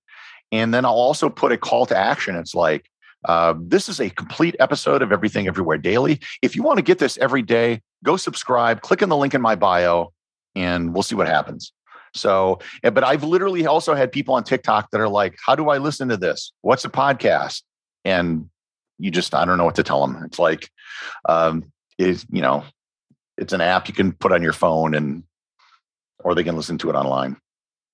And 0.53 0.73
then 0.73 0.85
I'll 0.85 0.93
also 0.93 1.29
put 1.29 1.53
a 1.53 1.57
call 1.57 1.87
to 1.87 1.97
action. 1.97 2.37
It's 2.37 2.55
like, 2.55 2.91
uh, 3.25 3.55
this 3.59 3.89
is 3.89 4.01
a 4.01 4.11
complete 4.11 4.55
episode 4.61 5.03
of 5.03 5.11
Everything 5.11 5.47
Everywhere 5.47 5.79
Daily. 5.79 6.21
If 6.43 6.55
you 6.55 6.63
want 6.63 6.77
to 6.79 6.83
get 6.83 6.99
this 6.99 7.17
every 7.19 7.43
day, 7.43 7.81
go 8.05 8.17
subscribe, 8.17 8.83
click 8.83 9.03
on 9.03 9.09
the 9.09 9.17
link 9.17 9.35
in 9.35 9.41
my 9.41 9.55
bio, 9.55 10.13
and 10.55 10.93
we'll 10.93 11.03
see 11.03 11.15
what 11.15 11.27
happens. 11.27 11.73
So, 12.13 12.61
eh, 12.83 12.91
but 12.91 13.03
I've 13.03 13.25
literally 13.25 13.67
also 13.67 13.95
had 13.95 14.13
people 14.13 14.35
on 14.35 14.45
TikTok 14.45 14.91
that 14.91 15.01
are 15.01 15.09
like, 15.09 15.37
How 15.45 15.57
do 15.57 15.71
I 15.71 15.79
listen 15.79 16.09
to 16.11 16.17
this? 16.17 16.53
What's 16.61 16.85
a 16.85 16.91
podcast? 16.91 17.63
And 18.05 18.49
you 18.99 19.11
just, 19.11 19.35
I 19.35 19.45
don't 19.45 19.59
know 19.59 19.65
what 19.65 19.75
to 19.77 19.83
tell 19.83 20.07
them. 20.07 20.23
It's 20.25 20.39
like, 20.39 20.71
um, 21.29 21.73
is, 21.99 22.27
you 22.31 22.43
know, 22.43 22.65
it's 23.37 23.53
an 23.53 23.61
app 23.61 23.89
you 23.89 23.95
can 23.95 24.13
put 24.13 24.33
on 24.33 24.43
your 24.43 24.53
phone 24.53 24.95
and, 24.95 25.25
or 26.23 26.35
they 26.35 26.45
can 26.45 26.57
listen 26.57 26.79
to 26.79 26.91
it 26.91 26.95
online. 26.95 27.37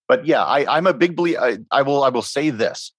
But 0.08 0.26
yeah, 0.26 0.42
I, 0.44 0.76
am 0.76 0.86
a 0.86 0.94
big 0.94 1.14
believer. 1.14 1.40
I, 1.40 1.58
I 1.70 1.82
will 1.82 2.02
I 2.02 2.08
will 2.08 2.22
say 2.22 2.50
this. 2.50 2.92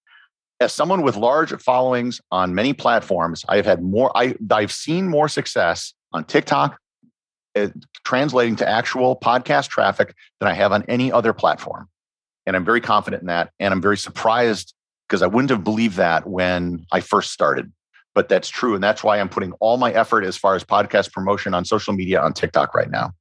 As 0.60 0.72
someone 0.72 1.02
with 1.02 1.16
large 1.16 1.52
followings 1.62 2.22
on 2.32 2.56
many 2.56 2.72
platforms, 2.72 3.44
I've 3.50 3.66
had 3.66 3.82
more, 3.82 4.16
I, 4.16 4.36
I've 4.50 4.72
seen 4.72 5.10
more 5.10 5.28
success 5.28 5.94
on 6.14 6.24
TikTok 6.24 6.78
uh, 7.56 7.68
translating 8.06 8.56
to 8.58 8.70
actual 8.70 9.18
podcast 9.18 9.68
traffic 9.68 10.16
than 10.40 10.48
I 10.48 10.54
have 10.54 10.72
on 10.72 10.86
any 10.88 11.12
other 11.12 11.34
platform. 11.34 11.90
And 12.46 12.56
I'm 12.56 12.64
very 12.64 12.80
confident 12.80 13.22
in 13.22 13.28
that. 13.28 13.52
And 13.60 13.74
I'm 13.74 13.82
very 13.82 13.98
surprised 13.98 14.74
because 15.08 15.22
I 15.22 15.28
wouldn't 15.28 15.50
have 15.50 15.64
believed 15.64 15.98
that 15.98 16.26
when 16.28 16.86
I 16.92 17.02
first 17.02 17.32
started. 17.32 17.72
But 18.14 18.28
that's 18.28 18.50
true. 18.50 18.76
And 18.76 18.84
that's 18.84 19.04
why 19.04 19.20
I'm 19.20 19.30
putting 19.30 19.54
all 19.54 19.78
my 19.78 19.92
effort 19.92 20.26
as 20.26 20.36
far 20.38 20.56
as 20.56 20.64
podcast 20.64 21.12
promotion 21.14 21.54
on 21.54 21.64
social 21.64 21.94
media 21.94 22.22
on 22.22 22.34
TikTok 22.34 22.76
right 22.76 22.90
now. 22.90 23.14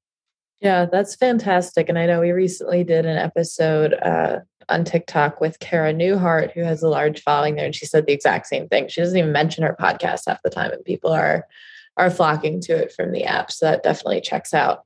Yeah, 0.60 0.86
that's 0.86 1.14
fantastic. 1.14 1.88
And 1.88 1.98
I 1.98 2.06
know 2.06 2.20
we 2.20 2.32
recently 2.32 2.84
did 2.84 3.06
an 3.06 3.16
episode 3.16 3.94
uh, 3.94 4.40
on 4.68 4.84
TikTok 4.84 5.40
with 5.40 5.58
Kara 5.58 5.94
Newhart, 5.94 6.52
who 6.52 6.60
has 6.62 6.82
a 6.82 6.88
large 6.88 7.22
following 7.22 7.54
there, 7.54 7.64
and 7.64 7.74
she 7.74 7.86
said 7.86 8.06
the 8.06 8.12
exact 8.12 8.46
same 8.46 8.68
thing. 8.68 8.88
She 8.88 9.00
doesn't 9.00 9.16
even 9.16 9.32
mention 9.32 9.64
her 9.64 9.76
podcast 9.78 10.22
half 10.26 10.42
the 10.42 10.50
time, 10.50 10.72
and 10.72 10.84
people 10.84 11.10
are 11.10 11.46
are 11.96 12.10
flocking 12.10 12.60
to 12.62 12.72
it 12.72 12.92
from 12.92 13.12
the 13.12 13.24
app. 13.24 13.50
So 13.50 13.66
that 13.66 13.82
definitely 13.82 14.20
checks 14.20 14.54
out. 14.54 14.84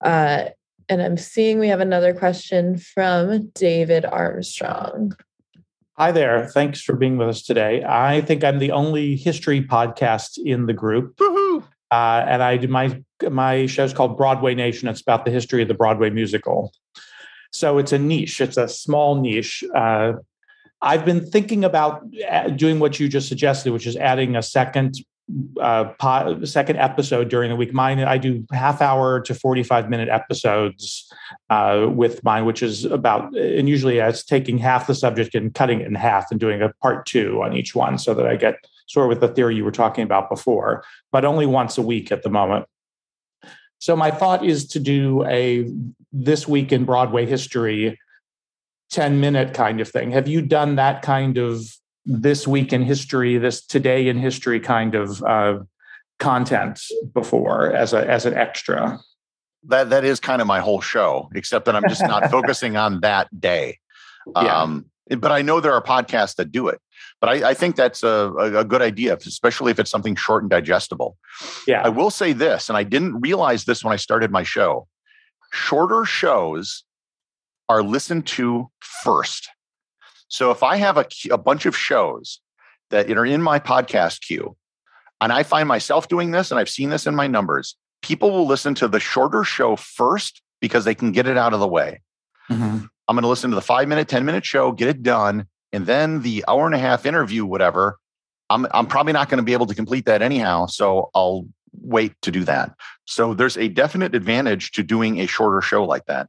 Uh, 0.00 0.50
and 0.88 1.02
I'm 1.02 1.16
seeing 1.16 1.58
we 1.58 1.68
have 1.68 1.80
another 1.80 2.14
question 2.14 2.76
from 2.76 3.48
David 3.54 4.04
Armstrong. 4.04 5.16
Hi 5.98 6.10
there. 6.10 6.46
Thanks 6.48 6.80
for 6.80 6.96
being 6.96 7.18
with 7.18 7.28
us 7.28 7.42
today. 7.42 7.84
I 7.86 8.22
think 8.22 8.42
I'm 8.42 8.58
the 8.58 8.72
only 8.72 9.14
history 9.14 9.60
podcast 9.60 10.38
in 10.42 10.64
the 10.64 10.72
group. 10.72 11.16
Woo-hoo! 11.20 11.62
Uh, 11.90 12.24
and 12.26 12.42
I 12.42 12.56
do 12.56 12.68
my 12.68 13.02
my 13.30 13.66
show 13.66 13.84
is 13.84 13.92
called 13.92 14.16
Broadway 14.16 14.54
Nation. 14.54 14.88
It's 14.88 15.02
about 15.02 15.26
the 15.26 15.30
history 15.30 15.60
of 15.60 15.68
the 15.68 15.74
Broadway 15.74 16.08
musical. 16.08 16.72
So 17.50 17.76
it's 17.76 17.92
a 17.92 17.98
niche. 17.98 18.40
It's 18.40 18.56
a 18.56 18.68
small 18.68 19.20
niche. 19.20 19.62
Uh, 19.74 20.14
I've 20.80 21.04
been 21.04 21.26
thinking 21.26 21.62
about 21.62 22.06
uh, 22.26 22.48
doing 22.48 22.78
what 22.78 22.98
you 22.98 23.06
just 23.06 23.28
suggested, 23.28 23.74
which 23.74 23.86
is 23.86 23.96
adding 23.96 24.34
a 24.34 24.42
second 24.42 24.94
uh, 25.60 25.92
second 26.44 26.76
episode 26.76 27.28
during 27.28 27.50
the 27.50 27.56
week. 27.56 27.72
Mine, 27.72 28.00
I 28.00 28.18
do 28.18 28.44
half 28.52 28.82
hour 28.82 29.20
to 29.20 29.34
45 29.34 29.88
minute 29.88 30.08
episodes 30.08 31.10
uh, 31.50 31.86
with 31.88 32.22
mine, 32.24 32.44
which 32.44 32.62
is 32.62 32.84
about, 32.84 33.34
and 33.36 33.68
usually 33.68 33.98
it's 33.98 34.24
taking 34.24 34.58
half 34.58 34.86
the 34.86 34.94
subject 34.94 35.34
and 35.34 35.54
cutting 35.54 35.80
it 35.80 35.86
in 35.86 35.94
half 35.94 36.30
and 36.30 36.40
doing 36.40 36.60
a 36.60 36.72
part 36.82 37.06
two 37.06 37.42
on 37.42 37.56
each 37.56 37.74
one 37.74 37.98
so 37.98 38.14
that 38.14 38.26
I 38.26 38.36
get 38.36 38.56
sort 38.86 39.06
of 39.06 39.08
with 39.08 39.20
the 39.20 39.34
theory 39.34 39.56
you 39.56 39.64
were 39.64 39.70
talking 39.70 40.04
about 40.04 40.28
before, 40.28 40.84
but 41.12 41.24
only 41.24 41.46
once 41.46 41.78
a 41.78 41.82
week 41.82 42.12
at 42.12 42.22
the 42.22 42.30
moment. 42.30 42.66
So 43.78 43.96
my 43.96 44.10
thought 44.10 44.44
is 44.44 44.66
to 44.68 44.80
do 44.80 45.24
a 45.24 45.68
this 46.12 46.46
week 46.46 46.72
in 46.72 46.84
Broadway 46.84 47.26
history 47.26 47.98
10 48.90 49.20
minute 49.20 49.54
kind 49.54 49.80
of 49.80 49.88
thing. 49.88 50.10
Have 50.10 50.28
you 50.28 50.42
done 50.42 50.76
that 50.76 51.00
kind 51.02 51.38
of 51.38 51.64
this 52.04 52.46
week 52.46 52.72
in 52.72 52.82
history, 52.82 53.38
this 53.38 53.64
today 53.64 54.08
in 54.08 54.18
history 54.18 54.60
kind 54.60 54.94
of 54.94 55.22
uh, 55.22 55.60
content 56.18 56.80
before 57.14 57.72
as 57.72 57.92
a 57.92 58.08
as 58.08 58.26
an 58.26 58.34
extra? 58.34 58.98
That 59.64 59.90
that 59.90 60.04
is 60.04 60.20
kind 60.20 60.40
of 60.40 60.46
my 60.46 60.60
whole 60.60 60.80
show, 60.80 61.28
except 61.34 61.66
that 61.66 61.76
I'm 61.76 61.88
just 61.88 62.02
not 62.02 62.30
focusing 62.30 62.76
on 62.76 63.00
that 63.00 63.28
day. 63.40 63.78
Yeah. 64.34 64.62
Um, 64.62 64.86
but 65.18 65.32
I 65.32 65.42
know 65.42 65.60
there 65.60 65.74
are 65.74 65.82
podcasts 65.82 66.36
that 66.36 66.52
do 66.52 66.68
it. 66.68 66.80
But 67.20 67.28
I, 67.28 67.50
I 67.50 67.54
think 67.54 67.76
that's 67.76 68.02
a, 68.02 68.32
a 68.36 68.64
good 68.64 68.82
idea, 68.82 69.14
especially 69.14 69.70
if 69.70 69.78
it's 69.78 69.90
something 69.90 70.16
short 70.16 70.42
and 70.42 70.50
digestible. 70.50 71.16
Yeah. 71.68 71.82
I 71.84 71.88
will 71.88 72.10
say 72.10 72.32
this, 72.32 72.68
and 72.68 72.76
I 72.76 72.82
didn't 72.82 73.20
realize 73.20 73.64
this 73.64 73.84
when 73.84 73.92
I 73.92 73.96
started 73.96 74.32
my 74.32 74.42
show. 74.42 74.88
Shorter 75.52 76.04
shows 76.04 76.82
are 77.68 77.82
listened 77.82 78.26
to 78.26 78.70
first. 78.80 79.48
So 80.32 80.50
if 80.50 80.62
I 80.62 80.76
have 80.76 80.96
a, 80.96 81.04
a 81.30 81.36
bunch 81.36 81.66
of 81.66 81.76
shows 81.76 82.40
that 82.88 83.10
are 83.10 83.26
in 83.26 83.42
my 83.42 83.58
podcast 83.58 84.22
queue, 84.22 84.56
and 85.20 85.30
I 85.30 85.42
find 85.42 85.68
myself 85.68 86.08
doing 86.08 86.30
this, 86.30 86.50
and 86.50 86.58
I've 86.58 86.70
seen 86.70 86.88
this 86.88 87.06
in 87.06 87.14
my 87.14 87.26
numbers, 87.26 87.76
people 88.00 88.30
will 88.30 88.46
listen 88.46 88.74
to 88.76 88.88
the 88.88 88.98
shorter 88.98 89.44
show 89.44 89.76
first 89.76 90.40
because 90.58 90.86
they 90.86 90.94
can 90.94 91.12
get 91.12 91.26
it 91.26 91.36
out 91.36 91.52
of 91.52 91.60
the 91.60 91.68
way. 91.68 92.00
Mhm. 92.48 92.88
I'm 93.08 93.16
going 93.16 93.22
to 93.22 93.28
listen 93.28 93.50
to 93.50 93.54
the 93.54 93.60
five 93.60 93.88
minute, 93.88 94.08
10 94.08 94.24
minute 94.24 94.46
show, 94.46 94.72
get 94.72 94.88
it 94.88 95.02
done. 95.02 95.48
And 95.70 95.84
then 95.84 96.22
the 96.22 96.42
hour 96.48 96.64
and 96.64 96.74
a 96.74 96.78
half 96.78 97.04
interview, 97.04 97.44
whatever, 97.44 97.98
I'm, 98.48 98.66
I'm 98.72 98.86
probably 98.86 99.12
not 99.12 99.28
going 99.28 99.36
to 99.38 99.44
be 99.44 99.52
able 99.52 99.66
to 99.66 99.74
complete 99.74 100.06
that 100.06 100.22
anyhow. 100.22 100.64
So 100.64 101.10
I'll 101.14 101.46
wait 101.78 102.14
to 102.22 102.30
do 102.30 102.44
that. 102.44 102.74
So 103.04 103.34
there's 103.34 103.58
a 103.58 103.68
definite 103.68 104.14
advantage 104.14 104.72
to 104.72 104.82
doing 104.82 105.20
a 105.20 105.26
shorter 105.26 105.60
show 105.60 105.84
like 105.84 106.06
that. 106.06 106.28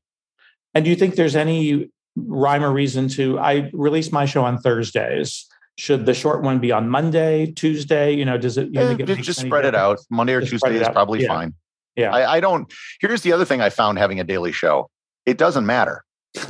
And 0.73 0.83
do 0.83 0.89
you 0.89 0.97
think 0.97 1.15
there's 1.15 1.37
any 1.37 1.89
rhyme 2.15 2.63
or 2.63 2.71
reason 2.71 3.07
to? 3.09 3.39
I 3.39 3.69
release 3.73 4.11
my 4.11 4.25
show 4.25 4.43
on 4.43 4.57
Thursdays. 4.57 5.45
Should 5.77 6.05
the 6.05 6.13
short 6.13 6.43
one 6.43 6.59
be 6.59 6.71
on 6.71 6.89
Monday, 6.89 7.51
Tuesday? 7.51 8.13
You 8.13 8.25
know, 8.25 8.37
does 8.37 8.57
it? 8.57 8.69
You 8.71 8.79
uh, 8.81 8.95
think 8.95 9.21
just 9.21 9.39
spread 9.39 9.65
it 9.65 9.73
out. 9.73 9.99
Monday 10.09 10.33
or 10.33 10.41
Just 10.41 10.51
Tuesday 10.51 10.79
is 10.79 10.87
probably 10.89 11.23
Yeah. 11.23 11.27
fine. 11.27 11.53
Yeah. 11.95 12.13
I, 12.13 12.35
I 12.35 12.39
don't. 12.39 12.71
Here's 13.01 13.21
the 13.21 13.33
other 13.33 13.45
thing 13.45 13.61
I 13.61 13.69
found 13.69 13.97
having 13.97 14.19
a 14.19 14.23
daily 14.23 14.51
show. 14.51 14.89
It 15.25 15.37
doesn't 15.37 15.65
matter. 15.65 16.03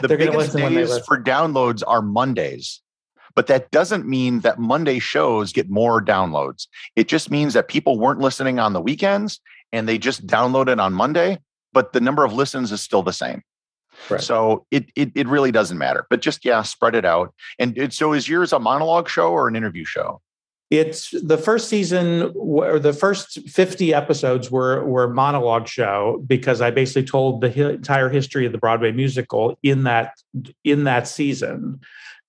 The 0.00 0.06
They're 0.06 0.16
going 0.16 0.32
to 0.32 0.38
biggest 0.38 0.56
days 0.56 0.98
for 1.06 1.20
downloads 1.22 1.82
are 1.86 2.02
Mondays. 2.02 2.80
But 3.34 3.46
that 3.48 3.70
doesn't 3.70 4.06
mean 4.06 4.40
that 4.40 4.58
Monday 4.58 4.98
shows 4.98 5.52
get 5.52 5.70
more 5.70 6.02
downloads. 6.02 6.66
It 6.96 7.06
just 7.08 7.30
means 7.30 7.54
that 7.54 7.68
people 7.68 7.98
weren't 7.98 8.20
listening 8.20 8.58
on 8.58 8.72
the 8.72 8.80
weekends 8.80 9.40
and 9.72 9.88
they 9.88 9.98
just 9.98 10.26
downloaded 10.26 10.80
on 10.80 10.92
Monday, 10.92 11.38
but 11.72 11.92
the 11.92 12.00
number 12.00 12.24
of 12.24 12.32
listens 12.32 12.72
is 12.72 12.80
still 12.80 13.02
the 13.02 13.12
same. 13.12 13.42
Right. 14.10 14.20
So 14.20 14.66
it, 14.70 14.86
it 14.96 15.12
it 15.14 15.28
really 15.28 15.52
doesn't 15.52 15.78
matter. 15.78 16.06
But 16.10 16.20
just 16.20 16.44
yeah, 16.44 16.62
spread 16.62 16.94
it 16.94 17.04
out. 17.04 17.34
And 17.58 17.76
it, 17.76 17.92
so 17.92 18.12
is 18.12 18.28
yours 18.28 18.52
a 18.52 18.58
monologue 18.58 19.08
show 19.08 19.32
or 19.32 19.48
an 19.48 19.56
interview 19.56 19.84
show? 19.84 20.20
It's 20.70 21.14
the 21.22 21.38
first 21.38 21.68
season 21.68 22.32
or 22.34 22.78
the 22.78 22.92
first 22.92 23.48
50 23.48 23.94
episodes 23.94 24.50
were 24.50 24.84
were 24.84 25.08
monologue 25.08 25.66
show 25.66 26.22
because 26.26 26.60
I 26.60 26.70
basically 26.70 27.04
told 27.04 27.40
the 27.40 27.50
hi- 27.50 27.72
entire 27.72 28.10
history 28.10 28.44
of 28.44 28.52
the 28.52 28.58
Broadway 28.58 28.92
musical 28.92 29.58
in 29.62 29.84
that 29.84 30.12
in 30.64 30.84
that 30.84 31.08
season. 31.08 31.80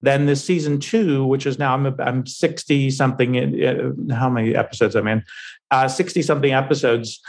Then 0.01 0.25
this 0.25 0.43
season 0.43 0.79
two, 0.79 1.25
which 1.25 1.45
is 1.45 1.59
now 1.59 1.73
I'm 1.73 1.99
I'm 1.99 2.25
60 2.25 2.91
something 2.91 3.35
in 3.35 4.07
uh, 4.09 4.15
how 4.15 4.29
many 4.29 4.55
episodes 4.55 4.95
I'm 4.95 5.07
in, 5.07 5.23
uh, 5.71 5.89
60 5.89 6.21
something 6.21 6.53
episodes 6.53 7.21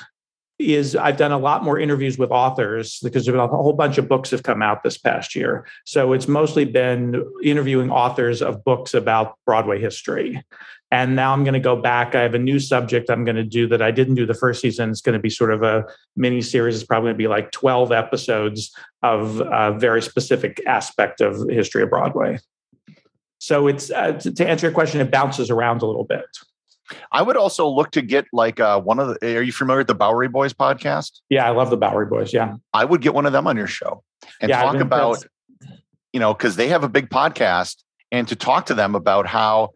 is 0.61 0.95
I've 0.95 1.17
done 1.17 1.33
a 1.33 1.39
lot 1.39 1.65
more 1.65 1.79
interviews 1.79 2.19
with 2.19 2.31
authors 2.31 3.01
because 3.01 3.27
a 3.27 3.47
whole 3.47 3.73
bunch 3.73 3.99
of 3.99 4.09
books 4.09 4.31
have 4.31 4.43
come 4.43 4.63
out 4.63 4.83
this 4.83 4.99
past 4.99 5.35
year. 5.35 5.67
So 5.87 6.13
it's 6.13 6.29
mostly 6.29 6.65
been 6.65 7.25
interviewing 7.43 7.91
authors 7.91 8.43
of 8.43 8.63
books 8.63 8.93
about 8.93 9.37
Broadway 9.47 9.81
history. 9.81 10.45
And 10.93 11.15
now 11.15 11.33
I'm 11.33 11.45
going 11.45 11.55
to 11.55 11.61
go 11.61 11.77
back. 11.77 12.15
I 12.15 12.23
have 12.23 12.35
a 12.35 12.39
new 12.39 12.59
subject 12.59 13.11
I'm 13.11 13.25
going 13.25 13.37
to 13.37 13.45
do 13.45 13.69
that 13.69 13.81
I 13.81 13.91
didn't 13.91 14.17
do 14.17 14.27
the 14.27 14.35
first 14.35 14.61
season. 14.61 14.91
It's 14.91 15.01
going 15.01 15.15
to 15.15 15.21
be 15.21 15.31
sort 15.31 15.53
of 15.53 15.63
a 15.63 15.85
mini 16.17 16.43
series. 16.43 16.75
It's 16.75 16.85
probably 16.85 17.09
going 17.09 17.15
to 17.15 17.19
be 17.19 17.29
like 17.29 17.53
12 17.53 17.93
episodes 17.93 18.75
of 19.03 19.41
a 19.41 19.77
very 19.79 20.03
specific 20.03 20.61
aspect 20.67 21.21
of 21.21 21.49
history 21.49 21.83
of 21.83 21.91
Broadway. 21.91 22.39
So 23.39 23.69
it's 23.69 23.91
uh, 23.91 24.13
to 24.13 24.47
answer 24.49 24.67
your 24.67 24.75
question, 24.75 25.01
it 25.01 25.11
bounces 25.11 25.49
around 25.49 25.81
a 25.83 25.87
little 25.87 26.05
bit. 26.05 26.27
I 27.13 27.23
would 27.23 27.37
also 27.37 27.69
look 27.69 27.91
to 27.93 28.03
get 28.03 28.27
like 28.33 28.61
uh, 28.61 28.81
one 28.81 28.99
of 28.99 29.09
the. 29.09 29.37
Are 29.37 29.43
you 29.43 29.53
familiar 29.53 29.81
with 29.81 29.87
the 29.87 29.95
Bowery 29.95 30.29
Boys 30.29 30.53
podcast? 30.53 31.21
Yeah, 31.29 31.47
I 31.47 31.51
love 31.51 31.71
the 31.71 31.77
Bowery 31.77 32.07
Boys. 32.07 32.33
Yeah, 32.33 32.57
I 32.73 32.85
would 32.85 33.01
get 33.01 33.15
one 33.15 33.27
of 33.27 33.33
them 33.33 33.47
on 33.47 33.57
your 33.57 33.67
show 33.67 34.03
and 34.41 34.49
Yeah, 34.49 34.63
talk 34.63 34.77
about, 34.77 35.25
you 36.13 36.21
know, 36.21 36.35
because 36.35 36.57
they 36.57 36.69
have 36.69 36.85
a 36.85 36.89
big 36.89 37.11
podcast 37.11 37.83
and 38.13 38.27
to 38.29 38.37
talk 38.37 38.67
to 38.67 38.75
them 38.75 38.95
about 38.95 39.27
how, 39.27 39.71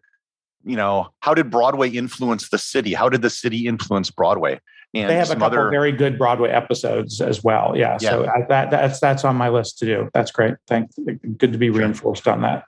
you 0.63 0.75
know, 0.75 1.09
how 1.21 1.33
did 1.33 1.49
Broadway 1.49 1.89
influence 1.89 2.49
the 2.49 2.57
city? 2.57 2.93
How 2.93 3.09
did 3.09 3.21
the 3.21 3.29
city 3.29 3.67
influence 3.67 4.11
Broadway? 4.11 4.59
And 4.93 5.09
they 5.09 5.17
have 5.17 5.29
a 5.29 5.33
couple 5.33 5.47
other, 5.47 5.69
very 5.69 5.91
good 5.91 6.17
Broadway 6.17 6.49
episodes 6.49 7.19
as 7.19 7.43
well. 7.43 7.73
Yeah, 7.75 7.97
so 7.97 8.25
I, 8.27 8.45
that 8.47 8.71
that's 8.71 8.99
that's 8.99 9.25
on 9.25 9.35
my 9.35 9.49
list 9.49 9.77
to 9.79 9.85
do. 9.85 10.09
That's 10.13 10.31
great. 10.31 10.55
Thank, 10.67 10.91
good 11.37 11.51
to 11.51 11.57
be 11.57 11.69
reinforced 11.69 12.27
on 12.29 12.41
that. 12.43 12.63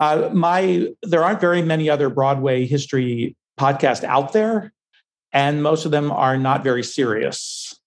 Uh, 0.00 0.28
my 0.32 0.88
there 1.04 1.22
aren't 1.22 1.40
very 1.40 1.62
many 1.62 1.88
other 1.88 2.10
Broadway 2.10 2.66
history 2.66 3.36
podcasts 3.58 4.04
out 4.04 4.32
there, 4.32 4.72
and 5.32 5.62
most 5.62 5.84
of 5.84 5.90
them 5.90 6.10
are 6.10 6.36
not 6.36 6.64
very 6.64 6.82
serious. 6.82 7.78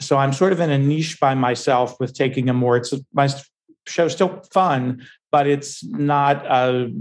So 0.00 0.16
I'm 0.16 0.32
sort 0.32 0.52
of 0.52 0.60
in 0.60 0.70
a 0.70 0.78
niche 0.78 1.18
by 1.20 1.34
myself 1.34 1.98
with 1.98 2.14
taking 2.14 2.48
a 2.48 2.52
more. 2.54 2.76
It's 2.76 2.94
my 3.12 3.28
show's 3.86 4.12
still 4.12 4.42
fun, 4.52 5.06
but 5.32 5.46
it's 5.46 5.84
not 5.84 6.46
a 6.46 6.92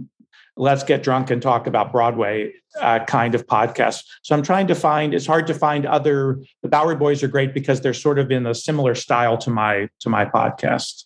let's 0.57 0.83
get 0.83 1.03
drunk 1.03 1.29
and 1.29 1.41
talk 1.41 1.67
about 1.67 1.91
Broadway 1.91 2.51
uh, 2.81 2.99
kind 3.05 3.35
of 3.35 3.45
podcast. 3.45 4.03
So 4.23 4.35
I'm 4.35 4.43
trying 4.43 4.67
to 4.67 4.75
find. 4.75 5.13
It's 5.13 5.25
hard 5.25 5.47
to 5.47 5.53
find 5.53 5.85
other. 5.85 6.41
The 6.63 6.69
Bowery 6.69 6.95
Boys 6.95 7.23
are 7.23 7.27
great 7.27 7.53
because 7.53 7.81
they're 7.81 7.93
sort 7.93 8.19
of 8.19 8.31
in 8.31 8.45
a 8.45 8.55
similar 8.55 8.95
style 8.95 9.37
to 9.39 9.49
my 9.49 9.89
to 10.01 10.09
my 10.09 10.25
podcast. 10.25 11.03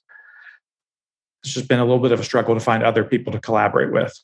It's 1.44 1.54
just 1.54 1.68
been 1.68 1.80
a 1.80 1.86
little 1.86 2.00
bit 2.00 2.12
of 2.12 2.20
a 2.20 2.24
struggle 2.24 2.54
to 2.54 2.62
find 2.62 2.84
other 2.84 3.04
people 3.04 3.34
to 3.34 3.40
collaborate 3.40 3.92
with. 3.92 4.18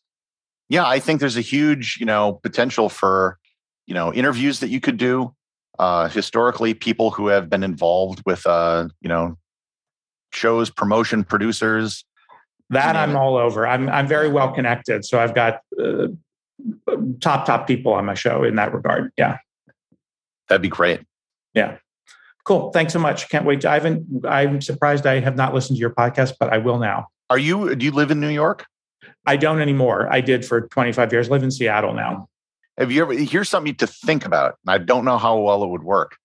Yeah, 0.70 0.86
I 0.86 1.00
think 1.00 1.20
there's 1.20 1.38
a 1.38 1.42
huge, 1.42 1.98
you 2.00 2.06
know, 2.06 2.34
potential 2.44 2.90
for, 2.90 3.38
you 3.86 3.94
know, 3.94 4.14
interviews 4.14 4.60
that 4.60 4.70
you 4.70 4.80
could 4.80 4.98
do. 4.98 5.34
Uh, 5.80 6.08
historically, 6.10 6.74
people 6.74 7.12
who 7.12 7.28
have 7.28 7.50
been 7.50 7.64
involved 7.64 8.22
with, 8.26 8.46
uh, 8.48 8.88
you 9.02 9.10
know, 9.10 9.38
shows, 10.34 10.70
promotion, 10.70 11.24
producers. 11.24 12.04
That 12.70 12.94
name 12.94 13.12
I'm 13.12 13.16
all 13.16 13.38
over. 13.38 13.66
I'm 13.68 13.88
I'm 13.88 14.08
very 14.08 14.28
well 14.28 14.52
connected, 14.54 15.06
so 15.06 15.20
I've 15.20 15.34
got 15.34 15.60
uh, 15.82 16.08
top 17.22 17.46
top 17.46 17.68
people 17.68 17.94
on 17.94 18.06
my 18.06 18.14
show 18.14 18.44
in 18.44 18.56
that 18.56 18.74
regard. 18.74 19.12
Yeah, 19.18 19.38
That'd 20.50 20.62
be 20.62 20.70
great. 20.70 21.02
yeah. 21.54 21.78
Cool. 22.44 22.72
Thanks 22.72 22.94
so 22.94 23.00
much. 23.00 23.28
Can't 23.28 23.46
wait. 23.46 23.62
To, 23.62 23.70
I 23.70 23.74
haven't. 23.74 24.26
I'm 24.26 24.62
surprised 24.62 25.06
I 25.06 25.20
have 25.20 25.36
not 25.36 25.54
listened 25.54 25.76
to 25.78 25.80
your 25.82 25.90
podcast, 25.90 26.34
but 26.40 26.52
I 26.52 26.58
will 26.58 26.80
now. 26.80 27.08
Are 27.30 27.38
you? 27.38 27.76
Do 27.76 27.86
you 27.86 27.92
live 27.92 28.10
in 28.10 28.20
New 28.22 28.30
York? 28.30 28.66
I 29.28 29.36
don't 29.36 29.62
anymore. 29.62 30.12
I 30.12 30.22
did 30.22 30.46
for 30.46 30.62
25 30.62 31.12
years. 31.12 31.30
Live 31.30 31.44
in 31.44 31.52
Seattle 31.52 31.94
now. 31.94 32.30
Have 32.78 32.92
you 32.92 33.02
ever? 33.04 33.14
Here's 33.14 33.50
something 33.50 33.76
to 33.76 33.88
think 33.88 34.26
about. 34.26 34.58
And 34.66 34.74
I 34.74 34.78
don't 34.78 35.06
know 35.06 35.18
how 35.18 35.38
well 35.38 35.64
it 35.64 35.68
would 35.68 35.84
work. 35.84 36.18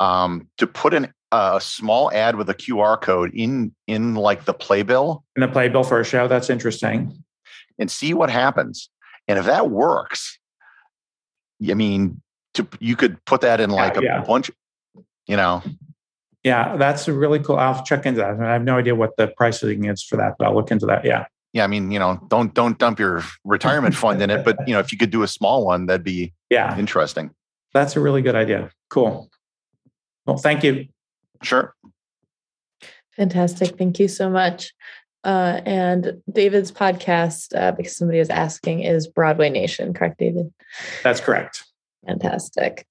Um, 0.00 0.48
to 0.58 0.66
put 0.66 0.94
an 0.94 1.12
a 1.32 1.60
small 1.60 2.10
ad 2.12 2.36
with 2.36 2.48
a 2.48 2.54
QR 2.54 3.00
code 3.00 3.32
in 3.34 3.74
in 3.86 4.14
like 4.14 4.44
the 4.44 4.54
playbill 4.54 5.24
In 5.34 5.40
the 5.40 5.48
playbill 5.48 5.82
for 5.82 6.00
a 6.00 6.04
show. 6.04 6.28
That's 6.28 6.50
interesting. 6.50 7.22
and 7.78 7.90
see 7.90 8.14
what 8.14 8.30
happens. 8.30 8.88
And 9.28 9.38
if 9.38 9.44
that 9.44 9.70
works, 9.70 10.38
I 11.68 11.74
mean, 11.74 12.22
to 12.54 12.66
you 12.80 12.96
could 12.96 13.22
put 13.24 13.42
that 13.42 13.60
in 13.60 13.70
like 13.70 13.96
a 13.96 14.02
yeah. 14.02 14.22
bunch. 14.22 14.50
You 15.26 15.36
know, 15.36 15.62
Yeah, 16.44 16.76
that's 16.76 17.08
really 17.08 17.40
cool. 17.40 17.56
I'll 17.56 17.82
check 17.82 18.06
into 18.06 18.20
that. 18.20 18.40
I 18.40 18.52
have 18.52 18.62
no 18.62 18.78
idea 18.78 18.94
what 18.94 19.16
the 19.16 19.26
pricing 19.26 19.86
is 19.86 20.02
for 20.02 20.16
that, 20.16 20.36
but 20.38 20.46
I'll 20.46 20.54
look 20.54 20.70
into 20.70 20.86
that. 20.86 21.04
Yeah. 21.04 21.26
Yeah. 21.56 21.64
I 21.64 21.66
mean, 21.66 21.90
you 21.90 21.98
know, 21.98 22.20
don't 22.28 22.54
don't 22.54 22.78
dump 22.78 22.98
your 22.98 23.22
retirement 23.44 23.94
fund 23.94 24.22
in 24.22 24.30
it, 24.30 24.44
but 24.44 24.56
you 24.66 24.74
know, 24.74 24.80
if 24.80 24.92
you 24.92 24.98
could 24.98 25.10
do 25.10 25.22
a 25.22 25.28
small 25.28 25.64
one, 25.66 25.86
that'd 25.86 26.04
be 26.04 26.32
Yeah. 26.50 26.78
interesting. 26.78 27.30
That's 27.74 27.96
a 27.96 28.00
really 28.00 28.22
good 28.22 28.36
idea. 28.36 28.70
Cool. 28.90 29.28
Well, 30.26 30.36
thank 30.36 30.62
you. 30.62 30.86
Sure. 31.42 31.74
Fantastic. 33.16 33.76
Thank 33.78 33.98
you 33.98 34.08
so 34.08 34.28
much. 34.30 34.72
Uh, 35.24 35.60
and 35.66 36.22
David's 36.30 36.70
podcast, 36.70 37.56
uh, 37.58 37.72
because 37.72 37.96
somebody 37.96 38.18
was 38.20 38.30
asking, 38.30 38.82
is 38.82 39.08
Broadway 39.08 39.50
Nation, 39.50 39.92
correct, 39.92 40.18
David? 40.18 40.52
That's 41.02 41.20
correct. 41.20 41.64
Fantastic. 42.06 42.86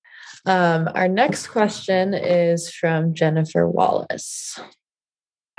Um, 0.46 0.90
our 0.94 1.08
next 1.08 1.48
question 1.48 2.14
is 2.14 2.70
from 2.70 3.14
Jennifer 3.14 3.70
Wallace. 3.70 4.60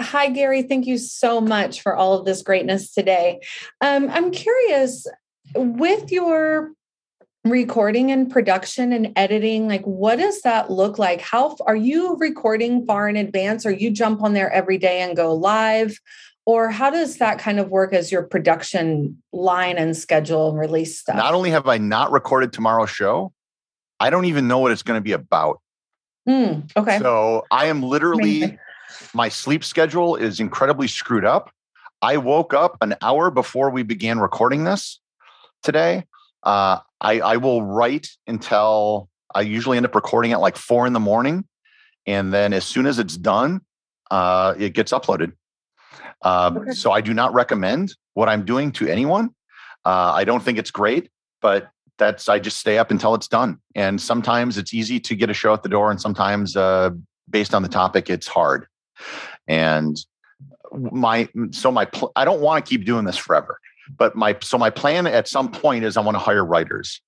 Hi, 0.01 0.29
Gary. 0.29 0.63
Thank 0.63 0.87
you 0.87 0.99
so 0.99 1.41
much 1.41 1.81
for 1.81 1.97
all 1.97 2.15
of 2.15 2.27
this 2.27 2.43
greatness 2.43 2.93
today. 2.93 3.41
Um, 3.81 4.11
I'm 4.11 4.31
curious 4.31 5.07
with 5.55 6.13
your 6.13 6.73
recording 7.45 8.11
and 8.11 8.31
production 8.31 8.93
and 8.93 9.13
editing, 9.17 9.69
like 9.69 9.85
what 9.85 10.17
does 10.17 10.43
that 10.43 10.71
look 10.71 10.99
like? 10.99 11.21
How 11.21 11.57
are 11.67 11.77
you 11.77 12.17
recording 12.17 12.85
far 12.85 13.09
in 13.09 13.17
advance 13.17 13.65
or 13.65 13.71
you 13.71 13.91
jump 13.91 14.23
on 14.23 14.35
there 14.35 14.51
every 14.51 14.79
day 14.79 15.01
and 15.01 15.17
go 15.17 15.35
live? 15.35 15.99
Or 16.45 16.71
how 16.71 16.91
does 16.91 17.17
that 17.17 17.39
kind 17.39 17.59
of 17.59 17.71
work 17.71 17.93
as 17.93 18.13
your 18.13 18.23
production 18.23 19.21
line 19.33 19.79
and 19.79 19.97
schedule 19.97 20.51
and 20.51 20.59
release 20.59 21.01
stuff? 21.01 21.17
Not 21.17 21.35
only 21.35 21.51
have 21.51 21.67
I 21.67 21.79
not 21.79 22.13
recorded 22.13 22.53
tomorrow's 22.53 22.91
show, 22.91 23.33
I 23.99 24.11
don't 24.11 24.27
even 24.27 24.47
know 24.47 24.59
what 24.59 24.73
it's 24.73 24.83
going 24.83 24.99
to 24.99 25.03
be 25.03 25.13
about. 25.13 25.61
Hmm, 26.27 26.61
okay. 26.77 26.99
So 26.99 27.45
I 27.51 27.67
am 27.67 27.83
literally. 27.83 28.59
My 29.17 29.31
sleep 29.31 29.65
schedule 29.65 30.15
is 30.15 30.39
incredibly 30.41 30.87
screwed 30.87 31.25
up. 31.25 31.51
I 32.03 32.19
woke 32.19 32.53
up 32.53 32.77
an 32.83 32.95
hour 33.01 33.31
before 33.31 33.71
we 33.71 33.83
began 33.83 34.19
recording 34.19 34.65
this 34.65 35.01
today. 35.63 36.05
Uh, 36.43 36.81
I, 37.01 37.21
I 37.21 37.37
will 37.39 37.63
write 37.63 38.11
until 38.27 39.09
I 39.35 39.41
usually 39.41 39.79
end 39.79 39.87
up 39.87 39.95
recording 39.95 40.33
at 40.33 40.41
like 40.41 40.57
four 40.57 40.87
in 40.87 40.93
the 40.93 41.01
morning. 41.01 41.47
And 42.07 42.33
then 42.33 42.53
as 42.53 42.65
soon 42.65 42.87
as 42.87 42.99
it's 42.99 43.17
done, 43.17 43.63
uh, 44.11 44.55
it 44.59 44.75
gets 44.75 44.93
uploaded. 44.93 45.33
Um, 46.23 46.59
okay. 46.59 46.73
So 46.73 46.93
I 46.93 47.01
do 47.01 47.15
not 47.15 47.33
recommend 47.33 47.95
what 48.13 48.29
I'm 48.29 48.45
doing 48.45 48.71
to 48.73 48.87
anyone. 48.87 49.31
Uh, 49.85 50.13
I 50.15 50.25
don't 50.25 50.43
think 50.43 50.59
it's 50.59 50.71
great, 50.71 51.11
but 51.41 51.71
that's 51.99 52.29
I 52.29 52.39
just 52.39 52.59
stay 52.59 52.77
up 52.77 52.91
until 52.91 53.15
it's 53.15 53.29
done. 53.29 53.61
And 53.75 53.99
sometimes 53.99 54.59
it's 54.59 54.75
easy 54.75 55.01
to 55.01 55.17
get 55.17 55.31
a 55.31 55.35
show 55.35 55.55
at 55.55 55.63
the 55.63 55.69
door, 55.71 55.91
and 55.91 56.01
sometimes 56.01 56.55
uh, 56.55 56.91
based 57.31 57.55
on 57.55 57.63
the 57.63 57.69
topic, 57.69 58.11
it's 58.11 58.27
hard. 58.27 58.67
And 59.47 59.97
my 60.73 61.29
so 61.51 61.71
my 61.71 61.85
pl- 61.85 62.13
I 62.17 62.25
don't 62.25 62.41
want 62.41 62.65
to 62.65 62.69
keep 62.69 62.85
doing 62.85 63.05
this 63.05 63.17
forever, 63.17 63.61
but 63.97 64.17
my 64.17 64.37
so 64.43 64.59
my 64.59 64.71
plan 64.71 65.07
at 65.07 65.29
some 65.29 65.51
point 65.51 65.85
is 65.85 65.97
I 65.97 66.01
want 66.01 66.15
to 66.17 66.21
hire 66.21 66.45
writers. 66.45 67.01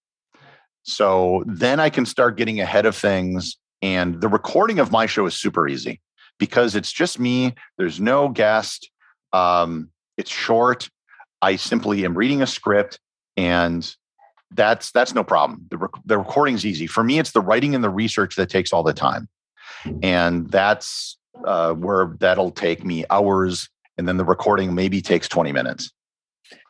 So 0.83 1.45
then 1.47 1.81
I 1.81 1.91
can 1.91 2.07
start 2.07 2.37
getting 2.37 2.61
ahead 2.61 2.87
of 2.87 2.97
things. 2.97 3.57
And 3.83 4.21
the 4.21 4.29
recording 4.29 4.79
of 4.79 4.91
my 4.91 5.07
show 5.07 5.27
is 5.27 5.35
super 5.35 5.69
easy 5.69 6.01
because 6.39 6.75
it's 6.75 6.91
just 6.91 7.19
me. 7.19 7.55
There's 7.77 8.01
no 8.01 8.29
guest. 8.29 8.91
Um, 9.33 9.91
it's 10.17 10.31
short. 10.31 10.89
I 11.43 11.57
simply 11.57 12.05
am 12.05 12.17
reading 12.17 12.43
a 12.43 12.47
script, 12.47 12.99
and 13.37 13.95
that's 14.51 14.91
that's 14.93 15.15
no 15.15 15.23
problem. 15.23 15.67
The 15.71 15.79
rec- 15.79 16.03
the 16.05 16.19
recording's 16.19 16.65
easy 16.65 16.87
for 16.87 17.05
me. 17.05 17.19
It's 17.19 17.33
the 17.33 17.41
writing 17.41 17.75
and 17.75 17.85
the 17.85 17.91
research 17.91 18.37
that 18.37 18.49
takes 18.49 18.73
all 18.73 18.83
the 18.83 18.95
time, 18.95 19.29
and 20.03 20.49
that's 20.51 21.18
uh, 21.45 21.75
where 21.75 22.17
that'll 22.21 22.51
take 22.51 22.85
me 22.85 23.05
hours, 23.11 23.69
and 23.97 24.07
then 24.07 24.17
the 24.17 24.25
recording 24.25 24.75
maybe 24.75 25.01
takes 25.01 25.29
twenty 25.29 25.53
minutes. 25.53 25.93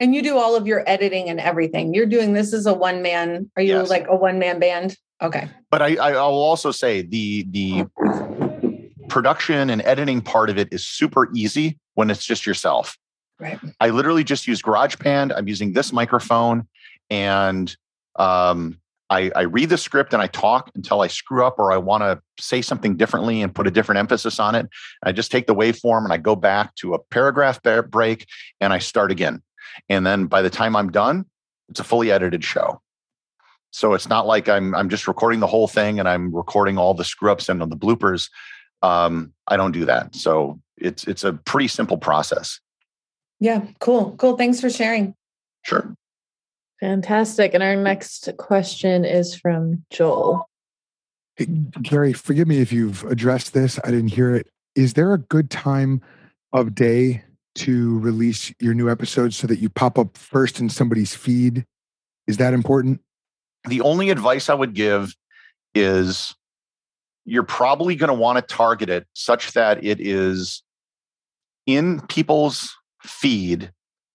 And 0.00 0.14
you 0.14 0.22
do 0.22 0.36
all 0.36 0.56
of 0.56 0.66
your 0.66 0.82
editing 0.88 1.28
and 1.28 1.38
everything. 1.38 1.94
You're 1.94 2.06
doing 2.06 2.32
this 2.32 2.52
as 2.52 2.66
a 2.66 2.74
one 2.74 3.00
man. 3.00 3.50
Are 3.56 3.62
you 3.62 3.74
yes. 3.74 3.88
like 3.88 4.06
a 4.08 4.16
one 4.16 4.38
man 4.38 4.58
band? 4.58 4.96
Okay. 5.22 5.48
But 5.70 5.82
I, 5.82 5.96
I 5.96 6.12
will 6.12 6.42
also 6.42 6.70
say 6.70 7.02
the 7.02 7.44
the 7.50 7.86
production 9.08 9.70
and 9.70 9.82
editing 9.82 10.20
part 10.20 10.50
of 10.50 10.58
it 10.58 10.68
is 10.72 10.84
super 10.84 11.28
easy 11.34 11.78
when 11.94 12.10
it's 12.10 12.24
just 12.24 12.46
yourself. 12.46 12.96
Right. 13.40 13.58
I 13.80 13.90
literally 13.90 14.24
just 14.24 14.46
use 14.46 14.60
GarageBand. 14.62 15.32
I'm 15.36 15.48
using 15.48 15.72
this 15.72 15.92
microphone 15.92 16.66
and 17.08 17.74
um, 18.16 18.80
I, 19.10 19.30
I, 19.34 19.42
read 19.42 19.70
the 19.70 19.78
script 19.78 20.12
and 20.12 20.20
I 20.20 20.26
talk 20.26 20.70
until 20.74 21.00
I 21.00 21.06
screw 21.06 21.44
up 21.44 21.58
or 21.58 21.72
I 21.72 21.78
want 21.78 22.02
to 22.02 22.20
say 22.42 22.60
something 22.60 22.96
differently 22.96 23.40
and 23.40 23.54
put 23.54 23.66
a 23.66 23.70
different 23.70 23.98
emphasis 23.98 24.38
on 24.38 24.54
it. 24.54 24.68
I 25.02 25.12
just 25.12 25.32
take 25.32 25.46
the 25.46 25.54
waveform 25.54 26.04
and 26.04 26.12
I 26.12 26.18
go 26.18 26.36
back 26.36 26.74
to 26.76 26.94
a 26.94 26.98
paragraph 26.98 27.60
break 27.90 28.26
and 28.60 28.72
I 28.72 28.78
start 28.78 29.10
again. 29.10 29.42
And 29.88 30.06
then 30.06 30.26
by 30.26 30.42
the 30.42 30.50
time 30.50 30.76
I'm 30.76 30.90
done, 30.90 31.24
it's 31.68 31.80
a 31.80 31.84
fully 31.84 32.10
edited 32.10 32.44
show. 32.44 32.80
So 33.70 33.94
it's 33.94 34.08
not 34.08 34.26
like 34.26 34.48
I'm 34.48 34.74
I'm 34.74 34.88
just 34.88 35.06
recording 35.06 35.40
the 35.40 35.46
whole 35.46 35.68
thing 35.68 35.98
and 35.98 36.08
I'm 36.08 36.34
recording 36.34 36.78
all 36.78 36.94
the 36.94 37.04
screw 37.04 37.30
ups 37.30 37.48
and 37.48 37.60
the 37.60 37.76
bloopers. 37.76 38.30
Um, 38.82 39.32
I 39.46 39.56
don't 39.56 39.72
do 39.72 39.84
that. 39.84 40.14
So 40.14 40.60
it's 40.76 41.04
it's 41.04 41.24
a 41.24 41.34
pretty 41.34 41.68
simple 41.68 41.98
process. 41.98 42.60
Yeah, 43.40 43.66
cool. 43.78 44.16
Cool. 44.16 44.36
Thanks 44.36 44.60
for 44.60 44.70
sharing. 44.70 45.14
Sure. 45.64 45.94
Fantastic. 46.80 47.54
And 47.54 47.62
our 47.62 47.76
next 47.76 48.28
question 48.38 49.04
is 49.04 49.34
from 49.34 49.84
Joel. 49.90 50.48
Hey, 51.36 51.46
Gary, 51.82 52.12
forgive 52.12 52.48
me 52.48 52.60
if 52.60 52.72
you've 52.72 53.04
addressed 53.04 53.52
this. 53.52 53.78
I 53.84 53.90
didn't 53.90 54.08
hear 54.08 54.34
it. 54.34 54.48
Is 54.74 54.94
there 54.94 55.12
a 55.12 55.18
good 55.18 55.50
time 55.50 56.00
of 56.52 56.74
day 56.74 57.24
to 57.56 57.98
release 57.98 58.52
your 58.60 58.74
new 58.74 58.88
episodes 58.88 59.36
so 59.36 59.46
that 59.48 59.58
you 59.58 59.68
pop 59.68 59.98
up 59.98 60.16
first 60.16 60.60
in 60.60 60.68
somebody's 60.68 61.14
feed? 61.14 61.64
Is 62.26 62.36
that 62.36 62.54
important? 62.54 63.00
The 63.66 63.80
only 63.80 64.10
advice 64.10 64.48
I 64.48 64.54
would 64.54 64.74
give 64.74 65.14
is 65.74 66.34
you're 67.24 67.42
probably 67.42 67.96
going 67.96 68.08
to 68.08 68.14
want 68.14 68.36
to 68.36 68.54
target 68.54 68.88
it 68.88 69.06
such 69.14 69.52
that 69.52 69.84
it 69.84 70.00
is 70.00 70.62
in 71.66 72.00
people's 72.02 72.74
feed 73.02 73.72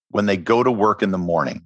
when 0.10 0.26
they 0.26 0.38
go 0.38 0.64
to 0.64 0.72
work 0.72 1.04
in 1.04 1.12
the 1.12 1.18
morning. 1.18 1.62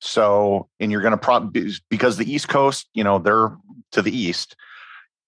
So, 0.00 0.68
and 0.78 0.92
you're 0.92 1.00
going 1.00 1.12
to 1.12 1.18
probably 1.18 1.72
because 1.88 2.16
the 2.16 2.30
East 2.30 2.48
Coast, 2.48 2.88
you 2.94 3.02
know, 3.02 3.18
they're 3.18 3.56
to 3.92 4.02
the 4.02 4.16
east. 4.16 4.56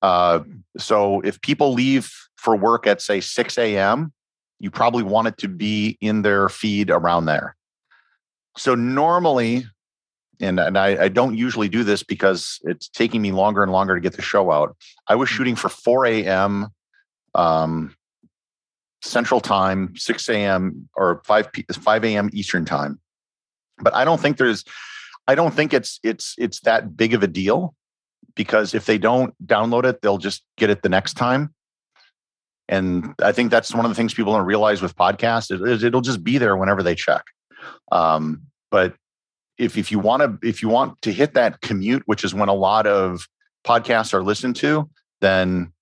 Uh, 0.02 0.40
so 0.76 1.20
if 1.22 1.40
people 1.40 1.72
leave 1.72 2.12
for 2.36 2.56
work 2.56 2.86
at 2.86 3.00
say 3.00 3.20
6 3.20 3.58
a.m., 3.58 4.12
you 4.60 4.70
probably 4.70 5.02
want 5.02 5.28
it 5.28 5.38
to 5.38 5.48
be 5.48 5.96
in 6.00 6.22
their 6.22 6.48
feed 6.48 6.90
around 6.90 7.26
there. 7.26 7.56
So 8.56 8.74
normally, 8.74 9.66
and, 10.40 10.58
and 10.58 10.76
I, 10.76 11.04
I, 11.04 11.08
don't 11.08 11.36
usually 11.36 11.68
do 11.68 11.84
this 11.84 12.02
because 12.02 12.58
it's 12.62 12.88
taking 12.88 13.22
me 13.22 13.32
longer 13.32 13.62
and 13.62 13.72
longer 13.72 13.94
to 13.94 14.00
get 14.00 14.14
the 14.14 14.22
show 14.22 14.50
out. 14.50 14.76
I 15.06 15.14
was 15.14 15.28
shooting 15.28 15.56
for 15.56 15.68
4 15.68 16.06
a.m. 16.06 16.68
Um, 17.34 17.94
Central 19.02 19.40
Time, 19.40 19.94
6 19.96 20.28
a.m. 20.28 20.88
or 20.96 21.22
5 21.24 21.52
p- 21.52 21.66
5 21.72 22.04
a.m. 22.04 22.30
Eastern 22.32 22.64
Time. 22.64 23.00
But 23.80 23.94
I 23.94 24.04
don't 24.04 24.20
think 24.20 24.36
there's, 24.36 24.64
I 25.26 25.34
don't 25.34 25.54
think 25.54 25.72
it's 25.72 26.00
it's 26.02 26.34
it's 26.38 26.60
that 26.60 26.96
big 26.96 27.14
of 27.14 27.22
a 27.22 27.26
deal 27.26 27.74
because 28.34 28.74
if 28.74 28.86
they 28.86 28.98
don't 28.98 29.34
download 29.46 29.84
it, 29.84 30.00
they'll 30.00 30.18
just 30.18 30.42
get 30.56 30.70
it 30.70 30.82
the 30.82 30.88
next 30.88 31.14
time. 31.14 31.54
And 32.68 33.14
I 33.22 33.32
think 33.32 33.50
that's 33.50 33.74
one 33.74 33.84
of 33.84 33.90
the 33.90 33.94
things 33.94 34.12
people 34.12 34.34
don't 34.34 34.44
realize 34.44 34.82
with 34.82 34.94
podcasts 34.94 35.50
is 35.66 35.82
it'll 35.82 36.02
just 36.02 36.22
be 36.22 36.38
there 36.38 36.56
whenever 36.56 36.82
they 36.82 36.94
check. 36.94 37.24
Um, 37.90 38.42
but 38.70 38.94
if 39.58 39.76
if 39.76 39.90
you 39.90 39.98
want 39.98 40.22
to 40.22 40.48
if 40.48 40.62
you 40.62 40.68
want 40.68 41.00
to 41.02 41.12
hit 41.12 41.34
that 41.34 41.60
commute, 41.60 42.02
which 42.06 42.24
is 42.24 42.34
when 42.34 42.48
a 42.48 42.54
lot 42.54 42.86
of 42.86 43.26
podcasts 43.66 44.14
are 44.14 44.22
listened 44.22 44.56
to, 44.56 44.88
then 45.20 45.72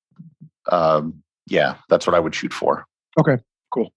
um, 0.70 1.22
yeah, 1.46 1.76
that's 1.88 2.06
what 2.06 2.14
I 2.14 2.20
would 2.20 2.34
shoot 2.34 2.52
for. 2.52 2.86
Okay, 3.18 3.38
cool. 3.70 3.92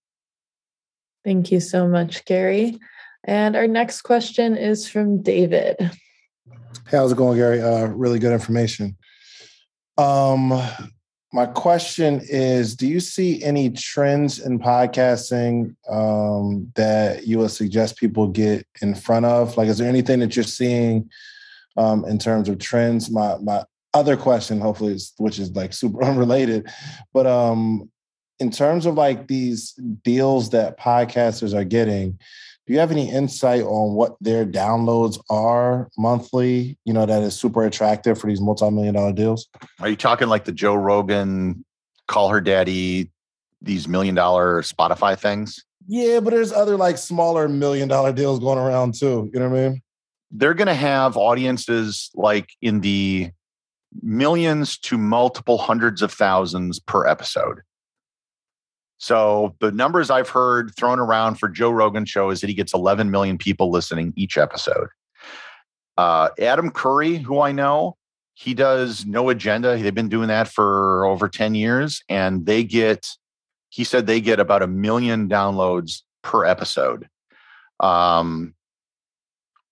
Thank 1.24 1.52
you 1.52 1.60
so 1.60 1.88
much, 1.88 2.26
Gary. 2.26 2.80
And 3.24 3.56
our 3.56 3.68
next 3.68 4.02
question 4.02 4.56
is 4.56 4.88
from 4.88 5.22
David. 5.22 5.76
Hey, 5.80 6.98
how's 6.98 7.12
it 7.12 7.18
going, 7.18 7.38
Gary? 7.38 7.62
Uh, 7.62 7.88
really 7.88 8.20
good 8.20 8.34
information. 8.34 8.98
Um, 9.98 10.60
my 11.32 11.46
question 11.46 12.22
is 12.24 12.76
Do 12.76 12.88
you 12.88 13.00
see 13.00 13.44
any 13.44 13.70
trends 13.70 14.40
in 14.40 14.60
podcasting 14.60 15.76
um, 15.90 16.72
that 16.76 17.28
you 17.28 17.40
would 17.40 17.52
suggest 17.52 17.98
people 17.98 18.28
get 18.28 18.66
in 18.82 18.96
front 18.96 19.26
of? 19.26 19.58
Like, 19.58 19.68
is 19.68 19.78
there 19.78 19.90
anything 19.90 20.20
that 20.22 20.36
you're 20.36 20.44
seeing 20.44 21.10
um, 21.78 22.06
in 22.06 22.18
terms 22.18 22.50
of 22.50 22.58
trends? 22.58 23.12
My, 23.12 23.38
my 23.38 23.64
other 23.94 24.18
question, 24.18 24.60
hopefully, 24.60 24.94
is, 24.94 25.14
which 25.18 25.38
is 25.38 25.52
like 25.52 25.74
super 25.74 26.04
unrelated, 26.06 26.68
but 27.14 27.28
um, 27.28 27.92
in 28.40 28.50
terms 28.50 28.86
of 28.86 28.96
like 28.96 29.28
these 29.28 29.74
deals 30.04 30.50
that 30.52 30.80
podcasters 30.80 31.54
are 31.54 31.66
getting, 31.66 32.18
do 32.70 32.74
you 32.74 32.80
have 32.80 32.92
any 32.92 33.10
insight 33.10 33.64
on 33.64 33.96
what 33.96 34.16
their 34.22 34.46
downloads 34.46 35.20
are 35.28 35.90
monthly? 35.98 36.78
You 36.86 36.94
know, 36.94 37.04
that 37.04 37.24
is 37.24 37.36
super 37.36 37.66
attractive 37.66 38.20
for 38.20 38.28
these 38.28 38.40
multi-million 38.40 38.94
dollar 38.94 39.12
deals. 39.12 39.50
Are 39.80 39.90
you 39.90 39.96
talking 39.96 40.28
like 40.28 40.46
the 40.46 40.52
Joe 40.52 40.76
Rogan, 40.76 41.66
call 42.08 42.30
her 42.30 42.40
daddy, 42.40 43.10
these 43.60 43.88
million 43.88 44.14
dollar 44.14 44.62
Spotify 44.62 45.18
things? 45.18 45.66
Yeah, 45.88 46.20
but 46.20 46.30
there's 46.30 46.52
other 46.52 46.78
like 46.78 47.00
smaller 47.00 47.50
million 47.50 47.88
dollar 47.88 48.14
deals 48.14 48.38
going 48.38 48.60
around 48.60 48.94
too. 48.94 49.32
You 49.34 49.40
know 49.40 49.50
what 49.50 49.60
I 49.60 49.70
mean? 49.70 49.82
They're 50.30 50.54
going 50.54 50.68
to 50.68 50.76
have 50.76 51.18
audiences 51.18 52.12
like 52.14 52.52
in 52.62 52.82
the 52.82 53.32
millions 54.04 54.78
to 54.78 54.98
multiple 55.00 55.58
hundreds 55.58 56.04
of 56.04 56.14
thousands 56.14 56.78
per 56.78 57.08
episode. 57.08 57.62
So 59.00 59.56
the 59.60 59.72
numbers 59.72 60.10
I've 60.10 60.30
heard 60.30 60.76
thrown 60.76 61.00
around 61.00 61.36
for 61.36 61.48
Joe 61.48 61.72
Rogan 61.72 62.06
show 62.06 62.30
is 62.30 62.42
that 62.42 62.48
he 62.48 62.54
gets 62.54 62.74
11 62.74 63.10
million 63.10 63.38
people 63.38 63.72
listening 63.72 64.14
each 64.18 64.38
episode. 64.38 64.90
Uh, 65.98 66.30
Adam 66.38 66.70
Curry, 66.70 67.16
who 67.16 67.40
I 67.40 67.54
know, 67.54 67.96
he 68.34 68.54
does 68.54 69.06
no 69.06 69.30
agenda. 69.30 69.78
They've 69.78 69.96
been 69.96 70.10
doing 70.10 70.28
that 70.28 70.50
for 70.50 71.06
over 71.06 71.30
10 71.30 71.56
years, 71.56 72.04
and 72.10 72.46
they 72.46 72.64
get, 72.64 73.08
he 73.70 73.86
said 73.86 74.06
they 74.06 74.22
get 74.22 74.40
about 74.40 74.64
a 74.64 74.68
million 74.68 75.30
downloads 75.30 76.04
per 76.22 76.44
episode. 76.44 77.08
Um, 77.80 78.54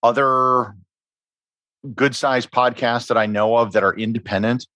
other 0.02 0.74
good 1.94 2.16
sized 2.16 2.50
podcasts 2.50 3.08
that 3.08 3.18
I 3.18 3.26
know 3.26 3.56
of 3.56 3.72
that 3.72 3.84
are 3.84 3.94
independent 3.94 4.66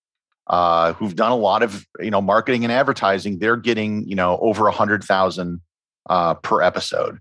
uh, 0.47 0.93
who've 0.94 1.16
done 1.16 1.32
a 1.32 1.36
lot 1.36 1.62
of 1.62 1.86
you 2.01 2.10
know 2.10 2.20
marketing 2.20 2.64
and 2.64 2.73
advertising, 2.73 3.39
they're 3.39 3.56
getting 3.56 4.06
you 4.09 4.14
know 4.14 4.39
over 4.40 4.66
a 4.66 4.73
hundred 4.73 5.05
thousand 5.05 5.60
uh, 6.09 6.35
per 6.35 6.62
episode. 6.62 7.19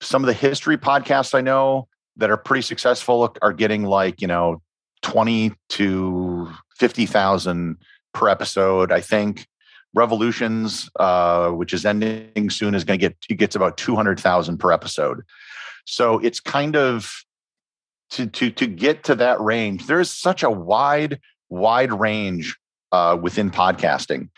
Some 0.00 0.22
of 0.22 0.26
the 0.26 0.34
history 0.34 0.76
podcasts 0.76 1.34
I 1.34 1.40
know 1.40 1.88
that 2.16 2.30
are 2.30 2.36
pretty 2.36 2.62
successful 2.62 3.34
are 3.40 3.52
getting 3.52 3.84
like 3.84 4.20
you 4.20 4.28
know 4.28 4.60
twenty 5.02 5.52
to 5.70 6.50
fifty 6.76 7.06
thousand 7.06 7.76
per 8.12 8.28
episode. 8.28 8.92
I 8.92 9.00
think 9.00 9.46
Revolutions, 9.94 10.88
uh, 10.98 11.50
which 11.50 11.74
is 11.74 11.84
ending 11.84 12.48
soon, 12.48 12.74
is 12.74 12.82
going 12.82 12.98
to 12.98 13.08
get 13.08 13.16
it 13.28 13.34
gets 13.34 13.54
about 13.54 13.76
two 13.76 13.94
hundred 13.94 14.18
thousand 14.18 14.58
per 14.58 14.72
episode. 14.72 15.22
So 15.84 16.18
it's 16.20 16.40
kind 16.40 16.76
of 16.76 17.12
to 18.10 18.26
to 18.26 18.50
to 18.52 18.66
get 18.66 19.04
to 19.04 19.14
that 19.16 19.40
range. 19.40 19.86
There 19.86 20.00
is 20.00 20.10
such 20.10 20.42
a 20.42 20.50
wide 20.50 21.20
wide 21.52 21.92
range 21.92 22.56
uh, 22.90 23.16
within 23.20 23.50
podcasting, 23.50 24.28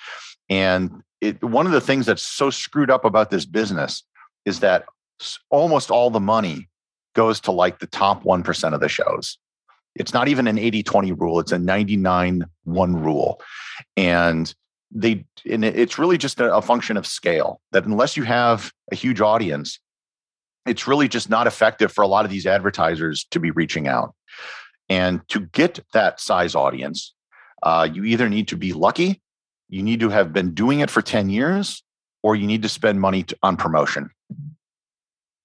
and 0.49 1.03
it, 1.21 1.43
one 1.43 1.67
of 1.67 1.73
the 1.73 1.81
things 1.81 2.07
that's 2.07 2.23
so 2.23 2.51
screwed 2.51 2.91
up 2.91 3.05
about 3.05 3.31
this 3.31 3.47
business 3.47 4.03
is 4.45 4.61
that 4.61 4.85
almost 5.51 5.91
all 5.91 6.11
the 6.11 6.21
money 6.21 6.69
goes 7.15 7.41
to 7.41 7.53
like 7.53 7.79
the 7.79 7.87
top 7.87 8.25
1% 8.25 8.75
of 8.75 8.81
the 8.81 8.89
shows. 8.89 9.39
It's 9.95 10.13
not 10.13 10.29
even 10.29 10.49
an 10.49 10.59
80 10.59 10.83
20 10.83 11.13
rule, 11.13 11.41
it's 11.41 11.53
a 11.53 11.59
99 11.59 12.45
1 12.65 13.03
rule. 13.03 13.41
And 13.97 14.53
they 14.91 15.25
and 15.51 15.65
it's 15.65 15.99
really 15.99 16.19
just 16.19 16.41
a, 16.41 16.55
a 16.55 16.63
function 16.63 16.97
of 16.97 17.07
scale 17.07 17.61
that 17.73 17.85
unless 17.85 18.17
you 18.17 18.23
have 18.23 18.73
a 18.93 18.95
huge 18.95 19.21
audience 19.21 19.81
it's 20.67 20.87
really 20.87 21.09
just 21.09 21.29
not 21.29 21.47
effective 21.47 21.93
for 21.93 22.03
a 22.03 22.07
lot 22.07 22.25
of 22.25 22.31
these 22.31 22.47
advertisers 22.47 23.27
to 23.31 23.41
be 23.41 23.51
reaching 23.51 23.87
out 23.89 24.15
and 24.89 25.27
to 25.29 25.41
get 25.41 25.81
that 25.93 26.21
size 26.21 26.55
audience 26.55 27.15
uh, 27.63 27.89
you 27.91 28.05
either 28.05 28.29
need 28.29 28.49
to 28.49 28.57
be 28.57 28.73
lucky 28.73 29.21
you 29.69 29.83
need 29.83 30.01
to 30.01 30.09
have 30.09 30.33
been 30.33 30.55
doing 30.55 30.81
it 30.81 30.91
for 30.91 31.03
10 31.03 31.31
years 31.31 31.83
or 32.23 32.37
you 32.37 32.47
need 32.47 32.63
to 32.63 32.69
spend 32.69 33.01
money 33.01 33.23
to, 33.23 33.37
on 33.43 33.57
promotion. 33.57 34.11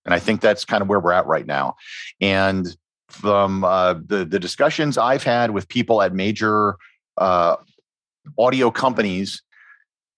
And 0.06 0.14
i 0.14 0.20
think 0.20 0.42
that's 0.42 0.66
kind 0.66 0.82
of 0.82 0.88
where 0.88 1.00
we're 1.00 1.12
at 1.12 1.28
right 1.28 1.46
now. 1.46 1.76
And 2.22 2.68
from 3.10 3.64
uh, 3.64 3.96
the 4.06 4.24
the 4.24 4.40
discussions 4.40 4.96
i've 4.96 5.24
had 5.24 5.50
with 5.50 5.68
people 5.68 6.00
at 6.04 6.14
major 6.14 6.76
uh, 7.18 7.56
audio 8.38 8.70
companies 8.70 9.42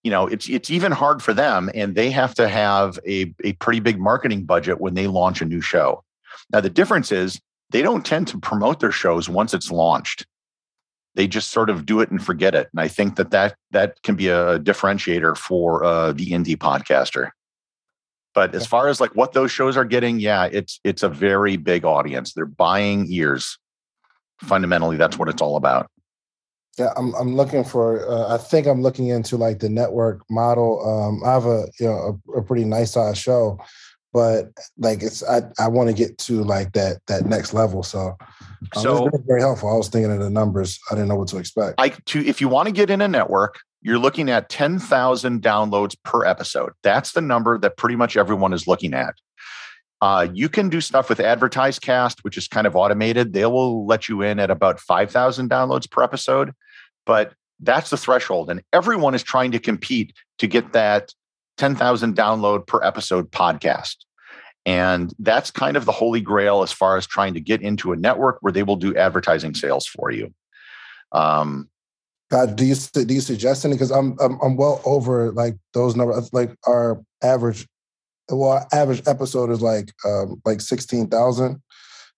you 0.03 0.11
know 0.11 0.27
it's 0.27 0.49
it's 0.49 0.69
even 0.69 0.91
hard 0.91 1.23
for 1.23 1.33
them 1.33 1.69
and 1.73 1.95
they 1.95 2.11
have 2.11 2.35
to 2.35 2.49
have 2.49 2.99
a, 3.07 3.33
a 3.45 3.53
pretty 3.53 3.79
big 3.79 3.97
marketing 3.97 4.43
budget 4.43 4.81
when 4.81 4.93
they 4.93 5.07
launch 5.07 5.41
a 5.41 5.45
new 5.45 5.61
show. 5.61 6.03
Now 6.51 6.59
the 6.59 6.69
difference 6.69 7.11
is 7.13 7.39
they 7.71 7.81
don't 7.81 8.05
tend 8.05 8.27
to 8.27 8.39
promote 8.39 8.79
their 8.79 8.91
shows 8.91 9.29
once 9.29 9.53
it's 9.53 9.71
launched. 9.71 10.25
They 11.15 11.27
just 11.27 11.49
sort 11.49 11.69
of 11.69 11.85
do 11.85 11.99
it 11.99 12.11
and 12.11 12.23
forget 12.23 12.55
it. 12.55 12.69
And 12.71 12.79
i 12.79 12.87
think 12.87 13.15
that 13.15 13.31
that 13.31 13.55
that 13.71 14.01
can 14.03 14.15
be 14.15 14.27
a 14.27 14.59
differentiator 14.59 15.37
for 15.37 15.83
uh, 15.83 16.13
the 16.13 16.27
indie 16.31 16.57
podcaster. 16.57 17.31
But 18.33 18.55
as 18.55 18.65
far 18.65 18.87
as 18.87 19.01
like 19.01 19.13
what 19.15 19.33
those 19.33 19.51
shows 19.51 19.75
are 19.75 19.83
getting 19.85 20.19
yeah 20.19 20.45
it's 20.45 20.79
it's 20.83 21.03
a 21.03 21.09
very 21.09 21.57
big 21.57 21.85
audience. 21.85 22.33
They're 22.33 22.45
buying 22.45 23.11
ears. 23.11 23.57
Fundamentally 24.41 24.97
that's 24.97 25.17
what 25.17 25.29
it's 25.29 25.41
all 25.41 25.57
about. 25.57 25.89
Yeah, 26.77 26.93
I'm 26.95 27.13
I'm 27.15 27.35
looking 27.35 27.65
for. 27.65 28.09
Uh, 28.09 28.33
I 28.33 28.37
think 28.37 28.65
I'm 28.65 28.81
looking 28.81 29.07
into 29.07 29.35
like 29.35 29.59
the 29.59 29.67
network 29.67 30.23
model. 30.29 30.79
Um, 30.87 31.21
I 31.27 31.33
have 31.33 31.45
a 31.45 31.67
you 31.79 31.87
know 31.87 32.19
a, 32.33 32.39
a 32.39 32.43
pretty 32.43 32.63
nice 32.63 32.91
size 32.91 33.17
show, 33.17 33.59
but 34.13 34.51
like 34.77 35.01
it's 35.03 35.23
I 35.23 35.41
I 35.59 35.67
want 35.67 35.89
to 35.89 35.95
get 35.95 36.17
to 36.19 36.43
like 36.43 36.73
that 36.73 37.01
that 37.07 37.25
next 37.25 37.53
level. 37.53 37.83
So, 37.83 38.17
um, 38.75 38.83
so 38.83 39.09
very 39.25 39.41
helpful. 39.41 39.69
I 39.69 39.77
was 39.77 39.89
thinking 39.89 40.11
of 40.11 40.19
the 40.19 40.29
numbers. 40.29 40.79
I 40.89 40.95
didn't 40.95 41.09
know 41.09 41.15
what 41.15 41.29
to 41.29 41.37
expect. 41.37 41.75
I 41.77 41.89
to 41.89 42.25
if 42.25 42.41
you 42.41 42.47
want 42.47 42.67
to 42.67 42.73
get 42.73 42.89
in 42.89 43.01
a 43.01 43.07
network, 43.07 43.59
you're 43.81 43.99
looking 43.99 44.29
at 44.29 44.49
ten 44.49 44.79
thousand 44.79 45.41
downloads 45.41 45.95
per 46.03 46.25
episode. 46.25 46.73
That's 46.83 47.13
the 47.13 47.21
number 47.21 47.57
that 47.59 47.77
pretty 47.77 47.95
much 47.95 48.17
everyone 48.17 48.53
is 48.53 48.67
looking 48.67 48.93
at. 48.93 49.15
Uh, 50.01 50.27
you 50.33 50.49
can 50.49 50.67
do 50.67 50.81
stuff 50.81 51.09
with 51.09 51.19
AdvertiseCast, 51.19 52.23
which 52.23 52.35
is 52.35 52.47
kind 52.47 52.65
of 52.65 52.75
automated. 52.75 53.33
They 53.33 53.45
will 53.45 53.85
let 53.85 54.09
you 54.09 54.23
in 54.23 54.39
at 54.39 54.49
about 54.49 54.79
5,000 54.79 55.47
downloads 55.47 55.89
per 55.89 56.01
episode, 56.01 56.53
but 57.05 57.33
that's 57.59 57.91
the 57.91 57.97
threshold. 57.97 58.49
And 58.49 58.63
everyone 58.73 59.13
is 59.13 59.21
trying 59.21 59.51
to 59.51 59.59
compete 59.59 60.13
to 60.39 60.47
get 60.47 60.73
that 60.73 61.13
10,000 61.57 62.15
download 62.15 62.67
per 62.67 62.81
episode 62.83 63.31
podcast. 63.31 63.97
And 64.65 65.13
that's 65.19 65.49
kind 65.49 65.75
of 65.75 65.85
the 65.85 65.91
holy 65.91 66.21
grail 66.21 66.61
as 66.61 66.71
far 66.71 66.97
as 66.97 67.07
trying 67.07 67.33
to 67.33 67.41
get 67.41 67.61
into 67.61 67.91
a 67.91 67.95
network 67.95 68.37
where 68.41 68.53
they 68.53 68.63
will 68.63 68.75
do 68.75 68.95
advertising 68.95 69.55
sales 69.55 69.87
for 69.87 70.11
you. 70.11 70.33
Um, 71.11 71.69
God, 72.29 72.55
do 72.55 72.65
you 72.65 72.75
do 72.93 73.13
you 73.13 73.21
suggest 73.21 73.65
any? 73.65 73.73
Because 73.73 73.91
I'm, 73.91 74.15
I'm 74.21 74.39
I'm 74.41 74.55
well 74.55 74.81
over 74.85 75.33
like 75.33 75.57
those 75.73 75.97
numbers. 75.97 76.31
Like 76.31 76.55
our 76.65 77.03
average 77.21 77.67
well, 78.29 78.65
average 78.71 79.01
episode 79.05 79.49
is 79.49 79.61
like 79.61 79.91
um, 80.05 80.41
like 80.45 80.61
sixteen 80.61 81.07
thousand. 81.07 81.61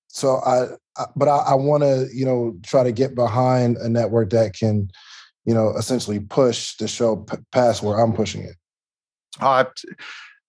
So 0.08 0.36
I, 0.46 0.68
I, 0.98 1.06
but 1.16 1.28
I, 1.28 1.38
I 1.38 1.54
want 1.56 1.82
to 1.82 2.08
you 2.14 2.26
know 2.26 2.56
try 2.64 2.84
to 2.84 2.92
get 2.92 3.16
behind 3.16 3.78
a 3.78 3.90
network 3.90 4.30
that 4.32 4.54
can, 4.54 4.90
you 5.46 5.54
know, 5.56 5.76
essentially 5.76 6.20
push 6.20 6.78
the 6.78 6.88
show 6.88 7.16
p- 7.16 7.38
past 7.52 7.82
where 7.82 8.00
I'm 8.00 8.14
pushing 8.14 8.44
it. 8.44 8.56
Uh, 9.40 9.66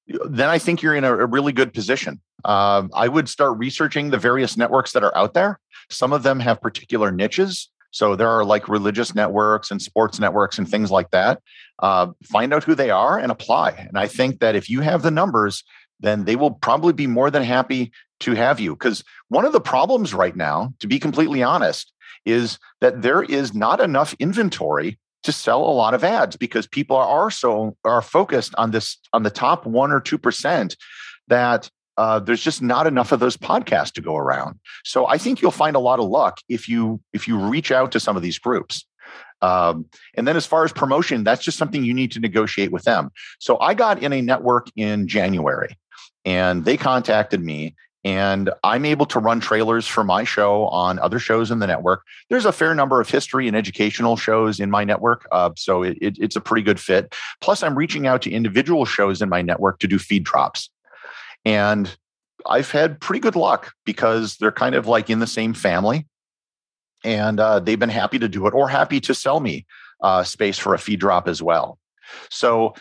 then 0.06 0.48
I 0.48 0.58
think 0.58 0.82
you're 0.82 0.94
in 0.94 1.04
a, 1.04 1.12
a 1.12 1.26
really 1.26 1.52
good 1.52 1.72
position. 1.72 2.20
Uh, 2.44 2.88
I 2.94 3.08
would 3.08 3.28
start 3.28 3.58
researching 3.58 4.10
the 4.10 4.18
various 4.18 4.56
networks 4.56 4.92
that 4.92 5.02
are 5.02 5.16
out 5.16 5.34
there. 5.34 5.58
Some 5.90 6.12
of 6.12 6.22
them 6.22 6.40
have 6.40 6.60
particular 6.60 7.10
niches. 7.10 7.70
So 7.90 8.16
there 8.16 8.28
are 8.28 8.44
like 8.44 8.68
religious 8.68 9.14
networks 9.14 9.70
and 9.70 9.80
sports 9.80 10.18
networks 10.18 10.58
and 10.58 10.68
things 10.68 10.90
like 10.90 11.10
that. 11.10 11.40
Uh, 11.78 12.08
find 12.24 12.52
out 12.52 12.64
who 12.64 12.74
they 12.74 12.90
are 12.90 13.18
and 13.18 13.30
apply. 13.30 13.70
And 13.70 13.96
I 13.96 14.08
think 14.08 14.40
that 14.40 14.56
if 14.56 14.68
you 14.68 14.80
have 14.80 15.02
the 15.02 15.10
numbers, 15.10 15.62
then 16.00 16.24
they 16.24 16.36
will 16.36 16.50
probably 16.50 16.92
be 16.92 17.06
more 17.06 17.30
than 17.30 17.44
happy 17.44 17.92
to 18.20 18.32
have 18.34 18.58
you. 18.58 18.74
Because 18.74 19.04
one 19.28 19.44
of 19.44 19.52
the 19.52 19.60
problems 19.60 20.12
right 20.12 20.34
now, 20.34 20.74
to 20.80 20.86
be 20.88 20.98
completely 20.98 21.42
honest, 21.42 21.92
is 22.26 22.58
that 22.80 23.02
there 23.02 23.22
is 23.22 23.54
not 23.54 23.80
enough 23.80 24.14
inventory 24.18 24.98
to 25.24 25.32
sell 25.32 25.62
a 25.62 25.72
lot 25.72 25.94
of 25.94 26.04
ads 26.04 26.36
because 26.36 26.66
people 26.66 26.96
are 26.96 27.30
so 27.30 27.76
are 27.84 28.02
focused 28.02 28.54
on 28.56 28.70
this 28.70 28.98
on 29.12 29.22
the 29.22 29.30
top 29.30 29.66
one 29.66 29.90
or 29.90 30.00
two 30.00 30.18
percent 30.18 30.76
that 31.28 31.70
uh, 31.96 32.18
there's 32.18 32.42
just 32.42 32.62
not 32.62 32.86
enough 32.86 33.12
of 33.12 33.20
those 33.20 33.36
podcasts 33.36 33.92
to 33.92 34.00
go 34.00 34.16
around. 34.16 34.58
So 34.84 35.06
I 35.06 35.18
think 35.18 35.40
you'll 35.40 35.50
find 35.50 35.76
a 35.76 35.80
lot 35.80 36.00
of 36.00 36.08
luck 36.08 36.38
if 36.48 36.68
you 36.68 37.00
if 37.12 37.28
you 37.28 37.38
reach 37.38 37.72
out 37.72 37.92
to 37.92 38.00
some 38.00 38.16
of 38.16 38.22
these 38.22 38.38
groups. 38.38 38.86
Um, 39.42 39.86
and 40.14 40.26
then 40.26 40.36
as 40.36 40.46
far 40.46 40.64
as 40.64 40.72
promotion, 40.72 41.24
that's 41.24 41.44
just 41.44 41.58
something 41.58 41.84
you 41.84 41.94
need 41.94 42.12
to 42.12 42.20
negotiate 42.20 42.72
with 42.72 42.84
them. 42.84 43.10
So 43.38 43.58
I 43.60 43.74
got 43.74 44.02
in 44.02 44.12
a 44.12 44.22
network 44.22 44.68
in 44.76 45.06
January, 45.06 45.76
and 46.24 46.64
they 46.64 46.76
contacted 46.76 47.44
me. 47.44 47.74
And 48.04 48.50
I'm 48.62 48.84
able 48.84 49.06
to 49.06 49.18
run 49.18 49.40
trailers 49.40 49.86
for 49.86 50.04
my 50.04 50.24
show 50.24 50.66
on 50.66 50.98
other 50.98 51.18
shows 51.18 51.50
in 51.50 51.58
the 51.58 51.66
network. 51.66 52.02
There's 52.28 52.44
a 52.44 52.52
fair 52.52 52.74
number 52.74 53.00
of 53.00 53.08
history 53.08 53.48
and 53.48 53.56
educational 53.56 54.16
shows 54.16 54.60
in 54.60 54.70
my 54.70 54.84
network. 54.84 55.26
Uh, 55.32 55.50
so 55.56 55.82
it, 55.82 55.96
it, 56.02 56.18
it's 56.18 56.36
a 56.36 56.40
pretty 56.40 56.62
good 56.62 56.78
fit. 56.78 57.14
Plus, 57.40 57.62
I'm 57.62 57.76
reaching 57.76 58.06
out 58.06 58.20
to 58.22 58.30
individual 58.30 58.84
shows 58.84 59.22
in 59.22 59.30
my 59.30 59.40
network 59.40 59.78
to 59.78 59.88
do 59.88 59.98
feed 59.98 60.24
drops. 60.24 60.68
And 61.46 61.96
I've 62.46 62.70
had 62.70 63.00
pretty 63.00 63.20
good 63.20 63.36
luck 63.36 63.72
because 63.86 64.36
they're 64.36 64.52
kind 64.52 64.74
of 64.74 64.86
like 64.86 65.08
in 65.08 65.20
the 65.20 65.26
same 65.26 65.54
family. 65.54 66.06
And 67.04 67.40
uh, 67.40 67.60
they've 67.60 67.78
been 67.78 67.88
happy 67.88 68.18
to 68.18 68.28
do 68.28 68.46
it 68.46 68.54
or 68.54 68.68
happy 68.68 69.00
to 69.00 69.14
sell 69.14 69.40
me 69.40 69.66
uh, 70.02 70.24
space 70.24 70.58
for 70.58 70.74
a 70.74 70.78
feed 70.78 71.00
drop 71.00 71.26
as 71.26 71.42
well. 71.42 71.78
So 72.30 72.74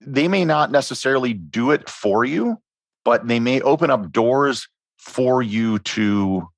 they 0.00 0.28
may 0.28 0.44
not 0.44 0.70
necessarily 0.70 1.32
do 1.32 1.70
it 1.70 1.88
for 1.88 2.24
you, 2.24 2.60
but 3.04 3.26
they 3.28 3.40
may 3.40 3.60
open 3.62 3.90
up 3.90 4.12
doors 4.12 4.68
for 4.98 5.42
you 5.42 5.78
to 5.80 6.48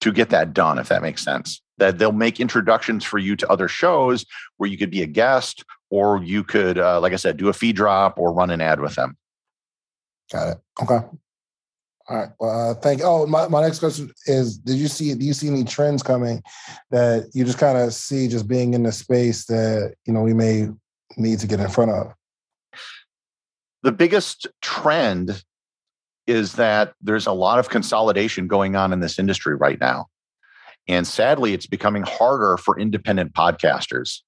to 0.00 0.12
get 0.12 0.30
that 0.30 0.52
done 0.52 0.78
if 0.78 0.88
that 0.88 1.02
makes 1.02 1.22
sense 1.22 1.62
that 1.78 1.98
they'll 1.98 2.12
make 2.12 2.40
introductions 2.40 3.04
for 3.04 3.18
you 3.18 3.36
to 3.36 3.48
other 3.50 3.68
shows 3.68 4.24
where 4.56 4.68
you 4.68 4.78
could 4.78 4.90
be 4.90 5.02
a 5.02 5.06
guest 5.06 5.64
or 5.90 6.22
you 6.22 6.44
could 6.44 6.78
uh, 6.78 7.00
like 7.00 7.12
i 7.12 7.16
said 7.16 7.36
do 7.36 7.48
a 7.48 7.52
feed 7.52 7.76
drop 7.76 8.18
or 8.18 8.32
run 8.32 8.50
an 8.50 8.60
ad 8.60 8.80
with 8.80 8.94
them 8.94 9.16
Got 10.32 10.48
it. 10.48 10.58
Okay. 10.82 11.06
All 12.08 12.16
right. 12.16 12.28
Well, 12.38 12.70
uh, 12.70 12.74
thank. 12.74 13.00
You. 13.00 13.06
Oh, 13.06 13.26
my, 13.26 13.48
my 13.48 13.62
next 13.62 13.78
question 13.78 14.12
is: 14.26 14.58
Did 14.58 14.76
you 14.76 14.88
see? 14.88 15.14
Do 15.14 15.24
you 15.24 15.32
see 15.32 15.48
any 15.48 15.64
trends 15.64 16.02
coming 16.02 16.42
that 16.90 17.30
you 17.32 17.44
just 17.44 17.58
kind 17.58 17.78
of 17.78 17.92
see 17.92 18.28
just 18.28 18.48
being 18.48 18.74
in 18.74 18.82
the 18.82 18.92
space 18.92 19.44
that 19.46 19.94
you 20.04 20.12
know 20.12 20.22
we 20.22 20.34
may 20.34 20.68
need 21.16 21.40
to 21.40 21.46
get 21.46 21.60
in 21.60 21.68
front 21.68 21.90
of? 21.90 22.12
The 23.82 23.92
biggest 23.92 24.46
trend 24.62 25.44
is 26.26 26.54
that 26.54 26.94
there's 27.00 27.26
a 27.26 27.32
lot 27.32 27.58
of 27.58 27.68
consolidation 27.68 28.46
going 28.46 28.76
on 28.76 28.92
in 28.92 29.00
this 29.00 29.18
industry 29.18 29.54
right 29.54 29.80
now, 29.80 30.06
and 30.88 31.06
sadly, 31.06 31.52
it's 31.52 31.66
becoming 31.66 32.02
harder 32.02 32.56
for 32.56 32.78
independent 32.78 33.32
podcasters. 33.32 34.20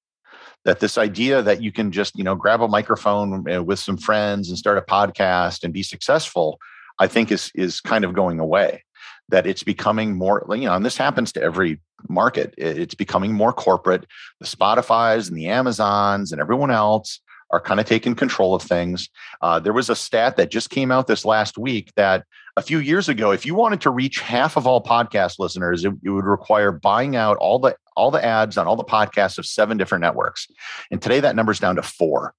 That 0.65 0.81
this 0.81 0.99
idea 0.99 1.41
that 1.43 1.63
you 1.63 1.73
can 1.73 1.93
just 1.93 2.17
you 2.17 2.25
know 2.25 2.35
grab 2.35 2.61
a 2.61 2.69
microphone 2.69 3.51
uh, 3.51 3.63
with 3.63 3.79
some 3.79 3.97
friends 3.97 4.49
and 4.49 4.59
start 4.59 4.79
a 4.79 4.83
podcast 4.83 5.65
and 5.65 5.73
be 5.73 5.83
successful 5.83 6.59
i 6.99 7.07
think 7.07 7.31
is 7.31 7.51
is 7.55 7.81
kind 7.81 8.05
of 8.05 8.15
going 8.15 8.41
away. 8.41 8.85
That 9.31 9.47
it's 9.47 9.63
becoming 9.63 10.17
more 10.17 10.45
you 10.51 10.67
know 10.67 10.75
and 10.75 10.85
this 10.85 10.97
happens 10.97 11.33
to 11.33 11.43
every 11.43 11.81
market. 12.09 12.55
It's 12.57 12.95
becoming 12.95 13.33
more 13.33 13.53
corporate. 13.53 14.07
The 14.41 14.47
spotify's 14.47 15.29
and 15.29 15.37
the 15.37 15.49
amazons 15.49 16.33
and 16.33 16.41
everyone 16.41 16.71
else 16.71 17.21
are 17.51 17.61
kind 17.61 17.81
of 17.81 17.87
taking 17.87 18.15
control 18.15 18.55
of 18.55 18.63
things. 18.63 19.09
Uh, 19.41 19.59
there 19.59 19.73
was 19.73 19.89
a 19.89 19.97
stat 19.97 20.37
that 20.37 20.51
just 20.51 20.71
came 20.71 20.91
out 20.91 21.07
this 21.07 21.25
last 21.25 21.57
week 21.57 21.93
that 21.97 22.25
a 22.57 22.63
few 22.63 22.79
years 22.79 23.09
ago, 23.09 23.31
if 23.31 23.47
you 23.47 23.55
wanted 23.55 23.81
to 23.81 23.91
reach 23.91 24.21
half 24.21 24.57
of 24.57 24.67
all 24.67 24.83
podcast 24.83 25.39
listeners, 25.39 25.85
it, 25.85 25.93
it 26.03 26.11
would 26.11 26.25
require 26.25 26.73
buying 26.73 27.17
out 27.17 27.37
all 27.39 27.59
the 27.59 27.77
all 27.97 28.11
the 28.11 28.25
ads 28.25 28.57
on 28.57 28.67
all 28.67 28.77
the 28.77 28.85
podcasts 28.85 29.39
of 29.39 29.47
seven 29.47 29.77
different 29.77 30.03
networks. 30.03 30.47
And 30.91 31.01
today 31.03 31.21
that 31.21 31.35
number's 31.35 31.59
down 31.59 31.77
to 31.77 31.83
four. 31.83 32.35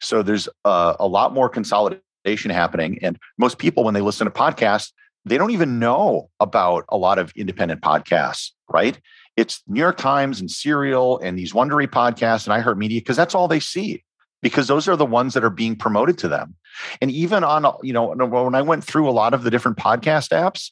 So 0.00 0.22
there's 0.22 0.48
uh, 0.64 0.94
a 0.98 1.06
lot 1.06 1.34
more 1.34 1.48
consolidation 1.48 2.50
happening. 2.50 2.98
And 3.02 3.18
most 3.38 3.58
people, 3.58 3.84
when 3.84 3.94
they 3.94 4.00
listen 4.00 4.26
to 4.26 4.30
podcasts, 4.30 4.92
they 5.24 5.38
don't 5.38 5.50
even 5.50 5.78
know 5.78 6.30
about 6.40 6.84
a 6.88 6.96
lot 6.96 7.18
of 7.18 7.32
independent 7.36 7.80
podcasts, 7.80 8.50
right? 8.68 8.98
It's 9.36 9.62
New 9.66 9.80
York 9.80 9.96
Times 9.96 10.40
and 10.40 10.50
Serial 10.50 11.18
and 11.18 11.38
these 11.38 11.52
Wondery 11.52 11.86
podcasts 11.86 12.46
and 12.46 12.64
iHeartMedia 12.64 13.00
because 13.00 13.16
that's 13.16 13.34
all 13.34 13.48
they 13.48 13.60
see 13.60 14.04
because 14.44 14.68
those 14.68 14.86
are 14.86 14.94
the 14.94 15.06
ones 15.06 15.32
that 15.32 15.42
are 15.42 15.48
being 15.48 15.74
promoted 15.74 16.18
to 16.18 16.28
them. 16.28 16.54
And 17.00 17.10
even 17.10 17.42
on, 17.42 17.64
you 17.82 17.94
know, 17.94 18.08
when 18.08 18.54
I 18.54 18.60
went 18.60 18.84
through 18.84 19.08
a 19.08 19.10
lot 19.10 19.32
of 19.32 19.42
the 19.42 19.50
different 19.50 19.78
podcast 19.78 20.30
apps, 20.30 20.70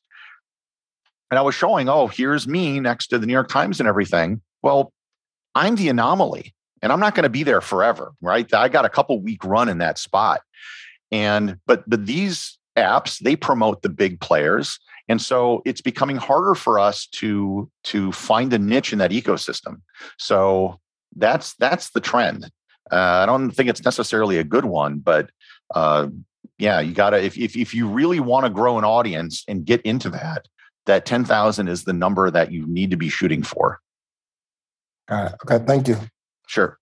and 1.30 1.38
I 1.38 1.42
was 1.42 1.54
showing, 1.54 1.88
oh, 1.88 2.06
here's 2.06 2.46
me 2.46 2.80
next 2.80 3.06
to 3.08 3.18
the 3.18 3.26
New 3.26 3.32
York 3.32 3.48
Times 3.48 3.80
and 3.80 3.88
everything. 3.88 4.42
Well, 4.60 4.92
I'm 5.54 5.76
the 5.76 5.88
anomaly 5.88 6.54
and 6.82 6.92
I'm 6.92 7.00
not 7.00 7.14
going 7.14 7.22
to 7.22 7.30
be 7.30 7.44
there 7.44 7.62
forever, 7.62 8.12
right? 8.20 8.52
I 8.52 8.68
got 8.68 8.84
a 8.84 8.90
couple 8.90 9.18
week 9.22 9.42
run 9.42 9.70
in 9.70 9.78
that 9.78 9.98
spot. 9.98 10.42
And 11.10 11.56
but 11.66 11.88
but 11.88 12.04
these 12.04 12.58
apps, 12.76 13.20
they 13.20 13.36
promote 13.36 13.80
the 13.80 13.88
big 13.88 14.20
players. 14.20 14.78
And 15.08 15.20
so 15.20 15.62
it's 15.64 15.80
becoming 15.80 16.16
harder 16.16 16.54
for 16.54 16.78
us 16.78 17.06
to 17.12 17.70
to 17.84 18.12
find 18.12 18.52
a 18.52 18.58
niche 18.58 18.92
in 18.92 18.98
that 18.98 19.12
ecosystem. 19.12 19.80
So 20.18 20.78
that's 21.16 21.54
that's 21.54 21.90
the 21.90 22.00
trend. 22.00 22.50
Uh, 22.92 23.20
I 23.22 23.26
don't 23.26 23.50
think 23.50 23.68
it's 23.70 23.84
necessarily 23.84 24.38
a 24.38 24.44
good 24.44 24.66
one, 24.66 24.98
but 24.98 25.30
uh, 25.74 26.08
yeah, 26.58 26.80
you 26.80 26.92
gotta 26.92 27.22
if, 27.22 27.38
if 27.38 27.56
if 27.56 27.74
you 27.74 27.88
really 27.88 28.20
want 28.20 28.44
to 28.44 28.50
grow 28.50 28.78
an 28.78 28.84
audience 28.84 29.44
and 29.48 29.64
get 29.64 29.80
into 29.82 30.10
that, 30.10 30.46
that 30.86 31.06
10,000 31.06 31.68
is 31.68 31.84
the 31.84 31.92
number 31.92 32.30
that 32.30 32.52
you 32.52 32.66
need 32.66 32.90
to 32.90 32.96
be 32.96 33.08
shooting 33.08 33.42
for. 33.42 33.80
All 35.10 35.22
right. 35.22 35.32
Okay. 35.44 35.64
Thank 35.64 35.88
you. 35.88 35.96
Sure. 36.46 36.78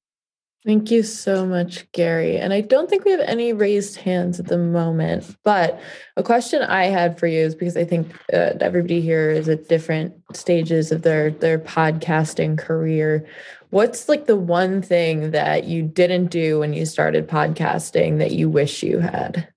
Thank 0.67 0.91
you 0.91 1.03
so 1.03 1.47
much, 1.47 1.91
Gary. 1.93 2.37
And 2.37 2.53
I 2.53 2.61
don't 2.61 2.91
think 2.91 3.07
we 3.07 3.13
have 3.13 3.21
any 3.21 3.55
raised 3.55 3.97
hands 3.97 4.39
at 4.39 4.47
the 4.47 4.59
moment, 4.59 5.35
but 5.43 5.81
a 6.19 6.23
question 6.23 6.61
I 6.61 6.85
had 6.87 7.19
for 7.19 7.27
you 7.27 7.41
is 7.41 7.55
because 7.55 7.79
I 7.79 7.85
think 7.85 8.15
uh, 8.31 8.53
everybody 8.61 9.01
here 9.01 9.31
is 9.31 9.49
at 9.49 9.69
different 9.69 10.13
stages 10.35 10.93
of 10.93 11.01
their 11.01 11.31
their 11.31 11.59
podcasting 11.59 12.59
career. 12.59 13.27
What's 13.71 14.09
like 14.09 14.27
the 14.27 14.37
one 14.37 14.83
thing 14.83 15.31
that 15.31 15.65
you 15.65 15.83
didn't 15.83 16.27
do 16.27 16.59
when 16.59 16.73
you 16.73 16.85
started 16.85 17.29
podcasting 17.29 18.19
that 18.19 18.33
you 18.33 18.49
wish 18.49 18.83
you 18.83 18.99
had? 18.99 19.49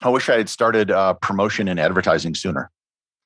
I 0.00 0.08
wish 0.08 0.28
I 0.28 0.38
had 0.38 0.48
started 0.48 0.90
uh, 0.90 1.14
promotion 1.14 1.68
and 1.68 1.78
advertising 1.78 2.34
sooner. 2.34 2.70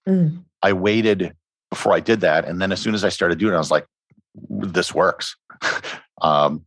Mm. 0.06 0.44
I 0.62 0.73
waited 0.73 1.35
before 1.70 1.94
I 1.94 2.01
did 2.01 2.20
that. 2.20 2.44
And 2.44 2.60
then 2.60 2.73
as 2.73 2.81
soon 2.81 2.94
as 2.94 3.05
I 3.05 3.09
started 3.09 3.39
doing 3.39 3.52
it, 3.52 3.56
I 3.56 3.60
was 3.60 3.70
like, 3.70 3.86
this 4.35 4.93
works. 4.93 5.36
um, 6.23 6.64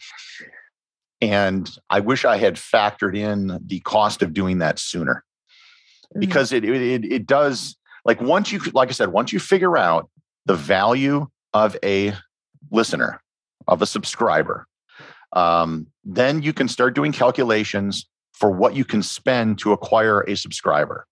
and 1.22 1.70
I 1.90 2.00
wish 2.00 2.24
I 2.24 2.38
had 2.38 2.56
factored 2.56 3.16
in 3.16 3.60
the 3.66 3.82
cost 3.82 4.22
of 4.22 4.34
doing 4.34 4.60
that 4.60 4.80
sooner 4.80 5.24
mm. 6.16 6.20
because 6.20 6.54
it, 6.54 6.64
it, 6.64 7.06
it 7.06 7.28
does 7.28 7.76
like 8.06 8.22
once 8.22 8.52
you, 8.52 8.60
like 8.74 8.90
I 8.90 8.94
said, 8.94 9.10
once 9.10 9.34
you 9.34 9.40
figure 9.40 9.78
out 9.78 10.10
the 10.46 10.56
value 10.56 11.28
of 11.54 11.76
a 11.84 12.14
listener, 12.72 13.22
of 13.68 13.82
a 13.82 13.86
subscriber, 13.86 14.68
um, 15.34 15.88
then 16.04 16.42
you 16.42 16.54
can 16.54 16.68
start 16.68 16.96
doing 16.96 17.12
calculations 17.12 18.08
for 18.34 18.50
what 18.50 18.76
you 18.76 18.86
can 18.86 19.04
spend 19.04 19.60
to 19.60 19.74
acquire 19.74 20.22
a 20.22 20.36
subscriber. 20.36 21.06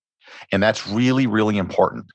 And 0.51 0.61
that's 0.63 0.87
really, 0.87 1.27
really 1.27 1.57
important. 1.57 2.05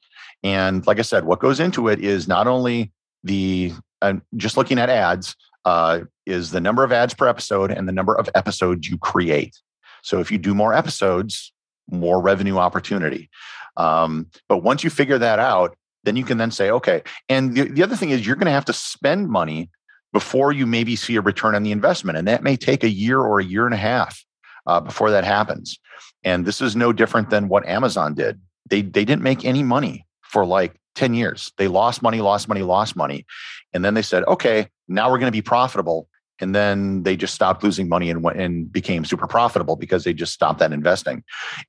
And 0.42 0.86
like 0.86 0.98
I 0.98 1.02
said, 1.02 1.24
what 1.24 1.40
goes 1.40 1.60
into 1.60 1.88
it 1.88 2.00
is 2.00 2.26
not 2.26 2.46
only 2.46 2.92
the 3.22 3.72
uh, 4.00 4.14
just 4.36 4.56
looking 4.56 4.78
at 4.78 4.90
ads, 4.90 5.36
uh, 5.64 6.00
is 6.26 6.50
the 6.50 6.60
number 6.60 6.82
of 6.82 6.90
ads 6.90 7.14
per 7.14 7.28
episode 7.28 7.70
and 7.70 7.86
the 7.86 7.92
number 7.92 8.18
of 8.18 8.28
episodes 8.34 8.88
you 8.88 8.98
create. 8.98 9.56
So 10.02 10.18
if 10.18 10.32
you 10.32 10.38
do 10.38 10.54
more 10.54 10.74
episodes, 10.74 11.52
more 11.90 12.20
revenue 12.20 12.58
opportunity. 12.58 13.30
Um, 13.76 14.26
but 14.48 14.58
once 14.58 14.82
you 14.82 14.90
figure 14.90 15.18
that 15.18 15.38
out, 15.38 15.76
then 16.04 16.16
you 16.16 16.24
can 16.24 16.38
then 16.38 16.50
say, 16.50 16.70
okay. 16.70 17.02
And 17.28 17.54
the, 17.54 17.68
the 17.68 17.82
other 17.82 17.96
thing 17.96 18.10
is 18.10 18.26
you're 18.26 18.36
going 18.36 18.46
to 18.46 18.52
have 18.52 18.64
to 18.66 18.72
spend 18.72 19.28
money 19.28 19.70
before 20.12 20.52
you 20.52 20.66
maybe 20.66 20.96
see 20.96 21.16
a 21.16 21.20
return 21.20 21.54
on 21.54 21.62
the 21.62 21.72
investment. 21.72 22.18
And 22.18 22.28
that 22.28 22.42
may 22.42 22.56
take 22.56 22.84
a 22.84 22.88
year 22.88 23.20
or 23.20 23.40
a 23.40 23.44
year 23.44 23.64
and 23.64 23.74
a 23.74 23.78
half 23.78 24.24
uh, 24.66 24.80
before 24.80 25.10
that 25.10 25.24
happens. 25.24 25.78
And 26.24 26.44
this 26.44 26.60
is 26.60 26.76
no 26.76 26.92
different 26.92 27.30
than 27.30 27.48
what 27.48 27.66
Amazon 27.66 28.14
did. 28.14 28.40
They 28.68 28.82
they 28.82 29.04
didn't 29.04 29.22
make 29.22 29.44
any 29.44 29.62
money 29.62 30.06
for 30.22 30.44
like 30.44 30.78
10 30.94 31.14
years. 31.14 31.52
They 31.58 31.68
lost 31.68 32.02
money, 32.02 32.20
lost 32.20 32.48
money, 32.48 32.62
lost 32.62 32.96
money. 32.96 33.26
And 33.72 33.84
then 33.84 33.94
they 33.94 34.02
said, 34.02 34.24
okay, 34.24 34.68
now 34.88 35.10
we're 35.10 35.18
going 35.18 35.32
to 35.32 35.36
be 35.36 35.42
profitable. 35.42 36.08
And 36.40 36.54
then 36.54 37.02
they 37.02 37.16
just 37.16 37.34
stopped 37.34 37.62
losing 37.62 37.88
money 37.88 38.10
and 38.10 38.22
went 38.22 38.40
and 38.40 38.70
became 38.70 39.04
super 39.04 39.26
profitable 39.26 39.76
because 39.76 40.04
they 40.04 40.12
just 40.12 40.32
stopped 40.32 40.58
that 40.58 40.72
investing. 40.72 41.22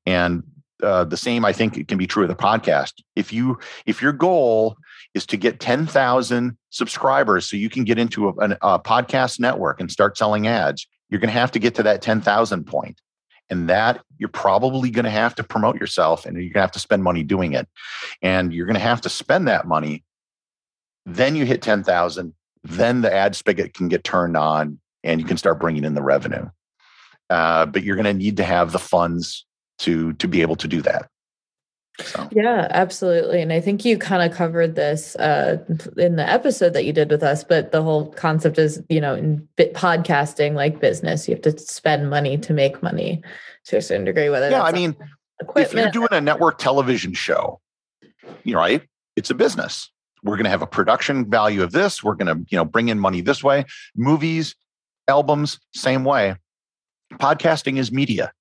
And 0.05 0.43
uh, 0.83 1.05
the 1.05 1.17
same, 1.17 1.45
I 1.45 1.53
think, 1.53 1.77
it 1.77 1.87
can 1.87 1.97
be 1.97 2.07
true 2.07 2.23
of 2.23 2.29
the 2.29 2.35
podcast. 2.35 3.01
If 3.15 3.31
you 3.31 3.57
if 3.85 4.01
your 4.01 4.13
goal 4.13 4.77
is 5.13 5.25
to 5.27 5.37
get 5.37 5.59
10,000 5.59 6.57
subscribers 6.69 7.49
so 7.49 7.55
you 7.55 7.69
can 7.69 7.83
get 7.83 7.99
into 7.99 8.29
a, 8.29 8.33
a 8.61 8.79
podcast 8.79 9.39
network 9.39 9.79
and 9.79 9.91
start 9.91 10.17
selling 10.17 10.47
ads, 10.47 10.87
you're 11.09 11.19
going 11.19 11.31
to 11.31 11.39
have 11.39 11.51
to 11.51 11.59
get 11.59 11.75
to 11.75 11.83
that 11.83 12.01
10,000 12.01 12.65
point. 12.65 12.99
And 13.49 13.69
that 13.69 14.01
you're 14.17 14.29
probably 14.29 14.89
going 14.89 15.05
to 15.05 15.11
have 15.11 15.35
to 15.35 15.43
promote 15.43 15.79
yourself 15.79 16.25
and 16.25 16.35
you're 16.35 16.45
going 16.45 16.53
to 16.53 16.61
have 16.61 16.71
to 16.71 16.79
spend 16.79 17.03
money 17.03 17.23
doing 17.23 17.53
it. 17.53 17.67
And 18.21 18.51
you're 18.51 18.65
going 18.65 18.75
to 18.75 18.79
have 18.79 19.01
to 19.01 19.09
spend 19.09 19.47
that 19.47 19.67
money. 19.67 20.03
Then 21.05 21.35
you 21.35 21.45
hit 21.45 21.61
10,000. 21.61 22.33
Then 22.63 23.01
the 23.01 23.13
ad 23.13 23.35
spigot 23.35 23.73
can 23.73 23.89
get 23.89 24.03
turned 24.03 24.37
on 24.37 24.79
and 25.03 25.19
you 25.19 25.27
can 25.27 25.37
start 25.37 25.59
bringing 25.59 25.83
in 25.83 25.93
the 25.93 26.01
revenue. 26.01 26.49
Uh, 27.29 27.65
but 27.65 27.83
you're 27.83 27.95
going 27.95 28.05
to 28.05 28.13
need 28.13 28.37
to 28.37 28.43
have 28.43 28.71
the 28.71 28.79
funds 28.79 29.45
to 29.79 30.13
to 30.13 30.27
be 30.27 30.41
able 30.41 30.55
to 30.57 30.67
do 30.67 30.81
that. 30.81 31.09
So. 31.99 32.27
Yeah, 32.31 32.67
absolutely. 32.71 33.41
And 33.41 33.53
I 33.53 33.61
think 33.61 33.85
you 33.85 33.99
kind 33.99 34.23
of 34.23 34.35
covered 34.35 34.73
this 34.75 35.15
uh, 35.17 35.63
in 35.95 36.15
the 36.15 36.27
episode 36.27 36.73
that 36.73 36.85
you 36.85 36.93
did 36.93 37.11
with 37.11 37.21
us, 37.21 37.43
but 37.43 37.71
the 37.71 37.83
whole 37.83 38.11
concept 38.13 38.57
is, 38.57 38.81
you 38.89 38.99
know, 38.99 39.13
in 39.13 39.47
bit 39.57 39.75
podcasting 39.75 40.55
like 40.55 40.79
business, 40.79 41.27
you 41.27 41.35
have 41.35 41.43
to 41.43 41.57
spend 41.59 42.09
money 42.09 42.35
to 42.39 42.53
make 42.53 42.81
money 42.81 43.21
to 43.65 43.77
a 43.77 43.81
certain 43.81 44.05
degree. 44.05 44.29
Whether 44.29 44.49
yeah, 44.49 44.63
I 44.63 44.71
mean, 44.71 44.95
if 45.55 45.73
you're 45.73 45.91
doing 45.91 46.09
a 46.11 46.21
network 46.21 46.57
television 46.57 47.13
show, 47.13 47.61
you 48.43 48.53
know, 48.53 48.59
right? 48.59 48.81
It's 49.15 49.29
a 49.29 49.35
business. 49.35 49.91
We're 50.23 50.35
going 50.35 50.45
to 50.45 50.49
have 50.49 50.63
a 50.63 50.67
production 50.67 51.29
value 51.29 51.61
of 51.61 51.73
this. 51.73 52.03
We're 52.03 52.15
going 52.15 52.35
to, 52.35 52.43
you 52.49 52.57
know, 52.57 52.65
bring 52.65 52.89
in 52.89 52.99
money 52.99 53.21
this 53.21 53.43
way. 53.43 53.65
Movies, 53.95 54.55
albums, 55.07 55.59
same 55.73 56.03
way. 56.05 56.37
Podcasting 57.15 57.77
is 57.77 57.91
media. 57.91 58.31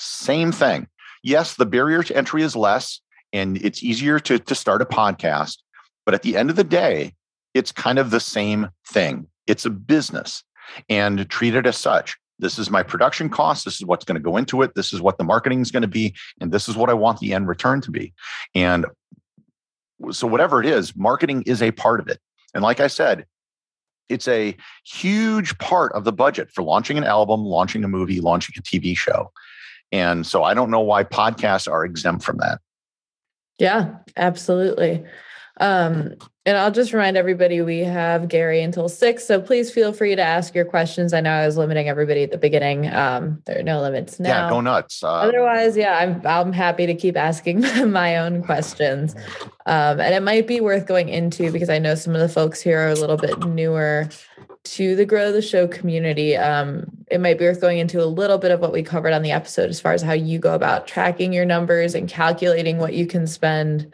Same 0.00 0.52
thing 0.52 0.86
yes, 1.22 1.54
the 1.54 1.66
barrier 1.66 2.02
to 2.02 2.16
entry 2.16 2.42
is 2.42 2.56
less 2.56 3.00
and 3.32 3.58
it's 3.58 3.82
easier 3.82 4.18
to, 4.20 4.38
to 4.38 4.54
start 4.54 4.82
a 4.82 4.86
podcast. 4.86 5.58
But 6.04 6.14
at 6.14 6.22
the 6.22 6.36
end 6.36 6.50
of 6.50 6.56
the 6.56 6.64
day, 6.64 7.14
it's 7.54 7.72
kind 7.72 7.98
of 7.98 8.10
the 8.10 8.20
same 8.20 8.70
thing. 8.86 9.26
It's 9.46 9.66
a 9.66 9.70
business 9.70 10.42
and 10.88 11.28
treat 11.28 11.54
it 11.54 11.66
as 11.66 11.76
such. 11.76 12.16
This 12.38 12.58
is 12.58 12.70
my 12.70 12.82
production 12.82 13.28
cost. 13.28 13.64
This 13.64 13.76
is 13.76 13.84
what's 13.84 14.04
going 14.04 14.14
to 14.14 14.22
go 14.22 14.36
into 14.36 14.62
it. 14.62 14.74
This 14.74 14.92
is 14.92 15.00
what 15.00 15.18
the 15.18 15.24
marketing 15.24 15.60
is 15.60 15.70
going 15.70 15.82
to 15.82 15.88
be. 15.88 16.14
And 16.40 16.52
this 16.52 16.68
is 16.68 16.76
what 16.76 16.88
I 16.88 16.94
want 16.94 17.18
the 17.18 17.34
end 17.34 17.48
return 17.48 17.80
to 17.82 17.90
be. 17.90 18.14
And 18.54 18.86
so, 20.12 20.28
whatever 20.28 20.60
it 20.60 20.66
is, 20.66 20.94
marketing 20.94 21.42
is 21.46 21.60
a 21.60 21.72
part 21.72 21.98
of 21.98 22.06
it. 22.06 22.20
And 22.54 22.62
like 22.62 22.78
I 22.78 22.86
said, 22.86 23.26
it's 24.08 24.28
a 24.28 24.56
huge 24.84 25.58
part 25.58 25.92
of 25.92 26.04
the 26.04 26.12
budget 26.12 26.50
for 26.52 26.62
launching 26.62 26.96
an 26.96 27.04
album, 27.04 27.44
launching 27.44 27.82
a 27.82 27.88
movie, 27.88 28.20
launching 28.20 28.54
a 28.56 28.62
TV 28.62 28.96
show. 28.96 29.32
And 29.92 30.26
so 30.26 30.44
I 30.44 30.54
don't 30.54 30.70
know 30.70 30.80
why 30.80 31.04
podcasts 31.04 31.70
are 31.70 31.84
exempt 31.84 32.22
from 32.22 32.38
that. 32.38 32.60
Yeah, 33.58 33.96
absolutely. 34.16 35.04
Um, 35.60 36.14
and 36.48 36.56
I'll 36.56 36.70
just 36.70 36.94
remind 36.94 37.18
everybody 37.18 37.60
we 37.60 37.80
have 37.80 38.26
Gary 38.26 38.62
until 38.62 38.88
six. 38.88 39.26
So 39.26 39.38
please 39.38 39.70
feel 39.70 39.92
free 39.92 40.16
to 40.16 40.22
ask 40.22 40.54
your 40.54 40.64
questions. 40.64 41.12
I 41.12 41.20
know 41.20 41.30
I 41.30 41.44
was 41.44 41.58
limiting 41.58 41.90
everybody 41.90 42.22
at 42.22 42.30
the 42.30 42.38
beginning. 42.38 42.88
Um, 42.88 43.42
there 43.44 43.58
are 43.58 43.62
no 43.62 43.82
limits 43.82 44.18
now. 44.18 44.46
Yeah, 44.46 44.48
go 44.48 44.62
nuts. 44.62 45.04
Uh, 45.04 45.12
Otherwise, 45.12 45.76
yeah, 45.76 45.98
I'm 45.98 46.26
I'm 46.26 46.54
happy 46.54 46.86
to 46.86 46.94
keep 46.94 47.18
asking 47.18 47.60
my 47.90 48.16
own 48.16 48.42
questions. 48.42 49.14
Um, 49.66 50.00
and 50.00 50.14
it 50.14 50.22
might 50.22 50.46
be 50.46 50.62
worth 50.62 50.86
going 50.86 51.10
into 51.10 51.52
because 51.52 51.68
I 51.68 51.78
know 51.78 51.94
some 51.94 52.14
of 52.14 52.22
the 52.22 52.30
folks 52.30 52.62
here 52.62 52.78
are 52.78 52.88
a 52.88 52.94
little 52.94 53.18
bit 53.18 53.38
newer 53.44 54.08
to 54.64 54.96
the 54.96 55.04
Grow 55.04 55.30
the 55.32 55.42
Show 55.42 55.68
community, 55.68 56.34
um, 56.36 56.84
it 57.10 57.20
might 57.20 57.38
be 57.38 57.44
worth 57.44 57.60
going 57.60 57.78
into 57.78 58.02
a 58.02 58.06
little 58.06 58.38
bit 58.38 58.50
of 58.50 58.60
what 58.60 58.72
we 58.72 58.82
covered 58.82 59.12
on 59.12 59.22
the 59.22 59.32
episode 59.32 59.70
as 59.70 59.80
far 59.80 59.92
as 59.92 60.02
how 60.02 60.12
you 60.12 60.38
go 60.38 60.54
about 60.54 60.86
tracking 60.86 61.32
your 61.32 61.44
numbers 61.44 61.94
and 61.94 62.08
calculating 62.08 62.78
what 62.78 62.92
you 62.92 63.06
can 63.06 63.26
spend 63.26 63.92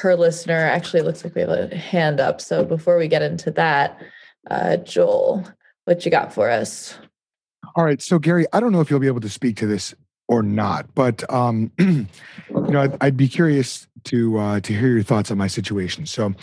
per 0.00 0.14
listener. 0.14 0.56
Actually, 0.56 1.00
it 1.00 1.04
looks 1.04 1.22
like 1.22 1.34
we 1.34 1.42
have 1.42 1.50
a 1.50 1.76
hand 1.76 2.20
up. 2.20 2.40
So 2.40 2.64
before 2.64 2.96
we 2.96 3.06
get 3.06 3.20
into 3.20 3.50
that, 3.52 4.00
uh, 4.50 4.78
Joel, 4.78 5.46
what 5.84 6.06
you 6.06 6.10
got 6.10 6.32
for 6.32 6.48
us? 6.48 6.98
All 7.76 7.84
right. 7.84 8.00
So, 8.00 8.18
Gary, 8.18 8.46
I 8.54 8.60
don't 8.60 8.72
know 8.72 8.80
if 8.80 8.90
you'll 8.90 8.98
be 8.98 9.06
able 9.06 9.20
to 9.20 9.28
speak 9.28 9.58
to 9.58 9.66
this 9.66 9.94
or 10.26 10.42
not, 10.42 10.94
but 10.94 11.30
um, 11.30 11.70
you 11.78 12.06
know, 12.48 12.80
I'd, 12.80 12.96
I'd, 13.02 13.16
be 13.16 13.28
curious 13.28 13.86
to 14.04 14.38
uh, 14.38 14.60
to 14.60 14.72
hear 14.72 14.88
your 14.88 15.02
thoughts 15.02 15.30
on 15.30 15.36
my 15.36 15.48
situation. 15.48 16.06
So, 16.06 16.34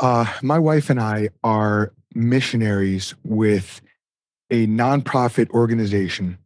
uh, 0.00 0.26
my 0.42 0.58
wife 0.58 0.90
and 0.90 1.00
I 1.00 1.28
are 1.44 1.92
missionaries 2.14 3.14
with 3.24 3.80
a 4.50 4.66
nonprofit 4.66 5.50
organization. 5.50 6.38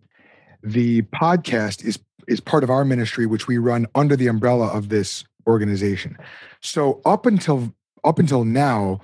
The 0.62 1.02
podcast 1.02 1.84
is 1.84 1.98
is 2.28 2.40
part 2.40 2.64
of 2.64 2.70
our 2.70 2.84
ministry, 2.84 3.24
which 3.24 3.46
we 3.46 3.56
run 3.56 3.86
under 3.94 4.16
the 4.16 4.26
umbrella 4.26 4.68
of 4.68 4.90
this 4.90 5.24
organization. 5.46 6.16
So 6.60 7.00
up 7.04 7.26
until 7.26 7.74
up 8.04 8.18
until 8.18 8.44
now, 8.44 9.00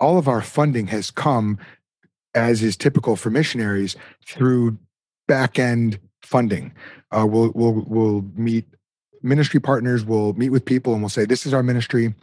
all 0.00 0.18
of 0.18 0.28
our 0.28 0.42
funding 0.42 0.86
has 0.88 1.10
come, 1.10 1.58
as 2.34 2.62
is 2.62 2.76
typical 2.76 3.16
for 3.16 3.30
missionaries, 3.30 3.96
through 4.26 4.78
back 5.26 5.58
end 5.58 5.98
funding. 6.22 6.72
Uh, 7.10 7.26
we'll 7.26 7.52
we'll 7.54 7.84
we'll 7.86 8.24
meet 8.34 8.66
ministry 9.22 9.60
partners. 9.60 10.04
We'll 10.04 10.32
meet 10.34 10.50
with 10.50 10.64
people 10.64 10.92
and 10.92 11.02
we'll 11.02 11.08
say, 11.08 11.24
"This 11.24 11.46
is 11.46 11.54
our 11.54 11.62
ministry. 11.62 12.14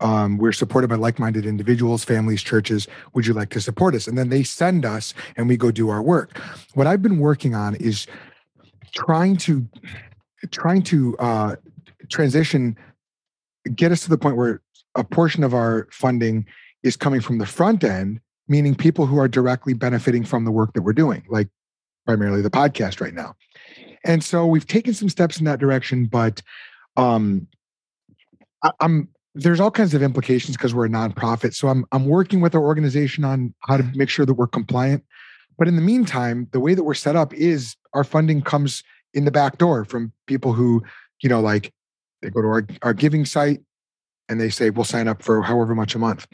Um, 0.00 0.38
we're 0.38 0.52
supported 0.52 0.88
by 0.88 0.96
like-minded 0.96 1.44
individuals, 1.44 2.04
families, 2.04 2.42
churches. 2.42 2.88
Would 3.12 3.26
you 3.26 3.34
like 3.34 3.50
to 3.50 3.60
support 3.60 3.94
us?" 3.94 4.08
And 4.08 4.16
then 4.16 4.30
they 4.30 4.42
send 4.42 4.84
us, 4.84 5.14
and 5.36 5.46
we 5.46 5.56
go 5.56 5.70
do 5.70 5.88
our 5.90 6.02
work. 6.02 6.38
What 6.74 6.86
I've 6.86 7.02
been 7.02 7.18
working 7.18 7.54
on 7.54 7.74
is 7.76 8.06
trying 8.94 9.36
to 9.36 9.66
trying 10.50 10.82
to 10.82 11.16
uh, 11.18 11.56
transition, 12.08 12.76
get 13.74 13.92
us 13.92 14.02
to 14.02 14.10
the 14.10 14.18
point 14.18 14.36
where 14.36 14.62
a 14.96 15.04
portion 15.04 15.44
of 15.44 15.54
our 15.54 15.88
funding 15.92 16.46
is 16.82 16.96
coming 16.96 17.20
from 17.20 17.38
the 17.38 17.46
front 17.46 17.84
end, 17.84 18.20
meaning 18.48 18.74
people 18.74 19.06
who 19.06 19.18
are 19.18 19.28
directly 19.28 19.74
benefiting 19.74 20.24
from 20.24 20.44
the 20.44 20.50
work 20.50 20.72
that 20.74 20.82
we're 20.82 20.92
doing, 20.92 21.22
like 21.28 21.48
primarily 22.06 22.42
the 22.42 22.50
podcast 22.50 23.00
right 23.00 23.14
now. 23.14 23.34
And 24.04 24.24
so 24.24 24.46
we've 24.46 24.66
taken 24.66 24.94
some 24.94 25.08
steps 25.08 25.38
in 25.38 25.44
that 25.44 25.60
direction, 25.60 26.06
but 26.06 26.42
um, 26.96 27.46
I, 28.62 28.72
I'm 28.80 29.08
there's 29.34 29.60
all 29.60 29.70
kinds 29.70 29.94
of 29.94 30.02
implications 30.02 30.56
because 30.56 30.74
we're 30.74 30.86
a 30.86 30.90
nonprofit. 30.90 31.54
So 31.54 31.68
I'm 31.68 31.84
I'm 31.92 32.06
working 32.06 32.40
with 32.40 32.54
our 32.54 32.62
organization 32.62 33.24
on 33.24 33.54
how 33.60 33.76
to 33.76 33.84
make 33.94 34.08
sure 34.08 34.26
that 34.26 34.34
we're 34.34 34.46
compliant. 34.46 35.04
But 35.58 35.68
in 35.68 35.76
the 35.76 35.82
meantime, 35.82 36.48
the 36.52 36.60
way 36.60 36.74
that 36.74 36.84
we're 36.84 36.94
set 36.94 37.16
up 37.16 37.34
is 37.34 37.76
our 37.92 38.04
funding 38.04 38.42
comes 38.42 38.82
in 39.12 39.24
the 39.24 39.30
back 39.30 39.58
door 39.58 39.84
from 39.84 40.12
people 40.26 40.52
who, 40.52 40.82
you 41.22 41.28
know, 41.28 41.40
like 41.40 41.72
they 42.22 42.30
go 42.30 42.42
to 42.42 42.48
our, 42.48 42.66
our 42.82 42.94
giving 42.94 43.24
site 43.24 43.60
and 44.28 44.40
they 44.40 44.50
say, 44.50 44.70
we'll 44.70 44.84
sign 44.84 45.08
up 45.08 45.22
for 45.22 45.42
however 45.42 45.74
much 45.74 45.94
a 45.94 45.98
month. 45.98 46.26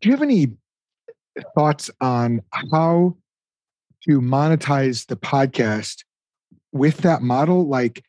Do 0.00 0.08
you 0.08 0.12
have 0.12 0.22
any 0.22 0.52
thoughts 1.54 1.90
on 2.00 2.42
how 2.72 3.16
to 4.04 4.20
monetize 4.20 5.06
the 5.06 5.16
podcast 5.16 6.04
with 6.72 6.98
that 6.98 7.22
model? 7.22 7.66
Like 7.66 8.04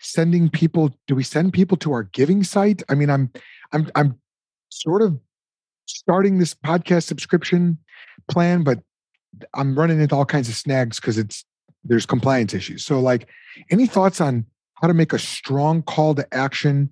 sending 0.00 0.48
people, 0.48 0.96
do 1.06 1.14
we 1.14 1.24
send 1.24 1.52
people 1.52 1.76
to 1.78 1.92
our 1.92 2.04
giving 2.04 2.44
site? 2.44 2.82
I 2.88 2.94
mean, 2.94 3.10
I'm, 3.10 3.30
I'm, 3.72 3.90
I'm 3.94 4.18
sort 4.68 5.02
of 5.02 5.18
starting 5.86 6.38
this 6.38 6.54
podcast 6.54 7.04
subscription 7.04 7.78
plan, 8.28 8.62
but 8.62 8.80
I'm 9.54 9.76
running 9.76 10.00
into 10.00 10.14
all 10.14 10.24
kinds 10.24 10.48
of 10.48 10.54
snags 10.54 11.00
because 11.00 11.18
it's 11.18 11.44
there's 11.84 12.06
compliance 12.06 12.54
issues. 12.54 12.84
So, 12.84 13.00
like, 13.00 13.28
any 13.70 13.86
thoughts 13.86 14.20
on 14.20 14.46
how 14.84 14.88
to 14.88 14.92
make 14.92 15.14
a 15.14 15.18
strong 15.18 15.80
call 15.80 16.14
to 16.14 16.34
action 16.34 16.90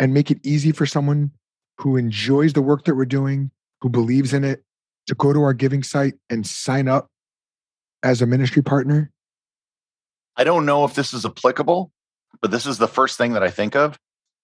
and 0.00 0.12
make 0.12 0.32
it 0.32 0.40
easy 0.42 0.72
for 0.72 0.84
someone 0.84 1.30
who 1.78 1.96
enjoys 1.96 2.54
the 2.54 2.60
work 2.60 2.86
that 2.86 2.96
we're 2.96 3.04
doing, 3.04 3.52
who 3.82 3.88
believes 3.88 4.32
in 4.32 4.42
it, 4.42 4.64
to 5.06 5.14
go 5.14 5.32
to 5.32 5.40
our 5.44 5.52
giving 5.52 5.84
site 5.84 6.14
and 6.28 6.44
sign 6.44 6.88
up 6.88 7.06
as 8.02 8.20
a 8.20 8.26
ministry 8.26 8.62
partner? 8.62 9.12
I 10.36 10.42
don't 10.42 10.66
know 10.66 10.84
if 10.84 10.94
this 10.94 11.14
is 11.14 11.24
applicable, 11.24 11.92
but 12.42 12.50
this 12.50 12.66
is 12.66 12.78
the 12.78 12.88
first 12.88 13.16
thing 13.16 13.34
that 13.34 13.44
I 13.44 13.50
think 13.50 13.76
of 13.76 13.96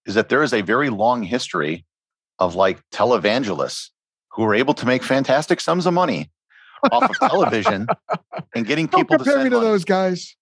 is 0.06 0.14
that 0.14 0.28
there 0.28 0.44
is 0.44 0.52
a 0.52 0.60
very 0.60 0.88
long 0.88 1.24
history 1.24 1.84
of 2.38 2.54
like 2.54 2.78
televangelists 2.94 3.90
who 4.30 4.44
are 4.44 4.54
able 4.54 4.74
to 4.74 4.86
make 4.86 5.02
fantastic 5.02 5.60
sums 5.60 5.86
of 5.86 5.92
money 5.92 6.30
off 6.92 7.10
of 7.10 7.18
television 7.30 7.88
and 8.54 8.64
getting 8.64 8.86
people 8.86 9.16
Don't 9.16 9.24
compare 9.24 9.38
to 9.38 9.42
me 9.42 9.50
to 9.50 9.58
those 9.58 9.84
guys. 9.84 10.36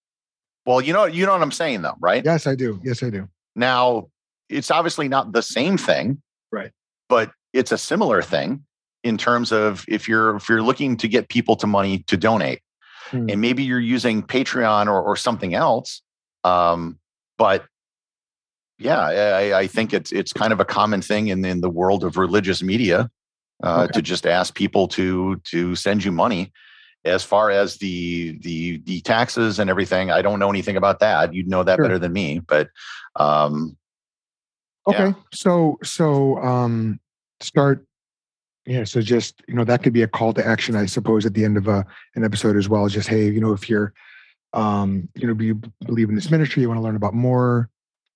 Well, 0.65 0.81
you 0.81 0.93
know, 0.93 1.05
you 1.05 1.25
know 1.25 1.33
what 1.33 1.41
I'm 1.41 1.51
saying, 1.51 1.83
though, 1.83 1.95
right? 1.99 2.23
Yes, 2.25 2.47
I 2.47 2.55
do. 2.55 2.79
Yes, 2.83 3.03
I 3.03 3.09
do. 3.09 3.29
Now, 3.55 4.09
it's 4.49 4.71
obviously 4.71 5.07
not 5.07 5.31
the 5.31 5.41
same 5.41 5.77
thing, 5.77 6.21
right? 6.51 6.71
But 7.07 7.31
it's 7.53 7.71
a 7.71 7.77
similar 7.77 8.21
thing 8.21 8.65
in 9.03 9.17
terms 9.17 9.51
of 9.51 9.85
if 9.87 10.07
you're 10.07 10.35
if 10.35 10.49
you're 10.49 10.63
looking 10.63 10.97
to 10.97 11.07
get 11.07 11.29
people 11.29 11.55
to 11.57 11.67
money 11.67 11.99
to 12.07 12.17
donate, 12.17 12.61
hmm. 13.09 13.29
and 13.29 13.39
maybe 13.39 13.63
you're 13.63 13.79
using 13.79 14.23
Patreon 14.23 14.87
or 14.87 15.01
or 15.01 15.15
something 15.15 15.53
else. 15.53 16.01
Um, 16.43 16.99
but 17.37 17.65
yeah, 18.77 18.99
I, 18.99 19.59
I 19.59 19.67
think 19.67 19.93
it's 19.93 20.11
it's 20.11 20.33
kind 20.33 20.51
of 20.51 20.59
a 20.59 20.65
common 20.65 21.01
thing 21.01 21.27
in 21.27 21.45
in 21.45 21.61
the 21.61 21.69
world 21.69 22.03
of 22.03 22.17
religious 22.17 22.61
media 22.61 23.09
uh, 23.63 23.83
okay. 23.83 23.93
to 23.93 24.01
just 24.01 24.25
ask 24.25 24.55
people 24.55 24.87
to 24.89 25.37
to 25.51 25.75
send 25.75 26.03
you 26.03 26.11
money. 26.11 26.51
As 27.05 27.23
far 27.23 27.51
as 27.51 27.77
the 27.77 28.37
the 28.39 28.77
the 28.79 29.01
taxes 29.01 29.59
and 29.59 29.69
everything, 29.69 30.09
I 30.09 30.21
don't 30.21 30.39
know 30.39 30.49
anything 30.49 30.75
about 30.75 30.99
that. 30.99 31.33
You'd 31.33 31.47
know 31.47 31.63
that 31.63 31.77
sure. 31.77 31.85
better 31.85 31.99
than 31.99 32.11
me, 32.13 32.39
but 32.39 32.69
um, 33.15 33.77
okay. 34.87 35.07
Yeah. 35.07 35.13
So 35.31 35.77
so 35.83 36.37
um, 36.39 36.99
start. 37.41 37.85
Yeah, 38.65 38.83
so 38.83 38.99
just 39.01 39.43
you 39.47 39.53
know 39.53 39.63
that 39.63 39.83
could 39.83 39.93
be 39.93 40.01
a 40.01 40.07
call 40.07 40.33
to 40.33 40.45
action, 40.45 40.75
I 40.75 40.87
suppose, 40.87 41.27
at 41.27 41.35
the 41.35 41.45
end 41.45 41.57
of 41.57 41.67
a 41.67 41.85
an 42.15 42.25
episode 42.25 42.57
as 42.57 42.67
well. 42.67 42.87
Just 42.87 43.07
hey, 43.07 43.29
you 43.29 43.39
know, 43.39 43.53
if 43.53 43.69
you're 43.69 43.93
um, 44.55 45.09
you 45.15 45.27
know, 45.27 45.39
you 45.39 45.61
believe 45.85 46.09
in 46.09 46.15
this 46.15 46.31
ministry, 46.31 46.61
you 46.61 46.69
want 46.69 46.79
to 46.79 46.81
learn 46.81 46.95
about 46.95 47.13
more. 47.13 47.69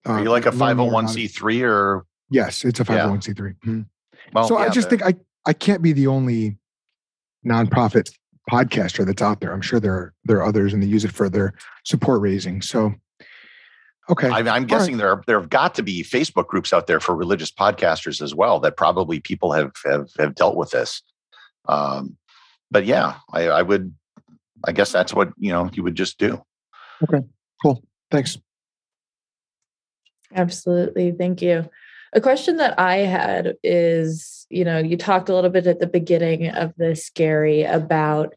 Uh, 0.07 0.13
Are 0.13 0.23
you 0.23 0.29
like 0.29 0.45
a 0.45 0.51
five 0.51 0.77
hundred 0.77 0.93
one 0.93 1.07
c 1.07 1.27
three 1.27 1.61
or? 1.61 2.05
Yes, 2.31 2.63
it's 2.63 2.79
a 2.79 2.85
five 2.85 2.99
hundred 2.99 3.11
one 3.11 3.21
c 3.21 3.33
three. 3.33 3.53
Hmm. 3.63 3.81
Well, 4.33 4.47
so 4.47 4.57
yeah, 4.57 4.65
I 4.65 4.69
just 4.69 4.89
think 4.89 5.03
I 5.03 5.13
I 5.45 5.53
can't 5.53 5.81
be 5.81 5.91
the 5.91 6.07
only 6.07 6.57
nonprofit 7.45 8.11
podcaster 8.49 9.05
that's 9.05 9.21
out 9.21 9.41
there. 9.41 9.53
I'm 9.53 9.61
sure 9.61 9.79
there 9.79 9.93
are, 9.93 10.13
there 10.25 10.37
are 10.37 10.45
others 10.45 10.73
and 10.73 10.81
they 10.81 10.87
use 10.87 11.05
it 11.05 11.11
for 11.11 11.29
their 11.29 11.53
support 11.85 12.21
raising. 12.21 12.61
So, 12.61 12.93
okay. 14.09 14.29
I, 14.29 14.39
am 14.55 14.65
guessing 14.65 14.95
right. 14.95 14.99
there 14.99 15.23
there 15.27 15.39
have 15.39 15.49
got 15.49 15.75
to 15.75 15.83
be 15.83 16.03
Facebook 16.03 16.47
groups 16.47 16.73
out 16.73 16.87
there 16.87 16.99
for 16.99 17.15
religious 17.15 17.51
podcasters 17.51 18.21
as 18.21 18.33
well 18.33 18.59
that 18.61 18.77
probably 18.77 19.19
people 19.19 19.51
have 19.51 19.71
have, 19.85 20.09
have 20.17 20.35
dealt 20.35 20.55
with 20.55 20.71
this. 20.71 21.01
Um, 21.67 22.17
but 22.71 22.85
yeah, 22.85 23.15
I, 23.31 23.47
I 23.47 23.61
would. 23.61 23.93
I 24.65 24.73
guess 24.73 24.91
that's 24.91 25.13
what 25.13 25.29
you 25.37 25.51
know 25.51 25.69
you 25.73 25.83
would 25.83 25.95
just 25.95 26.17
do. 26.17 26.41
Okay. 27.03 27.25
Cool. 27.61 27.81
Thanks. 28.11 28.37
Absolutely. 30.35 31.11
Thank 31.11 31.41
you. 31.41 31.69
A 32.13 32.21
question 32.21 32.57
that 32.57 32.79
I 32.79 32.97
had 32.97 33.55
is, 33.63 34.47
you 34.49 34.65
know, 34.65 34.79
you 34.79 34.97
talked 34.97 35.29
a 35.29 35.35
little 35.35 35.49
bit 35.49 35.67
at 35.67 35.79
the 35.79 35.87
beginning 35.87 36.49
of 36.49 36.73
this, 36.75 37.11
Gary, 37.11 37.63
about 37.63 38.33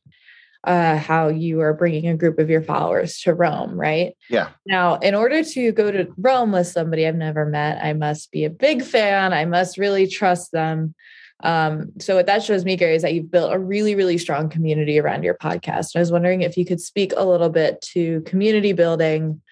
uh, 0.65 0.97
how 0.97 1.29
you 1.29 1.61
are 1.61 1.75
bringing 1.75 2.09
a 2.09 2.17
group 2.17 2.39
of 2.39 2.49
your 2.49 2.63
followers 2.63 3.21
to 3.21 3.35
Rome, 3.35 3.75
right? 3.75 4.17
Yeah. 4.31 4.51
Now, 4.67 4.97
in 4.97 5.15
order 5.15 5.43
to 5.43 5.73
go 5.73 5.91
to 5.91 6.13
Rome 6.17 6.53
with 6.53 6.69
somebody 6.69 7.07
I've 7.07 7.17
never 7.17 7.45
met, 7.45 7.85
I 7.85 7.93
must 7.93 8.31
be 8.31 8.45
a 8.45 8.51
big 8.51 8.83
fan. 8.85 9.33
I 9.33 9.45
must 9.45 9.79
really 9.79 10.07
trust 10.07 10.53
them. 10.53 10.95
Um, 11.43 11.93
so 11.99 12.15
what 12.15 12.27
that 12.27 12.45
shows 12.45 12.65
me, 12.65 12.77
Gary, 12.77 12.95
is 12.95 13.03
that 13.03 13.15
you've 13.15 13.31
built 13.31 13.53
a 13.53 13.59
really, 13.59 13.97
really 13.97 14.19
strong 14.19 14.49
community 14.49 15.01
around 15.01 15.25
your 15.25 15.35
podcast. 15.35 15.95
And 15.95 15.97
I 15.97 16.01
was 16.01 16.13
wondering 16.13 16.43
if 16.43 16.57
you 16.57 16.65
could 16.65 16.81
speak 16.81 17.13
a 17.17 17.25
little 17.25 17.49
bit 17.49 17.81
to 17.93 18.21
community 18.23 18.73
building 18.73 19.43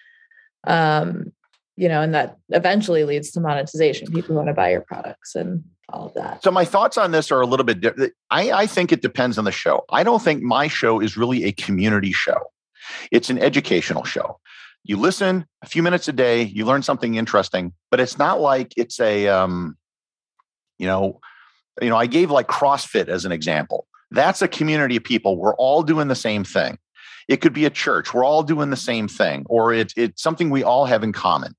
um, 0.65 1.31
you 1.75 1.89
know, 1.89 2.01
and 2.01 2.13
that 2.13 2.37
eventually 2.49 3.03
leads 3.05 3.31
to 3.31 3.39
monetization. 3.39 4.11
People 4.11 4.35
want 4.35 4.47
to 4.47 4.53
buy 4.53 4.71
your 4.71 4.81
products 4.81 5.35
and 5.35 5.63
all 5.91 6.07
of 6.07 6.13
that. 6.15 6.43
So 6.43 6.51
my 6.51 6.65
thoughts 6.65 6.97
on 6.97 7.11
this 7.11 7.31
are 7.31 7.41
a 7.41 7.45
little 7.45 7.65
bit 7.65 7.81
different. 7.81 8.13
I, 8.29 8.51
I 8.51 8.67
think 8.67 8.91
it 8.91 9.01
depends 9.01 9.37
on 9.37 9.45
the 9.45 9.51
show. 9.51 9.83
I 9.89 10.03
don't 10.03 10.21
think 10.21 10.41
my 10.41 10.67
show 10.67 10.99
is 10.99 11.17
really 11.17 11.43
a 11.45 11.51
community 11.51 12.11
show. 12.11 12.51
It's 13.11 13.29
an 13.29 13.39
educational 13.39 14.03
show. 14.03 14.39
You 14.83 14.97
listen 14.97 15.45
a 15.61 15.67
few 15.67 15.83
minutes 15.83 16.07
a 16.07 16.13
day, 16.13 16.43
you 16.43 16.65
learn 16.65 16.81
something 16.81 17.15
interesting, 17.15 17.73
but 17.91 17.99
it's 17.99 18.17
not 18.17 18.41
like 18.41 18.73
it's 18.75 18.99
a 18.99 19.27
um, 19.27 19.77
you 20.79 20.87
know, 20.87 21.19
you 21.81 21.89
know, 21.89 21.97
I 21.97 22.07
gave 22.07 22.31
like 22.31 22.47
CrossFit 22.47 23.07
as 23.07 23.23
an 23.23 23.31
example. 23.31 23.87
That's 24.09 24.41
a 24.41 24.47
community 24.47 24.97
of 24.97 25.03
people. 25.03 25.37
We're 25.37 25.55
all 25.55 25.83
doing 25.83 26.07
the 26.07 26.15
same 26.15 26.43
thing. 26.43 26.79
It 27.27 27.37
could 27.37 27.53
be 27.53 27.65
a 27.65 27.69
church. 27.69 28.13
We're 28.13 28.25
all 28.25 28.43
doing 28.43 28.71
the 28.71 28.75
same 28.75 29.07
thing, 29.07 29.45
or 29.47 29.71
it, 29.71 29.93
it's 29.95 30.21
something 30.21 30.49
we 30.49 30.63
all 30.63 30.85
have 30.85 31.03
in 31.03 31.13
common 31.13 31.55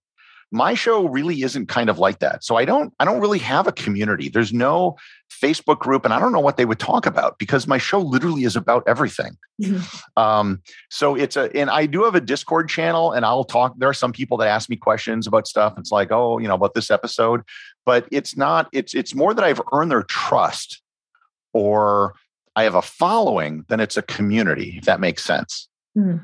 my 0.53 0.75
show 0.75 1.09
really 1.09 1.43
isn't 1.43 1.67
kind 1.67 1.89
of 1.89 1.99
like 1.99 2.19
that. 2.21 2.45
So 2.45 2.57
i 2.57 2.65
don't 2.65 2.93
i 3.01 3.05
don't 3.05 3.21
really 3.21 3.39
have 3.39 3.67
a 3.67 3.73
community. 3.73 4.29
There's 4.29 4.53
no 4.53 4.97
facebook 5.43 5.79
group 5.79 6.05
and 6.05 6.13
i 6.13 6.21
don't 6.21 6.31
know 6.31 6.41
what 6.41 6.59
they 6.59 6.67
would 6.67 6.79
talk 6.79 7.07
about 7.07 7.39
because 7.39 7.67
my 7.67 7.79
show 7.79 7.99
literally 7.99 8.45
is 8.45 8.55
about 8.55 8.85
everything. 8.87 9.37
Mm-hmm. 9.61 10.23
um, 10.23 10.63
so 10.91 11.15
it's 11.15 11.37
a 11.37 11.55
and 11.57 11.71
i 11.71 11.87
do 11.87 12.05
have 12.05 12.15
a 12.15 12.21
discord 12.21 12.69
channel 12.69 13.13
and 13.13 13.25
i'll 13.25 13.45
talk 13.45 13.75
there 13.79 13.89
are 13.89 13.95
some 13.95 14.13
people 14.13 14.37
that 14.39 14.49
ask 14.49 14.69
me 14.69 14.77
questions 14.77 15.27
about 15.27 15.49
stuff. 15.49 15.75
It's 15.79 15.91
like 15.91 16.13
oh 16.13 16.39
you 16.39 16.47
know 16.47 16.55
about 16.55 16.75
this 16.75 16.91
episode. 16.91 17.43
But 17.85 18.07
it's 18.13 18.37
not 18.37 18.69
it's 18.73 18.95
it's 18.95 19.15
more 19.15 19.35
that 19.35 19.45
i've 19.45 19.61
earned 19.73 19.91
their 19.91 20.05
trust 20.05 20.83
or 21.53 22.15
i 22.55 22.63
have 22.63 22.75
a 22.75 22.83
following 22.83 23.65
than 23.69 23.81
it's 23.81 23.97
a 23.97 24.03
community 24.03 24.77
if 24.79 24.85
that 24.85 25.01
makes 25.01 25.25
sense. 25.25 25.69
Hmm. 25.95 26.19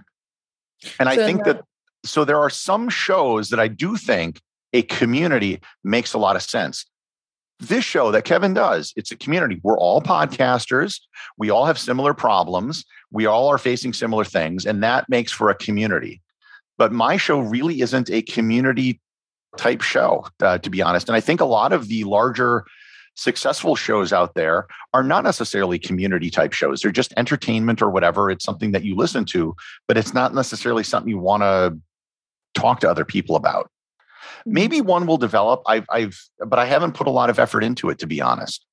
And 1.01 1.09
I 1.09 1.17
think 1.17 1.45
that 1.45 1.65
so 2.05 2.25
there 2.25 2.39
are 2.39 2.51
some 2.51 2.89
shows 2.89 3.51
that 3.51 3.61
I 3.61 3.69
do 3.69 3.97
think 3.97 4.41
a 4.73 4.83
community 4.83 5.61
makes 5.85 6.15
a 6.15 6.19
lot 6.19 6.37
of 6.37 6.43
sense. 6.43 6.87
This 7.61 7.85
show 7.85 8.13
that 8.13 8.25
Kevin 8.25 8.55
does, 8.55 8.93
it's 8.97 9.11
a 9.11 9.17
community. 9.17 9.61
We're 9.65 9.79
all 9.79 10.01
podcasters. 10.01 11.01
We 11.39 11.51
all 11.51 11.67
have 11.67 11.79
similar 11.79 12.15
problems. 12.15 12.85
We 13.11 13.27
all 13.27 13.49
are 13.49 13.59
facing 13.59 13.95
similar 13.95 14.25
things, 14.25 14.65
and 14.65 14.83
that 14.83 15.09
makes 15.09 15.33
for 15.33 15.51
a 15.51 15.55
community. 15.57 16.23
But 16.77 16.93
my 16.93 17.17
show 17.17 17.41
really 17.41 17.81
isn't 17.81 18.11
a 18.11 18.23
community 18.23 19.01
type 19.57 19.83
show, 19.83 20.27
uh, 20.41 20.59
to 20.59 20.71
be 20.71 20.83
honest. 20.83 21.09
And 21.09 21.17
I 21.17 21.21
think 21.21 21.41
a 21.41 21.47
lot 21.47 21.73
of 21.73 21.89
the 21.89 22.05
larger 22.05 22.65
successful 23.17 23.75
shows 23.75 24.13
out 24.13 24.35
there 24.35 24.69
are 24.95 25.03
not 25.03 25.25
necessarily 25.25 25.79
community 25.79 26.31
type 26.31 26.53
shows. 26.53 26.81
They're 26.81 26.93
just 26.93 27.13
entertainment 27.17 27.83
or 27.83 27.91
whatever. 27.91 28.31
It's 28.31 28.45
something 28.45 28.71
that 28.71 28.85
you 28.85 28.95
listen 28.95 29.25
to, 29.27 29.57
but 29.89 29.97
it's 29.97 30.15
not 30.15 30.33
necessarily 30.33 30.85
something 30.85 31.11
you 31.11 31.19
want 31.19 31.43
to 31.43 31.77
talk 32.55 32.81
to 32.81 32.91
other 32.91 33.05
people 33.05 33.37
about. 33.37 33.65
Mm-hmm. 33.67 34.53
Maybe 34.53 34.81
one 34.81 35.07
will 35.07 35.19
develop. 35.19 35.63
I've, 35.67 35.87
I've, 35.91 36.21
but 36.47 36.59
I 36.59 36.67
haven't 36.67 36.93
put 36.95 37.07
a 37.07 37.11
lot 37.11 37.31
of 37.31 37.39
effort 37.39 37.65
into 37.65 37.91
it, 37.91 37.99
to 38.01 38.07
be 38.07 38.21
honest. 38.21 38.65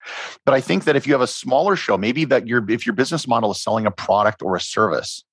But 0.46 0.54
I 0.54 0.62
think 0.62 0.84
that 0.86 0.96
if 0.96 1.08
you 1.08 1.14
have 1.14 1.22
a 1.22 1.28
smaller 1.28 1.76
show, 1.76 1.98
maybe 1.98 2.26
that 2.26 2.48
your, 2.48 2.70
if 2.70 2.86
your 2.86 2.94
business 2.94 3.28
model 3.28 3.52
is 3.52 3.62
selling 3.62 3.86
a 3.86 3.92
product 3.92 4.42
or 4.42 4.56
a 4.56 4.62
service, 4.62 5.24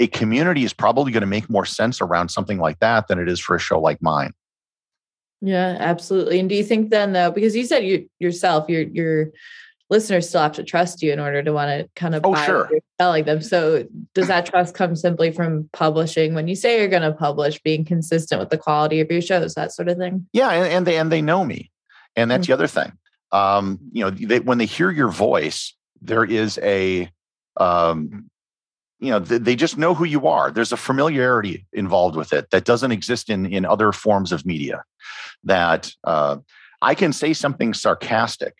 a 0.00 0.06
community 0.08 0.64
is 0.64 0.72
probably 0.72 1.12
going 1.12 1.20
to 1.20 1.26
make 1.26 1.48
more 1.48 1.64
sense 1.64 2.00
around 2.00 2.28
something 2.28 2.58
like 2.58 2.78
that 2.80 3.08
than 3.08 3.18
it 3.18 3.28
is 3.28 3.38
for 3.38 3.54
a 3.54 3.60
show 3.60 3.80
like 3.80 4.02
mine. 4.02 4.32
Yeah, 5.40 5.76
absolutely. 5.78 6.40
And 6.40 6.48
do 6.48 6.54
you 6.54 6.64
think 6.64 6.90
then 6.90 7.12
though, 7.12 7.30
because 7.30 7.54
you 7.54 7.64
said 7.64 7.84
yourself, 7.84 8.08
you 8.18 8.26
yourself, 8.26 8.68
your 8.68 8.82
your 8.82 9.32
listeners 9.94 10.28
still 10.28 10.42
have 10.42 10.52
to 10.52 10.64
trust 10.64 11.02
you 11.02 11.12
in 11.12 11.20
order 11.20 11.40
to 11.40 11.52
want 11.52 11.70
to 11.70 11.88
kind 11.94 12.14
of 12.16 12.22
Oh, 12.24 12.32
buy 12.32 12.44
sure. 12.46 12.68
you're 12.70 12.80
selling 13.00 13.24
them. 13.24 13.40
So 13.40 13.86
does 14.12 14.26
that 14.26 14.44
trust 14.44 14.74
come 14.74 14.96
simply 14.96 15.30
from 15.30 15.68
publishing 15.72 16.34
when 16.34 16.48
you 16.48 16.56
say 16.56 16.78
you're 16.80 16.88
going 16.88 17.02
to 17.10 17.12
publish, 17.12 17.62
being 17.62 17.84
consistent 17.84 18.40
with 18.40 18.50
the 18.50 18.58
quality 18.58 18.98
of 19.00 19.10
your 19.10 19.20
shows, 19.22 19.54
that 19.54 19.72
sort 19.72 19.88
of 19.88 19.96
thing? 19.96 20.26
Yeah, 20.32 20.50
and, 20.50 20.66
and 20.72 20.86
they 20.86 20.96
and 20.98 21.12
they 21.12 21.22
know 21.22 21.44
me, 21.44 21.70
and 22.16 22.28
that's 22.30 22.46
the 22.48 22.52
other 22.52 22.66
thing. 22.66 22.90
Um, 23.30 23.78
you 23.92 24.02
know, 24.04 24.10
they, 24.10 24.40
when 24.40 24.58
they 24.58 24.66
hear 24.66 24.90
your 24.90 25.08
voice, 25.08 25.74
there 26.00 26.24
is 26.24 26.58
a, 26.62 27.08
um, 27.56 28.30
you 29.00 29.10
know, 29.10 29.18
they, 29.18 29.38
they 29.38 29.56
just 29.56 29.78
know 29.78 29.94
who 29.94 30.04
you 30.04 30.26
are. 30.26 30.50
There's 30.50 30.72
a 30.72 30.76
familiarity 30.76 31.66
involved 31.72 32.16
with 32.16 32.32
it 32.32 32.50
that 32.50 32.64
doesn't 32.64 32.92
exist 32.92 33.30
in 33.30 33.46
in 33.46 33.64
other 33.64 33.92
forms 33.92 34.32
of 34.32 34.44
media. 34.44 34.82
That 35.44 35.92
uh, 36.02 36.38
I 36.82 36.94
can 36.94 37.12
say 37.12 37.32
something 37.32 37.74
sarcastic, 37.74 38.54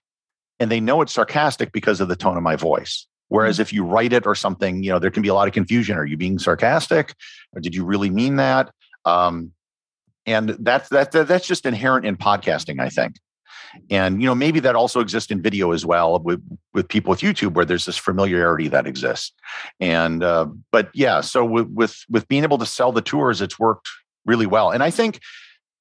and 0.60 0.70
they 0.70 0.80
know 0.80 1.02
it's 1.02 1.12
sarcastic 1.12 1.72
because 1.72 2.00
of 2.00 2.08
the 2.08 2.16
tone 2.16 2.36
of 2.36 2.42
my 2.42 2.56
voice. 2.56 3.06
Whereas 3.28 3.58
if 3.58 3.72
you 3.72 3.84
write 3.84 4.12
it 4.12 4.26
or 4.26 4.34
something, 4.34 4.82
you 4.82 4.90
know, 4.90 4.98
there 4.98 5.10
can 5.10 5.22
be 5.22 5.28
a 5.28 5.34
lot 5.34 5.48
of 5.48 5.54
confusion. 5.54 5.96
Are 5.96 6.04
you 6.04 6.16
being 6.16 6.38
sarcastic, 6.38 7.14
or 7.52 7.60
did 7.60 7.74
you 7.74 7.84
really 7.84 8.10
mean 8.10 8.36
that? 8.36 8.70
Um, 9.04 9.52
and 10.26 10.50
that's 10.60 10.88
that, 10.90 11.12
that 11.12 11.28
that's 11.28 11.46
just 11.46 11.66
inherent 11.66 12.06
in 12.06 12.16
podcasting 12.16 12.80
i 12.80 12.88
think 12.88 13.16
and 13.90 14.20
you 14.20 14.26
know 14.26 14.34
maybe 14.34 14.60
that 14.60 14.76
also 14.76 15.00
exists 15.00 15.30
in 15.30 15.42
video 15.42 15.72
as 15.72 15.84
well 15.84 16.18
with 16.20 16.42
with 16.72 16.88
people 16.88 17.10
with 17.10 17.20
youtube 17.20 17.54
where 17.54 17.64
there's 17.64 17.84
this 17.84 17.96
familiarity 17.96 18.68
that 18.68 18.86
exists 18.86 19.32
and 19.80 20.22
uh, 20.22 20.46
but 20.70 20.90
yeah 20.94 21.20
so 21.20 21.44
with, 21.44 21.68
with 21.68 22.04
with 22.08 22.26
being 22.28 22.42
able 22.42 22.58
to 22.58 22.66
sell 22.66 22.92
the 22.92 23.02
tours 23.02 23.40
it's 23.40 23.58
worked 23.58 23.88
really 24.24 24.46
well 24.46 24.70
and 24.70 24.82
i 24.82 24.90
think 24.90 25.20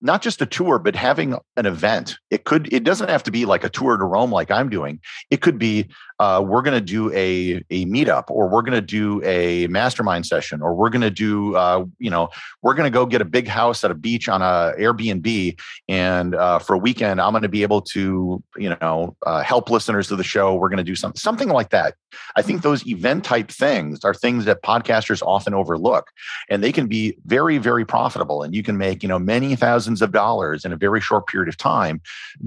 not 0.03 0.21
just 0.21 0.41
a 0.41 0.45
tour 0.45 0.77
but 0.77 0.95
having 0.95 1.35
an 1.55 1.65
event. 1.65 2.17
It 2.29 2.43
could 2.43 2.71
it 2.71 2.83
doesn't 2.83 3.09
have 3.09 3.23
to 3.23 3.31
be 3.31 3.45
like 3.45 3.63
a 3.63 3.69
tour 3.69 3.97
to 3.97 4.03
rome 4.03 4.31
like 4.31 4.51
i'm 4.51 4.69
doing. 4.69 4.99
It 5.31 5.41
could 5.41 5.57
be 5.57 5.87
uh, 6.23 6.41
we're 6.41 6.61
going 6.61 6.79
to 6.79 6.85
do 6.97 7.11
a 7.13 7.61
a 7.69 7.85
meetup 7.85 8.25
or 8.29 8.47
we're 8.47 8.61
going 8.61 8.73
to 8.73 8.81
do 8.81 9.21
a 9.23 9.67
mastermind 9.67 10.25
session 10.25 10.61
or 10.61 10.73
we're 10.73 10.89
going 10.89 11.01
to 11.01 11.11
do 11.27 11.55
uh, 11.55 11.83
you 11.99 12.09
know 12.09 12.29
we're 12.61 12.75
going 12.75 12.89
to 12.91 12.95
go 12.99 13.05
get 13.05 13.21
a 13.21 13.25
big 13.25 13.47
house 13.47 13.83
at 13.83 13.91
a 13.91 13.95
beach 13.95 14.27
on 14.29 14.41
a 14.41 14.73
airbnb 14.79 15.59
and 15.87 16.35
uh, 16.35 16.59
for 16.59 16.73
a 16.73 16.77
weekend 16.77 17.19
i'm 17.19 17.33
going 17.33 17.41
to 17.41 17.49
be 17.49 17.63
able 17.63 17.81
to 17.81 18.41
you 18.57 18.69
know 18.69 19.15
uh, 19.25 19.43
help 19.43 19.69
listeners 19.69 20.07
to 20.07 20.15
the 20.15 20.23
show. 20.23 20.55
We're 20.55 20.69
going 20.69 20.77
to 20.77 20.83
do 20.83 20.95
something 20.95 21.19
something 21.19 21.49
like 21.49 21.69
that. 21.69 21.95
I 22.35 22.41
think 22.41 22.61
those 22.61 22.85
event 22.87 23.23
type 23.23 23.49
things 23.49 24.03
are 24.03 24.13
things 24.13 24.45
that 24.45 24.61
podcasters 24.63 25.21
often 25.21 25.53
overlook 25.53 26.07
and 26.49 26.63
they 26.63 26.71
can 26.71 26.87
be 26.87 27.17
very 27.25 27.57
very 27.57 27.85
profitable 27.85 28.43
and 28.43 28.55
you 28.55 28.63
can 28.63 28.77
make 28.77 29.03
you 29.03 29.09
know 29.09 29.19
many 29.19 29.55
thousands 29.55 30.01
of 30.01 30.11
dollars 30.11 30.65
in 30.65 30.73
a 30.73 30.77
very 30.77 31.01
short 31.01 31.27
period 31.27 31.49
of 31.49 31.57
time 31.57 32.01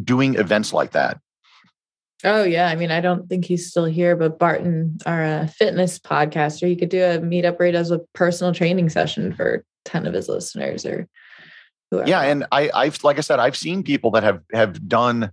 doing 0.05 0.35
events 0.37 0.73
like 0.73 0.93
that 0.93 1.19
Oh 2.25 2.45
yeah, 2.45 2.69
I 2.69 2.77
mean, 2.77 2.91
I 2.91 3.01
don't 3.01 3.29
think 3.29 3.45
he's 3.45 3.69
still 3.69 3.85
here, 3.85 4.17
but 4.17 4.39
Barton, 4.39 4.99
our 5.05 5.23
uh, 5.23 5.47
fitness 5.49 5.99
podcaster, 5.99 6.67
he 6.67 6.77
could 6.77 6.89
do 6.89 7.03
a 7.03 7.19
meetup 7.19 7.59
where 7.59 7.67
he 7.67 7.73
does 7.73 7.91
a 7.91 8.01
personal 8.15 8.55
training 8.55 8.89
session 8.89 9.35
for 9.35 9.65
ten 9.85 10.07
of 10.07 10.15
his 10.15 10.29
listeners 10.29 10.87
or 10.87 11.07
whoever. 11.91 12.09
Yeah, 12.09 12.23
and 12.23 12.47
I, 12.51 12.71
I've 12.75 13.03
like 13.05 13.19
I 13.19 13.21
said, 13.21 13.39
I've 13.39 13.57
seen 13.57 13.83
people 13.83 14.11
that 14.13 14.23
have 14.23 14.41
have 14.55 14.89
done 14.89 15.31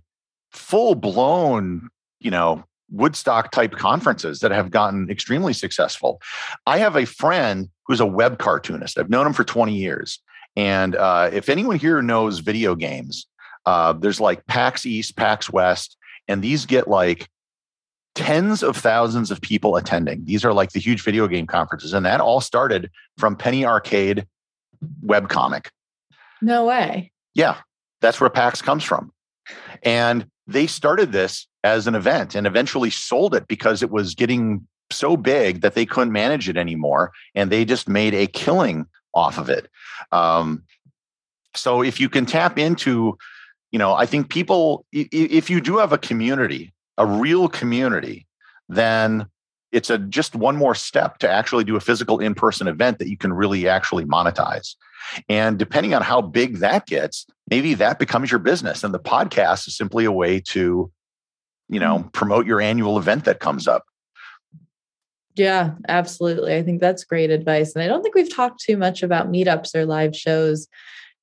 full 0.52 0.94
blown, 0.94 1.88
you 2.20 2.30
know, 2.30 2.64
Woodstock 2.90 3.50
type 3.50 3.72
conferences 3.72 4.40
that 4.40 4.50
have 4.50 4.70
gotten 4.70 5.08
extremely 5.10 5.54
successful. 5.54 6.20
I 6.66 6.78
have 6.78 6.96
a 6.96 7.06
friend 7.06 7.70
who's 7.86 8.00
a 8.00 8.06
web 8.06 8.38
cartoonist. 8.38 8.98
I've 8.98 9.10
known 9.10 9.26
him 9.26 9.32
for 9.32 9.44
20 9.44 9.74
years, 9.74 10.20
and 10.54 10.96
uh, 10.96 11.30
if 11.32 11.48
anyone 11.48 11.76
here 11.76 12.02
knows 12.02 12.40
video 12.40 12.74
games, 12.74 13.26
uh, 13.64 13.94
there's 13.94 14.20
like 14.20 14.46
PAX 14.46 14.84
East, 14.84 15.16
PAX 15.16 15.50
West, 15.50 15.96
and 16.28 16.42
these 16.42 16.66
get 16.66 16.88
like 16.88 17.28
tens 18.14 18.62
of 18.62 18.76
thousands 18.76 19.30
of 19.30 19.40
people 19.40 19.76
attending. 19.76 20.24
These 20.24 20.44
are 20.44 20.52
like 20.52 20.72
the 20.72 20.80
huge 20.80 21.02
video 21.02 21.26
game 21.26 21.46
conferences, 21.46 21.92
and 21.92 22.06
that 22.06 22.20
all 22.20 22.40
started 22.40 22.90
from 23.18 23.36
Penny 23.36 23.64
Arcade 23.64 24.26
webcomic. 25.04 25.68
No 26.40 26.66
way. 26.66 27.12
Yeah, 27.34 27.56
that's 28.00 28.20
where 28.20 28.30
PAX 28.30 28.62
comes 28.62 28.84
from. 28.84 29.12
And 29.82 30.26
they 30.46 30.66
started 30.66 31.12
this 31.12 31.46
as 31.64 31.86
an 31.86 31.94
event 31.94 32.34
and 32.34 32.46
eventually 32.46 32.90
sold 32.90 33.34
it 33.34 33.48
because 33.48 33.82
it 33.82 33.90
was 33.90 34.14
getting 34.14 34.66
so 34.90 35.16
big 35.16 35.62
that 35.62 35.74
they 35.74 35.86
couldn't 35.86 36.12
manage 36.12 36.48
it 36.48 36.56
anymore. 36.56 37.12
And 37.34 37.50
they 37.50 37.64
just 37.64 37.88
made 37.88 38.14
a 38.14 38.26
killing 38.26 38.86
off 39.14 39.38
of 39.38 39.48
it. 39.48 39.68
Um, 40.12 40.64
so 41.54 41.82
if 41.82 42.00
you 42.00 42.08
can 42.08 42.26
tap 42.26 42.58
into, 42.58 43.16
you 43.74 43.78
know, 43.78 43.94
I 43.94 44.06
think 44.06 44.28
people, 44.28 44.86
if 44.92 45.50
you 45.50 45.60
do 45.60 45.78
have 45.78 45.92
a 45.92 45.98
community, 45.98 46.72
a 46.96 47.04
real 47.04 47.48
community, 47.48 48.24
then 48.68 49.26
it's 49.72 49.90
a 49.90 49.98
just 49.98 50.36
one 50.36 50.54
more 50.54 50.76
step 50.76 51.18
to 51.18 51.28
actually 51.28 51.64
do 51.64 51.74
a 51.74 51.80
physical 51.80 52.20
in-person 52.20 52.68
event 52.68 53.00
that 53.00 53.08
you 53.08 53.16
can 53.16 53.32
really 53.32 53.66
actually 53.66 54.04
monetize. 54.04 54.76
And 55.28 55.58
depending 55.58 55.92
on 55.92 56.02
how 56.02 56.20
big 56.20 56.58
that 56.58 56.86
gets, 56.86 57.26
maybe 57.50 57.74
that 57.74 57.98
becomes 57.98 58.30
your 58.30 58.38
business. 58.38 58.84
And 58.84 58.94
the 58.94 59.00
podcast 59.00 59.66
is 59.66 59.76
simply 59.76 60.04
a 60.04 60.12
way 60.12 60.38
to, 60.50 60.92
you 61.68 61.80
know, 61.80 61.98
mm. 61.98 62.12
promote 62.12 62.46
your 62.46 62.60
annual 62.60 62.96
event 62.96 63.24
that 63.24 63.40
comes 63.40 63.66
up. 63.66 63.82
Yeah, 65.34 65.72
absolutely. 65.88 66.54
I 66.54 66.62
think 66.62 66.80
that's 66.80 67.02
great 67.02 67.30
advice. 67.30 67.74
And 67.74 67.82
I 67.82 67.88
don't 67.88 68.04
think 68.04 68.14
we've 68.14 68.32
talked 68.32 68.60
too 68.60 68.76
much 68.76 69.02
about 69.02 69.32
meetups 69.32 69.74
or 69.74 69.84
live 69.84 70.14
shows 70.14 70.68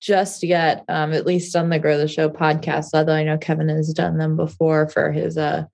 just 0.02 0.44
yet, 0.44 0.84
um, 0.90 1.14
at 1.14 1.26
least 1.26 1.56
on 1.56 1.70
the 1.70 1.80
Grow 1.80 1.98
the 1.98 2.08
Show 2.08 2.30
podcast, 2.30 2.90
although 2.94 3.14
I 3.14 3.24
know 3.24 3.38
Kevin 3.38 3.70
has 3.70 3.94
done 3.94 4.18
them 4.18 4.36
before 4.36 4.90
for 4.90 5.12
his 5.12 5.38
uh, 5.38 5.66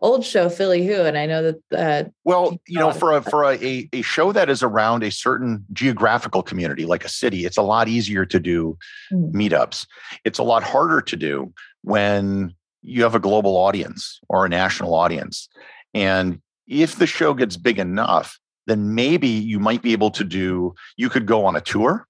old 0.00 0.24
show, 0.24 0.48
Philly 0.48 0.84
Who. 0.86 1.02
And 1.02 1.16
I 1.16 1.24
know 1.26 1.42
that 1.42 2.06
uh, 2.06 2.10
Well, 2.24 2.58
you 2.66 2.80
know, 2.80 2.90
for 2.90 3.16
a 3.16 3.22
for 3.22 3.44
a, 3.44 3.88
a 3.92 4.02
show 4.02 4.32
that 4.32 4.50
is 4.50 4.62
around 4.62 5.04
a 5.04 5.10
certain 5.10 5.64
geographical 5.72 6.42
community, 6.42 6.84
like 6.84 7.04
a 7.04 7.08
city, 7.08 7.44
it's 7.46 7.56
a 7.56 7.62
lot 7.62 7.88
easier 7.88 8.26
to 8.26 8.40
do 8.40 8.76
Mm. 9.12 9.32
meetups. 9.32 9.86
It's 10.24 10.40
a 10.40 10.42
lot 10.42 10.64
harder 10.64 11.00
to 11.00 11.16
do 11.16 11.52
when 11.82 12.54
you 12.82 13.04
have 13.04 13.14
a 13.14 13.20
global 13.20 13.56
audience 13.56 14.20
or 14.28 14.44
a 14.44 14.48
national 14.48 14.94
audience. 14.94 15.48
And 15.94 16.40
if 16.66 16.96
the 16.96 17.06
show 17.06 17.34
gets 17.34 17.56
big 17.56 17.78
enough, 17.78 18.38
then 18.66 18.96
maybe 18.96 19.28
you 19.28 19.60
might 19.60 19.80
be 19.82 19.92
able 19.92 20.10
to 20.10 20.24
do, 20.24 20.74
you 20.96 21.08
could 21.08 21.24
go 21.26 21.46
on 21.46 21.54
a 21.54 21.60
tour. 21.60 22.06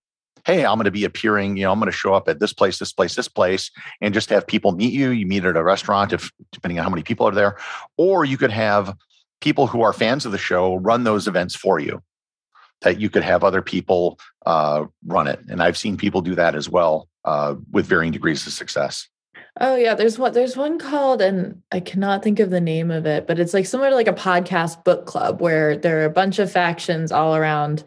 Hey, 0.47 0.65
I'm 0.65 0.77
going 0.77 0.85
to 0.85 0.91
be 0.91 1.05
appearing, 1.05 1.57
you 1.57 1.65
know, 1.65 1.73
I'm 1.73 1.79
going 1.79 1.91
to 1.91 1.97
show 1.97 2.15
up 2.15 2.29
at 2.29 2.41
this 2.41 2.53
place, 2.53 2.79
this 2.79 2.93
place, 2.93 3.15
this 3.17 3.29
place, 3.29 3.71
and 4.01 4.15
just 4.15 4.31
have 4.31 4.47
people 4.47 4.73
meet 4.73 4.93
you. 4.93 5.11
You 5.11 5.27
meet 5.27 5.45
at 5.45 5.57
a 5.57 5.63
restaurant, 5.63 6.13
if 6.13 6.31
depending 6.53 6.79
on 6.79 6.85
how 6.85 6.91
many 6.91 7.03
people 7.03 7.27
are 7.27 7.35
there. 7.35 7.59
Or 7.97 8.25
you 8.25 8.39
could 8.39 8.53
have 8.53 8.97
people 9.41 9.67
who 9.67 9.83
are 9.83 9.93
fans 9.93 10.25
of 10.25 10.33
the 10.33 10.39
show 10.39 10.77
run 10.77 11.05
those 11.05 11.29
events 11.29 11.55
for 11.55 11.79
you 11.79 12.03
that 12.83 13.01
you 13.01 13.09
could 13.09 13.23
have 13.23 13.43
other 13.43 13.63
people 13.63 14.19
uh, 14.45 14.85
run 15.07 15.27
it 15.27 15.41
and 15.49 15.63
i've 15.63 15.77
seen 15.77 15.97
people 15.97 16.21
do 16.21 16.35
that 16.35 16.55
as 16.55 16.69
well 16.69 17.09
uh, 17.25 17.55
with 17.73 17.87
varying 17.87 18.13
degrees 18.13 18.47
of 18.47 18.53
success 18.53 19.09
Oh 19.59 19.75
yeah, 19.75 19.95
there's 19.95 20.19
one 20.19 20.35
there's 20.35 20.55
one 20.55 20.79
called 20.79 21.23
and 21.23 21.63
I 21.73 21.81
cannot 21.81 22.23
think 22.23 22.41
of 22.41 22.51
the 22.51 22.61
name 22.61 22.91
of 22.91 23.07
it, 23.07 23.27
but 23.27 23.39
it's 23.39 23.55
like 23.55 23.65
similar 23.65 23.89
to 23.89 23.95
like 23.95 24.07
a 24.07 24.13
podcast 24.13 24.85
book 24.85 25.07
club 25.07 25.41
where 25.41 25.79
there 25.79 26.03
are 26.03 26.05
a 26.05 26.11
bunch 26.11 26.39
of 26.39 26.53
factions 26.53 27.11
all 27.11 27.35
around 27.35 27.83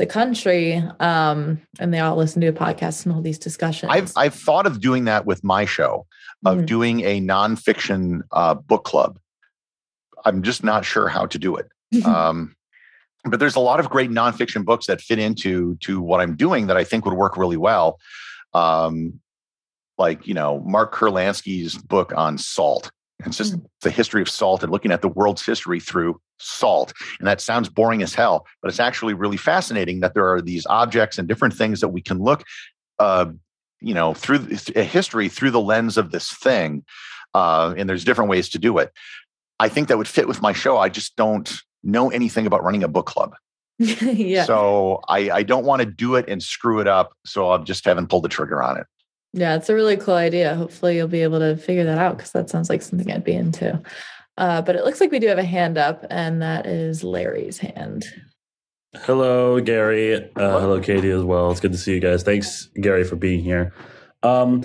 the 0.00 0.06
country 0.06 0.82
um 0.98 1.60
and 1.78 1.92
they 1.92 1.98
all 2.00 2.16
listen 2.16 2.40
to 2.40 2.46
a 2.48 2.52
podcast 2.52 3.04
and 3.04 3.14
all 3.14 3.20
these 3.20 3.38
discussions. 3.38 3.92
i've 3.92 4.10
i've 4.16 4.34
thought 4.34 4.66
of 4.66 4.80
doing 4.80 5.04
that 5.04 5.26
with 5.26 5.44
my 5.44 5.64
show 5.66 6.06
of 6.46 6.58
Mhm. 6.58 6.66
doing 6.66 7.00
a 7.04 7.20
nonfiction 7.20 8.22
uh, 8.32 8.54
book 8.54 8.84
club 8.84 9.18
i'm 10.24 10.42
just 10.42 10.64
not 10.64 10.84
sure 10.86 11.06
how 11.08 11.26
to 11.26 11.38
do 11.38 11.54
it 11.56 11.68
um, 12.06 12.56
but 13.24 13.38
there's 13.40 13.56
a 13.56 13.60
lot 13.60 13.78
of 13.80 13.90
great 13.90 14.10
nonfiction 14.10 14.64
books 14.64 14.86
that 14.86 15.00
fit 15.02 15.18
into 15.18 15.74
to 15.80 16.00
what 16.00 16.20
I'm 16.22 16.36
doing 16.36 16.68
that 16.68 16.76
I 16.78 16.84
think 16.84 17.04
would 17.04 17.14
work 17.14 17.36
really 17.36 17.56
well. 17.58 17.98
Um, 18.54 19.20
like 19.98 20.26
you 20.26 20.32
know 20.32 20.60
Mark 20.60 20.94
Kurlansky's 20.94 21.76
book 21.76 22.12
on 22.16 22.38
salt. 22.38 22.90
It's 23.26 23.36
just 23.36 23.56
the 23.82 23.90
history 23.90 24.22
of 24.22 24.28
salt 24.28 24.62
and 24.62 24.72
looking 24.72 24.92
at 24.92 25.02
the 25.02 25.08
world's 25.08 25.44
history 25.44 25.80
through 25.80 26.20
salt. 26.38 26.92
And 27.18 27.26
that 27.26 27.40
sounds 27.40 27.68
boring 27.68 28.02
as 28.02 28.14
hell, 28.14 28.46
but 28.62 28.68
it's 28.68 28.80
actually 28.80 29.14
really 29.14 29.36
fascinating 29.36 30.00
that 30.00 30.14
there 30.14 30.32
are 30.32 30.40
these 30.40 30.66
objects 30.66 31.18
and 31.18 31.28
different 31.28 31.54
things 31.54 31.80
that 31.80 31.88
we 31.88 32.00
can 32.00 32.18
look, 32.18 32.44
uh, 32.98 33.26
you 33.80 33.94
know, 33.94 34.14
through 34.14 34.48
a 34.76 34.82
history 34.82 35.28
through 35.28 35.50
the 35.50 35.60
lens 35.60 35.96
of 35.96 36.10
this 36.10 36.32
thing. 36.32 36.84
Uh, 37.34 37.74
and 37.76 37.88
there's 37.88 38.04
different 38.04 38.30
ways 38.30 38.48
to 38.50 38.58
do 38.58 38.78
it. 38.78 38.90
I 39.58 39.68
think 39.68 39.88
that 39.88 39.98
would 39.98 40.08
fit 40.08 40.26
with 40.26 40.42
my 40.42 40.52
show. 40.52 40.78
I 40.78 40.88
just 40.88 41.16
don't 41.16 41.60
know 41.82 42.10
anything 42.10 42.46
about 42.46 42.64
running 42.64 42.82
a 42.82 42.88
book 42.88 43.06
club. 43.06 43.34
yeah. 43.78 44.44
So 44.44 45.00
I, 45.08 45.30
I 45.30 45.42
don't 45.42 45.64
want 45.64 45.80
to 45.80 45.86
do 45.86 46.16
it 46.16 46.28
and 46.28 46.42
screw 46.42 46.80
it 46.80 46.88
up. 46.88 47.12
So 47.24 47.50
I 47.50 47.58
just 47.58 47.84
haven't 47.84 48.08
pulled 48.08 48.24
the 48.24 48.28
trigger 48.28 48.62
on 48.62 48.78
it. 48.78 48.86
Yeah, 49.32 49.56
it's 49.56 49.68
a 49.68 49.74
really 49.74 49.96
cool 49.96 50.14
idea. 50.14 50.54
Hopefully, 50.54 50.96
you'll 50.96 51.08
be 51.08 51.22
able 51.22 51.38
to 51.38 51.56
figure 51.56 51.84
that 51.84 51.98
out 51.98 52.16
because 52.16 52.32
that 52.32 52.50
sounds 52.50 52.68
like 52.68 52.82
something 52.82 53.10
I'd 53.10 53.24
be 53.24 53.34
into. 53.34 53.80
Uh, 54.36 54.62
but 54.62 54.74
it 54.74 54.84
looks 54.84 55.00
like 55.00 55.10
we 55.10 55.18
do 55.18 55.28
have 55.28 55.38
a 55.38 55.44
hand 55.44 55.78
up, 55.78 56.04
and 56.10 56.42
that 56.42 56.66
is 56.66 57.04
Larry's 57.04 57.58
hand. 57.58 58.06
Hello, 58.94 59.60
Gary. 59.60 60.14
Uh, 60.14 60.58
hello, 60.58 60.80
Katie, 60.80 61.10
as 61.10 61.22
well. 61.22 61.50
It's 61.52 61.60
good 61.60 61.72
to 61.72 61.78
see 61.78 61.94
you 61.94 62.00
guys. 62.00 62.24
Thanks, 62.24 62.68
Gary, 62.80 63.04
for 63.04 63.14
being 63.14 63.44
here. 63.44 63.72
Um, 64.24 64.64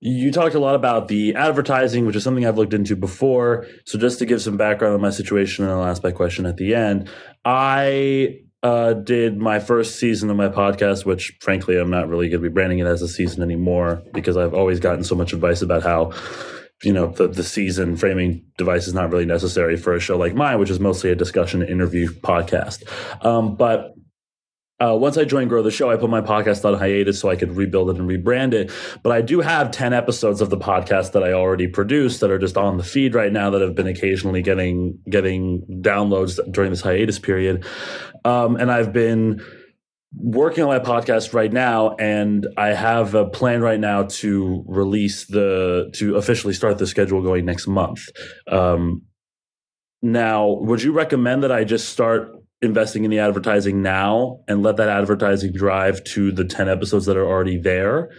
you 0.00 0.30
talked 0.30 0.54
a 0.54 0.58
lot 0.58 0.74
about 0.74 1.08
the 1.08 1.34
advertising, 1.34 2.04
which 2.04 2.14
is 2.14 2.22
something 2.22 2.44
I've 2.44 2.58
looked 2.58 2.74
into 2.74 2.94
before. 2.94 3.66
So, 3.86 3.98
just 3.98 4.18
to 4.18 4.26
give 4.26 4.42
some 4.42 4.58
background 4.58 4.94
on 4.94 5.00
my 5.00 5.08
situation, 5.08 5.64
and 5.64 5.72
I'll 5.72 5.84
ask 5.84 6.02
my 6.02 6.10
question 6.10 6.44
at 6.44 6.58
the 6.58 6.74
end. 6.74 7.08
I 7.46 8.40
uh, 8.64 8.94
did 8.94 9.36
my 9.36 9.60
first 9.60 10.00
season 10.00 10.30
of 10.30 10.38
my 10.38 10.48
podcast, 10.48 11.04
which 11.04 11.36
frankly, 11.42 11.76
I'm 11.76 11.90
not 11.90 12.08
really 12.08 12.30
going 12.30 12.42
to 12.42 12.48
be 12.48 12.52
branding 12.52 12.78
it 12.78 12.86
as 12.86 13.02
a 13.02 13.08
season 13.08 13.42
anymore 13.42 14.02
because 14.14 14.38
I've 14.38 14.54
always 14.54 14.80
gotten 14.80 15.04
so 15.04 15.14
much 15.14 15.34
advice 15.34 15.60
about 15.60 15.82
how, 15.82 16.12
you 16.82 16.90
know, 16.90 17.08
the, 17.08 17.28
the 17.28 17.44
season 17.44 17.94
framing 17.98 18.42
device 18.56 18.86
is 18.86 18.94
not 18.94 19.12
really 19.12 19.26
necessary 19.26 19.76
for 19.76 19.94
a 19.94 20.00
show 20.00 20.16
like 20.16 20.34
mine, 20.34 20.58
which 20.58 20.70
is 20.70 20.80
mostly 20.80 21.10
a 21.10 21.14
discussion 21.14 21.62
interview 21.62 22.08
podcast. 22.08 22.82
Um, 23.22 23.54
but 23.54 23.94
uh, 24.80 24.96
once 24.96 25.16
I 25.16 25.24
joined 25.24 25.50
Grow 25.50 25.62
the 25.62 25.70
Show, 25.70 25.90
I 25.90 25.96
put 25.96 26.10
my 26.10 26.20
podcast 26.20 26.64
on 26.64 26.78
hiatus 26.78 27.20
so 27.20 27.30
I 27.30 27.36
could 27.36 27.56
rebuild 27.56 27.90
it 27.90 27.96
and 27.96 28.08
rebrand 28.08 28.54
it. 28.54 28.72
But 29.02 29.12
I 29.12 29.20
do 29.20 29.40
have 29.40 29.70
10 29.70 29.92
episodes 29.92 30.40
of 30.40 30.50
the 30.50 30.56
podcast 30.56 31.12
that 31.12 31.22
I 31.22 31.32
already 31.32 31.68
produced 31.68 32.20
that 32.20 32.30
are 32.30 32.38
just 32.38 32.56
on 32.56 32.76
the 32.76 32.82
feed 32.82 33.14
right 33.14 33.32
now 33.32 33.50
that 33.50 33.60
have 33.60 33.76
been 33.76 33.86
occasionally 33.86 34.42
getting 34.42 34.98
getting 35.08 35.64
downloads 35.80 36.40
during 36.50 36.70
this 36.70 36.80
hiatus 36.80 37.20
period. 37.20 37.64
Um, 38.24 38.56
and 38.56 38.70
I've 38.70 38.92
been 38.92 39.44
working 40.16 40.64
on 40.64 40.68
my 40.68 40.78
podcast 40.78 41.34
right 41.34 41.52
now 41.52 41.94
and 41.96 42.46
I 42.56 42.68
have 42.68 43.14
a 43.14 43.26
plan 43.26 43.62
right 43.62 43.80
now 43.80 44.04
to 44.04 44.64
release 44.66 45.26
the 45.26 45.90
to 45.94 46.16
officially 46.16 46.54
start 46.54 46.78
the 46.78 46.86
schedule 46.86 47.22
going 47.22 47.44
next 47.44 47.68
month. 47.68 48.08
Um, 48.48 49.02
now, 50.02 50.48
would 50.60 50.82
you 50.82 50.92
recommend 50.92 51.44
that 51.44 51.52
I 51.52 51.64
just 51.64 51.88
start 51.88 52.30
investing 52.64 53.04
in 53.04 53.10
the 53.10 53.18
advertising 53.18 53.82
now 53.82 54.40
and 54.48 54.62
let 54.62 54.76
that 54.78 54.88
advertising 54.88 55.52
drive 55.52 56.02
to 56.04 56.32
the 56.32 56.44
10 56.44 56.68
episodes 56.68 57.06
that 57.06 57.16
are 57.16 57.26
already 57.26 57.58
there? 57.58 58.10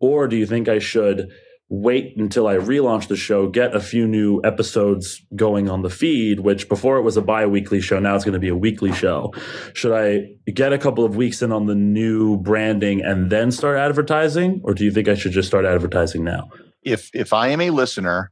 Or 0.00 0.28
do 0.28 0.36
you 0.36 0.46
think 0.46 0.68
I 0.68 0.80
should 0.80 1.30
wait 1.68 2.16
until 2.16 2.46
I 2.46 2.56
relaunch 2.56 3.08
the 3.08 3.16
show, 3.16 3.48
get 3.48 3.74
a 3.74 3.80
few 3.80 4.06
new 4.06 4.40
episodes 4.44 5.20
going 5.34 5.68
on 5.68 5.82
the 5.82 5.90
feed, 5.90 6.40
which 6.40 6.68
before 6.68 6.98
it 6.98 7.02
was 7.02 7.16
a 7.16 7.22
bi 7.22 7.46
weekly 7.46 7.80
show, 7.80 7.98
now 7.98 8.14
it's 8.14 8.24
going 8.24 8.34
to 8.34 8.38
be 8.38 8.48
a 8.48 8.56
weekly 8.56 8.92
show? 8.92 9.32
Should 9.72 9.92
I 9.92 10.50
get 10.50 10.72
a 10.72 10.78
couple 10.78 11.04
of 11.04 11.16
weeks 11.16 11.42
in 11.42 11.52
on 11.52 11.66
the 11.66 11.74
new 11.74 12.36
branding 12.36 13.02
and 13.02 13.30
then 13.30 13.50
start 13.50 13.78
advertising? 13.78 14.60
Or 14.62 14.74
do 14.74 14.84
you 14.84 14.90
think 14.90 15.08
I 15.08 15.14
should 15.14 15.32
just 15.32 15.48
start 15.48 15.64
advertising 15.64 16.22
now? 16.22 16.50
If, 16.82 17.10
if 17.14 17.32
I 17.32 17.48
am 17.48 17.60
a 17.62 17.70
listener 17.70 18.30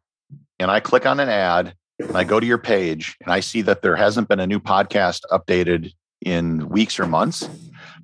and 0.59 0.70
I 0.70 0.80
click 0.80 1.06
on 1.06 1.18
an 1.18 1.30
ad 1.30 1.74
and 2.08 2.16
I 2.16 2.24
go 2.24 2.40
to 2.40 2.46
your 2.46 2.58
page 2.58 3.16
and 3.22 3.32
I 3.32 3.40
see 3.40 3.62
that 3.62 3.82
there 3.82 3.96
hasn't 3.96 4.28
been 4.28 4.40
a 4.40 4.46
new 4.46 4.60
podcast 4.60 5.20
updated 5.30 5.92
in 6.20 6.68
weeks 6.68 7.00
or 7.00 7.06
months, 7.06 7.48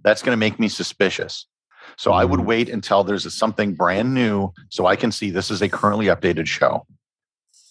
that's 0.02 0.22
going 0.22 0.32
to 0.32 0.38
make 0.38 0.58
me 0.58 0.68
suspicious. 0.68 1.46
So 1.96 2.12
I 2.12 2.24
would 2.24 2.40
mm. 2.40 2.46
wait 2.46 2.68
until 2.68 3.04
there's 3.04 3.26
a, 3.26 3.30
something 3.30 3.74
brand 3.74 4.14
new 4.14 4.52
so 4.68 4.86
I 4.86 4.96
can 4.96 5.10
see 5.10 5.30
this 5.30 5.50
is 5.50 5.62
a 5.62 5.68
currently 5.68 6.06
updated 6.06 6.46
show. 6.46 6.86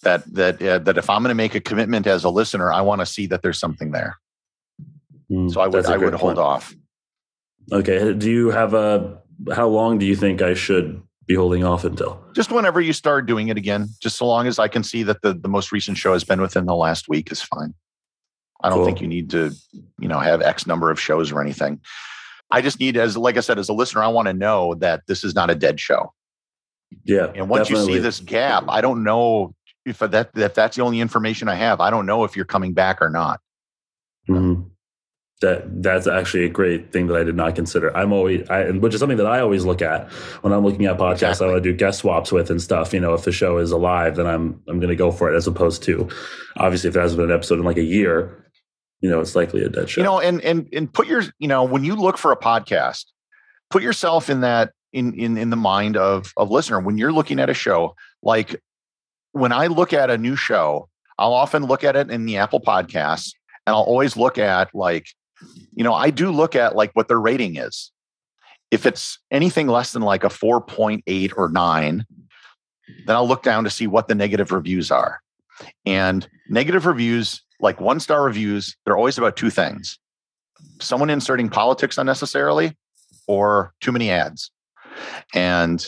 That 0.02 0.22
that 0.34 0.62
uh, 0.62 0.78
that 0.78 0.96
if 0.96 1.10
I'm 1.10 1.22
going 1.22 1.30
to 1.30 1.34
make 1.34 1.56
a 1.56 1.60
commitment 1.60 2.06
as 2.06 2.22
a 2.22 2.30
listener, 2.30 2.72
I 2.72 2.82
want 2.82 3.00
to 3.00 3.06
see 3.06 3.26
that 3.26 3.42
there's 3.42 3.58
something 3.58 3.90
there. 3.90 4.16
Mm, 5.30 5.52
so 5.52 5.60
I 5.60 5.66
would 5.66 5.86
I 5.86 5.96
would 5.96 6.14
hold 6.14 6.38
off. 6.38 6.72
Okay. 7.72 8.14
Do 8.14 8.30
you 8.30 8.50
have 8.50 8.74
a 8.74 9.18
how 9.52 9.68
long 9.68 9.98
do 9.98 10.06
you 10.06 10.14
think 10.14 10.40
I 10.40 10.54
should 10.54 11.02
be 11.28 11.34
holding 11.34 11.62
off 11.62 11.84
until? 11.84 12.20
Just 12.34 12.50
whenever 12.50 12.80
you 12.80 12.92
start 12.92 13.26
doing 13.26 13.48
it 13.48 13.56
again, 13.56 13.88
just 14.00 14.16
so 14.16 14.26
long 14.26 14.46
as 14.46 14.58
I 14.58 14.66
can 14.66 14.82
see 14.82 15.04
that 15.04 15.22
the, 15.22 15.34
the 15.34 15.48
most 15.48 15.70
recent 15.70 15.96
show 15.96 16.14
has 16.14 16.24
been 16.24 16.40
within 16.40 16.66
the 16.66 16.74
last 16.74 17.08
week 17.08 17.30
is 17.30 17.40
fine. 17.40 17.74
I 18.62 18.70
don't 18.70 18.78
cool. 18.78 18.86
think 18.86 19.00
you 19.00 19.06
need 19.06 19.30
to, 19.30 19.52
you 20.00 20.08
know, 20.08 20.18
have 20.18 20.42
X 20.42 20.66
number 20.66 20.90
of 20.90 20.98
shows 20.98 21.30
or 21.30 21.40
anything. 21.40 21.80
I 22.50 22.62
just 22.62 22.80
need, 22.80 22.96
as 22.96 23.16
like 23.16 23.36
I 23.36 23.40
said, 23.40 23.58
as 23.58 23.68
a 23.68 23.74
listener, 23.74 24.02
I 24.02 24.08
want 24.08 24.26
to 24.26 24.32
know 24.32 24.74
that 24.76 25.02
this 25.06 25.22
is 25.22 25.34
not 25.34 25.50
a 25.50 25.54
dead 25.54 25.78
show. 25.78 26.12
Yeah. 27.04 27.30
And 27.34 27.48
once 27.48 27.68
definitely. 27.68 27.92
you 27.92 27.98
see 27.98 28.02
this 28.02 28.20
gap, 28.20 28.64
I 28.66 28.80
don't 28.80 29.04
know 29.04 29.54
if 29.84 29.98
that 29.98 30.30
if 30.34 30.54
that's 30.54 30.76
the 30.76 30.82
only 30.82 31.00
information 31.00 31.48
I 31.48 31.54
have. 31.54 31.80
I 31.80 31.90
don't 31.90 32.06
know 32.06 32.24
if 32.24 32.34
you're 32.34 32.46
coming 32.46 32.72
back 32.72 33.00
or 33.02 33.10
not. 33.10 33.40
Mm-hmm 34.28 34.68
that 35.40 35.82
that's 35.82 36.08
actually 36.08 36.44
a 36.44 36.48
great 36.48 36.92
thing 36.92 37.06
that 37.06 37.16
I 37.16 37.22
did 37.22 37.36
not 37.36 37.54
consider. 37.54 37.96
I'm 37.96 38.12
always, 38.12 38.48
I, 38.50 38.70
which 38.70 38.92
is 38.92 39.00
something 39.00 39.18
that 39.18 39.26
I 39.26 39.38
always 39.38 39.64
look 39.64 39.80
at 39.80 40.10
when 40.42 40.52
I'm 40.52 40.64
looking 40.64 40.86
at 40.86 40.98
podcasts. 40.98 41.12
Exactly. 41.12 41.46
I 41.46 41.50
want 41.52 41.62
to 41.62 41.72
do 41.72 41.76
guest 41.76 42.00
swaps 42.00 42.32
with 42.32 42.50
and 42.50 42.60
stuff. 42.60 42.92
You 42.92 42.98
know, 42.98 43.14
if 43.14 43.22
the 43.22 43.30
show 43.30 43.58
is 43.58 43.70
alive, 43.70 44.16
then 44.16 44.26
I'm 44.26 44.60
I'm 44.66 44.80
going 44.80 44.90
to 44.90 44.96
go 44.96 45.12
for 45.12 45.32
it 45.32 45.36
as 45.36 45.46
opposed 45.46 45.84
to, 45.84 46.08
obviously, 46.56 46.88
if 46.88 46.94
there 46.94 47.02
hasn't 47.02 47.18
been 47.18 47.30
an 47.30 47.36
episode 47.36 47.60
in 47.60 47.64
like 47.64 47.76
a 47.76 47.84
year, 47.84 48.44
you 49.00 49.08
know, 49.08 49.20
it's 49.20 49.36
likely 49.36 49.62
a 49.62 49.68
dead 49.68 49.88
show. 49.88 50.00
You 50.00 50.04
know, 50.04 50.20
and 50.20 50.40
and 50.42 50.68
and 50.72 50.92
put 50.92 51.06
your, 51.06 51.22
you 51.38 51.46
know, 51.46 51.62
when 51.62 51.84
you 51.84 51.94
look 51.94 52.18
for 52.18 52.32
a 52.32 52.36
podcast, 52.36 53.04
put 53.70 53.82
yourself 53.82 54.28
in 54.28 54.40
that 54.40 54.72
in 54.92 55.14
in 55.14 55.38
in 55.38 55.50
the 55.50 55.56
mind 55.56 55.96
of 55.96 56.32
of 56.36 56.50
listener 56.50 56.80
when 56.80 56.98
you're 56.98 57.12
looking 57.12 57.38
at 57.38 57.48
a 57.48 57.54
show. 57.54 57.94
Like 58.24 58.60
when 59.30 59.52
I 59.52 59.68
look 59.68 59.92
at 59.92 60.10
a 60.10 60.18
new 60.18 60.34
show, 60.34 60.88
I'll 61.16 61.34
often 61.34 61.64
look 61.64 61.84
at 61.84 61.94
it 61.94 62.10
in 62.10 62.26
the 62.26 62.38
Apple 62.38 62.60
Podcasts, 62.60 63.34
and 63.66 63.76
I'll 63.76 63.82
always 63.82 64.16
look 64.16 64.36
at 64.36 64.74
like 64.74 65.06
you 65.74 65.84
know, 65.84 65.94
I 65.94 66.10
do 66.10 66.30
look 66.30 66.56
at 66.56 66.76
like 66.76 66.90
what 66.92 67.08
their 67.08 67.20
rating 67.20 67.56
is. 67.56 67.92
If 68.70 68.84
it's 68.84 69.18
anything 69.30 69.66
less 69.66 69.92
than 69.92 70.02
like 70.02 70.24
a 70.24 70.28
4.8 70.28 71.32
or 71.36 71.48
9, 71.48 72.06
then 73.06 73.16
I'll 73.16 73.28
look 73.28 73.42
down 73.42 73.64
to 73.64 73.70
see 73.70 73.86
what 73.86 74.08
the 74.08 74.14
negative 74.14 74.52
reviews 74.52 74.90
are. 74.90 75.20
And 75.86 76.28
negative 76.48 76.86
reviews, 76.86 77.42
like 77.60 77.80
one 77.80 78.00
star 78.00 78.22
reviews, 78.22 78.76
they're 78.84 78.96
always 78.96 79.18
about 79.18 79.36
two 79.36 79.50
things 79.50 79.98
someone 80.80 81.10
inserting 81.10 81.48
politics 81.48 81.98
unnecessarily 81.98 82.76
or 83.26 83.72
too 83.80 83.92
many 83.92 84.10
ads. 84.10 84.50
And 85.34 85.86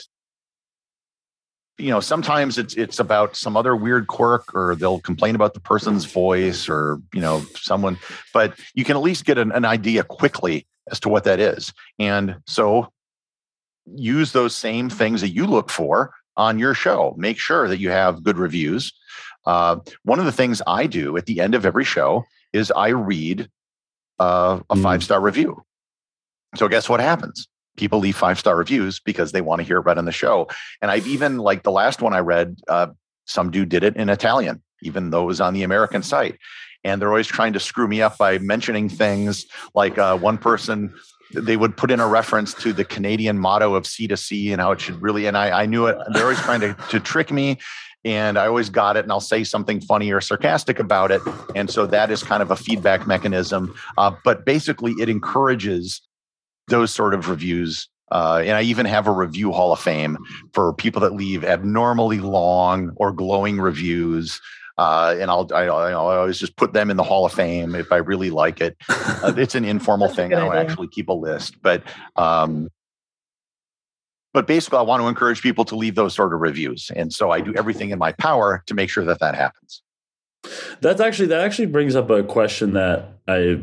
you 1.80 1.90
know 1.90 2.00
sometimes 2.00 2.58
it's 2.58 2.74
it's 2.74 2.98
about 2.98 3.36
some 3.36 3.56
other 3.56 3.74
weird 3.74 4.06
quirk 4.06 4.54
or 4.54 4.76
they'll 4.76 5.00
complain 5.00 5.34
about 5.34 5.54
the 5.54 5.60
person's 5.60 6.04
voice 6.04 6.68
or 6.68 7.00
you 7.14 7.20
know 7.20 7.40
someone 7.54 7.98
but 8.34 8.58
you 8.74 8.84
can 8.84 8.96
at 8.96 9.02
least 9.02 9.24
get 9.24 9.38
an, 9.38 9.52
an 9.52 9.64
idea 9.64 10.02
quickly 10.02 10.66
as 10.90 11.00
to 11.00 11.08
what 11.08 11.24
that 11.24 11.40
is. 11.40 11.72
And 11.98 12.36
so 12.46 12.92
use 13.86 14.32
those 14.32 14.54
same 14.54 14.90
things 14.90 15.20
that 15.20 15.30
you 15.30 15.46
look 15.46 15.70
for 15.70 16.12
on 16.36 16.58
your 16.58 16.74
show. 16.74 17.14
Make 17.16 17.38
sure 17.38 17.68
that 17.68 17.78
you 17.78 17.90
have 17.90 18.22
good 18.22 18.38
reviews. 18.38 18.92
Uh, 19.46 19.76
one 20.04 20.18
of 20.18 20.26
the 20.26 20.32
things 20.32 20.60
i 20.66 20.86
do 20.86 21.16
at 21.16 21.26
the 21.26 21.40
end 21.40 21.54
of 21.54 21.64
every 21.64 21.84
show 21.84 22.24
is 22.52 22.70
i 22.72 22.88
read 22.88 23.48
uh, 24.18 24.60
a 24.68 24.76
mm. 24.76 24.82
five 24.82 25.02
star 25.02 25.20
review. 25.20 25.62
So 26.56 26.68
guess 26.68 26.88
what 26.88 27.00
happens 27.00 27.48
people 27.76 27.98
leave 27.98 28.16
five 28.16 28.38
star 28.38 28.56
reviews 28.56 29.00
because 29.00 29.32
they 29.32 29.40
want 29.40 29.60
to 29.60 29.66
hear 29.66 29.78
about 29.78 29.96
it 29.96 30.00
in 30.00 30.04
the 30.04 30.12
show. 30.12 30.48
And 30.82 30.90
I've 30.90 31.06
even 31.06 31.38
like 31.38 31.62
the 31.62 31.70
last 31.70 32.02
one 32.02 32.14
I 32.14 32.20
read, 32.20 32.56
uh, 32.68 32.88
some 33.26 33.50
dude 33.50 33.68
did 33.68 33.84
it 33.84 33.96
in 33.96 34.08
Italian, 34.08 34.62
even 34.82 35.10
though 35.10 35.22
it 35.22 35.26
was 35.26 35.40
on 35.40 35.54
the 35.54 35.62
American 35.62 36.02
site. 36.02 36.36
And 36.82 37.00
they're 37.00 37.10
always 37.10 37.26
trying 37.26 37.52
to 37.52 37.60
screw 37.60 37.86
me 37.86 38.00
up 38.00 38.16
by 38.18 38.38
mentioning 38.38 38.88
things 38.88 39.46
like 39.74 39.98
uh, 39.98 40.16
one 40.16 40.38
person 40.38 40.94
they 41.32 41.56
would 41.56 41.76
put 41.76 41.92
in 41.92 42.00
a 42.00 42.08
reference 42.08 42.54
to 42.54 42.72
the 42.72 42.84
Canadian 42.84 43.38
motto 43.38 43.74
of 43.74 43.86
sea 43.86 44.08
to 44.08 44.16
sea 44.16 44.50
and 44.52 44.60
how 44.60 44.72
it 44.72 44.80
should 44.80 45.00
really. 45.00 45.26
And 45.26 45.36
I, 45.36 45.62
I 45.62 45.66
knew 45.66 45.86
it. 45.86 45.96
They're 46.12 46.24
always 46.24 46.40
trying 46.40 46.60
to, 46.60 46.74
to 46.88 46.98
trick 46.98 47.30
me 47.30 47.58
and 48.04 48.38
I 48.38 48.46
always 48.46 48.70
got 48.70 48.96
it, 48.96 49.04
and 49.04 49.12
I'll 49.12 49.20
say 49.20 49.44
something 49.44 49.80
funny 49.80 50.10
or 50.10 50.20
sarcastic 50.20 50.78
about 50.78 51.10
it, 51.10 51.20
and 51.54 51.68
so 51.70 51.86
that 51.86 52.10
is 52.10 52.22
kind 52.22 52.42
of 52.42 52.50
a 52.50 52.56
feedback 52.56 53.06
mechanism. 53.06 53.74
Uh, 53.98 54.12
but 54.24 54.46
basically, 54.46 54.92
it 54.92 55.08
encourages 55.08 56.00
those 56.70 56.92
sort 56.92 57.14
of 57.14 57.28
reviews. 57.28 57.88
Uh, 58.10 58.42
and 58.44 58.52
I 58.52 58.62
even 58.62 58.86
have 58.86 59.06
a 59.06 59.12
review 59.12 59.52
hall 59.52 59.72
of 59.72 59.78
fame 59.78 60.18
for 60.52 60.72
people 60.72 61.00
that 61.02 61.12
leave 61.12 61.44
abnormally 61.44 62.18
long 62.18 62.92
or 62.96 63.12
glowing 63.12 63.60
reviews. 63.60 64.40
Uh, 64.78 65.14
and 65.20 65.30
I'll 65.30 65.46
I, 65.54 65.64
I 65.64 65.92
always 65.92 66.38
just 66.38 66.56
put 66.56 66.72
them 66.72 66.90
in 66.90 66.96
the 66.96 67.02
Hall 67.02 67.26
of 67.26 67.32
Fame 67.32 67.74
if 67.74 67.92
I 67.92 67.96
really 67.96 68.30
like 68.30 68.62
it. 68.62 68.78
Uh, 68.88 69.34
it's 69.36 69.54
an 69.54 69.66
informal 69.66 70.08
thing. 70.08 70.32
I 70.32 70.40
don't 70.40 70.52
idea. 70.52 70.70
actually 70.70 70.88
keep 70.88 71.08
a 71.08 71.12
list, 71.12 71.60
but 71.60 71.82
um, 72.16 72.70
but 74.32 74.46
basically, 74.46 74.78
I 74.78 74.82
want 74.82 75.02
to 75.02 75.08
encourage 75.08 75.42
people 75.42 75.66
to 75.66 75.76
leave 75.76 75.96
those 75.96 76.14
sort 76.14 76.32
of 76.32 76.40
reviews, 76.40 76.90
and 76.96 77.12
so 77.12 77.30
I 77.30 77.42
do 77.42 77.54
everything 77.56 77.90
in 77.90 77.98
my 77.98 78.12
power 78.12 78.62
to 78.66 78.74
make 78.74 78.88
sure 78.88 79.04
that 79.04 79.20
that 79.20 79.34
happens. 79.34 79.82
That's 80.80 81.00
actually 81.00 81.28
that 81.28 81.42
actually 81.42 81.66
brings 81.66 81.94
up 81.94 82.08
a 82.08 82.22
question 82.22 82.72
that 82.72 83.18
I 83.28 83.60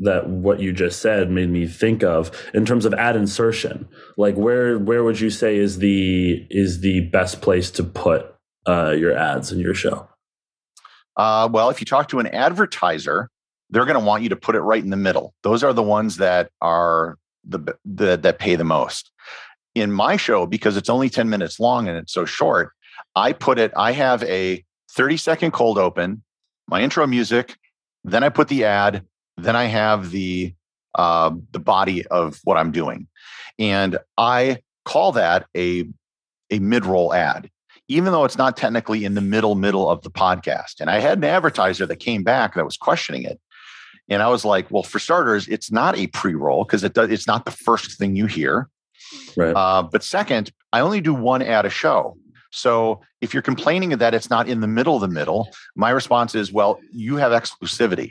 that 0.00 0.28
what 0.28 0.60
you 0.60 0.72
just 0.72 1.00
said 1.00 1.30
made 1.30 1.50
me 1.50 1.66
think 1.66 2.02
of 2.02 2.30
in 2.54 2.66
terms 2.66 2.84
of 2.84 2.94
ad 2.94 3.16
insertion. 3.16 3.88
Like 4.16 4.34
where 4.34 4.78
where 4.78 5.04
would 5.04 5.20
you 5.20 5.30
say 5.30 5.56
is 5.56 5.78
the 5.78 6.46
is 6.50 6.80
the 6.80 7.08
best 7.10 7.42
place 7.42 7.70
to 7.72 7.84
put 7.84 8.34
uh, 8.66 8.90
your 8.90 9.16
ads 9.16 9.52
in 9.52 9.58
your 9.58 9.74
show? 9.74 10.08
Uh, 11.16 11.48
well, 11.52 11.70
if 11.70 11.80
you 11.80 11.84
talk 11.84 12.08
to 12.08 12.18
an 12.18 12.26
advertiser, 12.28 13.30
they're 13.68 13.84
going 13.84 13.98
to 13.98 14.04
want 14.04 14.22
you 14.22 14.28
to 14.30 14.36
put 14.36 14.54
it 14.54 14.60
right 14.60 14.82
in 14.82 14.90
the 14.90 14.96
middle. 14.96 15.34
Those 15.42 15.62
are 15.62 15.72
the 15.72 15.82
ones 15.82 16.16
that 16.16 16.50
are 16.60 17.18
the, 17.44 17.76
the 17.84 18.16
that 18.16 18.38
pay 18.38 18.56
the 18.56 18.64
most 18.64 19.10
in 19.74 19.92
my 19.92 20.16
show, 20.16 20.46
because 20.46 20.76
it's 20.76 20.88
only 20.88 21.08
10 21.08 21.28
minutes 21.28 21.60
long 21.60 21.88
and 21.88 21.96
it's 21.96 22.12
so 22.12 22.24
short, 22.24 22.72
I 23.14 23.32
put 23.32 23.58
it, 23.58 23.72
I 23.76 23.92
have 23.92 24.22
a 24.24 24.64
30 24.92 25.16
second 25.16 25.52
cold 25.52 25.78
open, 25.78 26.22
my 26.68 26.82
intro 26.82 27.06
music, 27.06 27.56
then 28.04 28.24
I 28.24 28.28
put 28.28 28.48
the 28.48 28.64
ad, 28.64 29.06
then 29.42 29.56
I 29.56 29.64
have 29.64 30.10
the 30.10 30.54
uh, 30.94 31.32
the 31.52 31.60
body 31.60 32.06
of 32.06 32.40
what 32.44 32.56
I'm 32.56 32.72
doing. 32.72 33.06
And 33.58 33.98
I 34.16 34.58
call 34.84 35.12
that 35.12 35.46
a 35.56 35.88
a 36.50 36.58
mid-roll 36.58 37.14
ad, 37.14 37.50
even 37.88 38.12
though 38.12 38.24
it's 38.24 38.38
not 38.38 38.56
technically 38.56 39.04
in 39.04 39.14
the 39.14 39.20
middle 39.20 39.54
middle 39.54 39.88
of 39.88 40.02
the 40.02 40.10
podcast. 40.10 40.80
And 40.80 40.90
I 40.90 40.98
had 40.98 41.18
an 41.18 41.24
advertiser 41.24 41.86
that 41.86 41.96
came 41.96 42.24
back 42.24 42.54
that 42.54 42.64
was 42.64 42.76
questioning 42.76 43.22
it. 43.22 43.40
And 44.08 44.22
I 44.22 44.28
was 44.28 44.44
like, 44.44 44.68
well, 44.70 44.82
for 44.82 44.98
starters, 44.98 45.46
it's 45.46 45.70
not 45.70 45.96
a 45.96 46.08
pre-roll 46.08 46.64
because 46.64 46.82
it 46.82 46.94
does, 46.94 47.10
it's 47.10 47.28
not 47.28 47.44
the 47.44 47.52
first 47.52 47.96
thing 47.96 48.16
you 48.16 48.26
hear. 48.26 48.68
Right. 49.36 49.54
Uh, 49.54 49.84
but 49.84 50.02
second, 50.02 50.50
I 50.72 50.80
only 50.80 51.00
do 51.00 51.14
one 51.14 51.42
ad 51.42 51.64
a 51.64 51.70
show. 51.70 52.16
So 52.50 53.00
if 53.20 53.32
you're 53.32 53.42
complaining 53.42 53.90
that 53.90 54.12
it's 54.12 54.28
not 54.28 54.48
in 54.48 54.60
the 54.60 54.66
middle 54.66 54.96
of 54.96 55.00
the 55.00 55.08
middle, 55.08 55.48
my 55.76 55.90
response 55.90 56.34
is, 56.34 56.52
well, 56.52 56.80
you 56.92 57.16
have 57.16 57.30
exclusivity. 57.30 58.10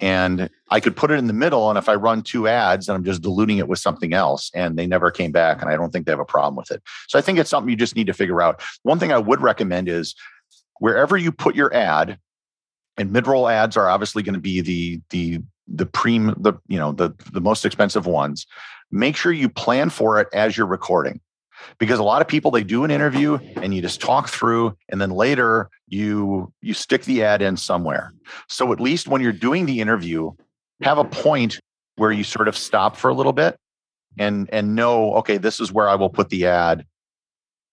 And 0.00 0.48
I 0.70 0.80
could 0.80 0.96
put 0.96 1.10
it 1.10 1.18
in 1.18 1.26
the 1.26 1.32
middle. 1.32 1.68
And 1.68 1.78
if 1.78 1.88
I 1.88 1.94
run 1.94 2.22
two 2.22 2.48
ads, 2.48 2.88
and 2.88 2.96
I'm 2.96 3.04
just 3.04 3.22
diluting 3.22 3.58
it 3.58 3.68
with 3.68 3.78
something 3.78 4.12
else. 4.12 4.50
And 4.54 4.78
they 4.78 4.86
never 4.86 5.10
came 5.10 5.32
back. 5.32 5.60
And 5.60 5.70
I 5.70 5.76
don't 5.76 5.90
think 5.90 6.06
they 6.06 6.12
have 6.12 6.18
a 6.18 6.24
problem 6.24 6.56
with 6.56 6.70
it. 6.70 6.82
So 7.08 7.18
I 7.18 7.22
think 7.22 7.38
it's 7.38 7.50
something 7.50 7.70
you 7.70 7.76
just 7.76 7.96
need 7.96 8.06
to 8.06 8.14
figure 8.14 8.42
out. 8.42 8.62
One 8.82 8.98
thing 8.98 9.12
I 9.12 9.18
would 9.18 9.40
recommend 9.40 9.88
is 9.88 10.14
wherever 10.78 11.16
you 11.16 11.32
put 11.32 11.54
your 11.54 11.74
ad, 11.74 12.18
and 12.98 13.12
mid-roll 13.12 13.48
ads 13.48 13.76
are 13.76 13.88
obviously 13.88 14.22
going 14.22 14.34
to 14.34 14.40
be 14.40 14.60
the 14.60 15.00
the 15.10 15.42
the 15.68 15.86
preem 15.86 16.34
the 16.42 16.54
you 16.68 16.78
know 16.78 16.92
the 16.92 17.10
the 17.32 17.40
most 17.40 17.64
expensive 17.64 18.06
ones 18.06 18.46
make 18.90 19.16
sure 19.16 19.32
you 19.32 19.48
plan 19.48 19.90
for 19.90 20.20
it 20.20 20.28
as 20.32 20.56
you're 20.56 20.66
recording 20.66 21.20
because 21.78 21.98
a 21.98 22.02
lot 22.02 22.22
of 22.22 22.28
people 22.28 22.50
they 22.50 22.64
do 22.64 22.84
an 22.84 22.90
interview 22.90 23.38
and 23.56 23.74
you 23.74 23.82
just 23.82 24.00
talk 24.00 24.28
through 24.28 24.76
and 24.88 25.00
then 25.00 25.10
later 25.10 25.68
you 25.88 26.52
you 26.60 26.74
stick 26.74 27.04
the 27.04 27.22
ad 27.22 27.42
in 27.42 27.56
somewhere. 27.56 28.12
So 28.48 28.72
at 28.72 28.80
least 28.80 29.08
when 29.08 29.22
you're 29.22 29.32
doing 29.32 29.66
the 29.66 29.80
interview 29.80 30.32
have 30.82 30.98
a 30.98 31.04
point 31.04 31.60
where 31.96 32.12
you 32.12 32.24
sort 32.24 32.48
of 32.48 32.56
stop 32.56 32.96
for 32.96 33.08
a 33.08 33.14
little 33.14 33.32
bit 33.32 33.56
and 34.18 34.48
and 34.52 34.74
know 34.74 35.14
okay 35.14 35.38
this 35.38 35.60
is 35.60 35.72
where 35.72 35.88
i 35.88 35.94
will 35.94 36.10
put 36.10 36.28
the 36.28 36.46
ad 36.46 36.84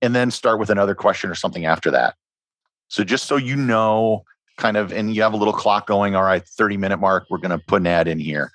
and 0.02 0.16
then 0.16 0.32
start 0.32 0.60
with 0.60 0.70
another 0.70 0.96
question 0.96 1.30
or 1.30 1.36
something 1.36 1.66
after 1.66 1.92
that. 1.92 2.16
So 2.88 3.04
just 3.04 3.26
so 3.26 3.36
you 3.36 3.56
know 3.56 4.24
kind 4.58 4.78
of 4.78 4.92
and 4.92 5.16
you 5.16 5.22
have 5.22 5.34
a 5.34 5.38
little 5.38 5.54
clock 5.54 5.88
going 5.88 6.16
all 6.16 6.24
right 6.24 6.46
30 6.46 6.76
minute 6.76 6.98
mark 6.98 7.26
we're 7.30 7.38
going 7.38 7.58
to 7.58 7.64
put 7.66 7.82
an 7.82 7.88
ad 7.88 8.08
in 8.08 8.20
here. 8.20 8.52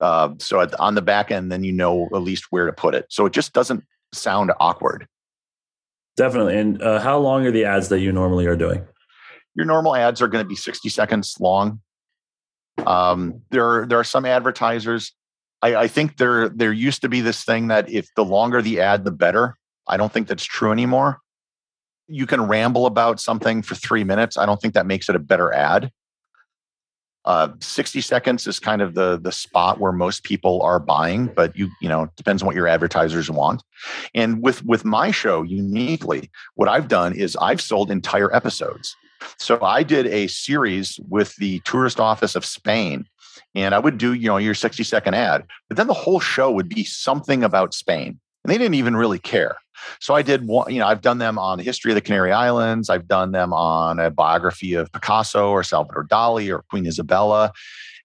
Uh, 0.00 0.30
so 0.38 0.60
at, 0.60 0.78
on 0.78 0.94
the 0.94 1.02
back 1.02 1.30
end, 1.30 1.50
then 1.50 1.64
you 1.64 1.72
know 1.72 2.08
at 2.14 2.22
least 2.22 2.46
where 2.50 2.66
to 2.66 2.72
put 2.72 2.94
it. 2.94 3.06
So 3.08 3.26
it 3.26 3.32
just 3.32 3.52
doesn't 3.52 3.84
sound 4.16 4.52
awkward. 4.60 5.06
Definitely. 6.16 6.58
And 6.58 6.82
uh, 6.82 7.00
how 7.00 7.18
long 7.18 7.46
are 7.46 7.50
the 7.50 7.64
ads 7.64 7.88
that 7.90 8.00
you 8.00 8.10
normally 8.10 8.46
are 8.46 8.56
doing? 8.56 8.84
Your 9.54 9.66
normal 9.66 9.94
ads 9.94 10.22
are 10.22 10.28
going 10.28 10.44
to 10.44 10.48
be 10.48 10.56
60 10.56 10.88
seconds 10.88 11.36
long. 11.40 11.80
Um, 12.86 13.42
there, 13.50 13.64
are, 13.64 13.86
there 13.86 13.98
are 13.98 14.04
some 14.04 14.24
advertisers. 14.24 15.12
I, 15.62 15.76
I 15.76 15.88
think 15.88 16.16
there, 16.16 16.48
there 16.48 16.72
used 16.72 17.02
to 17.02 17.08
be 17.08 17.20
this 17.20 17.44
thing 17.44 17.68
that 17.68 17.90
if 17.90 18.08
the 18.14 18.24
longer 18.24 18.60
the 18.62 18.80
ad, 18.80 19.04
the 19.04 19.10
better. 19.10 19.56
I 19.86 19.96
don't 19.96 20.12
think 20.12 20.28
that's 20.28 20.44
true 20.44 20.72
anymore. 20.72 21.20
You 22.08 22.26
can 22.26 22.42
ramble 22.42 22.86
about 22.86 23.20
something 23.20 23.62
for 23.62 23.74
three 23.74 24.04
minutes. 24.04 24.36
I 24.38 24.46
don't 24.46 24.60
think 24.60 24.74
that 24.74 24.86
makes 24.86 25.08
it 25.08 25.16
a 25.16 25.20
better 25.20 25.52
ad. 25.52 25.90
Uh, 27.26 27.48
60 27.58 28.00
seconds 28.00 28.46
is 28.46 28.60
kind 28.60 28.80
of 28.80 28.94
the 28.94 29.18
the 29.18 29.32
spot 29.32 29.80
where 29.80 29.90
most 29.90 30.22
people 30.22 30.62
are 30.62 30.78
buying, 30.78 31.26
but 31.26 31.56
you 31.56 31.68
you 31.80 31.88
know 31.88 32.08
depends 32.16 32.40
on 32.40 32.46
what 32.46 32.54
your 32.54 32.68
advertisers 32.68 33.30
want. 33.30 33.64
And 34.14 34.40
with 34.42 34.64
with 34.64 34.84
my 34.84 35.10
show 35.10 35.42
uniquely, 35.42 36.30
what 36.54 36.68
I've 36.68 36.86
done 36.86 37.14
is 37.14 37.36
I've 37.40 37.60
sold 37.60 37.90
entire 37.90 38.34
episodes. 38.34 38.94
So 39.38 39.60
I 39.60 39.82
did 39.82 40.06
a 40.06 40.28
series 40.28 41.00
with 41.08 41.34
the 41.36 41.58
tourist 41.60 41.98
office 41.98 42.36
of 42.36 42.44
Spain, 42.44 43.06
and 43.56 43.74
I 43.74 43.80
would 43.80 43.98
do 43.98 44.12
you 44.12 44.28
know 44.28 44.36
your 44.36 44.54
60 44.54 44.84
second 44.84 45.14
ad, 45.14 45.44
but 45.68 45.76
then 45.76 45.88
the 45.88 45.94
whole 45.94 46.20
show 46.20 46.52
would 46.52 46.68
be 46.68 46.84
something 46.84 47.42
about 47.42 47.74
Spain, 47.74 48.20
and 48.46 48.54
they 48.54 48.58
didn't 48.58 48.74
even 48.74 48.94
really 48.94 49.18
care. 49.18 49.56
So 50.00 50.14
I 50.14 50.22
did 50.22 50.46
one, 50.46 50.72
you 50.72 50.78
know, 50.78 50.86
I've 50.86 51.00
done 51.00 51.18
them 51.18 51.36
on 51.36 51.58
the 51.58 51.64
history 51.64 51.90
of 51.90 51.96
the 51.96 52.00
Canary 52.00 52.30
Islands. 52.30 52.88
I've 52.88 53.08
done 53.08 53.32
them 53.32 53.52
on 53.52 53.98
a 53.98 54.08
biography 54.08 54.74
of 54.74 54.90
Picasso 54.92 55.50
or 55.50 55.64
Salvador 55.64 56.04
Dali 56.04 56.54
or 56.54 56.62
Queen 56.70 56.86
Isabella. 56.86 57.52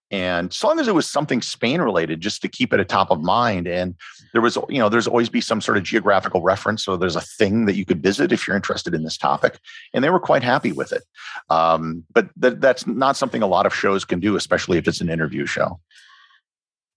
And 0.10 0.50
as 0.50 0.64
long 0.64 0.80
as 0.80 0.88
it 0.88 0.96
was 0.96 1.08
something 1.08 1.44
Spain 1.44 1.80
related, 1.80 2.22
just 2.22 2.42
to 2.42 2.50
keep 2.50 2.74
it 2.74 2.80
at 2.80 2.90
top 2.90 3.12
of 3.12 3.22
mind. 3.22 3.68
And 3.68 3.94
there 4.34 4.42
was, 4.42 4.58
you 4.68 4.80
know, 4.80 4.90
there's 4.90 5.08
always 5.08 5.30
be 5.30 5.42
some 5.42 5.62
sort 5.62 5.78
of 5.78 5.84
geographical 5.84 6.42
reference. 6.42 6.84
So 6.84 6.98
there's 6.98 7.16
a 7.16 7.22
thing 7.22 7.66
that 7.66 7.76
you 7.76 7.86
could 7.86 8.02
visit 8.02 8.32
if 8.32 8.48
you're 8.48 8.56
interested 8.56 8.96
in 8.96 9.04
this 9.04 9.18
topic. 9.18 9.60
And 9.94 10.04
they 10.04 10.10
were 10.10 10.20
quite 10.20 10.44
happy 10.44 10.72
with 10.72 10.92
it. 10.92 11.04
Um, 11.52 12.04
but 12.12 12.30
th- 12.42 12.56
that's 12.58 12.88
not 12.88 13.16
something 13.16 13.44
a 13.44 13.48
lot 13.48 13.68
of 13.68 13.76
shows 13.76 14.06
can 14.06 14.20
do, 14.20 14.36
especially 14.36 14.80
if 14.80 14.88
it's 14.88 15.02
an 15.02 15.10
interview 15.10 15.46
show. 15.46 15.80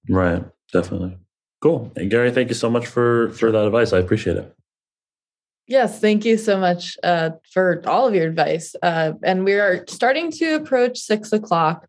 Right. 0.08 0.42
Definitely. 0.72 1.18
Cool. 1.64 1.90
And 1.96 2.10
Gary, 2.10 2.30
thank 2.30 2.50
you 2.50 2.54
so 2.54 2.68
much 2.68 2.86
for 2.86 3.30
for 3.30 3.50
that 3.50 3.64
advice. 3.64 3.94
I 3.94 3.98
appreciate 3.98 4.36
it. 4.36 4.54
Yes, 5.66 5.98
thank 5.98 6.26
you 6.26 6.36
so 6.36 6.58
much 6.58 6.98
uh, 7.02 7.30
for 7.54 7.82
all 7.86 8.06
of 8.06 8.14
your 8.14 8.28
advice. 8.28 8.76
Uh, 8.82 9.14
and 9.22 9.46
we 9.46 9.54
are 9.54 9.82
starting 9.88 10.30
to 10.32 10.56
approach 10.56 10.98
six 10.98 11.32
o'clock. 11.32 11.88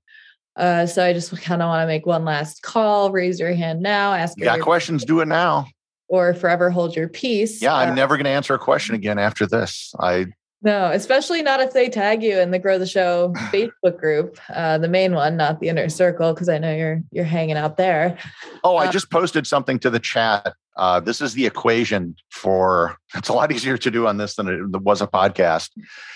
Uh, 0.55 0.85
so 0.85 1.03
I 1.03 1.11
just 1.11 1.29
kind 1.41 1.61
of 1.61 1.67
want 1.67 1.83
to 1.83 1.87
make 1.87 2.05
one 2.05 2.23
last 2.23 2.61
call. 2.61 3.11
Raise 3.11 3.37
your 3.37 3.53
hand 3.53 3.81
now. 3.81 4.13
Ask. 4.13 4.37
Yeah, 4.37 4.57
questions. 4.59 5.03
Do 5.03 5.19
it 5.19 5.27
now. 5.27 5.67
Or 6.07 6.33
forever 6.33 6.69
hold 6.69 6.95
your 6.95 7.09
peace. 7.09 7.61
Yeah, 7.61 7.75
I'm 7.75 7.91
uh, 7.91 7.95
never 7.95 8.15
going 8.15 8.23
to 8.23 8.31
answer 8.31 8.53
a 8.53 8.59
question 8.59 8.95
again 8.95 9.19
after 9.19 9.45
this. 9.45 9.93
I 9.99 10.27
no, 10.65 10.91
especially 10.91 11.41
not 11.41 11.61
if 11.61 11.71
they 11.71 11.87
tag 11.87 12.21
you 12.21 12.37
in 12.39 12.51
the 12.51 12.59
Grow 12.59 12.77
the 12.77 12.85
Show 12.85 13.31
Facebook 13.53 13.97
group, 13.97 14.37
uh, 14.49 14.77
the 14.77 14.89
main 14.89 15.13
one, 15.13 15.37
not 15.37 15.61
the 15.61 15.69
inner 15.69 15.87
circle, 15.87 16.33
because 16.33 16.49
I 16.49 16.57
know 16.57 16.75
you're 16.75 17.01
you're 17.11 17.23
hanging 17.23 17.55
out 17.55 17.77
there. 17.77 18.17
Oh, 18.63 18.75
I 18.75 18.87
uh, 18.87 18.91
just 18.91 19.09
posted 19.09 19.47
something 19.47 19.79
to 19.79 19.89
the 19.89 19.99
chat 19.99 20.53
uh, 20.77 20.99
this 20.99 21.21
is 21.21 21.33
the 21.33 21.45
equation 21.45 22.15
for. 22.31 22.97
It's 23.15 23.29
a 23.29 23.33
lot 23.33 23.51
easier 23.51 23.77
to 23.77 23.91
do 23.91 24.07
on 24.07 24.17
this 24.17 24.35
than 24.35 24.47
it 24.47 24.81
was 24.81 25.01
a 25.01 25.07
podcast. 25.07 25.69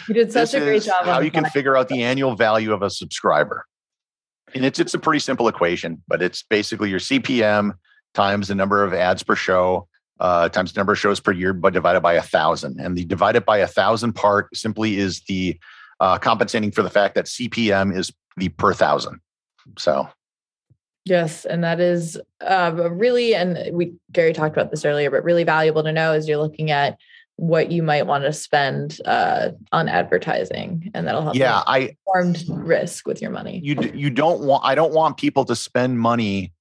You 0.08 0.14
did 0.14 0.32
such 0.32 0.52
this 0.52 0.62
a 0.62 0.66
great 0.66 0.84
job. 0.84 1.06
How 1.06 1.22
you 1.22 1.32
can 1.32 1.46
figure 1.46 1.78
out 1.78 1.88
the 1.88 2.04
annual 2.04 2.36
value 2.36 2.74
of 2.74 2.82
a 2.82 2.90
subscriber, 2.90 3.66
and 4.54 4.66
it's 4.66 4.80
it's 4.80 4.94
a 4.94 5.00
pretty 5.00 5.20
simple 5.20 5.48
equation, 5.48 6.04
but 6.08 6.22
it's 6.22 6.44
basically 6.44 6.90
your 6.90 7.00
CPM 7.00 7.74
times 8.14 8.50
the 8.50 8.56
number 8.56 8.84
of 8.84 8.94
ads 8.94 9.24
per 9.24 9.36
show 9.36 9.88
uh, 10.20 10.50
times 10.50 10.74
the 10.74 10.80
number 10.80 10.94
of 10.94 11.00
shows 11.00 11.20
per 11.20 11.32
year, 11.32 11.54
but 11.54 11.74
divided 11.74 12.02
by 12.02 12.14
a 12.14 12.22
thousand. 12.22 12.80
And 12.80 12.98
the 12.98 13.06
divided 13.06 13.46
by 13.46 13.60
a 13.60 13.68
thousand 13.68 14.14
part 14.14 14.56
simply 14.56 14.98
is 14.98 15.22
the 15.22 15.58
uh, 16.00 16.18
compensating 16.18 16.72
for 16.72 16.82
the 16.82 16.90
fact 16.90 17.16
that 17.16 17.26
CPM 17.26 17.96
is 17.96 18.12
the 18.38 18.50
per 18.50 18.74
thousand. 18.74 19.20
So 19.78 20.10
Yes, 21.06 21.46
and 21.46 21.64
that 21.64 21.80
is 21.80 22.20
uh, 22.41 22.72
really, 22.91 23.34
and 23.34 23.76
we 23.76 23.94
Gary 24.12 24.34
talked 24.34 24.56
about 24.56 24.70
this 24.70 24.86
earlier, 24.86 25.10
but 25.10 25.24
really 25.24 25.44
valuable 25.44 25.84
to 25.84 25.91
know 25.91 26.14
as 26.14 26.28
you're 26.28 26.38
looking 26.38 26.72
at 26.72 26.98
what 27.38 27.72
you 27.72 27.82
might 27.82 28.06
want 28.06 28.26
to 28.26 28.34
spend 28.34 29.00
uh, 29.06 29.50
on 29.72 29.88
advertising, 29.88 30.91
and 30.94 31.08
that'll 31.08 31.24
help. 31.24 31.36
Yeah, 31.36 31.64
I 31.66 31.96
formed 32.06 32.44
risk 32.50 33.08
with 33.08 33.22
your 33.22 33.32
money. 33.32 33.60
You 33.64 33.91
you 33.94 34.10
don't 34.10 34.41
want. 34.41 34.64
I 34.66 34.76
don't 34.76 34.94
want 34.94 35.18
people 35.18 35.46
to 35.46 35.56
spend 35.56 36.00
money 36.00 36.54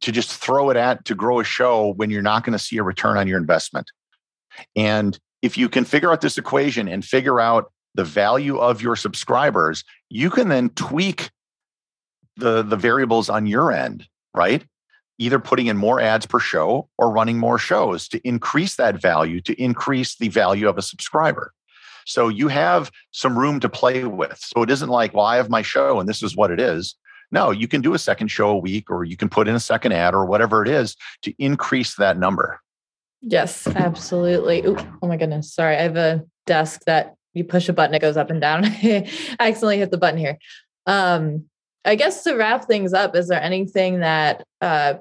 to 0.00 0.12
just 0.12 0.32
throw 0.32 0.70
it 0.70 0.76
at 0.76 1.04
to 1.06 1.14
grow 1.14 1.40
a 1.40 1.44
show 1.44 1.92
when 1.94 2.10
you're 2.10 2.22
not 2.22 2.44
going 2.44 2.52
to 2.52 2.58
see 2.58 2.76
a 2.78 2.82
return 2.82 3.16
on 3.16 3.26
your 3.26 3.38
investment. 3.38 3.90
And 4.76 5.18
if 5.42 5.56
you 5.56 5.68
can 5.68 5.84
figure 5.84 6.10
out 6.10 6.20
this 6.20 6.38
equation 6.38 6.88
and 6.88 7.04
figure 7.04 7.40
out 7.40 7.72
the 7.94 8.04
value 8.04 8.58
of 8.58 8.82
your 8.82 8.96
subscribers, 8.96 9.84
you 10.08 10.30
can 10.30 10.48
then 10.48 10.70
tweak 10.70 11.30
the 12.36 12.62
the 12.62 12.76
variables 12.76 13.28
on 13.28 13.46
your 13.46 13.72
end, 13.72 14.06
right? 14.34 14.64
Either 15.18 15.38
putting 15.38 15.66
in 15.66 15.76
more 15.76 16.00
ads 16.00 16.26
per 16.26 16.38
show 16.38 16.88
or 16.96 17.10
running 17.10 17.38
more 17.38 17.58
shows 17.58 18.08
to 18.08 18.20
increase 18.26 18.76
that 18.76 19.00
value, 19.00 19.40
to 19.40 19.60
increase 19.60 20.16
the 20.16 20.28
value 20.28 20.68
of 20.68 20.78
a 20.78 20.82
subscriber. 20.82 21.52
So 22.06 22.28
you 22.28 22.48
have 22.48 22.90
some 23.10 23.38
room 23.38 23.60
to 23.60 23.68
play 23.68 24.04
with. 24.04 24.38
So 24.38 24.62
it 24.62 24.70
isn't 24.70 24.88
like, 24.88 25.12
well, 25.12 25.26
I 25.26 25.36
have 25.36 25.50
my 25.50 25.62
show 25.62 26.00
and 26.00 26.08
this 26.08 26.22
is 26.22 26.34
what 26.34 26.50
it 26.50 26.60
is. 26.60 26.94
No, 27.30 27.50
you 27.50 27.68
can 27.68 27.80
do 27.80 27.94
a 27.94 27.98
second 27.98 28.28
show 28.28 28.50
a 28.50 28.58
week 28.58 28.90
or 28.90 29.04
you 29.04 29.16
can 29.16 29.28
put 29.28 29.48
in 29.48 29.54
a 29.54 29.60
second 29.60 29.92
ad 29.92 30.14
or 30.14 30.24
whatever 30.24 30.62
it 30.62 30.68
is 30.68 30.96
to 31.22 31.34
increase 31.38 31.96
that 31.96 32.18
number. 32.18 32.60
Yes, 33.20 33.66
absolutely. 33.66 34.64
Ooh, 34.64 34.78
oh 35.02 35.08
my 35.08 35.16
goodness. 35.16 35.52
Sorry. 35.52 35.76
I 35.76 35.82
have 35.82 35.96
a 35.96 36.24
desk 36.46 36.82
that 36.86 37.14
you 37.34 37.44
push 37.44 37.68
a 37.68 37.72
button, 37.72 37.94
it 37.94 38.00
goes 38.00 38.16
up 38.16 38.30
and 38.30 38.40
down. 38.40 38.64
I 38.66 39.08
accidentally 39.38 39.78
hit 39.78 39.90
the 39.90 39.98
button 39.98 40.18
here. 40.18 40.38
Um, 40.86 41.44
I 41.84 41.94
guess 41.94 42.24
to 42.24 42.34
wrap 42.34 42.64
things 42.66 42.92
up, 42.92 43.14
is 43.14 43.28
there 43.28 43.42
anything 43.42 44.00
that 44.00 44.44
uh, 44.60 44.94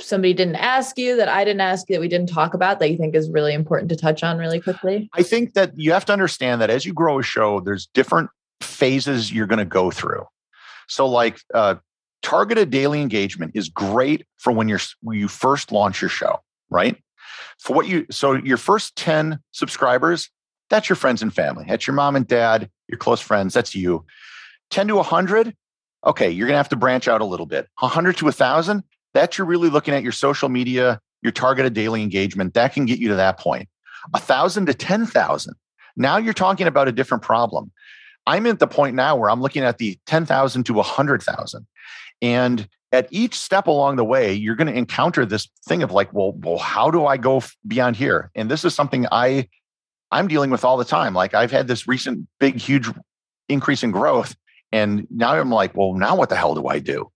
somebody 0.00 0.34
didn't 0.34 0.56
ask 0.56 0.98
you 0.98 1.16
that 1.16 1.28
I 1.28 1.44
didn't 1.44 1.60
ask 1.60 1.88
you 1.88 1.96
that 1.96 2.00
we 2.00 2.08
didn't 2.08 2.28
talk 2.28 2.54
about 2.54 2.78
that 2.80 2.90
you 2.90 2.96
think 2.96 3.14
is 3.14 3.30
really 3.30 3.54
important 3.54 3.88
to 3.90 3.96
touch 3.96 4.22
on 4.22 4.38
really 4.38 4.60
quickly? 4.60 5.08
I 5.14 5.22
think 5.22 5.54
that 5.54 5.78
you 5.78 5.92
have 5.92 6.04
to 6.06 6.12
understand 6.12 6.60
that 6.60 6.70
as 6.70 6.84
you 6.84 6.92
grow 6.92 7.18
a 7.18 7.22
show, 7.22 7.60
there's 7.60 7.86
different 7.86 8.30
phases 8.60 9.32
you're 9.32 9.46
going 9.46 9.58
to 9.58 9.64
go 9.64 9.90
through. 9.90 10.24
So, 10.88 11.06
like 11.06 11.40
uh, 11.54 11.76
targeted 12.22 12.70
daily 12.70 13.00
engagement 13.00 13.52
is 13.54 13.68
great 13.68 14.26
for 14.38 14.52
when 14.52 14.68
you're 14.68 14.80
when 15.02 15.18
you 15.18 15.28
first 15.28 15.72
launch 15.72 16.02
your 16.02 16.08
show, 16.08 16.40
right? 16.70 16.96
For 17.58 17.74
what 17.74 17.86
you 17.86 18.06
so 18.10 18.34
your 18.34 18.56
first 18.56 18.96
10 18.96 19.38
subscribers, 19.52 20.30
that's 20.70 20.88
your 20.88 20.96
friends 20.96 21.22
and 21.22 21.32
family. 21.32 21.64
That's 21.68 21.86
your 21.86 21.94
mom 21.94 22.16
and 22.16 22.26
dad, 22.26 22.70
your 22.88 22.98
close 22.98 23.20
friends, 23.20 23.54
that's 23.54 23.74
you. 23.74 24.04
10 24.70 24.88
to 24.88 24.96
100, 24.96 25.54
okay, 26.06 26.30
you're 26.30 26.46
going 26.46 26.54
to 26.54 26.58
have 26.58 26.68
to 26.68 26.76
branch 26.76 27.08
out 27.08 27.20
a 27.20 27.24
little 27.24 27.46
bit. 27.46 27.68
100 27.78 28.16
to 28.18 28.26
1,000, 28.26 28.82
that 29.14 29.38
you're 29.38 29.46
really 29.46 29.70
looking 29.70 29.94
at 29.94 30.02
your 30.02 30.12
social 30.12 30.48
media, 30.48 31.00
your 31.22 31.32
targeted 31.32 31.72
daily 31.72 32.02
engagement. 32.02 32.54
That 32.54 32.74
can 32.74 32.84
get 32.84 32.98
you 32.98 33.08
to 33.08 33.14
that 33.14 33.38
point. 33.38 33.68
1,000 34.10 34.66
to 34.66 34.74
10,000, 34.74 35.54
now 35.96 36.16
you're 36.16 36.34
talking 36.34 36.66
about 36.66 36.88
a 36.88 36.92
different 36.92 37.22
problem. 37.22 37.72
I'm 38.26 38.46
at 38.46 38.58
the 38.58 38.66
point 38.66 38.94
now 38.94 39.16
where 39.16 39.30
I'm 39.30 39.40
looking 39.40 39.62
at 39.62 39.78
the 39.78 39.98
10,000 40.06 40.64
to 40.64 40.74
100,000. 40.74 41.66
And 42.20 42.68
at 42.92 43.08
each 43.10 43.34
step 43.34 43.66
along 43.66 43.96
the 43.96 44.04
way, 44.04 44.32
you're 44.32 44.54
going 44.54 44.66
to 44.66 44.78
encounter 44.78 45.24
this 45.26 45.48
thing 45.66 45.82
of 45.82 45.92
like, 45.92 46.12
well, 46.12 46.32
well, 46.32 46.58
how 46.58 46.90
do 46.90 47.06
I 47.06 47.16
go 47.16 47.42
beyond 47.66 47.96
here? 47.96 48.30
And 48.34 48.50
this 48.50 48.64
is 48.64 48.74
something 48.74 49.06
I 49.12 49.48
I'm 50.10 50.28
dealing 50.28 50.50
with 50.50 50.64
all 50.64 50.76
the 50.76 50.84
time. 50.84 51.14
Like 51.14 51.34
I've 51.34 51.50
had 51.50 51.68
this 51.68 51.86
recent 51.86 52.26
big, 52.40 52.56
huge 52.56 52.88
increase 53.48 53.82
in 53.82 53.90
growth. 53.90 54.34
And 54.72 55.06
now 55.10 55.34
I'm 55.34 55.50
like, 55.50 55.76
well, 55.76 55.94
now 55.94 56.16
what 56.16 56.28
the 56.28 56.36
hell 56.36 56.54
do 56.54 56.66
I 56.66 56.78
do? 56.78 57.10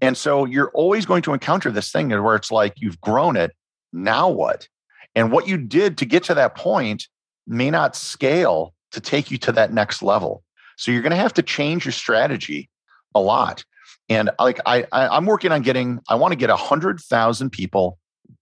And 0.00 0.16
so 0.16 0.44
you're 0.44 0.70
always 0.70 1.06
going 1.06 1.22
to 1.22 1.32
encounter 1.32 1.70
this 1.70 1.90
thing 1.90 2.10
where 2.10 2.36
it's 2.36 2.52
like 2.52 2.74
you've 2.76 3.00
grown 3.00 3.36
it. 3.36 3.52
Now 3.92 4.28
what? 4.28 4.68
And 5.14 5.32
what 5.32 5.48
you 5.48 5.56
did 5.56 5.98
to 5.98 6.04
get 6.04 6.24
to 6.24 6.34
that 6.34 6.54
point 6.54 7.08
may 7.46 7.70
not 7.70 7.96
scale 7.96 8.74
to 8.92 9.00
take 9.00 9.30
you 9.30 9.38
to 9.38 9.52
that 9.52 9.72
next 9.72 10.02
level. 10.02 10.42
So 10.76 10.90
you're 10.92 11.02
going 11.02 11.10
to 11.10 11.16
have 11.16 11.34
to 11.34 11.42
change 11.42 11.84
your 11.84 11.92
strategy 11.92 12.70
a 13.14 13.20
lot. 13.20 13.64
And 14.08 14.30
like 14.38 14.60
I, 14.64 14.86
I 14.92 15.16
am 15.16 15.26
working 15.26 15.52
on 15.52 15.62
getting, 15.62 16.00
I 16.08 16.14
want 16.14 16.32
to 16.32 16.36
get 16.36 16.50
a 16.50 16.56
hundred 16.56 17.00
thousand 17.00 17.50
people 17.50 17.98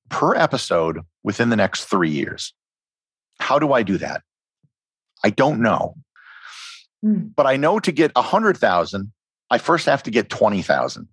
per 0.09 0.35
episode 0.35 1.01
within 1.25 1.49
the 1.49 1.57
next 1.57 1.85
three 1.85 2.11
years. 2.11 2.55
How 3.41 3.59
do 3.59 3.73
I 3.73 3.83
do 3.83 3.99
that? 3.99 4.23
I 5.25 5.31
don't 5.31 5.61
know. 5.61 5.95
Mm. 7.05 7.33
But 7.35 7.47
I 7.47 7.57
know 7.57 7.81
to 7.81 7.93
get 7.93 8.13
a 8.15 8.23
hundred 8.23 8.57
thousand, 8.57 9.13
I 9.51 9.59
first 9.59 9.87
have 9.87 10.03
to 10.05 10.11
get 10.11 10.29
20,000. 10.29 11.09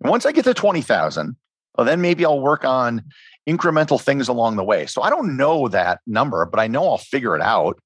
And 0.00 0.10
once 0.10 0.26
I 0.26 0.32
get 0.32 0.44
to 0.44 0.54
20,000, 0.54 1.36
well, 1.76 1.84
then 1.84 2.00
maybe 2.00 2.24
I'll 2.24 2.40
work 2.40 2.64
on 2.64 3.04
incremental 3.48 4.00
things 4.00 4.28
along 4.28 4.56
the 4.56 4.64
way. 4.64 4.86
So 4.86 5.02
I 5.02 5.10
don't 5.10 5.36
know 5.36 5.68
that 5.68 6.00
number, 6.06 6.44
but 6.44 6.60
I 6.60 6.66
know 6.66 6.88
I'll 6.88 6.98
figure 6.98 7.34
it 7.34 7.42
out. 7.42 7.78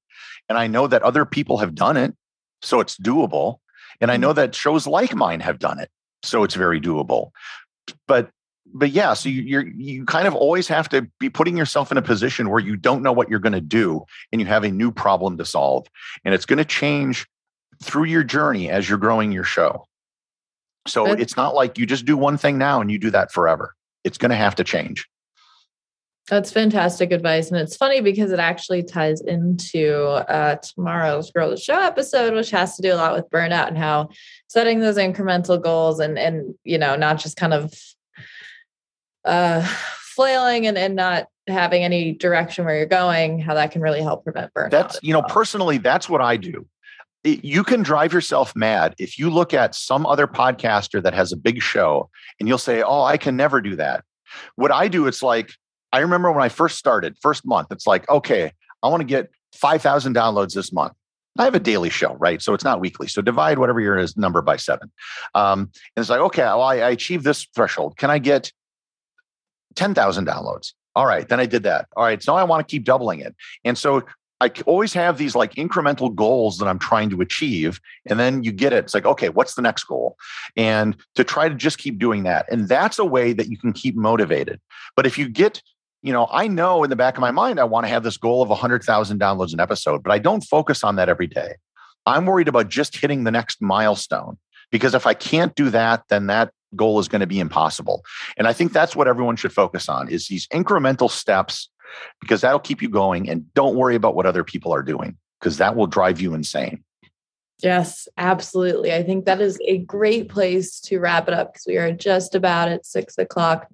And 0.49 0.57
I 0.57 0.67
know 0.67 0.87
that 0.87 1.03
other 1.03 1.25
people 1.25 1.57
have 1.57 1.75
done 1.75 1.97
it. 1.97 2.15
So 2.61 2.79
it's 2.79 2.97
doable. 2.97 3.57
And 4.01 4.11
I 4.11 4.17
know 4.17 4.31
mm. 4.31 4.35
that 4.35 4.55
shows 4.55 4.87
like 4.87 5.15
mine 5.15 5.39
have 5.41 5.59
done 5.59 5.79
it. 5.79 5.89
So 6.23 6.43
it's 6.43 6.55
very 6.55 6.79
doable. 6.79 7.31
But 8.07 8.29
but 8.75 8.91
yeah, 8.91 9.13
so 9.13 9.29
you, 9.29 9.41
you're 9.41 9.67
you 9.67 10.05
kind 10.05 10.27
of 10.27 10.33
always 10.33 10.67
have 10.69 10.89
to 10.89 11.07
be 11.19 11.29
putting 11.29 11.57
yourself 11.57 11.91
in 11.91 11.97
a 11.97 12.01
position 12.01 12.49
where 12.49 12.61
you 12.61 12.75
don't 12.75 13.03
know 13.03 13.11
what 13.11 13.29
you're 13.29 13.39
going 13.39 13.53
to 13.53 13.61
do, 13.61 14.03
and 14.31 14.41
you 14.41 14.47
have 14.47 14.63
a 14.63 14.71
new 14.71 14.91
problem 14.91 15.37
to 15.37 15.45
solve, 15.45 15.85
and 16.23 16.33
it's 16.33 16.45
going 16.45 16.57
to 16.57 16.65
change 16.65 17.27
through 17.83 18.05
your 18.05 18.23
journey 18.23 18.69
as 18.69 18.87
you're 18.87 18.97
growing 18.97 19.31
your 19.31 19.43
show. 19.43 19.85
So 20.87 21.05
it's 21.05 21.37
not 21.37 21.55
like 21.55 21.77
you 21.77 21.85
just 21.85 22.05
do 22.05 22.17
one 22.17 22.37
thing 22.37 22.57
now 22.57 22.81
and 22.81 22.91
you 22.91 22.99
do 22.99 23.09
that 23.11 23.31
forever. 23.31 23.73
It's 24.03 24.17
going 24.17 24.31
to 24.31 24.35
have 24.35 24.55
to 24.55 24.63
change. 24.63 25.07
That's 26.29 26.51
fantastic 26.51 27.11
advice. 27.11 27.51
And 27.51 27.59
it's 27.59 27.75
funny 27.75 27.99
because 27.99 28.31
it 28.31 28.39
actually 28.39 28.83
ties 28.83 29.19
into 29.21 30.03
uh, 30.29 30.55
tomorrow's 30.55 31.31
Grow 31.31 31.49
the 31.49 31.57
Show 31.57 31.77
episode, 31.77 32.33
which 32.33 32.49
has 32.51 32.77
to 32.77 32.81
do 32.81 32.93
a 32.93 32.95
lot 32.95 33.13
with 33.13 33.29
burnout 33.29 33.67
and 33.67 33.77
how 33.77 34.09
setting 34.47 34.79
those 34.79 34.97
incremental 34.97 35.61
goals 35.61 35.99
and, 35.99 36.17
and 36.17 36.55
you 36.63 36.77
know, 36.77 36.95
not 36.95 37.19
just 37.19 37.35
kind 37.35 37.53
of 37.53 37.73
uh, 39.25 39.61
flailing 40.15 40.65
and, 40.65 40.77
and 40.77 40.95
not 40.95 41.27
having 41.47 41.83
any 41.83 42.13
direction 42.13 42.63
where 42.63 42.77
you're 42.77 42.85
going, 42.85 43.39
how 43.39 43.53
that 43.53 43.71
can 43.71 43.81
really 43.81 44.01
help 44.01 44.23
prevent 44.23 44.53
burnout. 44.53 44.69
That's, 44.69 44.99
you 45.03 45.11
know, 45.11 45.19
well. 45.19 45.29
personally, 45.29 45.77
that's 45.77 46.07
what 46.07 46.21
I 46.21 46.37
do. 46.37 46.65
you 47.25 47.65
can 47.65 47.83
drive 47.83 48.13
yourself 48.13 48.55
mad 48.55 48.95
if 48.97 49.19
you 49.19 49.29
look 49.29 49.53
at 49.53 49.75
some 49.75 50.05
other 50.05 50.27
podcaster 50.27 51.03
that 51.03 51.13
has 51.13 51.33
a 51.33 51.37
big 51.37 51.61
show 51.61 52.09
and 52.39 52.47
you'll 52.47 52.57
say, 52.57 52.81
Oh, 52.81 53.03
I 53.03 53.17
can 53.17 53.35
never 53.35 53.59
do 53.59 53.75
that. 53.75 54.05
What 54.55 54.71
I 54.71 54.87
do, 54.87 55.05
it's 55.05 55.21
like, 55.21 55.51
I 55.93 55.99
remember 55.99 56.31
when 56.31 56.43
I 56.43 56.49
first 56.49 56.77
started, 56.77 57.15
first 57.21 57.45
month, 57.45 57.67
it's 57.71 57.87
like, 57.87 58.09
okay, 58.09 58.51
I 58.81 58.89
want 58.89 58.99
to 58.99 59.05
get 59.05 59.29
5,000 59.55 60.13
downloads 60.13 60.53
this 60.53 60.73
month. 60.73 60.93
I 61.37 61.45
have 61.45 61.55
a 61.55 61.59
daily 61.59 61.89
show, 61.89 62.15
right? 62.15 62.41
So 62.41 62.53
it's 62.53 62.65
not 62.65 62.81
weekly. 62.81 63.07
So 63.07 63.21
divide 63.21 63.57
whatever 63.57 63.79
your 63.79 64.05
number 64.17 64.41
by 64.41 64.57
seven. 64.57 64.91
Um, 65.33 65.59
and 65.95 66.01
it's 66.01 66.09
like, 66.09 66.19
okay, 66.19 66.43
well, 66.43 66.61
I, 66.61 66.75
I 66.77 66.89
achieved 66.89 67.23
this 67.23 67.47
threshold. 67.55 67.97
Can 67.97 68.09
I 68.11 68.19
get 68.19 68.51
10,000 69.75 70.27
downloads. 70.27 70.73
All 70.95 71.05
right, 71.05 71.27
then 71.27 71.39
I 71.39 71.45
did 71.45 71.63
that. 71.63 71.87
All 71.95 72.03
right, 72.03 72.21
so 72.21 72.33
now 72.33 72.37
I 72.37 72.43
want 72.43 72.67
to 72.67 72.71
keep 72.71 72.83
doubling 72.83 73.19
it. 73.19 73.35
And 73.63 73.77
so 73.77 74.03
I 74.41 74.51
always 74.65 74.93
have 74.93 75.17
these 75.17 75.35
like 75.35 75.55
incremental 75.55 76.13
goals 76.13 76.57
that 76.57 76.67
I'm 76.67 76.77
trying 76.77 77.09
to 77.11 77.21
achieve. 77.21 77.79
And 78.05 78.19
then 78.19 78.43
you 78.43 78.51
get 78.51 78.73
it. 78.73 78.83
It's 78.83 78.93
like, 78.93 79.05
okay, 79.05 79.29
what's 79.29 79.55
the 79.55 79.61
next 79.61 79.85
goal? 79.85 80.17
And 80.55 80.95
to 81.15 81.23
try 81.23 81.49
to 81.49 81.55
just 81.55 81.77
keep 81.77 81.97
doing 81.97 82.23
that. 82.23 82.45
And 82.51 82.67
that's 82.67 82.99
a 82.99 83.05
way 83.05 83.33
that 83.33 83.49
you 83.49 83.57
can 83.57 83.73
keep 83.73 83.95
motivated. 83.95 84.59
But 84.95 85.05
if 85.05 85.17
you 85.17 85.29
get, 85.29 85.61
you 86.03 86.11
know, 86.11 86.27
I 86.29 86.47
know 86.47 86.83
in 86.83 86.89
the 86.89 86.95
back 86.97 87.15
of 87.15 87.21
my 87.21 87.31
mind, 87.31 87.59
I 87.59 87.63
want 87.63 87.85
to 87.85 87.89
have 87.89 88.03
this 88.03 88.17
goal 88.17 88.43
of 88.43 88.49
100,000 88.49 89.19
downloads 89.19 89.53
an 89.53 89.61
episode, 89.61 90.03
but 90.03 90.11
I 90.11 90.19
don't 90.19 90.41
focus 90.41 90.83
on 90.83 90.97
that 90.97 91.07
every 91.07 91.27
day. 91.27 91.55
I'm 92.05 92.25
worried 92.25 92.49
about 92.49 92.67
just 92.67 92.97
hitting 92.97 93.23
the 93.23 93.31
next 93.31 93.61
milestone 93.61 94.37
because 94.69 94.93
if 94.93 95.07
I 95.07 95.13
can't 95.13 95.55
do 95.55 95.69
that, 95.69 96.03
then 96.09 96.27
that 96.27 96.51
goal 96.75 96.99
is 96.99 97.07
going 97.07 97.21
to 97.21 97.27
be 97.27 97.39
impossible. 97.39 98.03
And 98.37 98.47
I 98.47 98.53
think 98.53 98.73
that's 98.73 98.97
what 98.97 99.07
everyone 99.07 99.37
should 99.37 99.53
focus 99.53 99.87
on 99.87 100.09
is 100.09 100.27
these 100.27 100.45
incremental 100.47 101.09
steps 101.09 101.69
because 102.19 102.41
that'll 102.41 102.59
keep 102.59 102.81
you 102.81 102.89
going 102.89 103.29
and 103.29 103.51
don't 103.53 103.75
worry 103.75 103.95
about 103.95 104.13
what 104.13 104.25
other 104.25 104.43
people 104.43 104.73
are 104.73 104.83
doing 104.83 105.17
because 105.39 105.57
that 105.57 105.77
will 105.77 105.87
drive 105.87 106.19
you 106.19 106.33
insane. 106.33 106.83
Yes, 107.61 108.09
absolutely. 108.17 108.93
I 108.93 109.03
think 109.03 109.23
that 109.23 109.39
is 109.39 109.57
a 109.65 109.77
great 109.77 110.27
place 110.27 110.81
to 110.81 110.99
wrap 110.99 111.29
it 111.29 111.33
up 111.33 111.53
because 111.53 111.65
we 111.65 111.77
are 111.77 111.93
just 111.93 112.35
about 112.35 112.67
at 112.67 112.85
six 112.85 113.17
o'clock 113.17 113.69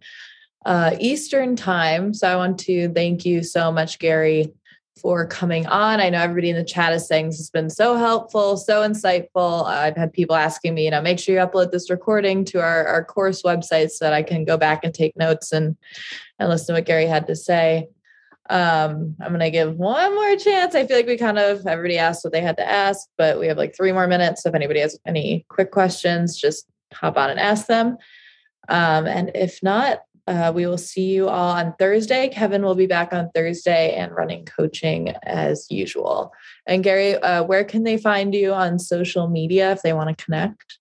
uh, 0.65 0.95
Eastern 0.99 1.55
time. 1.55 2.13
So 2.13 2.27
I 2.27 2.35
want 2.35 2.59
to 2.59 2.89
thank 2.89 3.25
you 3.25 3.43
so 3.43 3.71
much, 3.71 3.99
Gary, 3.99 4.53
for 5.01 5.25
coming 5.25 5.65
on. 5.67 6.01
I 6.01 6.09
know 6.09 6.21
everybody 6.21 6.49
in 6.49 6.57
the 6.57 6.63
chat 6.63 6.91
is 6.91 7.07
saying 7.07 7.27
this 7.27 7.37
has 7.37 7.49
been 7.49 7.69
so 7.69 7.95
helpful, 7.95 8.57
so 8.57 8.81
insightful. 8.81 9.65
I've 9.65 9.95
had 9.95 10.11
people 10.11 10.35
asking 10.35 10.73
me, 10.73 10.85
you 10.85 10.91
know, 10.91 11.01
make 11.01 11.19
sure 11.19 11.35
you 11.35 11.41
upload 11.41 11.71
this 11.71 11.89
recording 11.89 12.43
to 12.45 12.59
our, 12.59 12.85
our 12.85 13.05
course 13.05 13.41
website 13.43 13.91
so 13.91 14.05
that 14.05 14.13
I 14.13 14.23
can 14.23 14.43
go 14.43 14.57
back 14.57 14.83
and 14.83 14.93
take 14.93 15.15
notes 15.15 15.53
and, 15.53 15.77
and 16.37 16.49
listen 16.49 16.75
to 16.75 16.79
what 16.79 16.85
Gary 16.85 17.05
had 17.05 17.27
to 17.27 17.35
say. 17.35 17.87
Um, 18.49 19.15
I'm 19.21 19.29
going 19.29 19.39
to 19.41 19.51
give 19.51 19.75
one 19.75 20.13
more 20.15 20.35
chance. 20.35 20.75
I 20.75 20.85
feel 20.85 20.97
like 20.97 21.05
we 21.05 21.17
kind 21.17 21.37
of, 21.37 21.65
everybody 21.67 21.97
asked 21.97 22.23
what 22.23 22.33
they 22.33 22.41
had 22.41 22.57
to 22.57 22.67
ask, 22.67 23.07
but 23.17 23.39
we 23.39 23.47
have 23.47 23.57
like 23.57 23.75
three 23.75 23.91
more 23.91 24.07
minutes. 24.07 24.43
So 24.43 24.49
if 24.49 24.55
anybody 24.55 24.79
has 24.79 24.99
any 25.05 25.45
quick 25.49 25.71
questions, 25.71 26.35
just 26.35 26.67
hop 26.91 27.15
on 27.15 27.29
and 27.29 27.39
ask 27.39 27.67
them. 27.67 27.97
Um, 28.67 29.05
and 29.05 29.31
if 29.35 29.61
not, 29.63 29.99
uh, 30.29 30.51
we 30.53 30.67
will 30.67 30.77
see 30.77 31.11
you 31.11 31.27
all 31.27 31.51
on 31.51 31.73
Thursday. 31.79 32.29
Kevin 32.29 32.61
will 32.61 32.75
be 32.75 32.85
back 32.85 33.11
on 33.13 33.31
Thursday 33.33 33.95
and 33.95 34.11
running 34.11 34.45
coaching 34.45 35.09
as 35.23 35.65
usual. 35.71 36.31
And 36.67 36.83
Gary, 36.83 37.15
uh, 37.15 37.43
where 37.43 37.63
can 37.63 37.83
they 37.83 37.97
find 37.97 38.35
you 38.35 38.53
on 38.53 38.77
social 38.77 39.27
media 39.27 39.71
if 39.71 39.81
they 39.81 39.91
want 39.91 40.15
to 40.15 40.23
connect? 40.23 40.77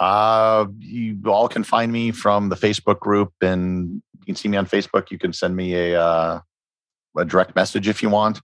Uh, 0.00 0.66
you 0.80 1.20
all 1.26 1.48
can 1.48 1.62
find 1.62 1.92
me 1.92 2.10
from 2.10 2.48
the 2.48 2.56
Facebook 2.56 2.98
group, 2.98 3.32
and 3.40 4.02
you 4.18 4.26
can 4.26 4.34
see 4.34 4.48
me 4.48 4.56
on 4.56 4.66
Facebook. 4.66 5.12
You 5.12 5.18
can 5.18 5.32
send 5.32 5.54
me 5.54 5.74
a 5.74 6.00
uh, 6.00 6.40
a 7.16 7.24
direct 7.24 7.54
message 7.54 7.86
if 7.86 8.02
you 8.02 8.10
want. 8.10 8.40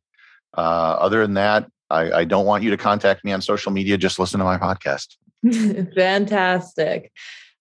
Uh, 0.57 0.97
other 1.01 1.23
than 1.23 1.35
that, 1.35 1.69
I, 1.91 2.13
I 2.13 2.25
don't 2.25 2.47
want 2.47 2.63
you 2.63 2.71
to 2.71 2.77
contact 2.77 3.25
me 3.25 3.33
on 3.33 3.43
social 3.43 3.73
media. 3.73 3.99
Just 3.99 4.21
listen 4.21 4.39
to 4.39 4.45
my 4.45 4.59
podcast. 4.59 5.17
Fantastic. 5.97 7.11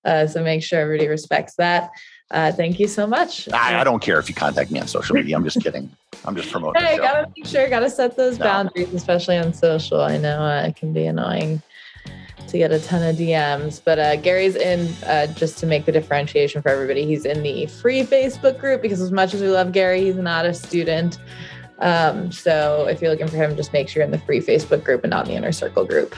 Uh, 0.06 0.28
so 0.28 0.44
make 0.44 0.64
sure 0.64 0.80
everybody 0.80 1.08
respects 1.08 1.56
that. 1.56 1.90
Uh, 2.32 2.52
thank 2.52 2.80
you 2.80 2.88
so 2.88 3.08
much. 3.08 3.50
I, 3.52 3.82
I, 3.82 3.84
don't 3.84 4.02
care 4.02 4.20
if 4.20 4.30
you 4.30 4.36
contact 4.36 4.70
me 4.70 4.80
on 4.80 4.88
social 4.88 5.16
media. 5.16 5.36
I'm 5.36 5.44
just 5.44 5.62
kidding. 5.64 5.90
I'm 6.26 6.36
just 6.36 6.52
promoting. 6.52 6.84
Hey, 6.84 6.98
gotta 6.98 7.32
make 7.36 7.48
sure, 7.48 7.68
gotta 7.70 7.90
set 7.90 8.16
those 8.16 8.38
no. 8.38 8.46
boundaries, 8.46 8.94
especially 8.94 9.38
on 9.38 9.52
social. 9.52 10.00
I 10.02 10.18
know 10.18 10.44
uh, 10.44 10.68
it 10.68 10.76
can 10.76 10.94
be 10.94 11.08
annoying 11.08 11.62
to 12.50 12.58
get 12.58 12.72
a 12.72 12.80
ton 12.80 13.04
of 13.04 13.16
DMs. 13.16 13.82
But 13.84 14.00
uh, 14.00 14.16
Gary's 14.18 14.56
in, 14.56 14.94
uh, 15.06 15.28
just 15.28 15.58
to 15.60 15.66
make 15.66 15.86
the 15.86 15.92
differentiation 15.92 16.62
for 16.62 16.70
everybody, 16.70 17.06
he's 17.06 17.26
in 17.26 17.42
the 17.42 17.66
free 17.68 18.04
Facebook 18.04 18.60
group 18.60 18.82
because, 18.82 19.02
as 19.02 19.12
much 19.12 19.34
as 19.34 19.42
we 19.42 19.48
love 19.48 19.72
Gary, 19.72 20.04
he's 20.04 20.16
not 20.16 20.46
a 20.46 20.54
student. 20.54 21.20
Um, 21.80 22.32
so 22.32 22.88
if 22.88 23.02
you're 23.02 23.10
looking 23.10 23.28
for 23.28 23.38
him, 23.38 23.56
just 23.56 23.72
make 23.72 23.88
sure 23.88 24.02
you're 24.02 24.06
in 24.06 24.12
the 24.12 24.20
free 24.20 24.42
Facebook 24.42 24.84
group 24.84 25.04
and 25.04 25.12
not 25.12 25.26
in 25.26 25.32
the 25.32 25.38
inner 25.38 25.52
circle 25.52 25.86
group. 25.86 26.16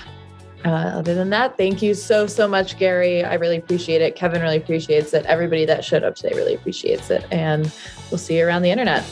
Uh, 0.64 0.70
other 0.70 1.16
than 1.16 1.30
that, 1.32 1.58
thank 1.58 1.82
you 1.82 1.94
so, 1.94 2.28
so 2.28 2.48
much, 2.48 2.78
Gary. 2.78 3.24
I 3.24 3.36
really 3.36 3.58
appreciate 3.58 4.02
it. 4.02 4.16
Kevin 4.16 4.42
really 4.42 4.58
appreciates 4.58 5.14
it. 5.14 5.26
Everybody 5.26 5.66
that 5.66 5.84
showed 5.84 6.04
up 6.04 6.16
today 6.16 6.36
really 6.36 6.54
appreciates 6.54 7.10
it. 7.10 7.26
And 7.32 7.72
we'll 8.12 8.20
see 8.20 8.38
you 8.38 8.46
around 8.46 8.62
the 8.62 8.72
internet. 8.72 9.04